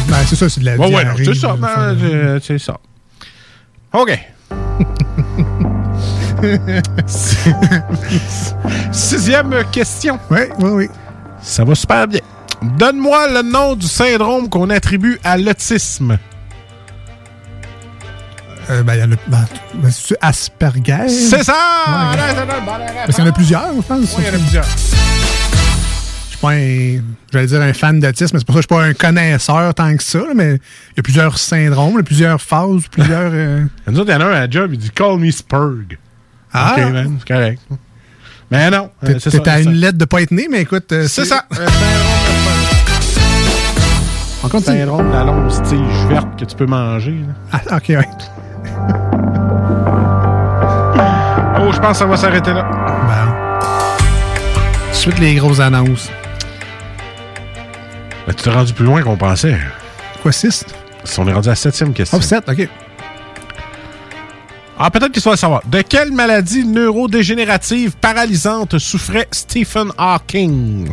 Ben, 0.07 0.17
c'est 0.27 0.35
ça, 0.35 0.49
c'est 0.49 0.59
de 0.61 0.65
la 0.65 0.75
Ouais, 0.77 0.85
ouais, 0.93 1.03
diarrhée. 1.03 1.25
c'est 1.25 1.33
ça. 1.35 1.55
ben, 1.57 1.67
euh, 1.77 2.39
c'est 2.41 2.59
ça. 2.59 2.77
OK. 3.93 4.17
Sixième 8.91 9.63
question. 9.71 10.19
Oui, 10.29 10.39
oui, 10.59 10.69
oui. 10.71 10.89
Ça 11.41 11.63
va 11.63 11.75
super 11.75 12.07
bien. 12.07 12.21
Donne-moi 12.61 13.27
le 13.33 13.41
nom 13.43 13.75
du 13.75 13.87
syndrome 13.87 14.49
qu'on 14.49 14.69
attribue 14.69 15.19
à 15.23 15.37
l'autisme. 15.37 16.17
Euh, 18.69 18.83
ben, 18.83 18.95
il 18.95 18.99
y 18.99 19.01
a. 19.01 19.07
Ben, 19.07 19.45
ben, 19.75 19.91
c'est 19.91 20.17
Asperger? 20.21 21.07
C'est 21.07 21.43
ça! 21.43 21.53
Ouais. 21.87 22.19
Ouais. 22.19 22.65
Parce 23.05 23.15
qu'il 23.15 23.23
y 23.23 23.27
en 23.27 23.29
a 23.29 23.33
plusieurs, 23.33 23.67
je 23.75 23.81
pense. 23.81 24.15
Oui, 24.17 24.23
il 24.23 24.25
y 24.25 24.29
en 24.29 24.33
a 24.33 24.39
plusieurs. 24.39 24.65
Je 26.43 26.47
suis 26.47 26.99
pas 26.99 27.01
un. 27.01 27.01
J'allais 27.33 27.47
dire 27.47 27.61
un 27.61 27.73
fan 27.73 27.99
d'autisme, 27.99 28.35
mais 28.35 28.39
c'est 28.39 28.45
pour 28.45 28.55
ça 28.55 28.61
que 28.61 28.67
je 28.69 28.75
suis 28.75 28.81
pas 28.81 28.83
un 28.89 28.93
connaisseur 28.93 29.73
tant 29.73 29.95
que 29.97 30.03
ça, 30.03 30.19
mais 30.35 30.53
il 30.55 30.97
y 30.97 30.99
a 30.99 31.03
plusieurs 31.03 31.37
syndromes, 31.37 31.93
il 31.93 31.97
y 31.97 31.99
a 31.99 32.03
plusieurs 32.03 32.41
phases, 32.41 32.83
plusieurs. 32.91 33.31
euh, 33.33 33.63
Nous 33.87 33.99
autres, 33.99 34.11
il 34.11 34.13
y 34.13 34.15
en 34.15 34.21
a 34.21 34.25
un 34.25 34.31
à 34.33 34.39
la 34.41 34.49
job, 34.49 34.69
il 34.73 34.77
dit 34.77 34.91
Call 34.91 35.17
me 35.17 35.31
Spurg. 35.31 35.97
Ah! 36.53 36.75
OK, 36.77 36.91
man, 36.93 37.15
c'est 37.19 37.27
correct. 37.33 37.61
Mais 38.51 38.69
non, 38.69 38.89
euh, 39.03 39.07
T'es 39.13 39.19
c'est 39.19 39.31
t'es 39.31 39.37
ça. 39.43 39.51
à 39.53 39.57
c'est 39.57 39.63
une 39.63 39.73
ça. 39.73 39.77
lettre 39.87 39.97
de 39.97 40.05
pas 40.05 40.21
être 40.21 40.31
né, 40.31 40.47
mais 40.49 40.61
écoute. 40.61 40.91
euh, 40.93 41.07
C'est 41.07 41.25
ça. 41.25 41.43
On 44.43 44.47
continue. 44.49 44.77
syndrome 44.77 45.09
de 45.09 45.13
la 45.13 45.23
longue 45.25 45.49
tige 45.63 46.05
verte 46.07 46.39
que 46.39 46.45
tu 46.45 46.55
peux 46.55 46.65
manger. 46.67 47.15
là. 47.51 47.59
Ah, 47.67 47.75
ok, 47.77 47.85
ouais. 47.89 48.07
Oh, 51.59 51.71
je 51.73 51.79
pense 51.79 51.93
que 51.93 51.97
ça 51.97 52.05
va 52.05 52.15
s'arrêter 52.15 52.53
là. 52.53 52.69
Ben. 53.07 53.33
Suite 54.93 55.17
les 55.19 55.33
grosses 55.35 55.59
annonces. 55.59 56.09
Ben, 58.27 58.33
tu 58.33 58.43
t'es 58.43 58.49
rendu 58.49 58.73
plus 58.73 58.83
loin 58.83 59.01
qu'on 59.01 59.15
pensait. 59.15 59.57
Quoi, 60.21 60.33
6? 60.33 60.65
On 61.17 61.27
est 61.27 61.33
rendu 61.33 61.47
à 61.47 61.51
la 61.51 61.55
septième 61.55 61.93
question. 61.93 62.17
Oh, 62.17 62.21
7, 62.21 62.49
ok. 62.49 62.67
Ah, 64.77 64.91
peut-être 64.91 65.13
qu'il 65.13 65.21
soit 65.21 65.31
le 65.31 65.37
savoir. 65.37 65.61
De 65.65 65.81
quelle 65.81 66.11
maladie 66.11 66.65
neurodégénérative 66.65 67.95
paralysante 67.95 68.77
souffrait 68.79 69.27
Stephen 69.31 69.91
Hawking? 69.97 70.89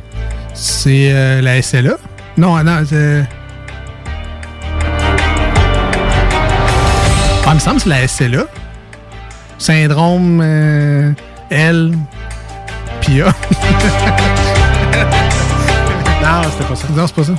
C'est 0.55 1.11
euh, 1.13 1.41
la 1.41 1.61
SLA? 1.61 1.97
Non, 2.37 2.63
non, 2.63 2.85
c'est. 2.89 3.27
Ah, 7.45 7.51
il 7.51 7.55
me 7.55 7.59
semble 7.59 7.77
que 7.77 7.83
c'est 7.83 7.89
la 7.89 8.09
SLA. 8.09 8.47
Syndrome 9.59 10.41
euh, 10.41 11.13
L. 11.51 11.99
Pia. 13.01 13.27
Non, 16.25 16.43
c'était 16.51 16.65
pas 16.65 16.77
ça. 16.77 16.87
non, 16.97 17.07
c'est 17.07 17.15
pas 17.15 17.25
ça. 17.25 17.35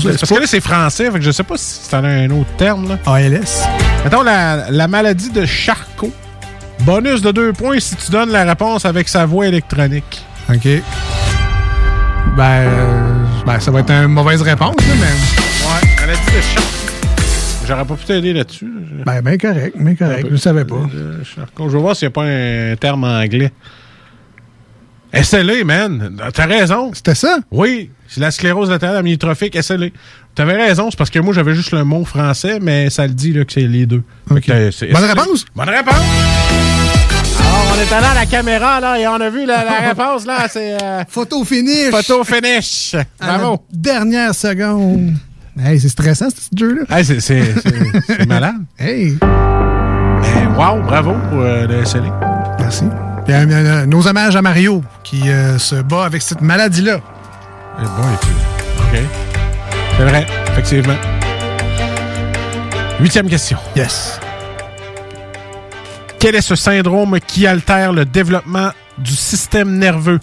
C'est 0.00 0.20
parce 0.20 0.32
que 0.32 0.40
là, 0.40 0.46
c'est 0.46 0.60
français, 0.60 1.10
fait 1.10 1.18
que 1.18 1.24
je 1.24 1.30
sais 1.30 1.42
pas 1.42 1.56
si 1.58 1.80
c'est 1.82 1.94
un 1.94 2.30
autre 2.30 2.50
terme. 2.56 2.88
Là. 2.88 2.98
ALS. 3.04 3.64
Mettons 4.02 4.22
la, 4.22 4.70
la 4.70 4.88
maladie 4.88 5.30
de 5.30 5.44
Charcot. 5.44 6.12
Bonus 6.80 7.20
de 7.20 7.32
deux 7.32 7.52
points 7.52 7.80
si 7.80 7.96
tu 7.96 8.10
donnes 8.10 8.30
la 8.30 8.44
réponse 8.44 8.86
avec 8.86 9.08
sa 9.08 9.26
voix 9.26 9.46
électronique. 9.46 10.24
OK. 10.48 10.68
Ben, 12.36 12.44
euh, 12.44 13.24
ben, 13.44 13.60
ça 13.60 13.70
va 13.70 13.80
être 13.80 13.90
une 13.90 14.06
mauvaise 14.06 14.40
réponse, 14.40 14.76
là, 14.76 14.94
mais. 15.00 15.06
Ouais, 15.06 15.96
maladie 16.00 16.20
de 16.34 16.40
Charcot. 16.40 16.68
J'aurais 17.66 17.84
pas 17.84 17.94
pu 17.96 18.04
t'aider 18.06 18.32
là-dessus. 18.32 18.72
Ben, 19.04 19.20
ben 19.20 19.36
correct, 19.36 19.76
mais 19.78 19.96
correct. 19.96 20.24
Je 20.24 20.30
le 20.30 20.36
savais 20.38 20.64
pas. 20.64 20.86
Charcot. 21.24 21.68
Je 21.68 21.76
vais 21.76 21.82
voir 21.82 21.94
s'il 21.94 22.08
n'y 22.08 22.12
a 22.12 22.14
pas 22.14 22.24
un 22.24 22.76
terme 22.76 23.04
anglais. 23.04 23.52
SLA, 25.14 25.64
man. 25.64 26.16
T'as 26.34 26.46
raison. 26.46 26.90
C'était 26.94 27.14
ça? 27.14 27.38
Oui. 27.50 27.90
C'est 28.08 28.20
la 28.20 28.30
sclérose 28.30 28.70
latérale 28.70 28.96
amyotrophique 28.98 29.60
SLA. 29.62 29.86
T'avais 30.34 30.54
raison, 30.56 30.90
c'est 30.90 30.96
parce 30.96 31.10
que 31.10 31.18
moi, 31.18 31.34
j'avais 31.34 31.54
juste 31.54 31.72
le 31.72 31.84
mot 31.84 32.04
français, 32.04 32.58
mais 32.60 32.90
ça 32.90 33.06
le 33.06 33.12
dit 33.14 33.32
là, 33.32 33.44
que 33.44 33.52
c'est 33.52 33.60
les 33.62 33.86
deux. 33.86 34.02
Que, 34.28 34.70
c'est 34.70 34.92
Bonne 34.92 35.02
SLA. 35.02 35.14
réponse? 35.22 35.44
Bonne 35.54 35.68
réponse! 35.68 35.94
Alors, 37.40 37.74
on 37.74 37.80
est 37.80 37.92
allé 37.94 38.06
à 38.06 38.14
la 38.14 38.26
caméra, 38.26 38.80
là, 38.80 38.98
et 39.00 39.06
on 39.08 39.14
a 39.14 39.30
vu 39.30 39.44
la, 39.46 39.64
la 39.64 39.80
réponse, 39.88 40.26
là, 40.26 40.46
c'est... 40.48 40.76
euh, 40.82 41.02
Photo 41.08 41.44
finish! 41.44 41.90
Photo 41.90 42.22
finish! 42.24 42.94
Bravo! 43.20 43.64
dernière 43.72 44.34
seconde. 44.34 45.14
Hey, 45.60 45.80
c'est 45.80 45.88
stressant, 45.88 46.28
ce 46.30 46.56
jeu-là. 46.56 46.96
Hey, 46.96 47.04
c'est- 47.04 47.20
c'est 47.20 47.42
c'est- 47.60 48.02
c'est 48.06 48.26
malade. 48.28 48.54
Hey! 48.78 49.18
Mais 49.22 50.46
wow, 50.56 50.80
bravo 50.82 51.14
pour 51.30 51.40
euh, 51.40 51.66
le 51.66 51.84
SLA. 51.84 52.56
Merci. 52.60 52.84
Euh, 53.28 53.46
euh, 53.50 53.86
nos 53.86 54.06
hommages 54.06 54.36
à 54.36 54.42
Mario, 54.42 54.82
qui 55.04 55.28
euh, 55.28 55.58
se 55.58 55.74
bat 55.76 56.04
avec 56.04 56.22
cette 56.22 56.40
maladie-là. 56.40 57.00
Eh 57.78 57.82
bon, 57.82 58.08
OK. 58.78 59.00
C'est 59.96 60.04
vrai, 60.04 60.26
effectivement. 60.52 60.96
Huitième 63.00 63.28
question. 63.28 63.58
Yes. 63.76 64.18
Quel 66.18 66.34
est 66.34 66.40
ce 66.40 66.56
syndrome 66.56 67.18
qui 67.26 67.46
altère 67.46 67.92
le 67.92 68.04
développement 68.04 68.70
du 68.96 69.12
système 69.12 69.76
nerveux, 69.76 70.20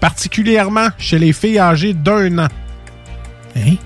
particulièrement 0.00 0.88
chez 0.98 1.18
les 1.18 1.32
filles 1.32 1.58
âgées 1.58 1.92
d'un 1.92 2.38
an? 2.38 2.48
Hein? 3.54 3.76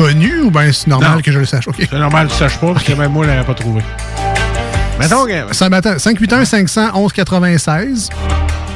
Connu 0.00 0.40
ou 0.42 0.50
bien 0.50 0.72
c'est 0.72 0.86
normal 0.88 1.16
Non. 1.16 1.20
que 1.20 1.30
je 1.32 1.38
le 1.38 1.44
sache? 1.44 1.64
C'est 1.78 1.92
normal 1.92 2.26
que 2.26 2.32
tu 2.32 2.38
saches 2.38 2.58
pas, 2.58 2.72
parce 2.72 2.84
que 2.84 2.92
même 2.92 3.12
moi, 3.12 3.24
je 3.26 3.30
l'aurais 3.30 3.44
pas 3.44 3.54
trouvé. 3.54 3.82
Mettons 4.98 5.26
que... 5.26 5.54
Ça 5.54 5.68
m'attend. 5.68 5.98
581 5.98 6.44
500 6.44 6.92
1196 6.94 8.10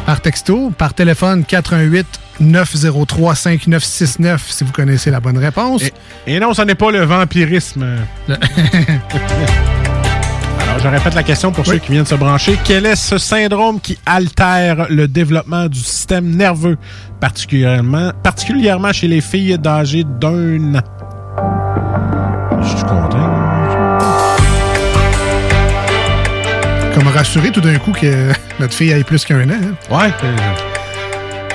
par 0.07 0.21
texto, 0.21 0.71
par 0.77 0.93
téléphone 0.93 1.45
418 1.45 2.07
903 2.41 3.35
5969 3.35 4.45
si 4.51 4.65
vous 4.65 4.73
connaissez 4.73 5.11
la 5.11 5.21
bonne 5.21 5.39
réponse. 5.39 5.83
Et 6.27 6.39
non, 6.41 6.53
ce 6.53 6.63
n'est 6.63 6.75
pas 6.75 6.91
le 6.91 7.05
vampirisme. 7.05 7.87
Alors, 10.61 10.79
je 10.83 10.89
répète 10.89 11.15
la 11.15 11.23
question 11.23 11.53
pour 11.53 11.65
ceux 11.67 11.79
qui 11.79 11.93
viennent 11.93 12.05
se 12.07 12.15
brancher. 12.17 12.59
Quel 12.65 12.85
est 12.87 12.97
ce 12.97 13.17
syndrome 13.19 13.81
qui 13.81 13.99
altère 14.07 14.87
le 14.91 15.07
développement 15.09 15.67
du 15.69 15.79
système 15.79 16.31
nerveux, 16.35 16.77
particulièrement, 17.21 18.13
particulièrement 18.23 18.93
chez 18.93 19.09
les 19.09 19.21
filles 19.21 19.59
d'âge 19.59 19.95
d'un 19.95 20.75
an? 20.77 20.83
Je 22.63 22.69
suis 22.69 22.83
content. 22.85 23.31
Comme 26.95 27.09
rassuré 27.09 27.51
tout 27.51 27.61
d'un 27.61 27.79
coup 27.79 27.93
que 27.93 28.33
notre 28.61 28.73
fille 28.75 28.93
aille 28.93 29.05
plus 29.05 29.25
qu'un 29.25 29.49
an. 29.49 29.53
hein. 29.53 29.95
Ouais. 29.97 30.13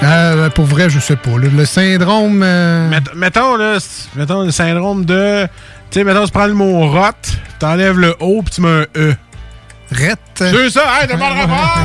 Euh, 0.04 0.50
pour 0.50 0.66
vrai, 0.66 0.90
je 0.90 1.00
sais 1.00 1.16
pas. 1.16 1.32
Le, 1.38 1.50
le 1.50 1.66
syndrome. 1.66 2.42
euh, 2.44 2.90
Mett- 2.90 3.14
mettons, 3.16 3.56
là, 3.56 3.78
mettons 4.16 4.44
le 4.44 4.52
syndrome 4.52 5.06
de. 5.06 5.46
Tu 5.92 6.00
sais, 6.00 6.04
mettons, 6.04 6.26
tu 6.26 6.32
prends 6.32 6.46
le 6.48 6.54
mot 6.54 6.88
rot, 6.90 7.10
t'enlèves 7.58 7.98
le 8.00 8.16
O, 8.20 8.42
puis 8.44 8.54
tu 8.56 8.62
mets 8.62 8.68
un 8.70 8.86
E. 8.96 9.16
Rette. 9.92 10.20
C'est 10.36 10.70
ça, 10.70 10.84
hey, 11.02 11.08
demande 11.08 11.34
rapport! 11.34 11.78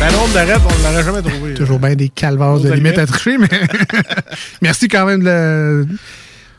Syndrome 0.00 0.32
de 0.32 0.38
rette, 0.38 0.60
on 0.64 0.78
ne 0.78 0.82
l'aurait 0.92 1.04
jamais 1.04 1.22
trouvé. 1.30 1.54
Toujours 1.54 1.78
bien 1.78 1.94
des 1.94 2.08
calvaires 2.08 2.58
de 2.58 2.70
allez- 2.72 2.98
à 2.98 3.06
tricher, 3.06 3.36
mais 3.38 3.48
merci 4.62 4.88
quand 4.88 5.04
même 5.04 5.22
de, 5.22 5.86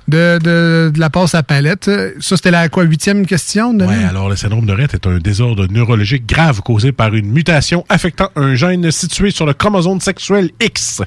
de, 0.07 0.38
de- 0.39 0.91
de 0.93 0.99
la 0.99 1.09
passe 1.09 1.34
à 1.34 1.41
palette. 1.41 1.89
Ça, 2.19 2.38
c'était 2.38 2.51
la 2.51 2.69
quoi, 2.69 2.84
huitième 2.84 3.26
question? 3.26 3.73
De 3.73 3.84
Ouais, 3.85 4.03
alors 4.07 4.30
le 4.30 4.35
syndrome 4.35 4.65
de 4.68 4.73
Rett 4.73 4.93
est 4.93 5.07
un 5.07 5.18
désordre 5.18 5.65
neurologique 5.72 6.27
grave 6.27 6.61
causé 6.61 6.91
par 6.91 7.15
une 7.15 7.31
mutation 7.31 7.84
affectant 7.89 8.30
un 8.35 8.53
gène 8.53 8.91
situé 8.91 9.31
sur 9.31 9.45
le 9.47 9.53
chromosome 9.53 9.99
sexuel 10.01 10.51
X. 10.61 11.01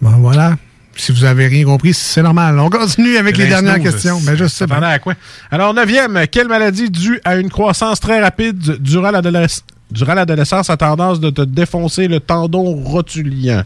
Bon, 0.00 0.10
voilà. 0.18 0.56
Si 0.96 1.10
vous 1.12 1.24
avez 1.24 1.46
rien 1.48 1.64
compris, 1.64 1.94
c'est 1.94 2.22
normal. 2.22 2.58
On 2.60 2.70
continue 2.70 3.16
avec 3.16 3.36
les 3.36 3.46
dernières 3.48 3.80
questions. 3.80 4.20
Ben, 4.24 4.36
je 4.36 4.44
sais 4.46 4.66
à 4.70 4.98
quoi? 5.00 5.14
Alors, 5.50 5.74
neuvième, 5.74 6.26
quelle 6.30 6.48
maladie 6.48 6.90
due 6.90 7.20
à 7.24 7.36
une 7.36 7.48
croissance 7.50 7.98
très 8.00 8.20
rapide 8.22 8.76
durant 8.80 9.10
l'adolesc- 9.10 9.62
durant 9.90 10.14
l'adolescence 10.14 10.70
a 10.70 10.76
tendance 10.76 11.20
de 11.20 11.30
te 11.30 11.42
défoncer 11.42 12.08
le 12.08 12.20
tendon 12.20 12.62
rotulien? 12.84 13.64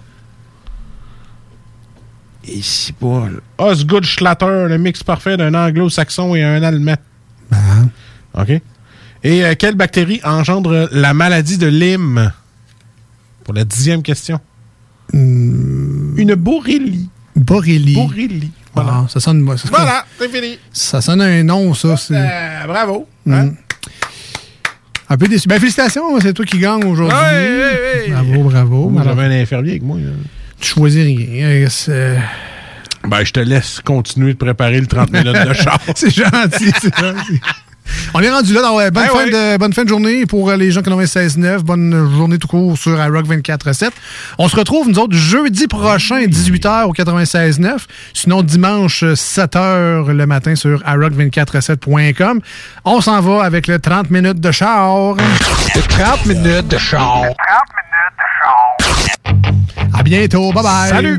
Et 2.47 2.61
si 2.61 2.93
Paul. 2.93 3.41
Osgood 3.59 4.05
Schlatter, 4.05 4.67
le 4.69 4.77
mix 4.79 5.03
parfait 5.03 5.37
d'un 5.37 5.55
anglo-saxon 5.55 6.35
et 6.35 6.43
un 6.43 6.63
allemand. 6.63 6.97
OK. 8.35 8.61
Et 9.23 9.45
euh, 9.45 9.55
quelle 9.59 9.75
bactérie 9.77 10.21
engendre 10.25 10.89
la 10.93 11.15
maladie 11.15 11.57
de 11.57 11.67
Lyme? 11.67 12.31
Pour 13.45 13.55
la 13.55 13.65
dixième 13.65 14.03
question. 14.03 14.41
Une 15.13 16.35
borrélie. 16.37 17.09
Borrélie. 17.37 17.95
Borrélie. 17.95 18.51
Ah, 18.77 19.07
ça 19.09 19.21
sonne. 19.21 19.47
Ça, 19.57 19.69
Voilà, 19.71 20.05
c'est 20.19 20.29
fini. 20.29 20.59
ça 20.73 21.01
sonne 21.01 21.21
un 21.23 21.43
nom, 21.45 21.73
ça. 21.75 21.95
Euh, 22.11 22.67
bravo. 22.67 23.09
Mm. 23.25 23.51
Un 25.11 25.17
peu 25.17 25.29
déçu. 25.29 25.49
Ben, 25.49 25.59
félicitations, 25.61 26.19
c'est 26.21 26.33
toi 26.33 26.45
qui 26.45 26.59
gagne 26.59 26.85
aujourd'hui. 26.85 27.17
Bravo, 28.11 28.43
bravo. 28.45 28.89
Moi, 28.89 29.03
Alors, 29.03 29.17
j'avais 29.17 29.35
un 29.35 29.43
infirmier 29.43 29.71
avec 29.73 29.83
moi. 29.83 29.99
là. 29.99 30.11
tu 30.61 30.69
choisis 30.71 31.05
rien. 31.05 31.47
Euh, 31.47 31.67
c'est- 31.69 32.19
Ben, 33.07 33.23
je 33.23 33.33
te 33.33 33.41
laisse 33.41 33.81
continuer 33.85 34.33
de 34.33 34.39
préparer 34.39 34.81
le 34.81 34.87
30 34.87 35.13
minutes 35.13 35.47
de 35.47 35.53
char. 35.55 35.79
c'est 35.95 36.15
gentil, 36.15 36.73
c'est 36.81 36.97
gentil. 36.99 37.41
On 38.15 38.21
est 38.21 38.31
rendu 38.31 38.53
là. 38.55 38.63
dans, 38.63 38.77
ouais, 38.77 38.91
bonne, 38.91 39.05
Ben 39.05 39.09
fin 39.11 39.25
ouais. 39.25 39.31
de, 39.31 39.57
bonne 39.59 39.73
fin 39.73 39.85
de 39.85 39.89
journée 39.89 40.25
pour 40.27 40.49
euh, 40.51 40.57
les 40.57 40.71
gens 40.71 40.83
qui 40.83 40.89
ont 40.91 41.01
96.9. 41.01 41.59
Bonne 41.61 42.11
journée 42.17 42.39
tout 42.39 42.49
court 42.49 42.79
sur 42.79 42.93
iRock 43.03 43.27
24.7. 43.27 43.91
On 44.39 44.49
se 44.49 44.57
retrouve, 44.57 44.89
nous 44.89 44.99
autres, 44.99 45.17
jeudi 45.17 45.67
prochain, 45.67 46.21
18h 46.27 46.85
au 46.85 46.93
96.9. 46.93 47.77
Sinon, 48.13 48.43
dimanche, 48.43 49.03
7h 49.05 50.11
le 50.11 50.27
matin 50.27 50.55
sur 50.55 50.81
iRock247.com. 50.83 52.41
On 52.85 53.01
s'en 53.01 53.21
va 53.21 53.45
avec 53.45 53.67
le 53.67 53.79
30 53.79 54.11
minutes 54.11 54.41
de 54.41 54.51
char. 54.53 55.17
30 55.89 56.27
minutes 56.27 56.69
de 56.69 56.79
char. 56.79 57.23
30 57.23 57.27
minutes 57.27 57.35
de 58.15 58.25
char. 58.41 59.99
À 59.99 60.03
bientôt. 60.03 60.53
Bye 60.53 60.63
bye. 60.63 60.89
Salut. 60.91 61.19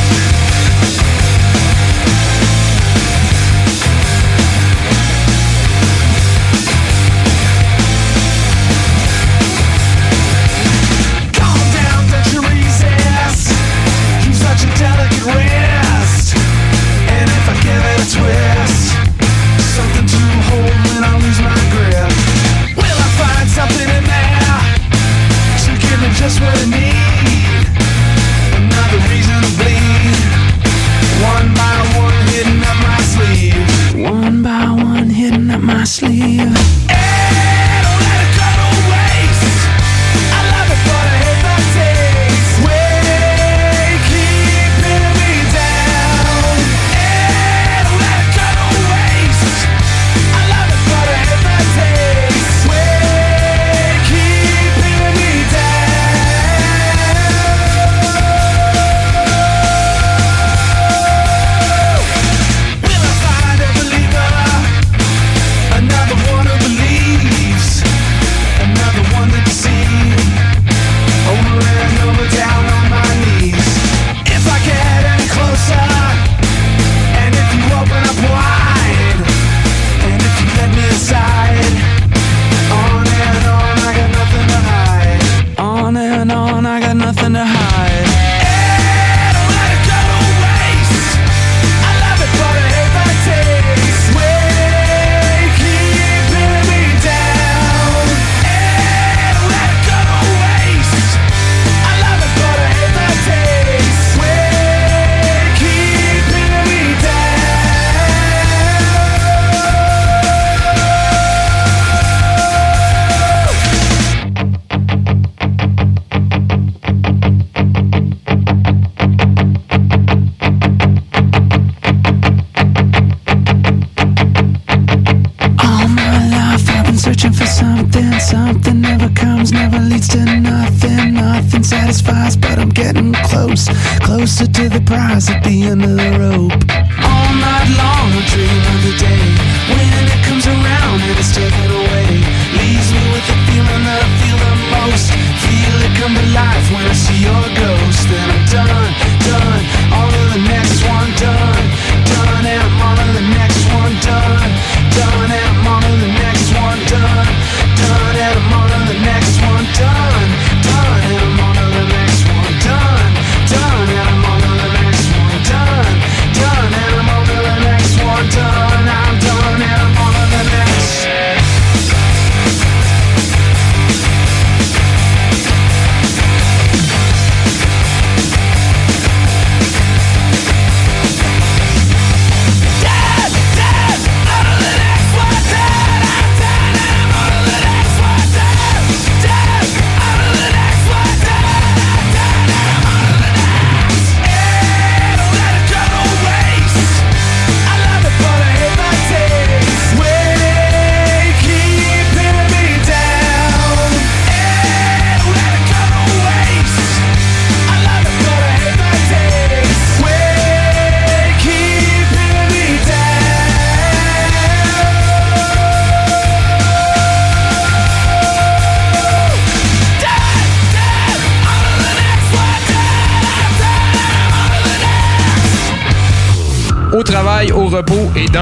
see 146.93 147.23
your 147.23 147.43
ghost 147.55 148.07
and 148.09 148.31
I'm 148.31 148.45
done. 148.45 148.80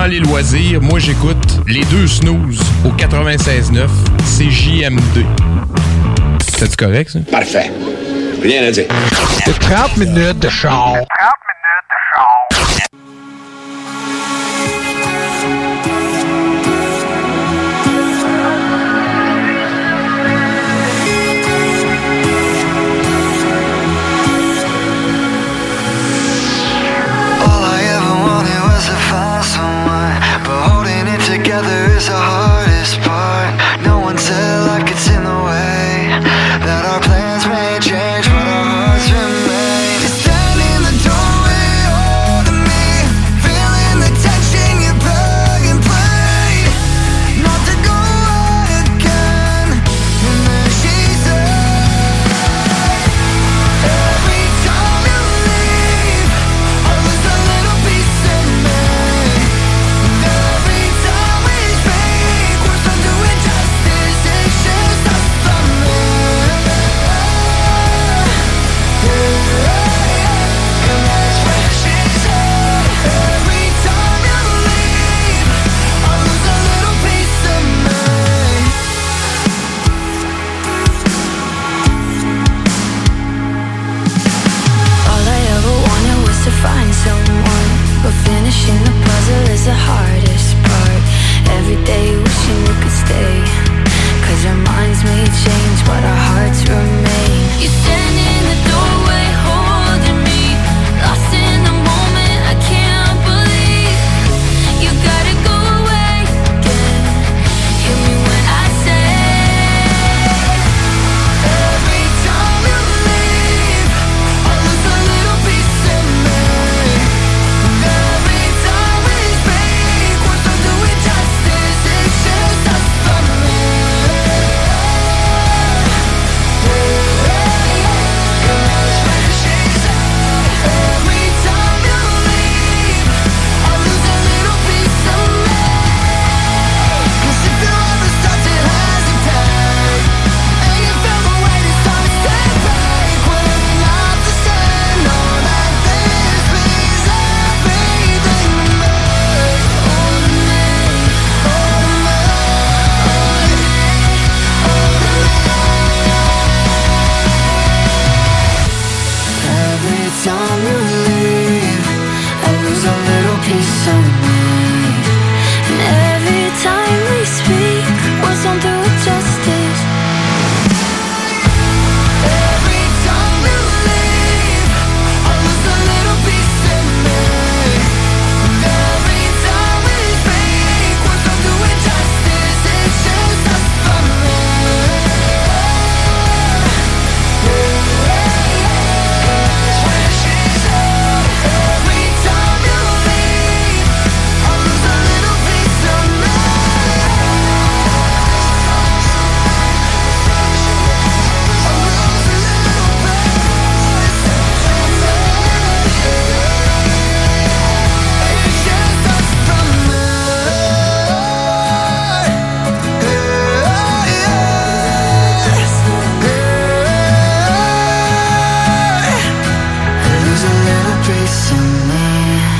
les 0.10 0.20
loisirs, 0.20 0.82
moi 0.82 0.98
j'écoute 0.98 1.60
les 1.68 1.84
deux 1.86 2.08
snooze 2.08 2.60
au 2.84 2.90
96.9, 2.90 3.88
c'est 4.26 4.50
JMD. 4.50 5.26
C'est 6.58 6.76
correct 6.76 7.12
ça? 7.12 7.20
Parfait. 7.32 7.72
Rien 8.42 8.64
à 8.64 8.72
dire. 8.72 8.86
30 9.60 9.98
minutes 9.98 10.40
de 10.40 10.50
char. 10.50 10.94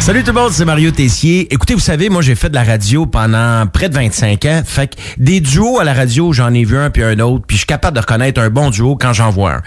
Salut 0.10 0.24
tout 0.24 0.32
le 0.34 0.42
monde, 0.42 0.52
c'est 0.52 0.66
Mario 0.66 0.90
Tessier. 0.90 1.54
Écoutez, 1.54 1.76
vous 1.76 1.80
savez, 1.80 2.10
moi 2.10 2.24
j'ai 2.24 2.34
fait 2.34 2.50
de 2.50 2.56
la 2.56 2.64
radio 2.64 3.06
pendant 3.06 3.68
près 3.68 3.90
de 3.90 3.94
25 3.94 4.44
ans. 4.46 4.64
Fait 4.66 4.88
que 4.88 4.96
des 5.20 5.40
duos 5.40 5.78
à 5.78 5.84
la 5.84 5.94
radio, 5.94 6.34
j'en 6.34 6.52
ai 6.52 6.64
vu 6.64 6.80
un 6.80 6.90
puis 6.90 7.04
un 7.04 7.20
autre, 7.20 7.46
puis 7.46 7.58
je 7.58 7.60
suis 7.60 7.68
capable 7.68 7.96
de 7.96 8.02
reconnaître 8.02 8.42
un 8.42 8.50
bon 8.50 8.72
duo 8.72 8.96
quand 9.00 9.14
j'en 9.14 9.30
vois 9.30 9.58
un. 9.58 9.62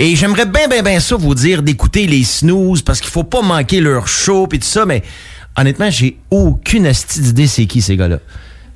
Et 0.00 0.16
j'aimerais 0.16 0.46
bien, 0.46 0.66
bien, 0.66 0.82
bien 0.82 0.98
ça 0.98 1.14
vous 1.14 1.36
dire 1.36 1.62
d'écouter 1.62 2.08
les 2.08 2.24
snooze 2.24 2.82
parce 2.82 3.00
qu'il 3.00 3.12
faut 3.12 3.22
pas 3.22 3.40
manquer 3.40 3.80
leur 3.80 4.08
show 4.08 4.48
puis 4.48 4.58
tout 4.58 4.66
ça, 4.66 4.84
mais 4.84 5.04
honnêtement, 5.56 5.90
j'ai 5.90 6.16
aucune 6.28 6.88
astuce 6.88 7.22
d'idée 7.22 7.46
c'est 7.46 7.66
qui 7.66 7.80
ces 7.80 7.96
gars-là. 7.96 8.18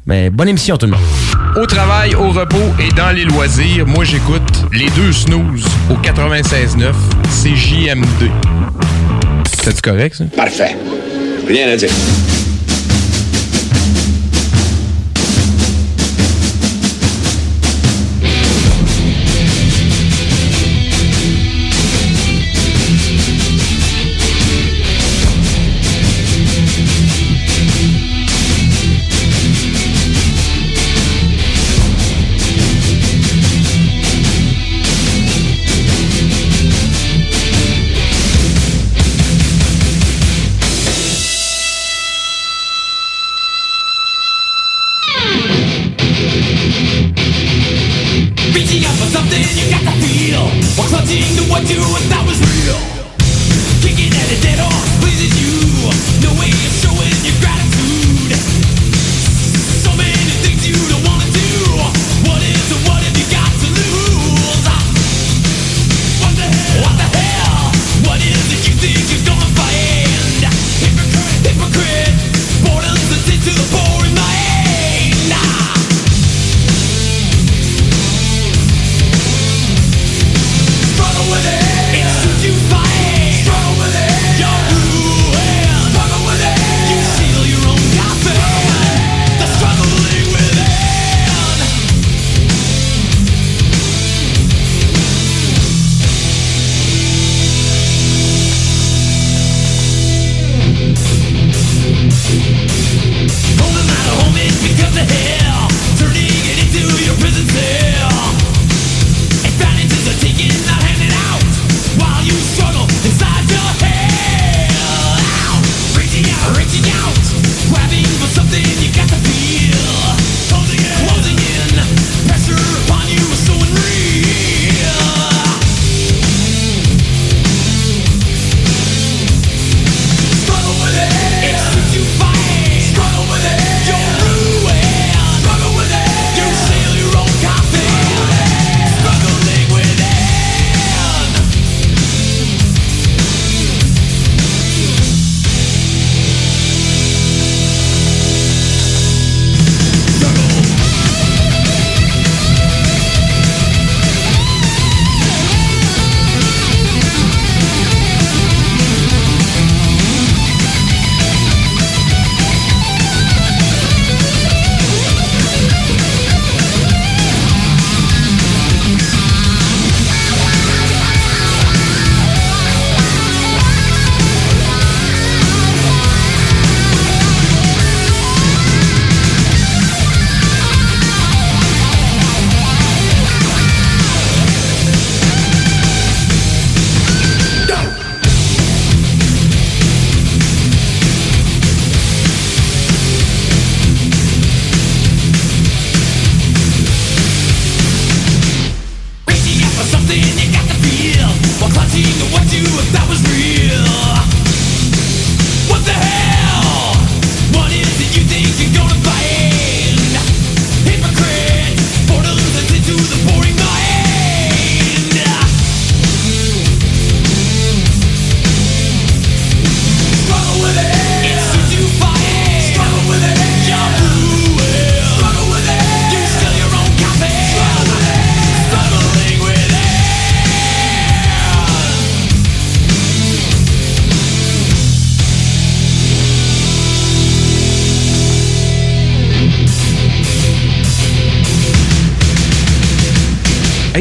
Mais 0.06 0.30
bonne 0.30 0.46
émission 0.46 0.76
tout 0.76 0.86
le 0.86 0.92
monde. 0.92 1.00
Au 1.56 1.66
travail, 1.66 2.14
au 2.14 2.30
repos 2.30 2.72
et 2.78 2.92
dans 2.92 3.10
les 3.10 3.24
loisirs, 3.24 3.88
moi 3.88 4.04
j'écoute 4.04 4.66
les 4.72 4.88
deux 4.90 5.10
snooze 5.10 5.66
au 5.90 5.94
96.9 5.94 6.92
CJMD. 7.42 8.30
C'est 9.74 9.82
correct 9.82 10.14
ça? 10.16 10.24
Parfait. 10.34 10.76
Rien 11.46 11.68
à 11.68 11.76
dire. 11.76 11.90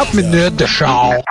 30 0.00 0.16
minutes 0.16 0.56
de 0.56 0.66
char. 0.66 1.12
I'm 1.12 1.22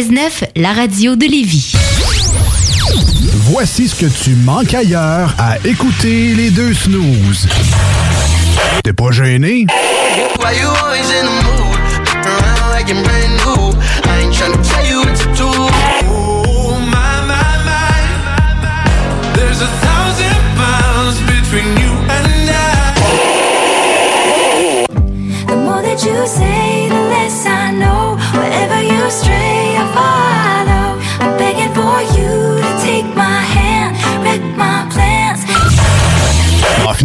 96.9, 0.00 0.44
la 0.56 0.72
radio 0.72 1.14
de 1.14 1.26
Lévis. 1.26 1.74
Voici 3.50 3.86
ce 3.86 3.94
que 3.94 4.06
tu 4.06 4.30
manques 4.30 4.72
ailleurs 4.72 5.34
à 5.38 5.58
écouter 5.66 6.34
les 6.34 6.50
deux 6.50 6.72
snooze. 6.72 7.46
T'es 8.82 8.94
pas 8.94 9.10
gêné? 9.10 9.66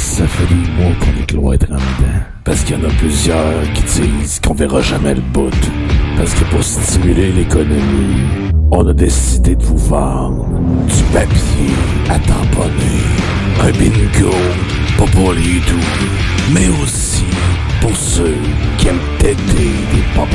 Ça 0.00 0.26
fait 0.26 0.46
des 0.46 0.70
mois 0.70 0.92
qu'on 0.98 1.20
est 1.20 1.26
cloître 1.26 1.66
en 1.70 1.74
dedans. 1.74 2.20
Parce 2.42 2.64
qu'il 2.64 2.74
y 2.78 2.80
en 2.82 2.88
a 2.88 2.92
plusieurs 2.94 3.62
qui 3.74 3.82
disent 3.82 4.40
qu'on 4.40 4.54
verra 4.54 4.80
jamais 4.80 5.14
le 5.14 5.20
bout. 5.20 5.50
Parce 6.16 6.32
que 6.32 6.44
pour 6.44 6.64
stimuler 6.64 7.30
l'économie, 7.32 8.50
on 8.70 8.86
a 8.86 8.94
décidé 8.94 9.54
de 9.56 9.62
vous 9.62 9.76
vendre 9.76 10.46
du 10.88 11.02
papier 11.12 11.74
à 12.08 12.18
tamponner. 12.18 13.00
Un 13.60 13.72
bingo, 13.72 14.34
pas 14.96 15.06
pour 15.12 15.34
les 15.34 15.60
doux, 15.68 16.54
mais 16.54 16.68
aussi 16.82 17.24
pour 17.82 17.94
ceux 17.94 18.36
qui 18.78 18.88
aiment 18.88 18.98
têter 19.18 19.36
des 19.92 20.02
pop 20.14 20.28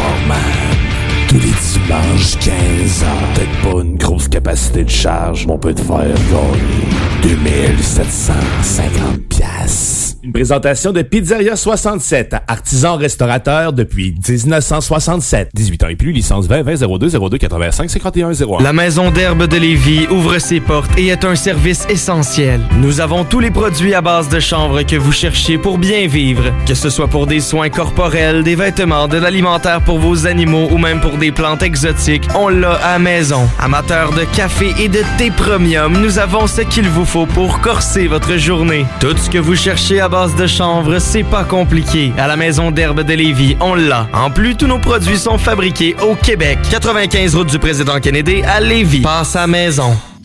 tous 1.35 1.41
les 1.41 1.53
dimanches 1.73 2.37
15 2.39 3.03
ans. 3.03 3.33
Peut-être 3.33 3.61
pas 3.61 3.81
une 3.81 3.97
grosse 3.97 4.27
capacité 4.27 4.83
de 4.83 4.89
charge, 4.89 5.45
mais 5.45 5.53
on 5.53 5.57
peut 5.57 5.73
te 5.73 5.81
faire 5.81 5.97
gagner 5.97 6.95
2750 7.23 9.19
pièces. 9.27 10.05
Une 10.25 10.33
présentation 10.33 10.91
de 10.91 11.03
Pizzeria 11.03 11.55
67, 11.55 12.35
artisan 12.47 12.95
restaurateur 12.95 13.73
depuis 13.73 14.15
1967. 14.27 15.49
18 15.53 15.83
ans 15.83 15.87
et 15.87 15.95
plus, 15.95 16.11
licence 16.11 16.47
20 16.47 16.63
20 16.63 16.97
02 16.97 17.09
02 17.29 17.37
85 17.37 17.89
51 17.91 18.31
01. 18.33 18.63
La 18.63 18.73
Maison 18.73 19.11
d'herbe 19.11 19.45
de 19.45 19.57
Lévis 19.57 20.07
ouvre 20.09 20.39
ses 20.39 20.59
portes 20.59 20.89
et 20.97 21.07
est 21.09 21.25
un 21.25 21.35
service 21.35 21.85
essentiel. 21.89 22.59
Nous 22.81 23.01
avons 23.01 23.23
tous 23.23 23.39
les 23.39 23.51
produits 23.51 23.93
à 23.93 24.01
base 24.01 24.27
de 24.27 24.39
chanvre 24.39 24.81
que 24.81 24.95
vous 24.95 25.11
cherchez 25.11 25.59
pour 25.59 25.77
bien 25.77 26.07
vivre. 26.07 26.45
Que 26.65 26.73
ce 26.73 26.89
soit 26.89 27.07
pour 27.07 27.27
des 27.27 27.39
soins 27.39 27.69
corporels, 27.69 28.41
des 28.41 28.55
vêtements, 28.55 29.07
de 29.07 29.17
l'alimentaire 29.17 29.81
pour 29.81 29.99
vos 29.99 30.25
animaux 30.25 30.69
ou 30.71 30.79
même 30.79 31.01
pour 31.01 31.17
des 31.17 31.24
plantes 31.31 31.63
exotiques, 31.63 32.27
on 32.35 32.49
l'a 32.49 32.73
à 32.73 32.99
maison. 32.99 33.47
Amateurs 33.59 34.11
de 34.11 34.23
café 34.35 34.73
et 34.79 34.87
de 34.87 35.01
thé 35.17 35.31
premium, 35.31 35.97
nous 36.01 36.19
avons 36.19 36.47
ce 36.47 36.61
qu'il 36.61 36.87
vous 36.89 37.05
faut 37.05 37.25
pour 37.25 37.61
corser 37.61 38.07
votre 38.07 38.37
journée. 38.37 38.85
Tout 38.99 39.15
ce 39.17 39.29
que 39.29 39.37
vous 39.37 39.55
cherchez 39.55 39.99
à 39.99 40.09
base 40.09 40.35
de 40.35 40.47
chanvre, 40.47 40.99
c'est 40.99 41.23
pas 41.23 41.43
compliqué. 41.43 42.11
À 42.17 42.27
la 42.27 42.35
Maison 42.35 42.71
d'herbe 42.71 43.01
de 43.01 43.13
Lévis, 43.13 43.57
on 43.59 43.75
l'a. 43.75 44.07
En 44.13 44.29
plus, 44.29 44.55
tous 44.55 44.67
nos 44.67 44.79
produits 44.79 45.17
sont 45.17 45.37
fabriqués 45.37 45.95
au 46.01 46.15
Québec. 46.15 46.59
95 46.69 47.35
route 47.35 47.49
du 47.49 47.59
président 47.59 47.99
Kennedy 47.99 48.41
à 48.43 48.59
Lévis. 48.59 49.01
Passe 49.01 49.35
à 49.35 49.47
maison. 49.47 49.95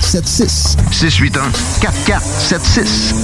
4476. 0.00 0.76
681 0.90 1.52
4476. 1.80 3.14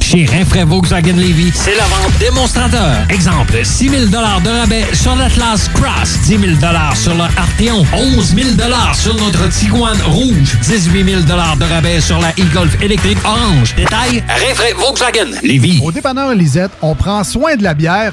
Chez 0.00 0.24
Rinfraie 0.24 0.64
Volkswagen 0.64 1.16
Levy, 1.16 1.50
c'est 1.52 1.74
la 1.74 1.82
vente 1.82 2.16
démonstrateur. 2.20 2.94
Exemple, 3.10 3.58
6 3.64 3.88
000 3.88 4.04
de 4.06 4.16
rabais 4.60 4.84
sur 4.92 5.16
l'Atlas 5.16 5.68
Cross, 5.74 6.20
10 6.26 6.38
000 6.38 6.42
sur 6.94 7.14
le 7.14 7.22
Arteon, 7.22 7.84
11 7.92 8.34
000 8.36 8.48
sur 8.94 9.14
notre 9.16 9.48
Tiguan 9.48 9.96
Rouge, 10.06 10.56
18 10.62 11.04
000 11.04 11.22
de 11.22 11.64
rabais 11.64 12.00
sur 12.00 12.20
la 12.20 12.30
e-Golf 12.30 12.80
électrique 12.80 13.18
orange. 13.24 13.74
Détail, 13.74 14.22
Rinfraie 14.28 14.74
Volkswagen 14.74 15.40
Levy. 15.42 15.80
Au 15.82 15.90
dépanneur 15.90 16.32
Lisette, 16.34 16.70
on 16.82 16.94
prend 16.94 17.24
soin 17.24 17.56
de 17.56 17.64
la 17.64 17.74
bière 17.74 18.12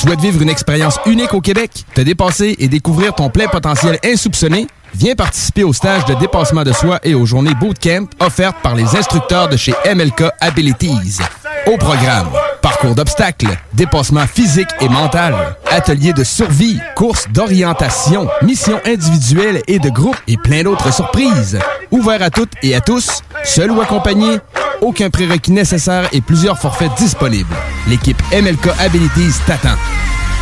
Souhaites 0.00 0.20
vivre 0.22 0.40
une 0.40 0.48
expérience 0.48 0.98
unique 1.04 1.34
au 1.34 1.42
Québec, 1.42 1.84
te 1.94 2.00
dépasser 2.00 2.56
et 2.58 2.68
découvrir 2.68 3.14
ton 3.14 3.28
plein 3.28 3.48
potentiel 3.48 3.98
insoupçonné? 4.02 4.66
Viens 4.94 5.14
participer 5.14 5.62
au 5.62 5.74
stage 5.74 6.06
de 6.06 6.14
dépassement 6.14 6.62
de 6.62 6.72
soi 6.72 7.00
et 7.04 7.12
aux 7.12 7.26
journées 7.26 7.54
bootcamp 7.54 8.06
offertes 8.18 8.56
par 8.62 8.74
les 8.74 8.96
instructeurs 8.96 9.50
de 9.50 9.58
chez 9.58 9.74
MLK 9.94 10.24
Abilities. 10.40 11.18
Au 11.66 11.76
programme, 11.76 12.28
parcours 12.62 12.94
d'obstacles, 12.94 13.56
dépassement 13.72 14.26
physique 14.26 14.68
et 14.80 14.88
mental, 14.88 15.56
ateliers 15.70 16.12
de 16.12 16.24
survie, 16.24 16.80
courses 16.96 17.28
d'orientation, 17.28 18.28
missions 18.42 18.80
individuelles 18.86 19.62
et 19.68 19.78
de 19.78 19.90
groupe 19.90 20.16
et 20.26 20.36
plein 20.36 20.62
d'autres 20.62 20.92
surprises. 20.92 21.58
Ouvert 21.90 22.22
à 22.22 22.30
toutes 22.30 22.52
et 22.62 22.74
à 22.74 22.80
tous, 22.80 23.22
seul 23.44 23.70
ou 23.70 23.80
accompagné, 23.80 24.38
aucun 24.80 25.10
prérequis 25.10 25.52
nécessaire 25.52 26.08
et 26.12 26.20
plusieurs 26.20 26.58
forfaits 26.58 26.94
disponibles. 26.96 27.54
L'équipe 27.88 28.20
MLK 28.32 28.68
Abilities 28.78 29.38
t'attend. 29.46 29.76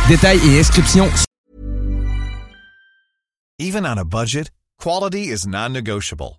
Détails 0.07 0.39
et 0.47 0.59
inscriptions 0.59 1.09
Even 3.59 3.85
budget, 4.05 4.49
quality 4.81 5.29
is 5.29 5.45
non-negotiable. 5.45 6.38